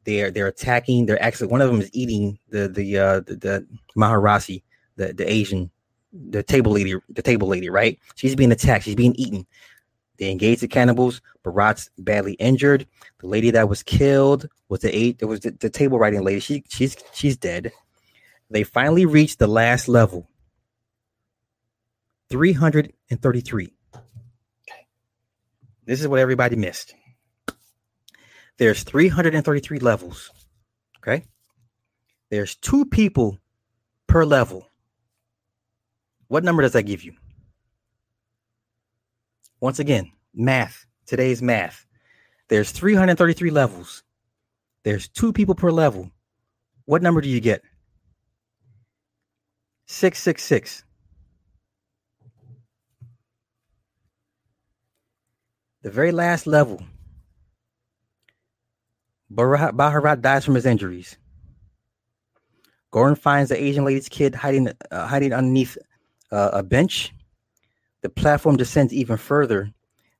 They're 0.04 0.30
they're 0.30 0.48
attacking. 0.48 1.06
They're 1.06 1.22
actually 1.22 1.48
one 1.48 1.60
of 1.60 1.70
them 1.70 1.80
is 1.80 1.90
eating 1.92 2.38
the 2.48 2.68
the 2.68 2.98
uh, 2.98 3.20
the, 3.20 3.36
the 3.36 3.66
Maharasi, 3.96 4.62
the 4.96 5.12
the 5.12 5.30
Asian 5.30 5.70
the 6.12 6.42
table 6.42 6.72
lady, 6.72 6.94
the 7.09 7.22
table 7.22 7.48
lady, 7.48 7.70
right? 7.70 7.98
She's 8.16 8.34
being 8.34 8.52
attacked. 8.52 8.84
She's 8.84 8.94
being 8.94 9.14
eaten. 9.14 9.46
They 10.18 10.30
engage 10.30 10.60
the 10.60 10.68
cannibals. 10.68 11.20
Barat's 11.44 11.90
badly 11.98 12.34
injured. 12.34 12.86
The 13.18 13.26
lady 13.26 13.50
that 13.50 13.68
was 13.68 13.82
killed 13.82 14.48
was 14.68 14.80
the 14.80 14.94
eight. 14.94 15.18
It 15.20 15.24
was 15.24 15.40
the, 15.40 15.52
the 15.52 15.70
table 15.70 15.98
writing 15.98 16.22
lady. 16.22 16.40
She 16.40 16.64
she's 16.68 16.96
she's 17.12 17.36
dead. 17.36 17.72
They 18.52 18.64
finally 18.64 19.06
reach 19.06 19.38
the 19.38 19.46
last 19.46 19.88
level. 19.88 20.28
333. 22.30 23.74
Okay. 23.94 24.86
This 25.86 26.00
is 26.00 26.08
what 26.08 26.20
everybody 26.20 26.56
missed. 26.56 26.94
There's 28.58 28.82
333 28.82 29.78
levels. 29.78 30.30
Okay. 30.98 31.24
There's 32.30 32.54
two 32.54 32.84
people 32.84 33.38
per 34.06 34.24
level. 34.24 34.68
What 36.28 36.44
number 36.44 36.62
does 36.62 36.72
that 36.72 36.82
give 36.82 37.02
you? 37.02 37.14
Once 39.60 39.78
again, 39.78 40.12
math. 40.34 40.84
Today's 41.06 41.40
math. 41.40 41.86
There's 42.48 42.70
333 42.70 43.50
levels. 43.50 44.02
There's 44.82 45.08
two 45.08 45.32
people 45.32 45.54
per 45.54 45.70
level. 45.70 46.10
What 46.84 47.02
number 47.02 47.22
do 47.22 47.28
you 47.30 47.40
get? 47.40 47.62
666. 49.93 50.85
The 55.82 55.90
very 55.90 56.12
last 56.12 56.47
level, 56.47 56.82
Baharat 59.31 60.23
dies 60.23 60.47
from 60.47 60.55
his 60.55 60.64
injuries. 60.64 61.19
Gordon 62.90 63.16
finds 63.16 63.51
the 63.51 63.62
Asian 63.62 63.85
lady's 63.85 64.09
kid 64.09 64.35
hiding 64.35 64.73
uh, 64.90 65.06
hiding 65.06 65.35
underneath 65.35 65.77
uh, 66.31 66.51
a 66.55 66.62
bench. 66.62 67.12
The 68.01 68.09
platform 68.09 68.56
descends 68.56 68.94
even 68.94 69.19
further, 69.19 69.73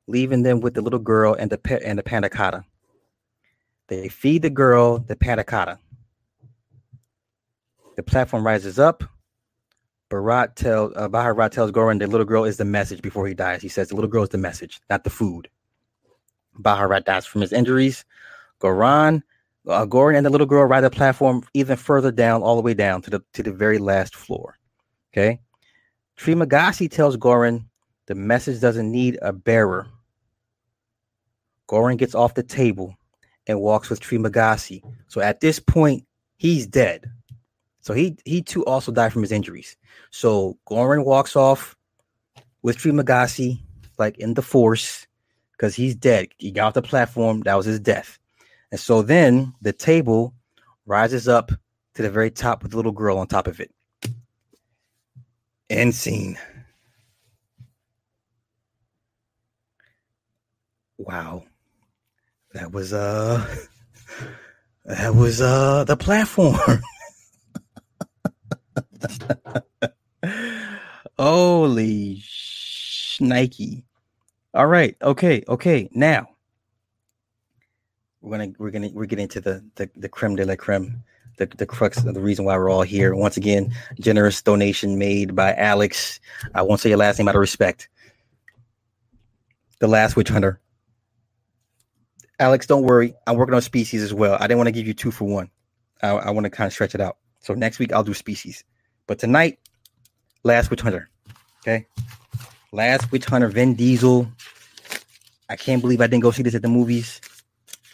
leaving 0.05 0.43
them 0.43 0.59
with 0.59 0.75
the 0.75 0.81
little 0.81 0.99
girl 0.99 1.33
and 1.33 1.49
the 1.49 1.57
pet 1.57 1.81
and 1.83 1.97
the 1.97 2.03
panna 2.03 2.29
cotta. 2.29 2.63
They 3.87 4.07
feed 4.07 4.43
the 4.43 4.51
girl 4.51 4.99
the 4.99 5.15
panna 5.15 5.43
cotta. 5.43 5.79
The 7.95 8.03
platform 8.03 8.45
rises 8.45 8.77
up. 8.77 9.03
Barat 10.13 10.55
tells 10.55 10.93
uh, 10.95 11.09
Baharat 11.09 11.49
tells 11.49 11.71
Goran 11.71 11.97
the 11.97 12.05
little 12.05 12.23
girl 12.23 12.43
is 12.43 12.57
the 12.57 12.65
message 12.65 13.01
before 13.01 13.27
he 13.27 13.33
dies. 13.33 13.63
He 13.63 13.67
says 13.67 13.87
the 13.87 13.95
little 13.95 14.11
girl 14.11 14.21
is 14.21 14.29
the 14.29 14.37
message, 14.37 14.79
not 14.87 15.03
the 15.03 15.09
food. 15.09 15.49
Baharat 16.61 17.05
dies 17.05 17.25
from 17.25 17.41
his 17.41 17.51
injuries. 17.51 18.05
Goran, 18.61 19.23
uh, 19.67 19.87
Goran 19.87 20.15
and 20.15 20.23
the 20.23 20.29
little 20.29 20.45
girl 20.45 20.65
ride 20.65 20.81
the 20.81 20.91
platform 20.91 21.41
even 21.55 21.77
further 21.77 22.11
down, 22.11 22.43
all 22.43 22.55
the 22.55 22.61
way 22.61 22.75
down 22.75 23.01
to 23.01 23.09
the 23.09 23.23
to 23.33 23.41
the 23.41 23.51
very 23.51 23.79
last 23.79 24.15
floor. 24.15 24.59
Okay, 25.11 25.39
Trimagasi 26.15 26.91
tells 26.91 27.17
Goran 27.17 27.65
the 28.05 28.13
message 28.13 28.61
doesn't 28.61 28.91
need 28.91 29.17
a 29.23 29.33
bearer. 29.33 29.87
Goran 31.67 31.97
gets 31.97 32.13
off 32.13 32.35
the 32.35 32.43
table 32.43 32.95
and 33.47 33.59
walks 33.59 33.89
with 33.89 33.99
Trimagasi. 33.99 34.83
So 35.07 35.21
at 35.21 35.39
this 35.39 35.59
point, 35.59 36.05
he's 36.37 36.67
dead. 36.67 37.09
So 37.83 37.93
he 37.93 38.15
he 38.23 38.41
too 38.41 38.65
also 38.65 38.91
died 38.93 39.11
from 39.11 39.21
his 39.23 39.31
injuries. 39.31 39.75
So 40.09 40.57
Goran 40.65 41.03
walks 41.03 41.35
off 41.35 41.75
with 42.61 42.77
Trimagasi, 42.77 43.59
like 43.99 44.17
in 44.19 44.35
the 44.35 44.41
force, 44.41 45.05
because 45.51 45.75
he's 45.75 45.93
dead. 45.93 46.29
He 46.37 46.51
got 46.51 46.67
off 46.67 46.73
the 46.75 46.81
platform. 46.81 47.41
That 47.41 47.55
was 47.55 47.65
his 47.65 47.81
death. 47.81 48.19
And 48.71 48.79
so 48.79 49.01
then 49.01 49.53
the 49.61 49.73
table 49.73 50.33
rises 50.85 51.27
up 51.27 51.51
to 51.95 52.01
the 52.01 52.09
very 52.09 52.31
top 52.31 52.63
with 52.63 52.71
the 52.71 52.77
little 52.77 52.93
girl 52.93 53.17
on 53.17 53.27
top 53.27 53.47
of 53.47 53.59
it. 53.59 53.71
End 55.69 55.93
scene. 55.93 56.39
Wow. 60.97 61.43
That 62.53 62.71
was 62.71 62.93
uh 62.93 63.45
that 64.85 65.13
was 65.15 65.41
uh 65.41 65.83
the 65.83 65.97
platform. 65.97 66.81
Holy 71.17 72.17
shnikey. 72.23 73.83
All 74.53 74.67
right. 74.67 74.95
Okay. 75.01 75.43
Okay. 75.47 75.89
Now 75.93 76.27
we're 78.21 78.37
gonna 78.37 78.53
we're 78.57 78.71
gonna 78.71 78.89
we're 78.93 79.05
getting 79.05 79.27
to 79.29 79.41
the 79.41 79.63
the, 79.75 79.89
the 79.95 80.09
creme 80.09 80.35
de 80.35 80.45
la 80.45 80.55
creme 80.55 81.03
the, 81.37 81.45
the 81.57 81.65
crux 81.65 81.97
of 82.03 82.13
the 82.13 82.21
reason 82.21 82.45
why 82.45 82.57
we're 82.57 82.69
all 82.69 82.83
here. 82.83 83.15
Once 83.15 83.37
again, 83.37 83.73
generous 83.99 84.41
donation 84.41 84.97
made 84.97 85.35
by 85.35 85.53
Alex. 85.55 86.19
I 86.53 86.61
won't 86.61 86.79
say 86.79 86.89
your 86.89 86.97
last 86.97 87.17
name 87.17 87.27
out 87.27 87.35
of 87.35 87.41
respect. 87.41 87.89
The 89.79 89.87
last 89.87 90.15
witch 90.15 90.29
hunter. 90.29 90.59
Alex, 92.39 92.67
don't 92.67 92.83
worry. 92.83 93.13
I'm 93.27 93.35
working 93.35 93.55
on 93.55 93.61
species 93.61 94.01
as 94.01 94.13
well. 94.13 94.37
I 94.39 94.47
didn't 94.47 94.57
want 94.57 94.67
to 94.67 94.71
give 94.71 94.87
you 94.87 94.93
two 94.93 95.11
for 95.11 95.25
one. 95.25 95.49
I, 96.01 96.09
I 96.09 96.29
want 96.31 96.45
to 96.45 96.49
kind 96.49 96.67
of 96.67 96.73
stretch 96.73 96.95
it 96.95 97.01
out. 97.01 97.17
So 97.39 97.53
next 97.53 97.79
week 97.79 97.91
I'll 97.93 98.03
do 98.03 98.13
species. 98.13 98.63
But 99.07 99.19
tonight, 99.19 99.59
last 100.43 100.69
witch 100.69 100.81
hunter. 100.81 101.09
Okay. 101.61 101.85
Last 102.71 103.11
witch 103.11 103.25
hunter, 103.25 103.47
Vin 103.49 103.75
Diesel. 103.75 104.27
I 105.49 105.55
can't 105.55 105.81
believe 105.81 106.01
I 106.01 106.07
didn't 106.07 106.23
go 106.23 106.31
see 106.31 106.43
this 106.43 106.55
at 106.55 106.61
the 106.61 106.69
movies. 106.69 107.21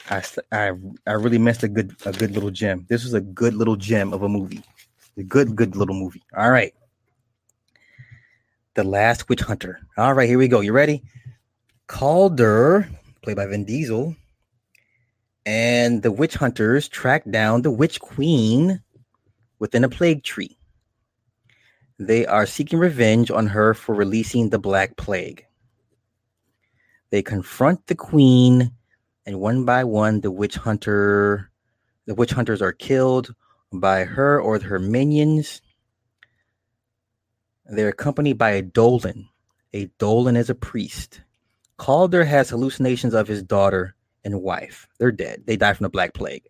I, 0.10 0.24
I, 0.52 0.72
I 1.06 1.12
really 1.12 1.38
missed 1.38 1.64
a 1.64 1.68
good 1.68 1.96
a 2.06 2.12
good 2.12 2.32
little 2.32 2.52
gem. 2.52 2.86
This 2.90 3.04
was 3.04 3.14
a 3.14 3.22
good 3.22 3.54
little 3.54 3.76
gem 3.76 4.14
of 4.14 4.24
a 4.24 4.30
movie. 4.30 4.64
A 5.18 5.24
good 5.24 5.56
good 5.56 5.76
little 5.76 5.96
movie. 5.96 6.24
All 6.36 6.52
right. 6.52 6.74
The 8.76 8.84
Last 8.84 9.28
Witch 9.28 9.42
Hunter. 9.42 9.80
All 9.98 10.14
right, 10.14 10.30
here 10.30 10.38
we 10.38 10.48
go. 10.48 10.62
You 10.62 10.72
ready? 10.72 11.04
Calder, 11.88 12.88
played 13.24 13.36
by 13.36 13.48
Vin 13.48 13.66
Diesel, 13.66 14.16
and 15.46 16.04
the 16.04 16.12
witch 16.12 16.36
hunters 16.36 16.88
track 16.88 17.24
down 17.30 17.64
the 17.64 17.72
witch 17.72 18.00
queen 18.00 18.82
within 19.58 19.84
a 19.84 19.90
plague 19.90 20.24
tree. 20.24 20.59
They 22.00 22.26
are 22.26 22.46
seeking 22.46 22.80
revenge 22.80 23.30
on 23.30 23.48
her 23.48 23.74
for 23.74 23.94
releasing 23.94 24.50
the 24.50 24.58
Black 24.58 24.96
Plague. 24.96 25.46
They 27.10 27.22
confront 27.22 27.88
the 27.88 27.96
queen, 27.96 28.72
and 29.26 29.42
one 29.42 29.66
by 29.66 29.84
one, 29.84 30.22
the 30.22 30.32
witch 30.32 30.56
hunter, 30.56 31.52
the 32.06 32.16
witch 32.16 32.32
hunters 32.32 32.62
are 32.62 32.72
killed 32.72 33.36
by 33.74 34.06
her 34.06 34.40
or 34.40 34.60
her 34.60 34.80
minions. 34.80 35.62
They're 37.66 37.90
accompanied 37.90 38.38
by 38.38 38.52
a 38.52 38.62
Dolan. 38.62 39.28
A 39.74 39.86
Dolan 40.00 40.38
is 40.38 40.50
a 40.50 40.56
priest. 40.56 41.22
Calder 41.76 42.24
has 42.24 42.50
hallucinations 42.50 43.14
of 43.14 43.28
his 43.28 43.44
daughter 43.44 43.94
and 44.24 44.42
wife. 44.42 44.88
They're 45.00 45.12
dead. 45.12 45.44
They 45.46 45.58
die 45.58 45.74
from 45.74 45.84
the 45.84 45.90
Black 45.90 46.14
Plague. 46.14 46.48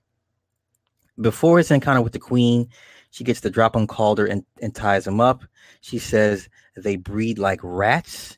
Before 1.20 1.58
his 1.58 1.72
encounter 1.72 2.02
with 2.02 2.14
the 2.14 2.20
Queen, 2.20 2.70
she 3.12 3.24
gets 3.24 3.40
the 3.40 3.50
drop 3.50 3.76
on 3.76 3.88
Calder 3.88 4.26
and, 4.26 4.46
and 4.62 4.74
ties 4.74 5.08
him 5.08 5.20
up. 5.20 5.44
She 5.82 6.00
says 6.00 6.50
they 6.76 6.96
breed 6.96 7.40
like 7.40 7.60
rats. 7.64 8.38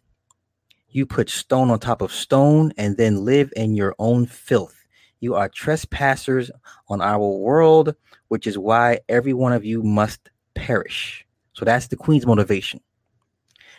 You 0.90 1.06
put 1.06 1.30
stone 1.30 1.70
on 1.70 1.80
top 1.80 2.02
of 2.02 2.12
stone 2.12 2.74
and 2.78 2.98
then 2.98 3.26
live 3.26 3.52
in 3.56 3.76
your 3.76 3.96
own 4.00 4.26
filth. 4.26 4.76
You 5.20 5.36
are 5.36 5.50
trespassers 5.50 6.50
on 6.90 7.02
our 7.02 7.20
world, 7.20 7.96
which 8.30 8.48
is 8.48 8.58
why 8.58 9.00
every 9.08 9.34
one 9.34 9.54
of 9.54 9.64
you 9.64 9.84
must 9.84 10.30
perish. 10.56 11.26
So 11.54 11.64
that's 11.64 11.88
the 11.88 11.96
queen's 11.96 12.26
motivation. 12.26 12.82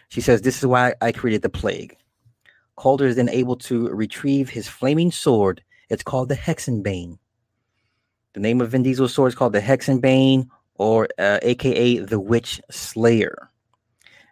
She 0.09 0.21
says, 0.21 0.43
This 0.43 0.59
is 0.59 0.67
why 0.67 0.95
I 1.01 1.11
created 1.11 1.43
the 1.43 1.49
plague. 1.49 1.97
Calder 2.77 3.07
is 3.07 3.17
then 3.17 3.29
able 3.29 3.57
to 3.57 3.89
retrieve 3.89 4.51
his 4.51 4.69
flaming 4.69 5.11
sword. 5.11 5.63
It's 5.89 6.03
called 6.03 6.29
the 6.29 6.37
Hexenbane. 6.37 7.19
The 8.35 8.41
name 8.41 8.61
of 8.61 8.71
Vin 8.71 8.83
Diesel's 8.83 9.13
sword 9.13 9.29
is 9.29 9.35
called 9.35 9.53
the 9.53 9.61
Hexenbane 9.61 10.49
or 10.83 11.09
uh, 11.19 11.39
aka 11.43 11.99
the 11.99 12.19
Witch 12.19 12.61
Slayer. 12.71 13.51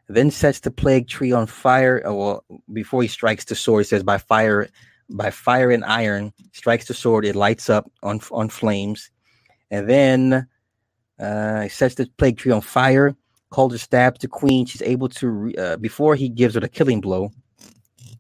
Then 0.09 0.31
sets 0.33 0.61
the 0.61 0.73
plague 0.73 1.07
tree 1.07 1.31
on 1.33 1.47
fire. 1.47 2.03
Uh, 2.05 2.13
well, 2.13 2.45
before 2.73 3.03
he 3.03 3.09
strikes 3.09 3.45
the 3.45 3.55
sword, 3.55 3.85
he 3.85 3.89
says, 3.89 4.03
"By 4.03 4.19
fire, 4.19 4.69
by 5.09 5.31
fire 5.31 5.71
and 5.71 5.85
iron, 5.85 6.33
strikes 6.53 6.87
the 6.87 6.95
sword. 6.95 7.25
It 7.25 7.37
lights 7.37 7.71
up 7.71 7.91
on 8.03 8.21
on 8.33 8.49
flames." 8.49 9.11
And 9.71 9.89
then 9.89 10.49
uh, 11.21 11.63
he 11.63 11.69
sets 11.69 11.95
the 11.95 12.07
plague 12.19 12.39
tree 12.39 12.53
on 12.53 12.61
fire. 12.61 13.15
Calder 13.51 13.79
stabs 13.79 14.21
the 14.21 14.29
queen. 14.29 14.67
She's 14.67 14.83
able 14.83 15.09
to, 15.09 15.53
uh, 15.59 15.77
before 15.77 16.15
he 16.17 16.29
gives 16.29 16.55
her 16.55 16.61
the 16.61 16.69
killing 16.69 17.01
blow, 17.01 17.31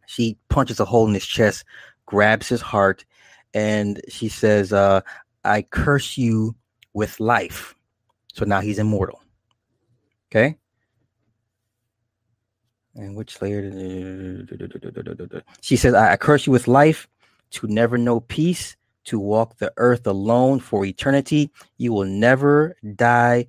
she 0.06 0.36
punches 0.48 0.80
a 0.80 0.84
hole 0.84 1.06
in 1.08 1.14
his 1.14 1.26
chest, 1.26 1.64
grabs 2.06 2.48
his 2.48 2.60
heart, 2.60 3.04
and 3.54 4.00
she 4.08 4.28
says, 4.28 4.72
uh, 4.72 5.00
"I 5.44 5.62
curse 5.62 6.16
you 6.16 6.54
with 6.94 7.18
life." 7.18 7.74
So 8.32 8.44
now 8.44 8.60
he's 8.60 8.78
immortal. 8.78 9.20
Okay. 10.30 10.56
And 12.94 13.16
which 13.16 13.40
layer? 13.40 14.46
She 15.60 15.76
says, 15.76 15.94
I 15.94 16.16
curse 16.16 16.46
you 16.46 16.52
with 16.52 16.68
life 16.68 17.08
to 17.50 17.66
never 17.66 17.98
know 17.98 18.20
peace, 18.20 18.76
to 19.04 19.18
walk 19.18 19.58
the 19.58 19.72
earth 19.76 20.06
alone 20.06 20.60
for 20.60 20.84
eternity. 20.84 21.50
You 21.78 21.92
will 21.92 22.04
never 22.04 22.76
die 22.94 23.46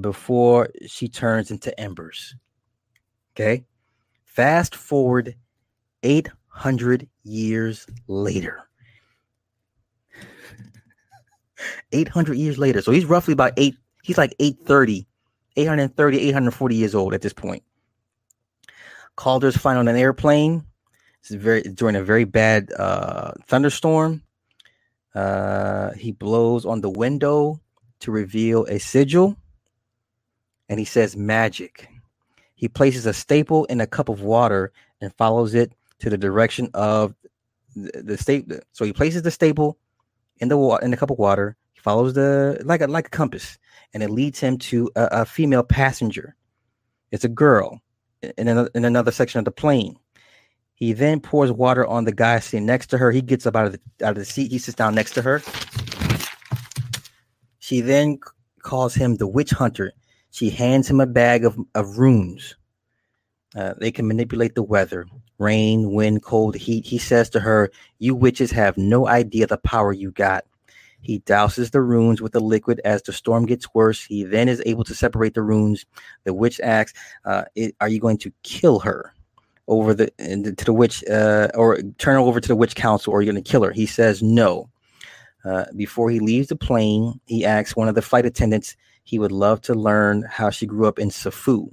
before 0.00 0.70
she 0.86 1.08
turns 1.08 1.50
into 1.50 1.78
embers. 1.80 2.34
Okay. 3.34 3.64
Fast 4.24 4.74
forward 4.74 5.34
800 6.02 7.08
years 7.24 7.86
later. 8.06 8.68
800 11.92 12.36
years 12.36 12.58
later. 12.58 12.82
So 12.82 12.92
he's 12.92 13.04
roughly 13.04 13.32
about 13.32 13.52
eight 13.56 13.76
He's 14.08 14.16
like 14.16 14.34
830, 14.38 15.06
830, 15.54 16.18
840 16.28 16.74
years 16.74 16.94
old 16.94 17.12
at 17.12 17.20
this 17.20 17.34
point. 17.34 17.62
Calder's 19.16 19.54
flying 19.54 19.76
on 19.76 19.86
an 19.86 19.96
airplane. 19.96 20.64
It's 21.20 21.28
very 21.28 21.60
during 21.60 21.94
a 21.94 22.02
very 22.02 22.24
bad 22.24 22.72
uh, 22.72 23.32
thunderstorm. 23.48 24.22
Uh, 25.14 25.92
he 25.92 26.12
blows 26.12 26.64
on 26.64 26.80
the 26.80 26.88
window 26.88 27.60
to 28.00 28.10
reveal 28.10 28.64
a 28.70 28.78
sigil, 28.78 29.36
and 30.70 30.78
he 30.78 30.86
says 30.86 31.14
magic. 31.14 31.90
He 32.54 32.66
places 32.66 33.04
a 33.04 33.12
staple 33.12 33.66
in 33.66 33.78
a 33.82 33.86
cup 33.86 34.08
of 34.08 34.22
water 34.22 34.72
and 35.02 35.12
follows 35.18 35.52
it 35.52 35.74
to 35.98 36.08
the 36.08 36.16
direction 36.16 36.70
of 36.72 37.14
the, 37.76 38.02
the 38.02 38.16
staple. 38.16 38.56
So 38.72 38.86
he 38.86 38.94
places 38.94 39.20
the 39.20 39.30
staple 39.30 39.76
in 40.38 40.48
the 40.48 40.58
in 40.80 40.92
the 40.92 40.96
cup 40.96 41.10
of 41.10 41.18
water. 41.18 41.58
He 41.74 41.80
follows 41.80 42.14
the 42.14 42.62
like 42.64 42.80
a 42.80 42.86
like 42.86 43.08
a 43.08 43.10
compass 43.10 43.58
and 43.94 44.02
it 44.02 44.10
leads 44.10 44.40
him 44.40 44.58
to 44.58 44.90
a, 44.96 45.08
a 45.12 45.24
female 45.24 45.62
passenger. 45.62 46.36
It's 47.10 47.24
a 47.24 47.28
girl 47.28 47.80
in 48.22 48.48
another, 48.48 48.70
in 48.74 48.84
another 48.84 49.10
section 49.10 49.38
of 49.38 49.44
the 49.44 49.50
plane. 49.50 49.96
He 50.74 50.92
then 50.92 51.20
pours 51.20 51.50
water 51.50 51.86
on 51.86 52.04
the 52.04 52.12
guy 52.12 52.38
sitting 52.38 52.66
next 52.66 52.88
to 52.88 52.98
her. 52.98 53.10
He 53.10 53.22
gets 53.22 53.46
up 53.46 53.56
out 53.56 53.66
of 53.66 53.72
the 53.72 54.06
out 54.06 54.10
of 54.10 54.16
the 54.16 54.24
seat. 54.24 54.52
He 54.52 54.58
sits 54.58 54.76
down 54.76 54.94
next 54.94 55.12
to 55.14 55.22
her. 55.22 55.42
She 57.58 57.80
then 57.80 58.18
calls 58.62 58.94
him 58.94 59.16
the 59.16 59.26
witch 59.26 59.50
hunter. 59.50 59.92
She 60.30 60.50
hands 60.50 60.88
him 60.88 61.00
a 61.00 61.06
bag 61.06 61.44
of, 61.44 61.58
of 61.74 61.98
runes. 61.98 62.54
Uh, 63.56 63.74
they 63.78 63.90
can 63.90 64.06
manipulate 64.06 64.54
the 64.54 64.62
weather, 64.62 65.06
rain, 65.38 65.92
wind, 65.92 66.22
cold, 66.22 66.54
heat. 66.54 66.86
He 66.86 66.98
says 66.98 67.28
to 67.30 67.40
her, 67.40 67.70
You 67.98 68.14
witches 68.14 68.50
have 68.52 68.76
no 68.76 69.08
idea 69.08 69.46
the 69.46 69.58
power 69.58 69.92
you 69.92 70.12
got. 70.12 70.44
He 71.00 71.20
douses 71.20 71.70
the 71.70 71.80
runes 71.80 72.20
with 72.20 72.32
the 72.32 72.40
liquid 72.40 72.80
as 72.84 73.02
the 73.02 73.12
storm 73.12 73.46
gets 73.46 73.72
worse. 73.74 74.04
He 74.04 74.24
then 74.24 74.48
is 74.48 74.62
able 74.66 74.84
to 74.84 74.94
separate 74.94 75.34
the 75.34 75.42
runes. 75.42 75.86
The 76.24 76.34
witch 76.34 76.60
asks, 76.60 76.98
uh, 77.24 77.44
"Are 77.80 77.88
you 77.88 78.00
going 78.00 78.18
to 78.18 78.32
kill 78.42 78.80
her?" 78.80 79.14
Over 79.68 79.92
the 79.94 80.10
to 80.56 80.64
the 80.64 80.72
witch, 80.72 81.04
uh, 81.08 81.48
or 81.54 81.78
turn 81.98 82.14
her 82.14 82.20
over 82.20 82.40
to 82.40 82.48
the 82.48 82.56
witch 82.56 82.74
council, 82.74 83.12
or 83.12 83.18
are 83.18 83.22
you 83.22 83.30
going 83.30 83.42
to 83.42 83.50
kill 83.50 83.62
her? 83.62 83.70
He 83.70 83.86
says 83.86 84.22
no. 84.22 84.70
Uh, 85.44 85.66
before 85.76 86.10
he 86.10 86.20
leaves 86.20 86.48
the 86.48 86.56
plane, 86.56 87.20
he 87.26 87.44
asks 87.44 87.76
one 87.76 87.88
of 87.88 87.94
the 87.94 88.02
flight 88.02 88.26
attendants 88.26 88.76
he 89.04 89.18
would 89.18 89.32
love 89.32 89.60
to 89.62 89.74
learn 89.74 90.22
how 90.28 90.50
she 90.50 90.66
grew 90.66 90.86
up 90.86 90.98
in 90.98 91.10
Safu. 91.10 91.72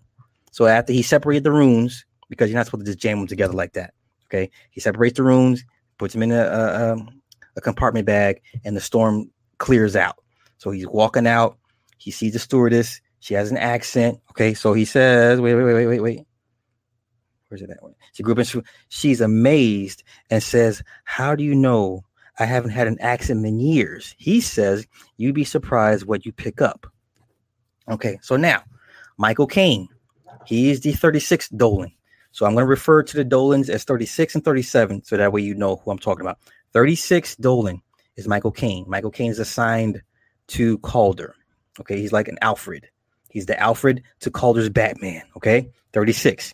So 0.51 0.67
after 0.67 0.93
he 0.93 1.01
separated 1.01 1.43
the 1.43 1.51
runes, 1.51 2.05
because 2.29 2.49
you're 2.49 2.57
not 2.57 2.65
supposed 2.65 2.85
to 2.85 2.91
just 2.91 3.01
jam 3.01 3.17
them 3.19 3.27
together 3.27 3.53
like 3.53 3.73
that. 3.73 3.93
Okay, 4.27 4.49
he 4.71 4.79
separates 4.79 5.17
the 5.17 5.23
runes, 5.23 5.65
puts 5.97 6.13
them 6.13 6.23
in 6.23 6.31
a, 6.31 6.43
a, 6.43 6.93
um, 6.93 7.21
a 7.55 7.61
compartment 7.61 8.05
bag, 8.05 8.41
and 8.63 8.75
the 8.75 8.81
storm 8.81 9.29
clears 9.57 9.95
out. 9.95 10.17
So 10.57 10.71
he's 10.71 10.87
walking 10.87 11.27
out. 11.27 11.57
He 11.97 12.11
sees 12.11 12.33
the 12.33 12.39
stewardess. 12.39 13.01
She 13.19 13.33
has 13.33 13.51
an 13.51 13.57
accent. 13.57 14.19
Okay, 14.31 14.53
so 14.53 14.73
he 14.73 14.85
says, 14.85 15.39
"Wait, 15.41 15.55
wait, 15.55 15.63
wait, 15.63 15.73
wait, 15.73 15.87
wait, 15.87 15.99
wait. 16.01 16.27
Where's 17.49 17.61
it 17.61 17.69
at? 17.69 17.77
She 18.13 18.23
grew 18.23 18.33
up 18.33 18.39
in. 18.39 18.63
She's 18.89 19.21
amazed 19.21 20.03
and 20.29 20.41
says, 20.43 20.83
"How 21.05 21.35
do 21.35 21.43
you 21.43 21.55
know 21.55 22.03
I 22.39 22.45
haven't 22.45 22.71
had 22.71 22.87
an 22.87 22.99
accent 22.99 23.45
in 23.45 23.59
years?" 23.59 24.15
He 24.17 24.41
says, 24.41 24.85
"You'd 25.17 25.35
be 25.35 25.43
surprised 25.43 26.05
what 26.05 26.25
you 26.25 26.31
pick 26.31 26.61
up." 26.61 26.85
Okay, 27.89 28.19
so 28.21 28.35
now 28.35 28.63
Michael 29.17 29.47
Caine, 29.47 29.87
he 30.45 30.69
is 30.69 30.81
the 30.81 30.93
36th 30.93 31.55
Dolan. 31.55 31.91
So 32.31 32.45
I'm 32.45 32.53
going 32.53 32.65
to 32.65 32.69
refer 32.69 33.01
to 33.01 33.15
the 33.15 33.23
Dolans 33.23 33.69
as 33.69 33.85
36 33.85 34.35
and 34.35 34.43
37, 34.43 35.05
so 35.05 35.15
that 35.15 35.31
way 35.31 35.41
you 35.41 35.55
know 35.55 35.77
who 35.77 35.91
I'm 35.91 35.97
talking 35.97 36.21
about. 36.21 36.37
36 36.75 37.37
Dolan 37.37 37.81
is 38.17 38.27
Michael 38.27 38.51
Caine. 38.51 38.83
Michael 38.85 39.09
Caine 39.09 39.31
is 39.31 39.39
assigned 39.39 40.01
to 40.47 40.77
Calder. 40.79 41.33
Okay, 41.79 41.97
he's 41.97 42.11
like 42.11 42.27
an 42.27 42.37
Alfred. 42.41 42.89
He's 43.29 43.45
the 43.45 43.57
Alfred 43.57 44.03
to 44.19 44.29
Calder's 44.29 44.67
Batman. 44.67 45.21
Okay, 45.37 45.71
36. 45.93 46.53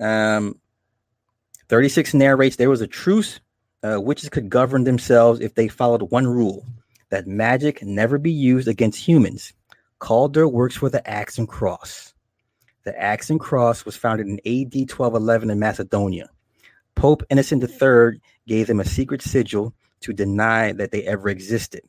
Um, 0.00 0.60
36 1.70 2.12
narrates 2.12 2.56
there 2.56 2.68
was 2.68 2.82
a 2.82 2.86
truce. 2.86 3.40
Uh, 3.82 3.98
witches 4.02 4.28
could 4.28 4.50
govern 4.50 4.84
themselves 4.84 5.40
if 5.40 5.54
they 5.54 5.68
followed 5.68 6.10
one 6.10 6.26
rule 6.26 6.66
that 7.08 7.26
magic 7.26 7.82
never 7.82 8.18
be 8.18 8.30
used 8.30 8.68
against 8.68 8.98
humans. 8.98 9.54
Calder 9.98 10.46
works 10.46 10.76
for 10.76 10.90
the 10.90 11.08
Axe 11.08 11.38
and 11.38 11.48
Cross. 11.48 12.12
The 12.84 13.00
Axe 13.00 13.30
and 13.30 13.40
Cross 13.40 13.86
was 13.86 13.96
founded 13.96 14.26
in 14.26 14.40
AD 14.40 14.74
1211 14.74 15.48
in 15.48 15.58
Macedonia. 15.58 16.28
Pope 16.94 17.22
Innocent 17.30 17.62
III 17.62 18.20
gave 18.46 18.66
them 18.66 18.80
a 18.80 18.84
secret 18.84 19.22
sigil 19.22 19.74
to 20.00 20.12
deny 20.12 20.72
that 20.72 20.90
they 20.90 21.02
ever 21.04 21.28
existed. 21.28 21.82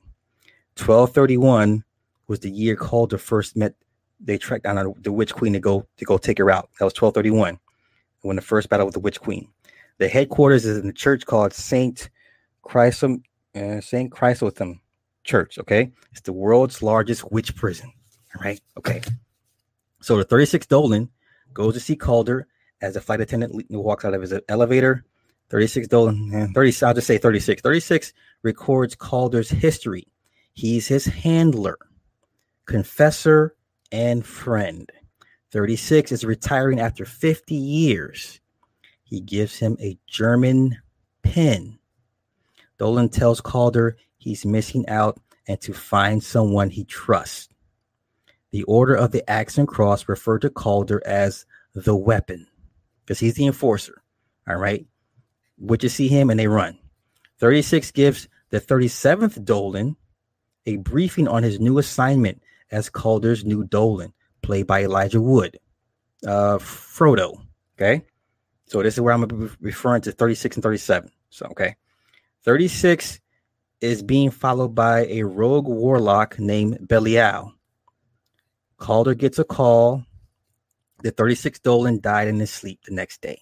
1231 0.77 1.83
was 2.27 2.39
the 2.39 2.49
year 2.49 2.75
Calder 2.75 3.17
first 3.17 3.55
met. 3.55 3.75
They 4.19 4.37
tracked 4.37 4.63
down 4.63 4.93
the 5.01 5.11
Witch 5.11 5.33
Queen 5.33 5.53
to 5.53 5.59
go 5.59 5.85
to 5.97 6.05
go 6.05 6.17
take 6.17 6.37
her 6.37 6.49
out. 6.49 6.69
That 6.79 6.85
was 6.85 6.93
1231 6.93 7.59
when 8.21 8.35
the 8.35 8.41
first 8.41 8.69
battle 8.69 8.85
with 8.85 8.93
the 8.93 8.99
Witch 8.99 9.19
Queen. 9.19 9.47
The 9.97 10.07
headquarters 10.07 10.65
is 10.65 10.77
in 10.77 10.89
a 10.89 10.93
church 10.93 11.25
called 11.25 11.53
Saint 11.53 12.09
Chrysostom 12.63 13.23
uh, 13.55 13.79
St. 13.81 14.11
Chrysostom 14.11 14.81
Church. 15.23 15.57
Okay, 15.59 15.91
it's 16.11 16.21
the 16.21 16.33
world's 16.33 16.83
largest 16.83 17.31
witch 17.31 17.55
prison. 17.55 17.91
All 18.35 18.43
right. 18.43 18.59
Okay. 18.77 19.01
So 20.01 20.17
the 20.17 20.23
36 20.23 20.67
Dolan 20.67 21.09
goes 21.53 21.73
to 21.73 21.79
see 21.79 21.95
Calder 21.95 22.47
as 22.81 22.95
a 22.95 23.01
flight 23.01 23.21
attendant 23.21 23.65
walks 23.69 24.05
out 24.05 24.13
of 24.13 24.21
his 24.21 24.33
elevator. 24.49 25.05
36 25.49 25.87
Dolan, 25.87 26.31
eh, 26.33 26.47
30, 26.53 26.85
I'll 26.85 26.93
just 26.93 27.07
say 27.07 27.17
36. 27.17 27.61
36 27.61 28.13
records 28.43 28.95
Calder's 28.95 29.49
history. 29.49 30.07
He's 30.53 30.87
his 30.87 31.05
handler, 31.05 31.77
confessor, 32.65 33.55
and 33.91 34.25
friend. 34.25 34.91
36 35.51 36.11
is 36.11 36.25
retiring 36.25 36.79
after 36.79 37.05
50 37.05 37.53
years. 37.53 38.39
He 39.03 39.21
gives 39.21 39.59
him 39.59 39.77
a 39.79 39.97
German 40.07 40.77
pen. 41.23 41.77
Dolan 42.77 43.09
tells 43.09 43.39
Calder 43.39 43.97
he's 44.17 44.45
missing 44.45 44.87
out 44.89 45.19
and 45.47 45.61
to 45.61 45.73
find 45.73 46.23
someone 46.23 46.69
he 46.69 46.83
trusts. 46.85 47.49
The 48.51 48.63
Order 48.63 48.95
of 48.95 49.11
the 49.11 49.29
Axe 49.29 49.57
and 49.57 49.67
Cross 49.67 50.09
referred 50.09 50.41
to 50.41 50.49
Calder 50.49 51.01
as 51.05 51.45
the 51.73 51.95
weapon 51.95 52.47
because 53.05 53.19
he's 53.19 53.35
the 53.35 53.45
enforcer. 53.45 54.01
All 54.47 54.55
right. 54.55 54.85
Witches 55.57 55.93
see 55.93 56.07
him 56.07 56.29
and 56.29 56.39
they 56.39 56.47
run. 56.47 56.77
36 57.39 57.91
gives 57.91 58.27
the 58.49 58.59
37th 58.59 59.43
Dolan 59.43 59.95
a 60.65 60.77
briefing 60.77 61.27
on 61.27 61.43
his 61.43 61.59
new 61.59 61.77
assignment 61.77 62.41
as 62.71 62.89
Calder's 62.89 63.45
new 63.45 63.63
Dolan, 63.63 64.13
played 64.41 64.67
by 64.67 64.83
Elijah 64.83 65.21
Wood. 65.21 65.59
Uh, 66.25 66.57
Frodo. 66.57 67.41
Okay. 67.77 68.03
So 68.67 68.81
this 68.81 68.95
is 68.95 69.01
where 69.01 69.13
I'm 69.13 69.55
referring 69.61 70.01
to 70.03 70.11
36 70.11 70.57
and 70.57 70.63
37. 70.63 71.11
So, 71.29 71.45
okay. 71.51 71.75
36 72.43 73.19
is 73.81 74.01
being 74.01 74.31
followed 74.31 74.73
by 74.73 75.05
a 75.07 75.23
rogue 75.23 75.67
warlock 75.67 76.39
named 76.39 76.87
Belial. 76.87 77.53
Calder 78.77 79.13
gets 79.13 79.39
a 79.39 79.43
call. 79.43 80.03
The 81.05 81.11
36 81.11 81.59
Dolan 81.59 81.99
died 81.99 82.27
in 82.27 82.39
his 82.39 82.49
sleep 82.49 82.79
the 82.83 82.91
next 82.91 83.21
day. 83.21 83.37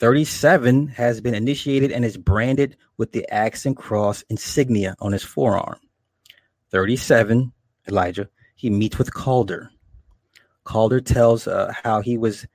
37 0.00 0.86
has 0.88 1.18
been 1.18 1.34
initiated 1.34 1.90
and 1.90 2.04
is 2.04 2.18
branded 2.18 2.76
with 2.98 3.10
the 3.12 3.26
axe 3.32 3.64
and 3.64 3.74
cross 3.74 4.22
insignia 4.28 4.94
on 5.00 5.12
his 5.12 5.22
forearm. 5.22 5.78
37, 6.70 7.50
Elijah, 7.88 8.28
he 8.54 8.68
meets 8.68 8.98
with 8.98 9.14
Calder. 9.14 9.70
Calder 10.64 11.00
tells 11.00 11.46
uh, 11.46 11.72
how 11.82 12.02
he 12.02 12.18
was 12.18 12.46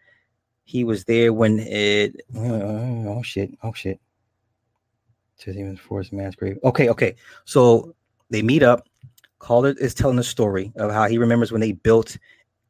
he 0.64 0.84
was 0.84 1.06
there 1.06 1.34
when 1.34 1.58
it 1.58 2.22
oh 2.36 3.24
shit 3.24 3.50
oh 3.64 3.74
shit 3.74 4.00
says 5.38 5.58
even 5.58 5.76
forced 5.76 6.14
mass 6.14 6.36
grave 6.36 6.60
okay 6.64 6.90
okay 6.90 7.16
so 7.46 7.96
they 8.30 8.44
meet 8.44 8.62
up 8.62 8.88
Calder 9.40 9.74
is 9.80 9.96
telling 9.96 10.20
a 10.20 10.24
story 10.24 10.72
of 10.76 10.92
how 10.92 11.08
he 11.08 11.18
remembers 11.18 11.52
when 11.52 11.62
they 11.62 11.72
built 11.72 12.18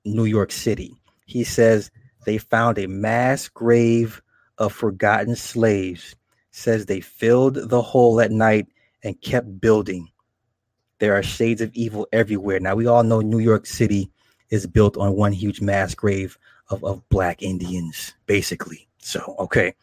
New 0.06 0.26
York 0.26 0.54
City 0.54 0.96
he 1.28 1.44
says 1.44 1.92
they 2.26 2.40
found 2.40 2.80
a 2.80 2.88
mass 2.88 3.48
grave 3.48 4.22
of 4.58 4.74
forgotten 4.74 5.36
slaves 5.36 6.16
says 6.50 6.88
they 6.88 7.00
filled 7.00 7.70
the 7.70 7.82
hole 7.82 8.20
at 8.20 8.32
night 8.32 8.66
and 9.04 9.22
kept 9.22 9.62
building 9.62 10.10
there 10.98 11.16
are 11.16 11.22
shades 11.22 11.62
of 11.62 11.72
evil 11.76 12.08
everywhere 12.12 12.60
now 12.60 12.74
we 12.74 12.88
all 12.88 13.04
know 13.04 13.22
New 13.22 13.40
York 13.40 13.68
City 13.68 14.10
is 14.50 14.66
built 14.66 14.98
on 14.98 15.16
one 15.16 15.32
huge 15.32 15.62
mass 15.62 15.94
grave 15.94 16.38
of, 16.70 16.84
of 16.84 17.08
black 17.10 17.42
Indians, 17.42 18.14
basically. 18.26 18.88
So, 19.00 19.36
okay. 19.40 19.74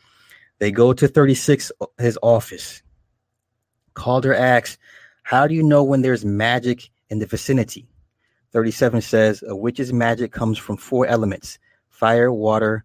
They 0.58 0.70
go 0.70 0.92
to 0.92 1.08
36, 1.08 1.72
uh, 1.80 1.86
his 1.98 2.18
office. 2.22 2.82
Calder 3.94 4.34
asks, 4.34 4.78
How 5.22 5.46
do 5.46 5.54
you 5.54 5.62
know 5.62 5.82
when 5.82 6.02
there's 6.02 6.24
magic 6.24 6.90
in 7.10 7.18
the 7.18 7.26
vicinity? 7.26 7.86
37 8.54 9.00
says, 9.00 9.42
A 9.48 9.56
witch's 9.56 9.92
magic 9.92 10.30
comes 10.30 10.58
from 10.58 10.76
four 10.76 11.06
elements 11.08 11.58
fire, 11.90 12.32
water, 12.32 12.84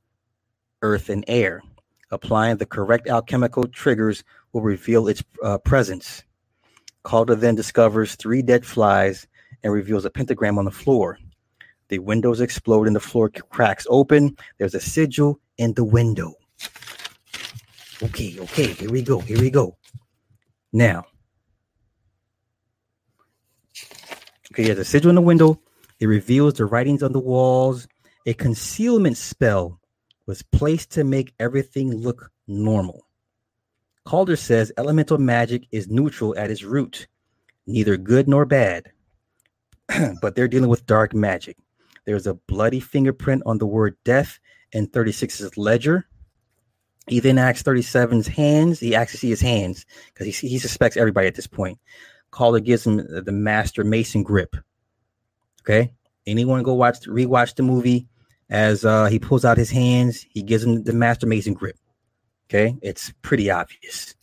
earth, 0.81 1.09
and 1.09 1.23
air. 1.27 1.61
Applying 2.09 2.57
the 2.57 2.65
correct 2.65 3.07
alchemical 3.07 3.67
triggers 3.67 4.23
will 4.51 4.61
reveal 4.61 5.07
its 5.07 5.23
uh, 5.43 5.59
presence. 5.59 6.23
Calder 7.03 7.35
then 7.35 7.53
discovers 7.53 8.15
three 8.15 8.41
dead 8.41 8.65
flies 8.65 9.27
and 9.63 9.71
reveals 9.71 10.05
a 10.05 10.09
pentagram 10.09 10.57
on 10.57 10.65
the 10.65 10.71
floor. 10.71 11.19
The 11.89 11.99
windows 11.99 12.41
explode 12.41 12.87
and 12.87 12.95
the 12.95 12.99
floor 12.99 13.29
cracks 13.29 13.85
open. 13.91 14.35
There's 14.57 14.75
a 14.75 14.79
sigil 14.79 15.39
in 15.59 15.75
the 15.75 15.83
window. 15.83 16.33
Okay, 18.01 18.39
okay, 18.39 18.73
here 18.73 18.89
we 18.89 19.03
go. 19.03 19.19
Here 19.19 19.39
we 19.39 19.51
go. 19.51 19.77
Now, 20.73 21.05
okay, 24.60 24.68
there's 24.68 24.80
a 24.80 24.86
sigil 24.86 25.10
in 25.10 25.15
the 25.15 25.22
window. 25.22 25.57
It 26.02 26.07
reveals 26.07 26.56
the 26.56 26.65
writings 26.65 27.02
on 27.02 27.14
the 27.14 27.19
walls. 27.19 27.88
A 28.26 28.34
concealment 28.34 29.15
spell 29.15 29.80
was 30.26 30.41
placed 30.41 30.91
to 30.91 31.06
make 31.06 31.34
everything 31.40 31.95
look 31.95 32.30
normal. 32.45 33.06
Calder 34.06 34.36
says 34.36 34.72
elemental 34.77 35.18
magic 35.18 35.64
is 35.72 35.88
neutral 35.88 36.38
at 36.38 36.52
its 36.52 36.64
root, 36.64 37.07
neither 37.68 37.95
good 37.95 38.27
nor 38.27 38.45
bad, 38.45 38.91
but 40.22 40.36
they're 40.36 40.48
dealing 40.48 40.69
with 40.69 40.86
dark 40.86 41.14
magic. 41.14 41.57
There's 42.06 42.27
a 42.27 42.34
bloody 42.34 42.81
fingerprint 42.81 43.44
on 43.45 43.60
the 43.60 43.68
word 43.68 43.95
death 44.03 44.40
in 44.73 44.88
36's 44.88 45.57
ledger. 45.57 46.06
He 47.07 47.19
then 47.19 47.38
asks 47.38 47.64
37's 47.64 48.27
hands. 48.27 48.80
He 48.80 48.94
asks 48.94 49.14
to 49.14 49.18
see 49.18 49.30
his 49.30 49.41
hands 49.41 49.86
because 50.14 50.27
he, 50.27 50.48
he 50.48 50.60
suspects 50.60 50.98
everybody 50.98 51.27
at 51.27 51.36
this 51.36 51.48
point. 51.48 51.80
Calder 52.31 52.60
gives 52.60 52.85
him 52.85 52.97
the 52.97 53.31
Master 53.31 53.84
Mason 53.84 54.23
grip. 54.23 54.56
Okay. 55.61 55.91
Anyone 56.26 56.64
go 56.64 56.73
watch 56.73 57.01
rewatch 57.01 57.56
the 57.56 57.64
movie 57.64 58.07
as 58.49 58.84
uh, 58.84 59.06
he 59.06 59.19
pulls 59.19 59.45
out 59.45 59.57
his 59.57 59.69
hands, 59.69 60.26
he 60.30 60.41
gives 60.41 60.64
him 60.64 60.84
the 60.84 60.93
Master 60.93 61.27
Mason 61.27 61.53
grip. 61.53 61.77
Okay, 62.49 62.76
it's 62.81 63.14
pretty 63.22 63.51
obvious. 63.51 64.15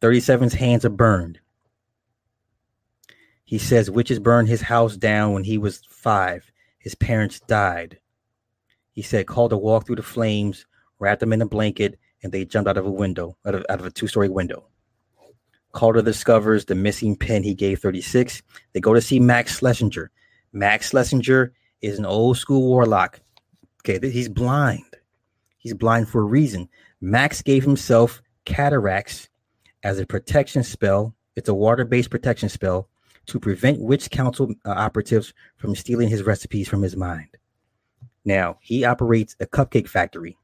37's 0.00 0.54
hands 0.54 0.84
are 0.84 0.90
burned. 0.90 1.38
He 3.44 3.58
says 3.58 3.90
witches 3.90 4.18
burned 4.18 4.48
his 4.48 4.62
house 4.62 4.96
down 4.96 5.34
when 5.34 5.44
he 5.44 5.58
was 5.58 5.82
five. 5.90 6.50
His 6.78 6.94
parents 6.94 7.40
died. 7.40 7.98
He 8.92 9.02
said, 9.02 9.26
Calder 9.26 9.56
walk 9.56 9.86
through 9.86 9.96
the 9.96 10.02
flames, 10.02 10.66
wrapped 10.98 11.20
them 11.20 11.32
in 11.32 11.42
a 11.42 11.46
blanket, 11.46 11.98
and 12.22 12.32
they 12.32 12.44
jumped 12.44 12.68
out 12.68 12.78
of 12.78 12.86
a 12.86 12.90
window, 12.90 13.36
out 13.44 13.54
of, 13.54 13.66
out 13.68 13.80
of 13.80 13.86
a 13.86 13.90
two 13.90 14.06
story 14.06 14.28
window. 14.28 14.66
Calder 15.74 16.02
discovers 16.02 16.64
the 16.64 16.74
missing 16.74 17.16
pen 17.16 17.42
he 17.42 17.54
gave 17.54 17.80
36. 17.80 18.42
They 18.72 18.80
go 18.80 18.94
to 18.94 19.00
see 19.00 19.20
Max 19.20 19.58
Schlesinger. 19.58 20.10
Max 20.52 20.90
Schlesinger 20.90 21.52
is 21.82 21.98
an 21.98 22.06
old 22.06 22.38
school 22.38 22.62
warlock. 22.62 23.20
Okay, 23.80 23.98
he's 24.10 24.28
blind. 24.28 24.84
He's 25.58 25.74
blind 25.74 26.08
for 26.08 26.22
a 26.22 26.24
reason. 26.24 26.68
Max 27.00 27.42
gave 27.42 27.64
himself 27.64 28.22
cataracts 28.44 29.28
as 29.82 29.98
a 29.98 30.06
protection 30.06 30.62
spell. 30.62 31.14
It's 31.36 31.48
a 31.48 31.54
water 31.54 31.84
based 31.84 32.10
protection 32.10 32.48
spell 32.48 32.88
to 33.26 33.40
prevent 33.40 33.80
witch 33.80 34.10
council 34.10 34.54
uh, 34.64 34.70
operatives 34.70 35.34
from 35.56 35.74
stealing 35.74 36.08
his 36.08 36.22
recipes 36.22 36.68
from 36.68 36.82
his 36.82 36.96
mind. 36.96 37.36
Now, 38.24 38.58
he 38.60 38.84
operates 38.84 39.36
a 39.40 39.46
cupcake 39.46 39.88
factory. 39.88 40.38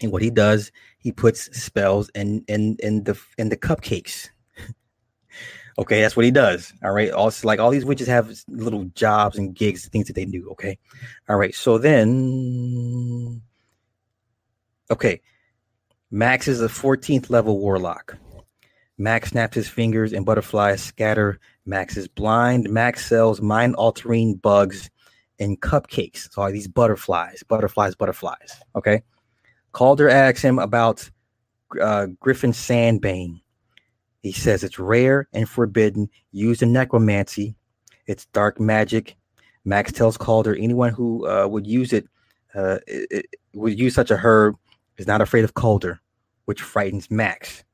And 0.00 0.12
what 0.12 0.22
he 0.22 0.30
does, 0.30 0.70
he 0.98 1.12
puts 1.12 1.44
spells 1.58 2.10
in 2.10 2.44
in 2.46 2.76
in 2.80 3.04
the 3.04 3.18
in 3.38 3.48
the 3.48 3.56
cupcakes. 3.56 4.28
Okay, 5.78 6.00
that's 6.00 6.16
what 6.16 6.24
he 6.24 6.30
does. 6.30 6.72
All 6.82 6.92
right. 6.92 7.10
Also, 7.10 7.46
like 7.46 7.60
all 7.60 7.70
these 7.70 7.84
witches 7.84 8.06
have 8.08 8.34
little 8.48 8.84
jobs 8.94 9.38
and 9.38 9.54
gigs, 9.54 9.88
things 9.88 10.06
that 10.06 10.14
they 10.14 10.24
do. 10.24 10.48
Okay. 10.52 10.78
All 11.28 11.36
right. 11.36 11.54
So 11.54 11.78
then 11.78 13.42
okay. 14.90 15.20
Max 16.10 16.46
is 16.46 16.60
a 16.60 16.68
14th 16.68 17.30
level 17.30 17.58
warlock. 17.58 18.16
Max 18.98 19.30
snaps 19.30 19.56
his 19.56 19.68
fingers 19.68 20.12
and 20.12 20.24
butterflies 20.24 20.80
scatter 20.80 21.40
Max 21.66 21.96
is 21.96 22.08
blind. 22.08 22.68
Max 22.68 23.06
sells 23.06 23.40
mind 23.40 23.74
altering 23.76 24.36
bugs 24.36 24.90
and 25.38 25.60
cupcakes. 25.60 26.30
So 26.30 26.42
all 26.42 26.52
these 26.52 26.68
butterflies, 26.68 27.42
butterflies, 27.42 27.94
butterflies. 27.94 28.54
Okay. 28.76 29.02
Calder 29.72 30.08
asks 30.08 30.42
him 30.42 30.58
about 30.58 31.08
uh, 31.80 32.06
Griffin 32.20 32.52
Sandbane. 32.52 33.40
He 34.24 34.32
says 34.32 34.64
it's 34.64 34.78
rare 34.78 35.28
and 35.34 35.46
forbidden, 35.46 36.08
used 36.32 36.62
in 36.62 36.72
necromancy. 36.72 37.56
It's 38.06 38.24
dark 38.32 38.58
magic. 38.58 39.16
Max 39.66 39.92
tells 39.92 40.16
Calder 40.16 40.56
anyone 40.56 40.94
who 40.94 41.28
uh, 41.28 41.46
would 41.46 41.66
use 41.66 41.92
it, 41.92 42.08
uh, 42.54 42.78
it, 42.86 43.06
it, 43.10 43.26
would 43.52 43.78
use 43.78 43.94
such 43.94 44.10
a 44.10 44.16
herb 44.16 44.56
is 44.96 45.06
not 45.06 45.20
afraid 45.20 45.44
of 45.44 45.52
Calder, 45.52 46.00
which 46.46 46.62
frightens 46.62 47.10
Max. 47.10 47.64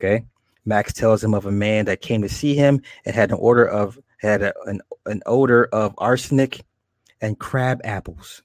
Okay. 0.00 0.24
Max 0.64 0.94
tells 0.94 1.22
him 1.22 1.34
of 1.34 1.44
a 1.44 1.52
man 1.52 1.84
that 1.84 2.00
came 2.00 2.22
to 2.22 2.30
see 2.30 2.54
him 2.54 2.80
and 3.04 3.14
had 3.14 3.30
an 3.30 3.36
order 3.38 3.66
of 3.66 3.98
had 4.22 4.40
a, 4.40 4.54
an, 4.64 4.80
an 5.04 5.20
odor 5.26 5.66
of 5.66 5.94
arsenic 5.98 6.64
and 7.20 7.38
crab 7.38 7.78
apples. 7.84 8.42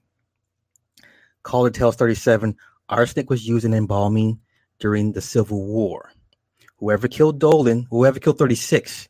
Calder 1.43 1.69
tells 1.69 1.95
37 1.95 2.57
arsenic 2.89 3.29
was 3.29 3.47
used 3.47 3.63
in 3.63 3.73
embalming 3.73 4.41
during 4.79 5.13
the 5.13 5.21
Civil 5.21 5.65
War. 5.65 6.11
Whoever 6.77 7.07
killed 7.07 7.39
Dolan, 7.39 7.87
whoever 7.89 8.19
killed 8.19 8.37
36, 8.37 9.07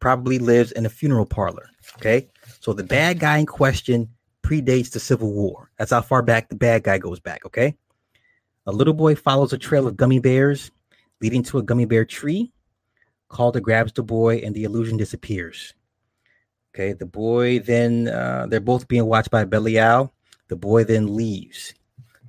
probably 0.00 0.38
lives 0.38 0.72
in 0.72 0.84
a 0.86 0.90
funeral 0.90 1.26
parlor. 1.26 1.68
Okay. 1.96 2.28
So 2.60 2.72
the 2.72 2.84
bad 2.84 3.20
guy 3.20 3.38
in 3.38 3.46
question 3.46 4.08
predates 4.42 4.90
the 4.90 5.00
Civil 5.00 5.32
War. 5.32 5.70
That's 5.78 5.92
how 5.92 6.02
far 6.02 6.22
back 6.22 6.48
the 6.48 6.56
bad 6.56 6.82
guy 6.82 6.98
goes 6.98 7.20
back. 7.20 7.46
Okay. 7.46 7.76
A 8.66 8.72
little 8.72 8.94
boy 8.94 9.14
follows 9.14 9.52
a 9.52 9.58
trail 9.58 9.86
of 9.86 9.96
gummy 9.96 10.18
bears 10.18 10.70
leading 11.20 11.42
to 11.44 11.58
a 11.58 11.62
gummy 11.62 11.84
bear 11.84 12.04
tree. 12.04 12.52
Calder 13.28 13.60
grabs 13.60 13.92
the 13.92 14.02
boy 14.02 14.38
and 14.38 14.54
the 14.54 14.64
illusion 14.64 14.96
disappears. 14.96 15.74
Okay. 16.74 16.92
The 16.92 17.06
boy 17.06 17.60
then, 17.60 18.08
uh, 18.08 18.46
they're 18.48 18.60
both 18.60 18.88
being 18.88 19.06
watched 19.06 19.30
by 19.30 19.44
Belial. 19.44 20.12
The 20.48 20.56
boy 20.56 20.84
then 20.84 21.16
leaves. 21.16 21.74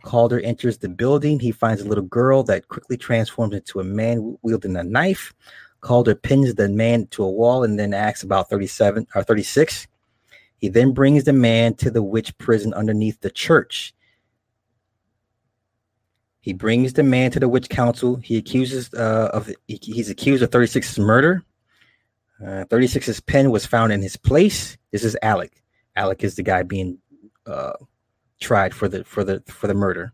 Kaulder 0.04 0.40
enters 0.42 0.78
the 0.78 0.90
building. 0.90 1.40
He 1.40 1.52
finds 1.52 1.82
a 1.82 1.88
little 1.88 2.04
girl 2.04 2.44
that 2.44 2.68
quickly 2.68 2.98
transforms 2.98 3.56
into 3.56 3.80
a 3.80 3.84
man 3.84 4.38
wielding 4.44 4.76
a 4.76 4.84
knife. 4.84 5.34
Kaulder 5.82 6.14
pins 6.16 6.54
the 6.56 6.70
man 6.70 7.08
to 7.08 7.24
a 7.24 7.30
wall 7.30 7.64
and 7.64 7.80
then 7.80 7.94
asks 7.94 8.24
about 8.24 8.50
37 8.50 9.08
or 9.16 9.24
36. 9.24 9.88
He 10.58 10.70
then 10.70 10.94
brings 10.94 11.24
the 11.24 11.34
man 11.34 11.74
to 11.76 11.90
the 11.90 12.04
witch 12.04 12.38
prison 12.38 12.74
underneath 12.74 13.20
the 13.22 13.32
church. 13.32 13.94
He 16.40 16.54
brings 16.54 16.94
the 16.94 17.04
man 17.04 17.32
to 17.32 17.40
the 17.40 17.50
witch 17.50 17.70
council. 17.70 18.18
He 18.18 18.38
accuses 18.38 18.94
uh, 18.94 19.30
of 19.34 19.50
he's 19.68 20.10
accused 20.10 20.44
of 20.44 20.50
36's 20.52 21.00
murder. 21.00 21.44
Uh, 22.42 22.66
36's 22.66 23.22
pen 23.22 23.52
was 23.52 23.66
found 23.66 23.94
in 23.94 24.02
his 24.02 24.18
place. 24.18 24.78
This 24.92 25.06
is 25.06 25.18
Alec. 25.22 25.64
Alec 25.96 26.24
is 26.24 26.36
the 26.36 26.44
guy 26.44 26.64
being 26.64 26.98
uh, 27.46 27.74
tried 28.44 28.74
for 28.76 28.88
the 28.88 29.04
for 29.06 29.24
the 29.24 29.42
for 29.48 29.68
the 29.68 29.74
murder. 29.74 30.14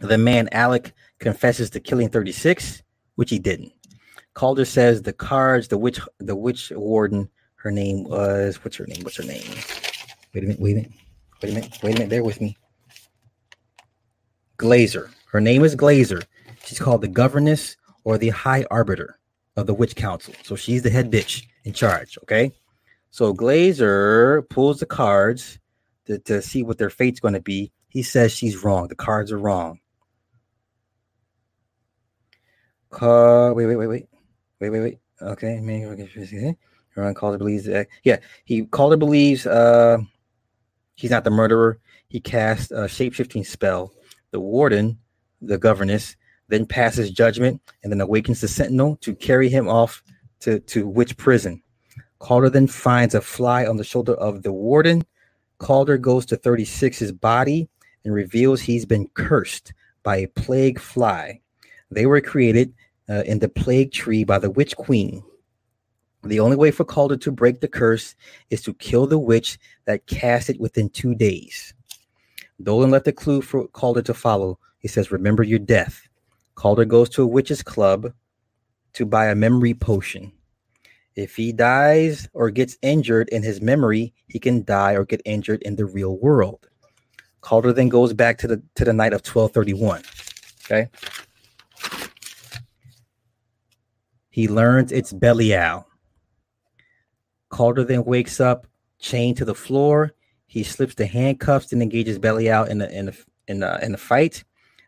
The 0.00 0.18
man 0.18 0.48
Alec 0.52 0.92
confesses 1.18 1.68
to 1.70 1.80
killing 1.80 2.08
36, 2.08 2.82
which 3.16 3.30
he 3.30 3.38
didn't. 3.38 3.72
Kaulder 4.32 4.64
says 4.64 5.02
the 5.02 5.12
cards, 5.12 5.68
the 5.68 5.76
witch, 5.76 6.00
the 6.18 6.34
witch 6.34 6.72
warden, 6.74 7.28
her 7.56 7.70
name 7.70 8.04
was 8.04 8.56
what's 8.64 8.76
her 8.76 8.86
name? 8.86 9.02
What's 9.02 9.18
her 9.18 9.24
name? 9.24 9.44
Wait 10.32 10.44
a 10.44 10.46
minute, 10.46 10.60
wait 10.60 10.72
a 10.72 10.74
minute, 10.76 10.92
wait 11.42 11.50
a 11.50 11.54
minute, 11.54 11.78
wait 11.82 11.90
a 11.90 11.98
minute, 11.98 12.10
There 12.10 12.24
with 12.24 12.40
me. 12.40 12.56
Glazer. 14.56 15.10
Her 15.26 15.40
name 15.40 15.62
is 15.64 15.76
Glazer. 15.76 16.24
She's 16.64 16.78
called 16.78 17.02
the 17.02 17.08
governess 17.08 17.76
or 18.04 18.16
the 18.18 18.30
high 18.30 18.64
arbiter 18.70 19.18
of 19.56 19.66
the 19.66 19.74
witch 19.74 19.94
council. 19.96 20.34
So 20.42 20.56
she's 20.56 20.82
the 20.82 20.90
head 20.90 21.10
bitch 21.10 21.44
in 21.64 21.72
charge. 21.72 22.18
Okay. 22.22 22.52
So 23.10 23.34
Glazer 23.34 24.48
pulls 24.48 24.80
the 24.80 24.86
cards 24.86 25.58
to, 26.10 26.18
to 26.18 26.42
see 26.42 26.62
what 26.64 26.78
their 26.78 26.90
fate's 26.90 27.20
going 27.20 27.34
to 27.34 27.40
be. 27.40 27.70
He 27.88 28.02
says 28.02 28.32
she's 28.32 28.64
wrong. 28.64 28.88
The 28.88 28.96
cards 28.96 29.30
are 29.30 29.38
wrong. 29.38 29.78
Uh, 32.92 33.52
wait, 33.54 33.66
wait, 33.66 33.76
wait, 33.76 33.86
wait, 33.86 34.08
wait, 34.58 34.70
wait, 34.70 34.80
wait. 34.80 34.98
Okay, 35.22 35.60
maybe 35.60 36.56
Ron 36.96 37.14
Kaulder 37.14 37.38
believes 37.38 37.64
that. 37.66 37.86
Yeah, 38.02 38.18
he 38.44 38.64
Kaulder 38.64 38.96
believes 38.96 39.46
uh, 39.46 39.98
he's 40.96 41.10
not 41.10 41.22
the 41.22 41.30
murderer. 41.30 41.78
He 42.08 42.20
cast 42.20 42.72
a 42.72 42.88
shape-shifting 42.88 43.44
spell. 43.44 43.92
The 44.32 44.40
warden, 44.40 44.98
the 45.40 45.58
governess, 45.58 46.16
then 46.48 46.66
passes 46.66 47.12
judgment 47.12 47.60
and 47.84 47.92
then 47.92 48.00
awakens 48.00 48.40
the 48.40 48.48
sentinel 48.48 48.96
to 48.96 49.14
carry 49.14 49.48
him 49.48 49.68
off 49.68 50.02
to, 50.40 50.58
to 50.60 50.88
witch 50.88 51.16
prison. 51.16 51.62
Kaulder 52.18 52.50
then 52.50 52.66
finds 52.66 53.14
a 53.14 53.20
fly 53.20 53.66
on 53.66 53.76
the 53.76 53.84
shoulder 53.84 54.14
of 54.14 54.42
the 54.42 54.52
warden 54.52 55.04
Kaulder 55.60 55.98
goes 55.98 56.26
to 56.26 56.36
36's 56.36 57.12
body 57.12 57.68
and 58.04 58.12
reveals 58.12 58.60
he's 58.60 58.86
been 58.86 59.06
cursed 59.14 59.72
by 60.02 60.16
a 60.16 60.28
plague 60.28 60.80
fly. 60.80 61.40
They 61.90 62.06
were 62.06 62.20
created 62.20 62.74
uh, 63.08 63.22
in 63.26 63.38
the 63.38 63.48
plague 63.48 63.92
tree 63.92 64.24
by 64.24 64.38
the 64.38 64.50
witch 64.50 64.74
queen. 64.76 65.22
The 66.22 66.40
only 66.40 66.56
way 66.56 66.70
for 66.70 66.84
Kaulder 66.84 67.16
to 67.18 67.30
break 67.30 67.60
the 67.60 67.68
curse 67.68 68.14
is 68.48 68.62
to 68.62 68.74
kill 68.74 69.06
the 69.06 69.18
witch 69.18 69.58
that 69.84 70.06
cast 70.06 70.50
it 70.50 70.60
within 70.60 70.88
two 70.88 71.14
days. 71.14 71.74
Dolan 72.62 72.90
left 72.90 73.08
a 73.08 73.12
clue 73.12 73.42
for 73.42 73.68
Kaulder 73.68 74.02
to 74.02 74.14
follow. 74.14 74.58
He 74.78 74.88
says, 74.88 75.12
Remember 75.12 75.42
your 75.42 75.58
death. 75.58 76.08
Calder 76.54 76.84
goes 76.84 77.08
to 77.10 77.22
a 77.22 77.26
witch's 77.26 77.62
club 77.62 78.12
to 78.94 79.06
buy 79.06 79.26
a 79.26 79.34
memory 79.34 79.74
potion. 79.74 80.32
If 81.20 81.36
he 81.36 81.52
dies 81.52 82.28
or 82.32 82.50
gets 82.50 82.78
injured 82.80 83.28
in 83.28 83.42
his 83.42 83.60
memory, 83.60 84.14
he 84.26 84.38
can 84.38 84.64
die 84.64 84.94
or 84.94 85.04
get 85.04 85.20
injured 85.26 85.62
in 85.64 85.76
the 85.76 85.84
real 85.84 86.16
world. 86.16 86.66
Kaulder 87.42 87.74
then 87.74 87.90
goes 87.90 88.14
back 88.14 88.38
to 88.38 88.46
the 88.46 88.62
to 88.76 88.86
the 88.86 88.94
night 88.94 89.12
of 89.12 89.20
1231. 89.20 90.02
Okay. 90.64 90.88
He 94.30 94.48
learns 94.48 94.92
it's 94.92 95.12
Belial. 95.12 95.86
Kaulder 97.50 97.84
then 97.84 98.04
wakes 98.04 98.40
up 98.40 98.66
chained 98.98 99.36
to 99.36 99.44
the 99.44 99.54
floor. 99.54 100.14
He 100.46 100.62
slips 100.62 100.94
the 100.94 101.06
handcuffs 101.06 101.70
and 101.74 101.82
engages 101.82 102.18
Belial 102.18 102.64
in 102.64 102.78
the 102.78 102.90
in 102.90 103.06
the 103.06 103.16
in 103.46 103.60
the, 103.60 103.84
in 103.84 103.92
the 103.92 103.98
fight. 103.98 104.42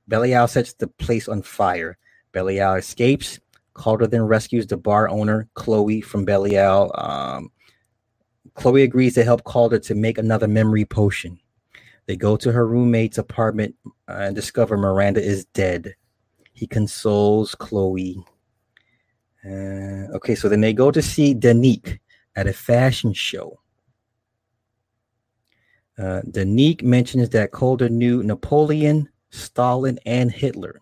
Belial 0.09 0.49
sets 0.49 0.73
the 0.73 0.87
place 0.87 1.29
on 1.29 1.43
fire. 1.43 1.99
Belial 2.33 2.77
escapes. 2.77 3.39
Kaulder 3.75 4.07
then 4.07 4.23
rescues 4.23 4.67
the 4.67 4.77
bar 4.77 5.09
owner, 5.09 5.49
Chloe, 5.55 6.01
from 6.01 6.25
Belial. 6.25 6.91
Um, 6.95 7.51
Chloe 8.55 8.83
agrees 8.83 9.15
to 9.15 9.25
help 9.25 9.45
Kaulder 9.45 9.79
to 9.81 9.95
make 9.95 10.19
another 10.19 10.49
memory 10.49 10.85
potion. 10.85 11.39
They 12.07 12.17
go 12.17 12.37
to 12.37 12.53
her 12.53 12.67
roommate's 12.67 13.19
apartment 13.19 13.75
uh, 14.09 14.13
and 14.13 14.35
discover 14.35 14.77
Miranda 14.77 15.23
is 15.23 15.45
dead. 15.47 15.95
He 16.53 16.67
consoles 16.67 17.55
Chloe. 17.55 18.25
Uh, 19.45 20.13
okay, 20.15 20.35
so 20.35 20.49
then 20.49 20.61
they 20.61 20.73
go 20.73 20.91
to 20.91 21.03
see 21.03 21.35
Danique 21.35 21.99
at 22.37 22.47
a 22.47 22.53
fashion 22.53 23.13
show. 23.13 23.59
Uh, 25.99 26.23
Danique 26.31 26.83
mentions 26.83 27.29
that 27.31 27.53
Kaulder 27.53 27.89
knew 27.89 28.23
Napoleon, 28.23 29.09
Stalin, 29.31 29.99
and 30.07 30.31
Hitler 30.31 30.81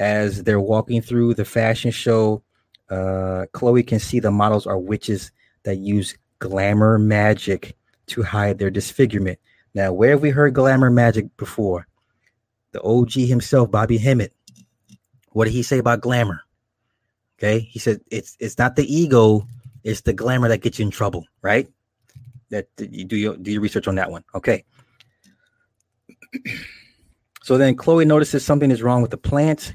as 0.00 0.42
they're 0.44 0.60
walking 0.60 1.02
through 1.02 1.34
the 1.34 1.44
fashion 1.44 1.90
show, 1.90 2.42
uh, 2.88 3.44
Chloe 3.52 3.82
can 3.82 4.00
see 4.00 4.18
the 4.18 4.30
models 4.30 4.66
are 4.66 4.78
witches 4.78 5.30
that 5.62 5.76
use 5.76 6.16
glamour 6.38 6.98
magic 6.98 7.76
to 8.06 8.22
hide 8.22 8.58
their 8.58 8.70
disfigurement. 8.70 9.38
Now, 9.74 9.92
where 9.92 10.12
have 10.12 10.22
we 10.22 10.30
heard 10.30 10.54
glamour 10.54 10.90
magic 10.90 11.36
before? 11.36 11.86
The 12.72 12.82
OG 12.82 13.12
himself, 13.12 13.70
Bobby 13.70 13.98
Hemmitt. 13.98 14.32
What 15.32 15.44
did 15.44 15.52
he 15.52 15.62
say 15.62 15.78
about 15.78 16.00
glamour? 16.00 16.40
Okay, 17.38 17.60
he 17.60 17.78
said 17.78 18.00
it's 18.10 18.36
it's 18.40 18.58
not 18.58 18.76
the 18.76 18.84
ego, 18.92 19.46
it's 19.84 20.00
the 20.02 20.12
glamour 20.12 20.48
that 20.48 20.58
gets 20.58 20.78
you 20.78 20.84
in 20.84 20.90
trouble, 20.90 21.26
right? 21.42 21.68
That 22.50 22.66
you 22.78 23.04
do 23.04 23.16
your 23.16 23.36
do 23.36 23.52
your 23.52 23.60
research 23.60 23.86
on 23.86 23.94
that 23.96 24.10
one. 24.10 24.24
Okay. 24.34 24.64
so 27.42 27.58
then 27.58 27.76
Chloe 27.76 28.04
notices 28.04 28.44
something 28.44 28.70
is 28.70 28.82
wrong 28.82 29.02
with 29.02 29.10
the 29.10 29.16
plant. 29.16 29.74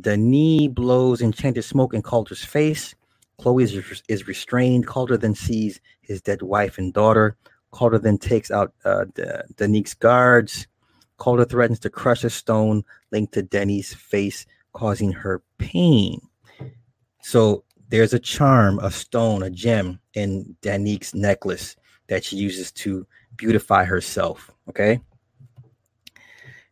Denis 0.00 0.68
blows 0.68 1.22
enchanted 1.22 1.64
smoke 1.64 1.94
in 1.94 2.02
Kaulder's 2.02 2.44
face. 2.44 2.94
Chloe 3.38 3.64
is, 3.64 4.02
is 4.08 4.26
restrained. 4.26 4.86
Kaulder 4.86 5.16
then 5.16 5.34
sees 5.34 5.80
his 6.02 6.20
dead 6.20 6.42
wife 6.42 6.78
and 6.78 6.92
daughter. 6.92 7.36
Kaulder 7.70 7.98
then 7.98 8.18
takes 8.18 8.50
out 8.50 8.72
uh, 8.84 9.04
guards. 9.98 10.66
Kaulder 11.18 11.44
threatens 11.44 11.78
to 11.80 11.90
crush 11.90 12.24
a 12.24 12.30
stone 12.30 12.84
linked 13.10 13.34
to 13.34 13.42
Denny's 13.42 13.94
face, 13.94 14.46
causing 14.72 15.12
her 15.12 15.42
pain. 15.58 16.20
So 17.22 17.64
there's 17.88 18.14
a 18.14 18.18
charm, 18.18 18.78
a 18.80 18.90
stone, 18.90 19.42
a 19.42 19.50
gem 19.50 20.00
in 20.14 20.56
Danique's 20.60 21.14
necklace 21.14 21.76
that 22.08 22.24
she 22.24 22.36
uses 22.36 22.70
to 22.72 23.06
beautify 23.36 23.84
herself. 23.84 24.50
Okay. 24.68 25.00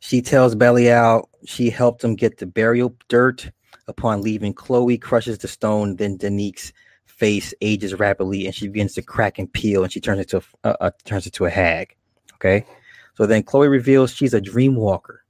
She 0.02 0.20
tells 0.20 0.56
Belial 0.56 1.30
she 1.44 1.70
helped 1.70 2.02
him 2.02 2.16
get 2.16 2.38
the 2.38 2.46
burial 2.46 2.92
dirt. 3.06 3.48
Upon 3.86 4.20
leaving, 4.20 4.52
Chloe 4.52 4.98
crushes 4.98 5.38
the 5.38 5.46
stone. 5.46 5.94
Then 5.94 6.16
Danique's 6.16 6.72
face 7.06 7.54
ages 7.60 7.94
rapidly, 7.94 8.46
and 8.46 8.54
she 8.54 8.66
begins 8.66 8.94
to 8.94 9.02
crack 9.02 9.38
and 9.38 9.50
peel, 9.52 9.84
and 9.84 9.92
she 9.92 10.00
turns 10.00 10.18
into 10.18 10.38
a, 10.38 10.68
uh, 10.68 10.76
uh, 10.80 10.90
turns 11.04 11.26
into 11.26 11.44
a 11.44 11.50
hag. 11.50 11.94
Okay, 12.34 12.66
so 13.14 13.26
then 13.26 13.44
Chloe 13.44 13.68
reveals 13.68 14.12
she's 14.12 14.34
a 14.34 14.40
dream 14.40 14.74
walker. 14.74 15.24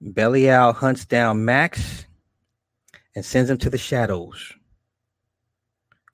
Belial 0.00 0.72
hunts 0.72 1.04
down 1.04 1.44
Max 1.44 2.06
and 3.14 3.22
sends 3.22 3.50
him 3.50 3.58
to 3.58 3.68
the 3.68 3.76
shadows. 3.76 4.54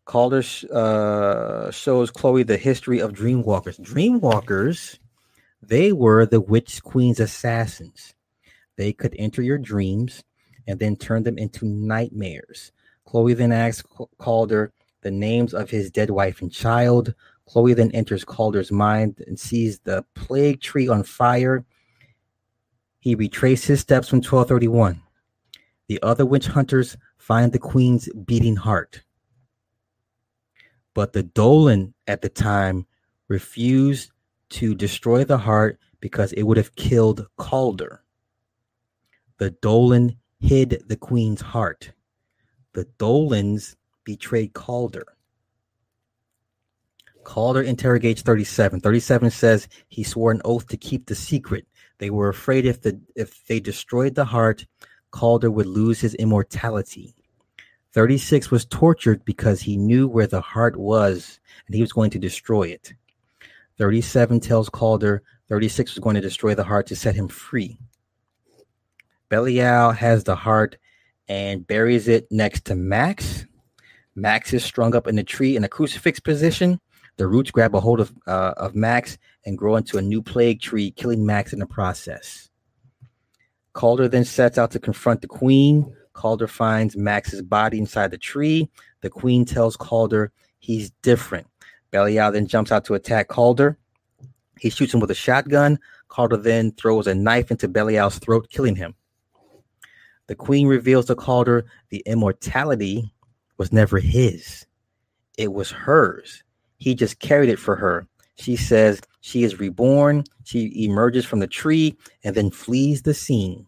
Kaulder 0.07 0.43
uh, 0.73 1.71
shows 1.71 2.11
Chloe 2.11 2.43
the 2.43 2.57
history 2.57 2.99
of 2.99 3.13
dreamwalkers. 3.13 3.79
Dreamwalkers 3.81 4.99
they 5.63 5.93
were 5.93 6.27
the 6.27 6.41
Witch 6.41 6.83
Queen's 6.83 7.21
assassins. 7.21 8.15
They 8.77 8.93
could 8.93 9.15
enter 9.19 9.43
your 9.43 9.59
dreams 9.59 10.23
and 10.67 10.79
then 10.79 10.97
turn 10.97 11.25
them 11.25 11.39
into 11.39 11.67
nightmares. 11.67 12.73
Chloe 13.05 13.35
then 13.35 13.53
asks 13.53 13.89
Kaulder 14.19 14.73
the 15.01 15.11
names 15.11 15.55
of 15.55 15.71
his 15.71 15.91
dead 15.91 16.11
wife 16.11 16.43
and 16.43 16.53
child. 16.53 17.15
Chloe 17.47 17.75
then 17.75 17.91
enters 17.93 18.25
Kaulder's 18.25 18.71
mind 18.71 19.23
and 19.27 19.39
sees 19.39 19.79
the 19.81 20.05
plague 20.15 20.61
tree 20.61 20.89
on 20.89 21.03
fire. 21.03 21.65
He 23.01 23.15
retraced 23.15 23.67
his 23.67 23.81
steps 23.81 24.09
from 24.09 24.19
1231. 24.19 25.03
The 25.89 26.03
other 26.03 26.27
witch 26.27 26.49
hunters 26.49 26.97
find 27.17 27.53
the 27.53 27.59
queen's 27.59 28.09
beating 28.27 28.57
heart. 28.57 29.03
But 30.95 31.15
the 31.15 31.23
Dolan 31.23 31.95
at 32.07 32.23
the 32.23 32.29
time 32.29 32.87
refused 33.29 34.11
to 34.51 34.75
destroy 34.75 35.25
the 35.25 35.39
heart 35.39 35.79
because 36.01 36.33
it 36.33 36.43
would 36.43 36.57
have 36.57 36.77
killed 36.77 37.27
Kaulder. 37.37 38.03
The 39.39 39.51
Dolan 39.51 40.17
hid 40.41 40.83
the 40.87 40.97
queen's 40.97 41.41
heart. 41.41 41.93
The 42.73 42.85
Dolans 42.99 43.77
betrayed 44.05 44.53
Kaulder. 44.53 45.07
Kaulder 47.25 47.63
interrogates 47.63 48.23
37. 48.23 48.81
37 48.81 49.31
says 49.31 49.69
he 49.89 50.03
swore 50.03 50.31
an 50.31 50.41
oath 50.45 50.67
to 50.69 50.77
keep 50.77 51.07
the 51.07 51.15
secret. 51.15 51.67
They 51.99 52.11
were 52.11 52.29
afraid 52.29 52.65
if 52.65 52.81
the 52.81 53.01
if 53.17 53.45
they 53.47 53.61
destroyed 53.61 54.15
the 54.15 54.25
heart, 54.25 54.67
Kaulder 55.11 55.51
would 55.51 55.67
lose 55.67 56.01
his 56.01 56.15
immortality. 56.15 57.15
36 57.93 58.51
was 58.51 58.65
tortured 58.65 59.25
because 59.25 59.61
he 59.61 59.77
knew 59.77 60.07
where 60.07 60.27
the 60.27 60.41
heart 60.41 60.77
was 60.77 61.41
and 61.67 61.75
he 61.75 61.81
was 61.81 61.93
going 61.93 62.11
to 62.11 62.19
destroy 62.19 62.63
it. 62.63 62.95
37 63.79 64.41
tells 64.41 64.69
Kaulder 64.69 65.23
36 65.49 65.95
was 65.95 66.03
going 66.03 66.15
to 66.15 66.21
destroy 66.21 66.55
the 66.55 66.65
heart 66.65 66.87
to 66.89 66.97
set 66.97 67.15
him 67.15 67.29
free. 67.29 67.79
Belial 69.29 69.93
has 69.93 70.25
the 70.25 70.35
heart 70.35 70.77
and 71.29 71.67
buries 71.67 72.09
it 72.09 72.27
next 72.31 72.65
to 72.67 72.75
Max. 72.75 73.47
Max 74.15 74.53
is 74.53 74.65
strung 74.65 74.95
up 74.95 75.07
in 75.07 75.17
the 75.17 75.23
tree 75.23 75.57
in 75.57 75.65
a 75.65 75.69
crucifix 75.69 76.19
position. 76.19 76.81
The 77.19 77.27
roots 77.27 77.51
grab 77.51 77.75
a 77.75 77.81
hold 77.81 78.01
of, 78.01 78.13
uh, 78.27 78.55
of 78.57 78.75
Max 78.75 79.19
and 79.45 79.59
grow 79.59 79.77
into 79.77 79.99
a 79.99 80.03
new 80.03 80.23
plague 80.23 80.61
tree, 80.61 80.91
killing 80.91 81.25
Max 81.25 81.53
in 81.53 81.59
the 81.59 81.67
process. 81.67 82.49
Kaulder 83.73 84.09
then 84.09 84.25
sets 84.25 84.59
out 84.59 84.71
to 84.73 84.81
confront 84.81 85.21
the 85.21 85.29
queen. 85.29 85.95
Kaulder 86.13 86.49
finds 86.49 86.97
Max's 86.97 87.43
body 87.43 87.79
inside 87.79 88.11
the 88.11 88.19
tree. 88.19 88.69
The 89.03 89.11
queen 89.11 89.45
tells 89.45 89.77
Kaulder 89.77 90.33
he's 90.59 90.91
different. 91.03 91.47
Belial 91.91 92.33
then 92.33 92.47
jumps 92.47 92.73
out 92.73 92.85
to 92.87 92.95
attack 92.95 93.29
Kaulder. 93.29 93.79
He 94.59 94.71
shoots 94.71 94.93
him 94.93 95.01
with 95.01 95.11
a 95.11 95.15
shotgun. 95.15 95.79
Kaulder 96.09 96.37
then 96.37 96.73
throws 96.73 97.07
a 97.07 97.15
knife 97.15 97.51
into 97.51 97.69
Belial's 97.69 98.19
throat, 98.19 98.49
killing 98.51 98.77
him. 98.77 98.95
The 100.27 100.35
queen 100.35 100.67
reveals 100.67 101.07
to 101.07 101.15
Kaulder 101.15 101.65
the 101.91 102.03
immortality 102.07 103.13
was 103.57 103.73
never 103.73 103.99
his, 103.99 104.67
it 105.39 105.53
was 105.53 105.71
hers. 105.71 106.43
He 106.79 106.95
just 106.95 107.21
carried 107.21 107.49
it 107.49 107.59
for 107.59 107.77
her. 107.77 108.07
She 108.37 108.57
says 108.57 109.01
she 109.21 109.43
is 109.43 109.59
reborn. 109.59 110.25
She 110.45 110.85
emerges 110.85 111.25
from 111.25 111.41
the 111.41 111.47
tree 111.47 111.97
and 112.25 112.35
then 112.35 112.51
flees 112.51 113.03
the 113.03 113.15
scene. 113.15 113.67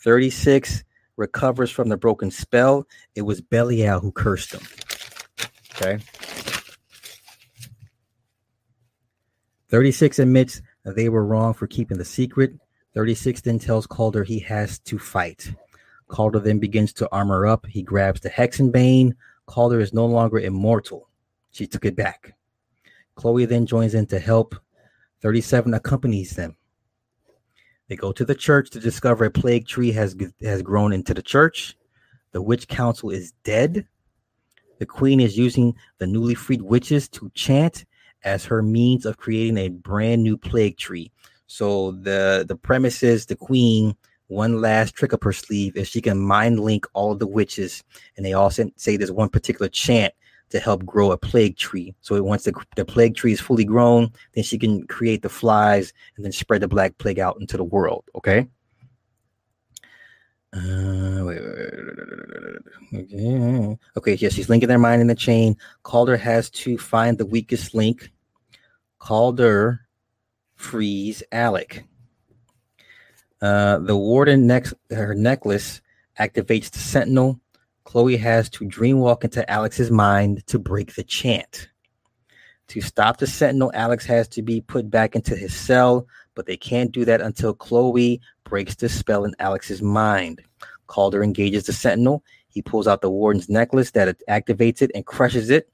36 0.00 0.84
recovers 1.16 1.70
from 1.70 1.88
the 1.88 1.96
broken 1.96 2.30
spell. 2.30 2.86
It 3.14 3.22
was 3.22 3.40
Belial 3.40 4.00
who 4.00 4.12
cursed 4.12 4.52
him. 4.52 4.62
Okay. 5.76 5.98
36 9.68 10.18
admits 10.18 10.62
they 10.84 11.08
were 11.08 11.24
wrong 11.24 11.54
for 11.54 11.66
keeping 11.66 11.98
the 11.98 12.04
secret. 12.04 12.52
36 12.94 13.40
then 13.42 13.58
tells 13.58 13.86
Kaulder 13.86 14.24
he 14.24 14.38
has 14.40 14.78
to 14.80 14.98
fight. 14.98 15.52
Kaulder 16.08 16.38
then 16.38 16.58
begins 16.58 16.92
to 16.94 17.08
armor 17.10 17.46
up. 17.46 17.66
He 17.66 17.82
grabs 17.82 18.20
the 18.20 18.30
Hexenbane. 18.30 19.14
Kaulder 19.46 19.80
is 19.80 19.92
no 19.92 20.06
longer 20.06 20.38
immortal. 20.38 21.08
She 21.50 21.66
took 21.66 21.84
it 21.84 21.96
back. 21.96 22.34
Chloe 23.16 23.46
then 23.46 23.66
joins 23.66 23.94
in 23.94 24.06
to 24.06 24.18
help. 24.18 24.54
37 25.22 25.74
accompanies 25.74 26.36
them. 26.36 26.56
They 27.88 27.96
go 27.96 28.12
to 28.12 28.24
the 28.24 28.34
church 28.34 28.70
to 28.70 28.80
discover 28.80 29.24
a 29.24 29.30
plague 29.30 29.66
tree 29.66 29.92
has, 29.92 30.16
has 30.42 30.62
grown 30.62 30.92
into 30.92 31.14
the 31.14 31.22
church. 31.22 31.76
The 32.32 32.42
witch 32.42 32.68
council 32.68 33.10
is 33.10 33.32
dead. 33.42 33.86
The 34.78 34.86
queen 34.86 35.20
is 35.20 35.38
using 35.38 35.74
the 35.98 36.06
newly 36.06 36.34
freed 36.34 36.62
witches 36.62 37.08
to 37.10 37.30
chant 37.34 37.86
as 38.26 38.44
her 38.44 38.60
means 38.60 39.06
of 39.06 39.16
creating 39.16 39.56
a 39.56 39.68
brand 39.68 40.22
new 40.22 40.36
plague 40.36 40.76
tree. 40.76 41.10
So 41.46 41.92
the 41.92 42.44
the 42.46 42.56
premise 42.56 43.02
is 43.02 43.26
the 43.26 43.36
queen 43.36 43.96
one 44.28 44.60
last 44.60 44.94
trick 44.94 45.12
up 45.12 45.22
her 45.22 45.32
sleeve 45.32 45.76
is 45.76 45.88
she 45.88 46.00
can 46.00 46.18
mind 46.18 46.58
link 46.60 46.84
all 46.94 47.12
of 47.12 47.20
the 47.20 47.26
witches, 47.26 47.84
and 48.16 48.26
they 48.26 48.32
all 48.32 48.50
say 48.50 48.96
there's 48.96 49.12
one 49.12 49.28
particular 49.28 49.68
chant 49.68 50.12
to 50.50 50.60
help 50.60 50.84
grow 50.84 51.12
a 51.12 51.16
plague 51.16 51.56
tree. 51.56 51.94
So 52.00 52.20
once 52.22 52.44
the, 52.44 52.52
the 52.76 52.84
plague 52.84 53.16
tree 53.16 53.32
is 53.32 53.40
fully 53.40 53.64
grown, 53.64 54.12
then 54.34 54.44
she 54.44 54.58
can 54.58 54.86
create 54.86 55.22
the 55.22 55.28
flies 55.28 55.92
and 56.16 56.24
then 56.24 56.32
spread 56.32 56.62
the 56.62 56.68
black 56.68 56.98
plague 56.98 57.18
out 57.18 57.38
into 57.40 57.56
the 57.56 57.64
world. 57.64 58.04
Okay. 58.14 58.46
Uh, 60.52 61.24
wait, 61.24 61.40
wait, 61.42 61.56
wait, 62.92 63.78
okay. 63.96 64.14
yes, 64.14 64.32
she's 64.32 64.48
linking 64.48 64.68
their 64.68 64.78
mind 64.78 65.02
in 65.02 65.08
the 65.08 65.14
chain. 65.14 65.56
Kaulder 65.82 66.16
has 66.16 66.48
to 66.50 66.78
find 66.78 67.18
the 67.18 67.26
weakest 67.26 67.74
link. 67.74 68.10
Kaulder 69.06 69.82
frees 70.56 71.22
Alec. 71.30 71.84
Uh, 73.40 73.78
the 73.78 73.96
warden 73.96 74.48
next 74.48 74.74
her 74.90 75.14
necklace 75.14 75.80
activates 76.18 76.70
the 76.72 76.80
sentinel. 76.80 77.38
Chloe 77.84 78.16
has 78.16 78.50
to 78.50 78.64
dreamwalk 78.64 79.22
into 79.22 79.48
Alex's 79.48 79.92
mind 79.92 80.44
to 80.48 80.58
break 80.58 80.96
the 80.96 81.04
chant. 81.04 81.68
To 82.66 82.80
stop 82.80 83.18
the 83.18 83.28
sentinel, 83.28 83.70
Alex 83.74 84.04
has 84.06 84.26
to 84.30 84.42
be 84.42 84.60
put 84.60 84.90
back 84.90 85.14
into 85.14 85.36
his 85.36 85.54
cell, 85.54 86.08
but 86.34 86.46
they 86.46 86.56
can't 86.56 86.90
do 86.90 87.04
that 87.04 87.20
until 87.20 87.54
Chloe 87.54 88.20
breaks 88.42 88.74
the 88.74 88.88
spell 88.88 89.24
in 89.24 89.36
Alex's 89.38 89.82
mind. 89.82 90.42
Kaulder 90.88 91.22
engages 91.22 91.66
the 91.66 91.72
sentinel. 91.72 92.24
He 92.48 92.60
pulls 92.60 92.88
out 92.88 93.02
the 93.02 93.10
warden's 93.10 93.48
necklace 93.48 93.92
that 93.92 94.20
activates 94.28 94.82
it 94.82 94.90
and 94.96 95.06
crushes 95.06 95.48
it. 95.48 95.70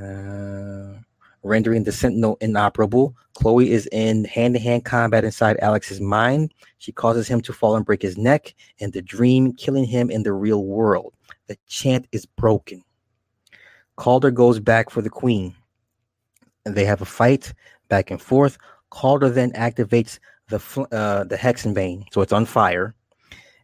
Uh, 0.00 1.00
rendering 1.46 1.84
the 1.84 1.92
Sentinel 1.92 2.36
inoperable. 2.40 3.14
Chloe 3.34 3.70
is 3.70 3.88
in 3.92 4.24
hand 4.24 4.54
to 4.54 4.60
hand 4.60 4.84
combat 4.84 5.24
inside 5.24 5.58
Alex's 5.60 6.00
mind. 6.00 6.52
She 6.78 6.92
causes 6.92 7.28
him 7.28 7.40
to 7.42 7.52
fall 7.52 7.76
and 7.76 7.86
break 7.86 8.02
his 8.02 8.18
neck 8.18 8.54
and 8.80 8.92
the 8.92 9.02
dream, 9.02 9.52
killing 9.52 9.84
him 9.84 10.10
in 10.10 10.22
the 10.22 10.32
real 10.32 10.64
world. 10.64 11.14
The 11.46 11.56
chant 11.66 12.06
is 12.12 12.26
broken. 12.26 12.82
Kaulder 13.96 14.30
goes 14.30 14.60
back 14.60 14.90
for 14.90 15.00
the 15.00 15.10
queen. 15.10 15.54
They 16.64 16.84
have 16.84 17.00
a 17.00 17.06
fight 17.06 17.54
back 17.88 18.10
and 18.10 18.20
forth. 18.20 18.58
Kaulder 18.90 19.30
then 19.30 19.52
activates 19.52 20.18
the 20.48 20.58
uh, 20.92 21.24
the 21.24 21.36
Hexenbane, 21.36 22.04
so 22.12 22.20
it's 22.20 22.32
on 22.32 22.44
fire, 22.46 22.94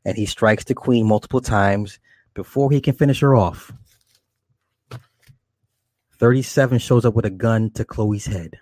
and 0.05 0.17
he 0.17 0.27
strikes 0.27 0.65
the 0.65 0.75
queen 0.75 1.07
multiple 1.07 1.41
times 1.41 1.99
before 2.35 2.71
he 2.71 2.81
can 2.81 2.95
finish 2.95 3.21
her 3.21 3.37
off. 3.37 3.73
37 6.23 6.79
shows 6.79 7.05
up 7.05 7.15
with 7.15 7.25
a 7.25 7.31
gun 7.31 7.69
to 7.71 7.85
Chloe's 7.85 8.27
head. 8.27 8.57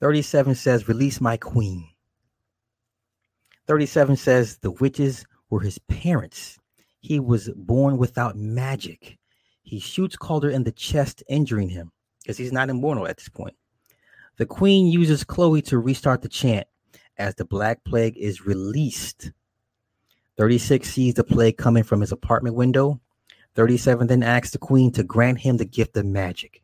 37 0.00 0.54
says, 0.54 0.86
Release 0.86 1.18
my 1.18 1.38
queen. 1.38 1.88
37 3.66 4.16
says, 4.16 4.58
The 4.58 4.72
witches 4.72 5.24
were 5.48 5.60
his 5.60 5.78
parents. 5.78 6.58
He 7.00 7.18
was 7.18 7.48
born 7.56 7.96
without 7.96 8.36
magic. 8.36 9.16
He 9.62 9.80
shoots 9.80 10.14
Kaulder 10.14 10.50
in 10.50 10.64
the 10.64 10.72
chest, 10.72 11.22
injuring 11.26 11.70
him 11.70 11.90
because 12.20 12.36
he's 12.36 12.52
not 12.52 12.68
immortal 12.68 13.08
at 13.08 13.16
this 13.16 13.30
point. 13.30 13.56
The 14.36 14.44
queen 14.44 14.88
uses 14.88 15.24
Chloe 15.24 15.62
to 15.62 15.78
restart 15.78 16.20
the 16.20 16.28
chant 16.28 16.66
as 17.16 17.34
the 17.34 17.46
Black 17.46 17.82
Plague 17.82 18.18
is 18.18 18.44
released. 18.44 19.32
36 20.36 20.86
sees 20.86 21.14
the 21.14 21.24
plague 21.24 21.56
coming 21.56 21.82
from 21.82 22.02
his 22.02 22.12
apartment 22.12 22.56
window 22.56 23.00
37 23.56 24.06
then 24.06 24.22
asks 24.22 24.50
the 24.50 24.58
queen 24.58 24.92
to 24.92 25.02
grant 25.02 25.40
him 25.40 25.56
the 25.56 25.64
gift 25.64 25.96
of 25.96 26.04
magic. 26.04 26.62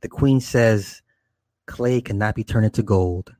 The 0.00 0.08
queen 0.08 0.40
says, 0.40 1.02
Clay 1.66 2.00
cannot 2.00 2.36
be 2.36 2.44
turned 2.44 2.66
into 2.66 2.82
gold. 2.84 3.34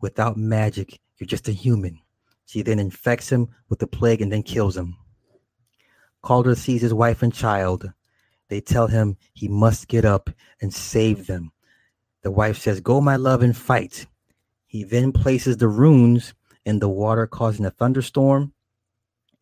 Without 0.00 0.36
magic, 0.36 0.98
you're 1.18 1.28
just 1.28 1.46
a 1.46 1.52
human. 1.52 2.00
She 2.44 2.62
then 2.62 2.80
infects 2.80 3.30
him 3.30 3.48
with 3.68 3.78
the 3.78 3.86
plague 3.86 4.20
and 4.20 4.32
then 4.32 4.42
kills 4.42 4.76
him. 4.76 4.96
Kaulder 6.20 6.56
sees 6.56 6.82
his 6.82 6.92
wife 6.92 7.22
and 7.22 7.32
child. 7.32 7.92
They 8.48 8.60
tell 8.60 8.88
him 8.88 9.16
he 9.32 9.46
must 9.46 9.86
get 9.86 10.04
up 10.04 10.28
and 10.60 10.74
save 10.74 11.28
them. 11.28 11.52
The 12.22 12.32
wife 12.32 12.58
says, 12.58 12.80
Go, 12.80 13.00
my 13.00 13.16
love, 13.16 13.42
and 13.42 13.56
fight. 13.56 14.06
He 14.66 14.82
then 14.82 15.12
places 15.12 15.58
the 15.58 15.68
runes 15.68 16.34
in 16.64 16.80
the 16.80 16.88
water, 16.88 17.26
causing 17.28 17.66
a 17.66 17.70
thunderstorm. 17.70 18.52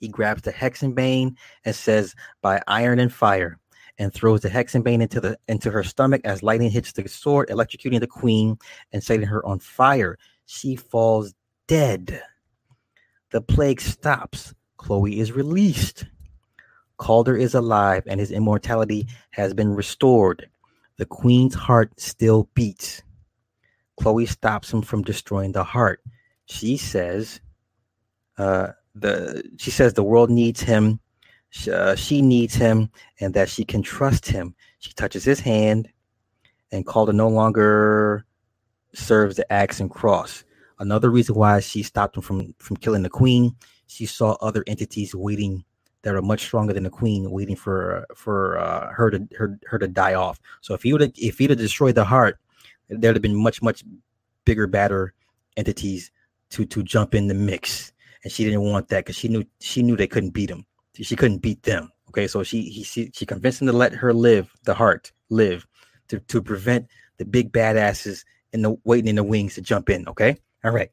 He 0.01 0.09
grabs 0.09 0.43
the 0.43 0.53
Hexenbane 0.53 1.37
and 1.65 1.75
says, 1.75 2.15
"By 2.43 2.61
iron 2.67 2.99
and 2.99 3.13
fire," 3.13 3.59
and 3.99 4.13
throws 4.13 4.41
the 4.41 4.49
Hexenbane 4.49 5.03
into 5.03 5.21
the 5.21 5.39
into 5.47 5.71
her 5.71 5.85
stomach 5.85 6.23
as 6.25 6.43
lightning 6.43 6.71
hits 6.71 6.93
the 6.93 7.07
sword, 7.07 7.49
electrocuting 7.49 8.01
the 8.01 8.07
queen 8.07 8.59
and 8.93 9.05
setting 9.05 9.27
her 9.27 9.45
on 9.47 9.59
fire. 9.59 10.19
She 10.47 10.75
falls 10.75 11.35
dead. 11.69 12.23
The 13.31 13.43
plague 13.43 13.81
stops. 13.81 14.55
Chloe 14.79 15.21
is 15.21 15.33
released. 15.33 16.07
Kaulder 16.97 17.37
is 17.37 17.55
alive 17.55 18.03
and 18.07 18.19
his 18.19 18.31
immortality 18.31 19.07
has 19.31 19.55
been 19.55 19.75
restored. 19.75 20.49
The 20.97 21.07
queen's 21.07 21.55
heart 21.55 22.01
still 22.01 22.49
beats. 22.55 23.03
Chloe 24.01 24.27
stops 24.27 24.73
him 24.73 24.83
from 24.83 25.03
destroying 25.03 25.53
the 25.53 25.65
heart. 25.65 26.03
She 26.47 26.77
says, 26.77 27.41
uh, 28.39 28.69
the 28.95 29.49
she 29.59 29.71
says 29.71 29.95
the 29.95 30.03
world 30.03 30.31
needs 30.31 30.61
him, 30.61 31.01
uh, 31.73 31.95
she 31.95 32.23
needs 32.23 32.55
him, 32.55 32.91
and 33.21 33.35
that 33.35 33.49
she 33.49 33.65
can 33.65 33.83
trust 33.83 34.27
him. 34.27 34.55
She 34.79 34.93
touches 34.93 35.25
his 35.25 35.41
hand, 35.41 35.89
and 36.73 36.87
Kaulder 36.87 37.13
no 37.13 37.29
longer 37.29 38.25
serves 38.95 39.37
the 39.37 39.51
axe 39.53 39.81
and 39.81 39.91
cross. 39.91 40.45
Another 40.79 41.11
reason 41.11 41.35
why 41.35 41.61
she 41.61 41.83
stopped 41.83 42.17
him 42.17 42.23
from 42.23 42.55
from 42.59 42.77
killing 42.77 43.03
the 43.03 43.11
queen, 43.11 43.55
she 43.87 44.07
saw 44.07 44.37
other 44.41 44.65
entities 44.67 45.15
waiting 45.15 45.65
that 46.03 46.15
are 46.15 46.23
much 46.23 46.41
stronger 46.41 46.73
than 46.73 46.85
the 46.85 46.91
queen, 46.91 47.31
waiting 47.31 47.57
for 47.57 48.07
for 48.15 48.59
uh, 48.59 48.93
her 48.93 49.11
to 49.11 49.29
her 49.37 49.59
her 49.67 49.79
to 49.79 49.89
die 49.89 50.15
off. 50.15 50.41
So 50.61 50.75
if 50.75 50.83
he 50.83 50.93
would 50.93 51.13
if 51.19 51.39
he'd 51.39 51.51
have 51.51 51.59
destroyed 51.59 51.95
the 51.95 52.05
heart, 52.05 52.39
there'd 52.89 53.17
have 53.17 53.23
been 53.23 53.37
much 53.37 53.61
much 53.63 53.85
bigger, 54.45 54.67
badder 54.67 55.15
entities 55.57 56.11
to 56.51 56.65
to 56.65 56.83
jump 56.83 57.15
in 57.15 57.29
the 57.29 57.35
mix, 57.35 57.90
and 58.23 58.33
she 58.33 58.45
didn't 58.45 58.63
want 58.63 58.89
that 58.89 59.05
because 59.05 59.17
she 59.17 59.29
knew 59.29 59.45
she 59.61 59.83
knew 59.83 59.97
they 59.97 60.07
couldn't 60.07 60.31
beat 60.31 60.51
him. 60.51 60.65
She 60.95 61.17
couldn't 61.17 61.39
beat 61.39 61.63
them. 61.63 61.91
Okay, 62.09 62.27
so 62.27 62.43
she 62.43 62.63
he 62.63 62.83
she, 62.83 63.11
she 63.15 63.27
convinced 63.27 63.61
him 63.61 63.67
to 63.69 63.73
let 63.73 63.93
her 63.93 64.13
live, 64.13 64.53
the 64.65 64.75
heart 64.75 65.13
live, 65.31 65.67
to 66.09 66.21
to 66.21 66.43
prevent 66.43 66.87
the 67.19 67.25
big 67.25 67.53
badasses 67.53 68.25
in 68.53 68.63
the 68.63 68.77
waiting 68.85 69.09
in 69.09 69.17
the 69.17 69.25
wings 69.25 69.55
to 69.55 69.61
jump 69.61 69.89
in. 69.91 70.09
Okay, 70.09 70.37
all 70.65 70.73
right. 70.73 70.91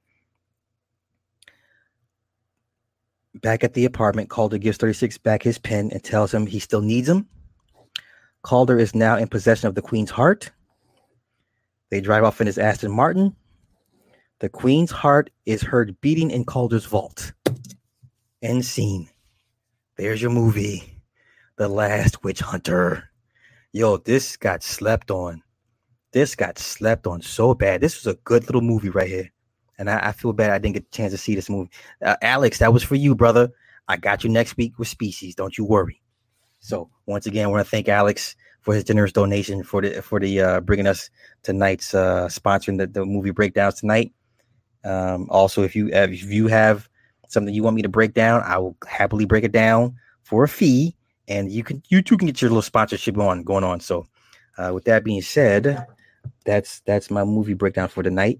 Back 3.42 3.64
at 3.64 3.74
the 3.74 3.86
apartment, 3.86 4.30
Kaulder 4.30 4.58
gives 4.58 4.78
36 4.78 5.20
back 5.20 5.44
his 5.44 5.60
pen 5.60 5.92
and 5.92 6.04
tells 6.04 6.34
him 6.34 6.48
he 6.48 6.60
still 6.60 6.82
needs 6.82 7.08
him. 7.08 7.28
Kaulder 8.42 8.80
is 8.80 8.96
now 8.96 9.18
in 9.18 9.28
possession 9.28 9.68
of 9.68 9.76
the 9.76 9.82
Queen's 9.82 10.10
heart. 10.10 10.52
They 11.92 12.02
drive 12.02 12.24
off 12.24 12.42
in 12.42 12.48
his 12.48 12.58
Aston 12.58 12.92
Martin. 12.92 13.36
The 14.40 14.50
Queen's 14.50 14.92
heart 14.92 15.32
is 15.48 15.64
heard 15.64 16.00
beating 16.00 16.30
in 16.30 16.46
Kaulder's 16.46 16.86
vault. 16.86 17.34
End 18.44 18.64
scene. 18.64 19.10
There's 19.96 20.22
your 20.22 20.30
movie, 20.30 21.02
The 21.56 21.68
Last 21.68 22.24
Witch 22.24 22.40
Hunter. 22.40 23.10
Yo, 23.74 23.98
this 23.98 24.38
got 24.38 24.62
slept 24.62 25.10
on. 25.10 25.42
This 26.12 26.36
got 26.36 26.60
slept 26.60 27.08
on 27.08 27.24
so 27.24 27.56
bad. 27.56 27.82
This 27.82 27.96
was 27.96 28.14
a 28.14 28.20
good 28.26 28.46
little 28.46 28.62
movie 28.62 28.90
right 28.90 29.08
here. 29.08 29.32
And 29.80 29.90
I, 29.90 30.10
I 30.10 30.12
feel 30.12 30.34
bad 30.34 30.52
I 30.52 30.60
didn't 30.60 30.76
get 30.76 30.86
a 30.86 30.96
chance 30.96 31.14
to 31.14 31.18
see 31.18 31.34
this 31.34 31.50
movie. 31.50 31.72
Uh, 32.06 32.18
Alex, 32.22 32.60
that 32.60 32.72
was 32.72 32.84
for 32.84 32.96
you, 32.96 33.16
brother. 33.16 33.50
I 33.88 33.98
got 33.98 34.24
you 34.24 34.30
next 34.30 34.56
week 34.56 34.78
with 34.78 34.88
Species. 34.88 35.34
Don't 35.34 35.58
you 35.58 35.66
worry. 35.66 36.00
So 36.60 36.92
once 37.08 37.26
again, 37.26 37.46
I 37.46 37.48
want 37.48 37.66
to 37.66 37.70
thank 37.70 37.90
Alex 37.90 38.36
for 38.62 38.76
his 38.76 38.84
generous 38.84 39.14
donation 39.14 39.64
for 39.64 39.82
the 39.82 40.02
for 40.02 40.20
the 40.20 40.42
uh, 40.42 40.62
bringing 40.62 40.88
us 40.88 41.10
tonight's 41.42 41.96
uh, 41.96 42.28
sponsoring 42.28 42.78
the, 42.78 42.86
the 42.86 43.04
movie 43.04 43.32
breakdowns 43.32 43.76
tonight. 43.76 44.12
Um, 44.84 45.28
also, 45.30 45.64
if 45.64 45.76
you 45.76 45.90
if 45.92 46.24
you 46.24 46.48
have 46.48 46.90
something 47.28 47.54
you 47.54 47.64
want 47.64 47.76
me 47.76 47.82
to 47.82 47.90
break 47.90 48.14
down, 48.14 48.42
I 48.44 48.58
will 48.58 48.76
happily 48.88 49.26
break 49.26 49.44
it 49.44 49.52
down 49.52 49.96
for 50.24 50.44
a 50.44 50.48
fee, 50.48 50.96
and 51.28 51.52
you 51.52 51.64
can 51.64 51.82
you 51.90 52.02
too 52.02 52.18
can 52.18 52.28
get 52.28 52.42
your 52.42 52.50
little 52.50 52.62
sponsorship 52.62 53.18
on 53.18 53.44
going 53.44 53.64
on. 53.64 53.80
So, 53.80 54.08
uh, 54.58 54.72
with 54.74 54.86
that 54.86 55.04
being 55.04 55.22
said, 55.22 55.86
that's 56.46 56.80
that's 56.82 57.12
my 57.12 57.24
movie 57.24 57.54
breakdown 57.54 57.90
for 57.90 58.04
tonight. 58.04 58.40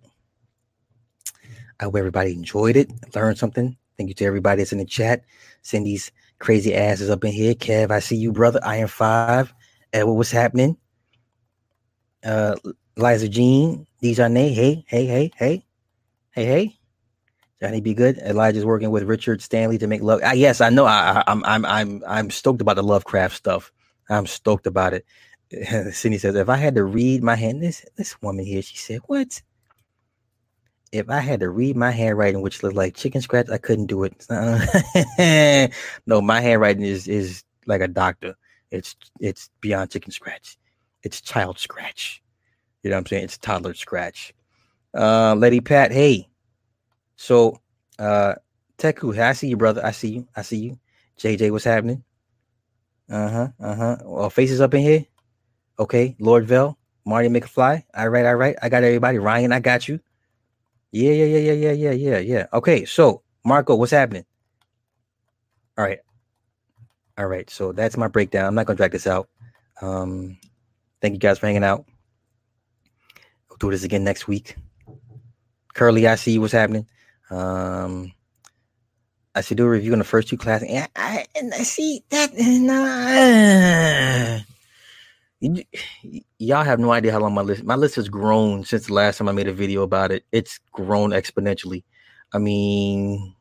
I 1.80 1.86
hope 1.86 1.96
everybody 1.96 2.34
enjoyed 2.34 2.76
it, 2.76 2.90
learned 3.16 3.38
something. 3.38 3.78
Thank 3.98 4.10
you 4.10 4.16
to 4.16 4.26
everybody 4.26 4.62
that's 4.62 4.72
in 4.72 4.80
the 4.80 4.86
chat. 4.86 5.24
Cindy's 5.62 6.06
these 6.06 6.12
crazy 6.40 6.76
asses 6.76 7.10
up 7.10 7.24
in 7.24 7.32
here. 7.32 7.54
Kev, 7.54 7.92
I 7.92 8.00
see 8.00 8.16
you, 8.16 8.32
brother. 8.32 8.60
Iron 8.64 8.88
Five. 8.88 9.54
Edward, 9.94 10.14
what's 10.14 10.32
happening? 10.32 10.78
Uh, 12.24 12.56
Liza 12.98 13.30
Jean, 13.30 13.86
Dijonay, 14.02 14.54
hey, 14.54 14.84
hey, 14.88 15.06
hey, 15.06 15.32
hey, 15.38 15.66
hey, 16.38 16.46
hey. 16.46 16.80
Johnny, 17.60 17.82
be 17.82 17.96
good. 17.96 18.20
Elijah's 18.20 18.64
working 18.64 18.92
with 18.92 19.04
Richard 19.06 19.42
Stanley 19.42 19.80
to 19.80 19.88
make 19.88 20.04
love. 20.04 20.22
Ah, 20.24 20.34
yes, 20.34 20.62
I 20.62 20.70
know. 20.70 20.86
I, 20.86 21.24
I'm, 21.26 21.44
I'm, 21.46 21.66
I'm, 21.66 22.04
I'm 22.08 22.30
stoked 22.30 22.62
about 22.62 22.76
the 22.76 22.84
Lovecraft 22.84 23.36
stuff. 23.36 23.72
I'm 24.08 24.28
stoked 24.28 24.68
about 24.68 24.94
it. 24.94 25.06
Cindy 25.96 26.20
says, 26.20 26.36
if 26.36 26.48
I 26.50 26.58
had 26.58 26.76
to 26.76 26.84
read 26.84 27.24
my 27.24 27.36
hand, 27.36 27.64
this 27.64 27.84
this 27.98 28.22
woman 28.22 28.46
here, 28.46 28.62
she 28.62 28.78
said, 28.78 29.02
what? 29.08 29.42
If 30.92 31.10
I 31.10 31.20
had 31.20 31.40
to 31.40 31.50
read 31.50 31.76
my 31.76 31.90
handwriting, 31.90 32.42
which 32.42 32.62
looked 32.62 32.76
like 32.76 32.96
chicken 32.96 33.22
scratch, 33.22 33.50
I 33.50 33.58
couldn't 33.58 33.88
do 33.88 34.04
it. 34.04 34.14
no, 36.06 36.22
my 36.22 36.42
handwriting 36.42 36.84
is 36.84 37.08
is 37.08 37.44
like 37.66 37.82
a 37.82 37.88
doctor. 37.88 38.36
It's 38.70 38.96
it's 39.20 39.50
beyond 39.62 39.90
chicken 39.90 40.12
scratch. 40.12 40.58
It's 41.04 41.22
child 41.22 41.58
scratch. 41.60 42.22
You 42.84 42.92
know 42.92 42.98
what 42.98 43.02
I'm 43.02 43.06
saying? 43.08 43.24
It's 43.26 43.38
toddler 43.40 43.74
scratch. 43.74 44.34
Uh, 44.94 45.36
Lady 45.36 45.62
Pat, 45.62 45.92
hey. 45.92 46.28
So, 47.16 47.60
uh, 48.00 48.36
Teku, 48.78 49.18
I 49.18 49.34
see 49.34 49.48
you, 49.48 49.58
brother. 49.58 49.86
I 49.86 49.92
see 49.92 50.10
you. 50.10 50.28
I 50.36 50.42
see 50.42 50.58
you. 50.58 50.80
JJ, 51.20 51.52
what's 51.52 51.66
happening? 51.66 52.04
Uh 53.10 53.30
huh. 53.30 53.48
Uh 53.60 53.76
huh. 53.76 53.98
Well, 54.04 54.30
faces 54.30 54.62
up 54.62 54.74
in 54.74 54.82
here. 54.82 55.06
Okay, 55.80 56.16
Lord 56.20 56.48
Vell, 56.48 56.78
Marty 57.06 57.30
McFly. 57.30 57.84
All 57.96 58.10
right, 58.10 58.26
all 58.26 58.36
right. 58.36 58.56
I 58.62 58.70
got 58.70 58.84
everybody. 58.84 59.18
Ryan, 59.20 59.52
I 59.52 59.60
got 59.60 59.88
you. 59.88 60.00
Yeah, 60.92 61.12
yeah, 61.12 61.26
yeah, 61.26 61.52
yeah, 61.52 61.54
yeah, 61.54 61.72
yeah, 61.72 61.92
yeah, 61.92 62.18
yeah. 62.20 62.46
Okay, 62.54 62.86
so 62.86 63.22
Marco, 63.46 63.76
what's 63.76 63.92
happening? 63.92 64.26
All 65.78 65.86
right. 65.86 66.00
All 67.18 67.28
right, 67.28 67.50
so 67.50 67.72
that's 67.72 67.98
my 67.98 68.08
breakdown. 68.08 68.46
I'm 68.46 68.56
not 68.56 68.66
gonna 68.66 68.78
drag 68.78 68.92
this 68.92 69.08
out. 69.08 69.30
Um, 69.82 70.38
thank 71.02 71.14
you 71.14 71.20
guys 71.20 71.40
for 71.40 71.48
hanging 71.48 71.64
out. 71.64 71.86
We'll 73.50 73.58
do 73.58 73.72
this 73.72 73.84
again 73.84 74.04
next 74.04 74.28
week. 74.28 74.56
Curly, 75.78 76.08
I 76.08 76.16
see 76.16 76.40
what's 76.40 76.54
happening. 76.54 76.88
Um, 77.30 78.12
I 79.36 79.42
should 79.42 79.58
do 79.58 79.68
a 79.68 79.70
review 79.70 79.94
on 79.94 80.00
the 80.00 80.06
first 80.06 80.28
two 80.28 80.36
classes. 80.36 80.68
And 80.72 80.90
I, 80.96 81.28
and 81.36 81.54
I 81.54 81.60
see 81.60 82.04
that. 82.10 82.32
Nah. 82.36 84.40
y'all 86.40 86.64
have 86.64 86.80
no 86.80 86.92
idea 86.92 87.12
how 87.12 87.20
long 87.20 87.36
my 87.36 87.44
list. 87.44 87.64
My 87.64 87.76
list 87.76 87.94
has 87.98 88.10
grown 88.10 88.64
since 88.64 88.88
the 88.88 88.94
last 88.96 89.20
time 89.20 89.30
I 89.30 89.34
made 89.34 89.48
a 89.48 89.54
video 89.54 89.84
about 89.84 90.12
it. 90.12 90.26
It's 90.32 90.60
grown 90.72 91.12
exponentially. 91.12 91.84
I 92.34 92.40
mean, 92.40 93.36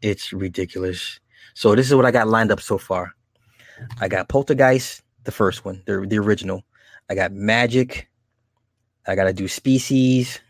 it's 0.00 0.32
ridiculous. 0.32 1.20
So 1.52 1.74
this 1.74 1.88
is 1.88 1.94
what 1.94 2.06
I 2.06 2.10
got 2.10 2.26
lined 2.26 2.50
up 2.50 2.62
so 2.62 2.78
far. 2.78 3.12
I 4.00 4.08
got 4.08 4.30
Poltergeist, 4.30 5.02
the 5.24 5.32
first 5.32 5.66
one, 5.66 5.82
the 5.84 6.06
the 6.08 6.18
original. 6.18 6.62
I 7.10 7.14
got 7.14 7.32
Magic. 7.32 8.08
I 9.06 9.14
got 9.14 9.24
to 9.24 9.34
do 9.34 9.46
Species, 9.46 10.40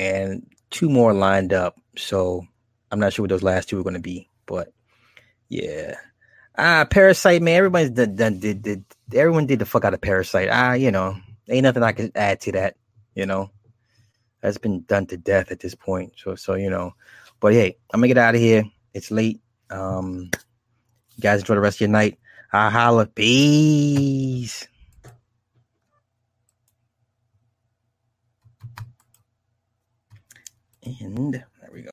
and 0.00 0.46
two 0.70 0.88
more 0.88 1.12
lined 1.12 1.52
up. 1.52 1.78
So 1.96 2.46
I'm 2.90 2.98
not 2.98 3.12
sure 3.12 3.24
what 3.24 3.28
those 3.28 3.42
last 3.42 3.68
two 3.68 3.78
are 3.78 3.84
going 3.84 3.94
to 3.94 4.00
be, 4.00 4.28
but 4.46 4.72
yeah. 5.48 5.96
Ah, 6.56 6.86
Parasite, 6.90 7.42
man. 7.42 7.56
Everybody's 7.56 7.90
done, 7.90 8.16
done 8.16 8.38
did, 8.40 8.62
did 8.62 8.84
everyone 9.14 9.46
did 9.46 9.58
the 9.58 9.66
fuck 9.66 9.84
out 9.84 9.94
of 9.94 10.00
Parasite. 10.00 10.48
Ah, 10.50 10.72
you 10.72 10.90
know, 10.90 11.16
ain't 11.48 11.62
nothing 11.62 11.82
I 11.82 11.92
can 11.92 12.10
add 12.14 12.40
to 12.42 12.52
that. 12.52 12.76
You 13.14 13.26
know, 13.26 13.50
that's 14.40 14.58
been 14.58 14.82
done 14.82 15.06
to 15.06 15.16
death 15.16 15.52
at 15.52 15.60
this 15.60 15.74
point. 15.74 16.14
So, 16.16 16.34
so 16.34 16.54
you 16.54 16.70
know, 16.70 16.94
but 17.38 17.52
hey, 17.52 17.76
I'm 17.92 18.00
gonna 18.00 18.08
get 18.08 18.18
out 18.18 18.34
of 18.34 18.40
here. 18.40 18.64
It's 18.94 19.10
late. 19.10 19.40
Um, 19.70 20.30
you 21.16 21.22
guys 21.22 21.40
enjoy 21.40 21.54
the 21.54 21.60
rest 21.60 21.76
of 21.76 21.82
your 21.82 21.90
night. 21.90 22.18
I 22.52 22.70
holla. 22.70 23.06
Peace. 23.06 24.66
And 30.84 31.44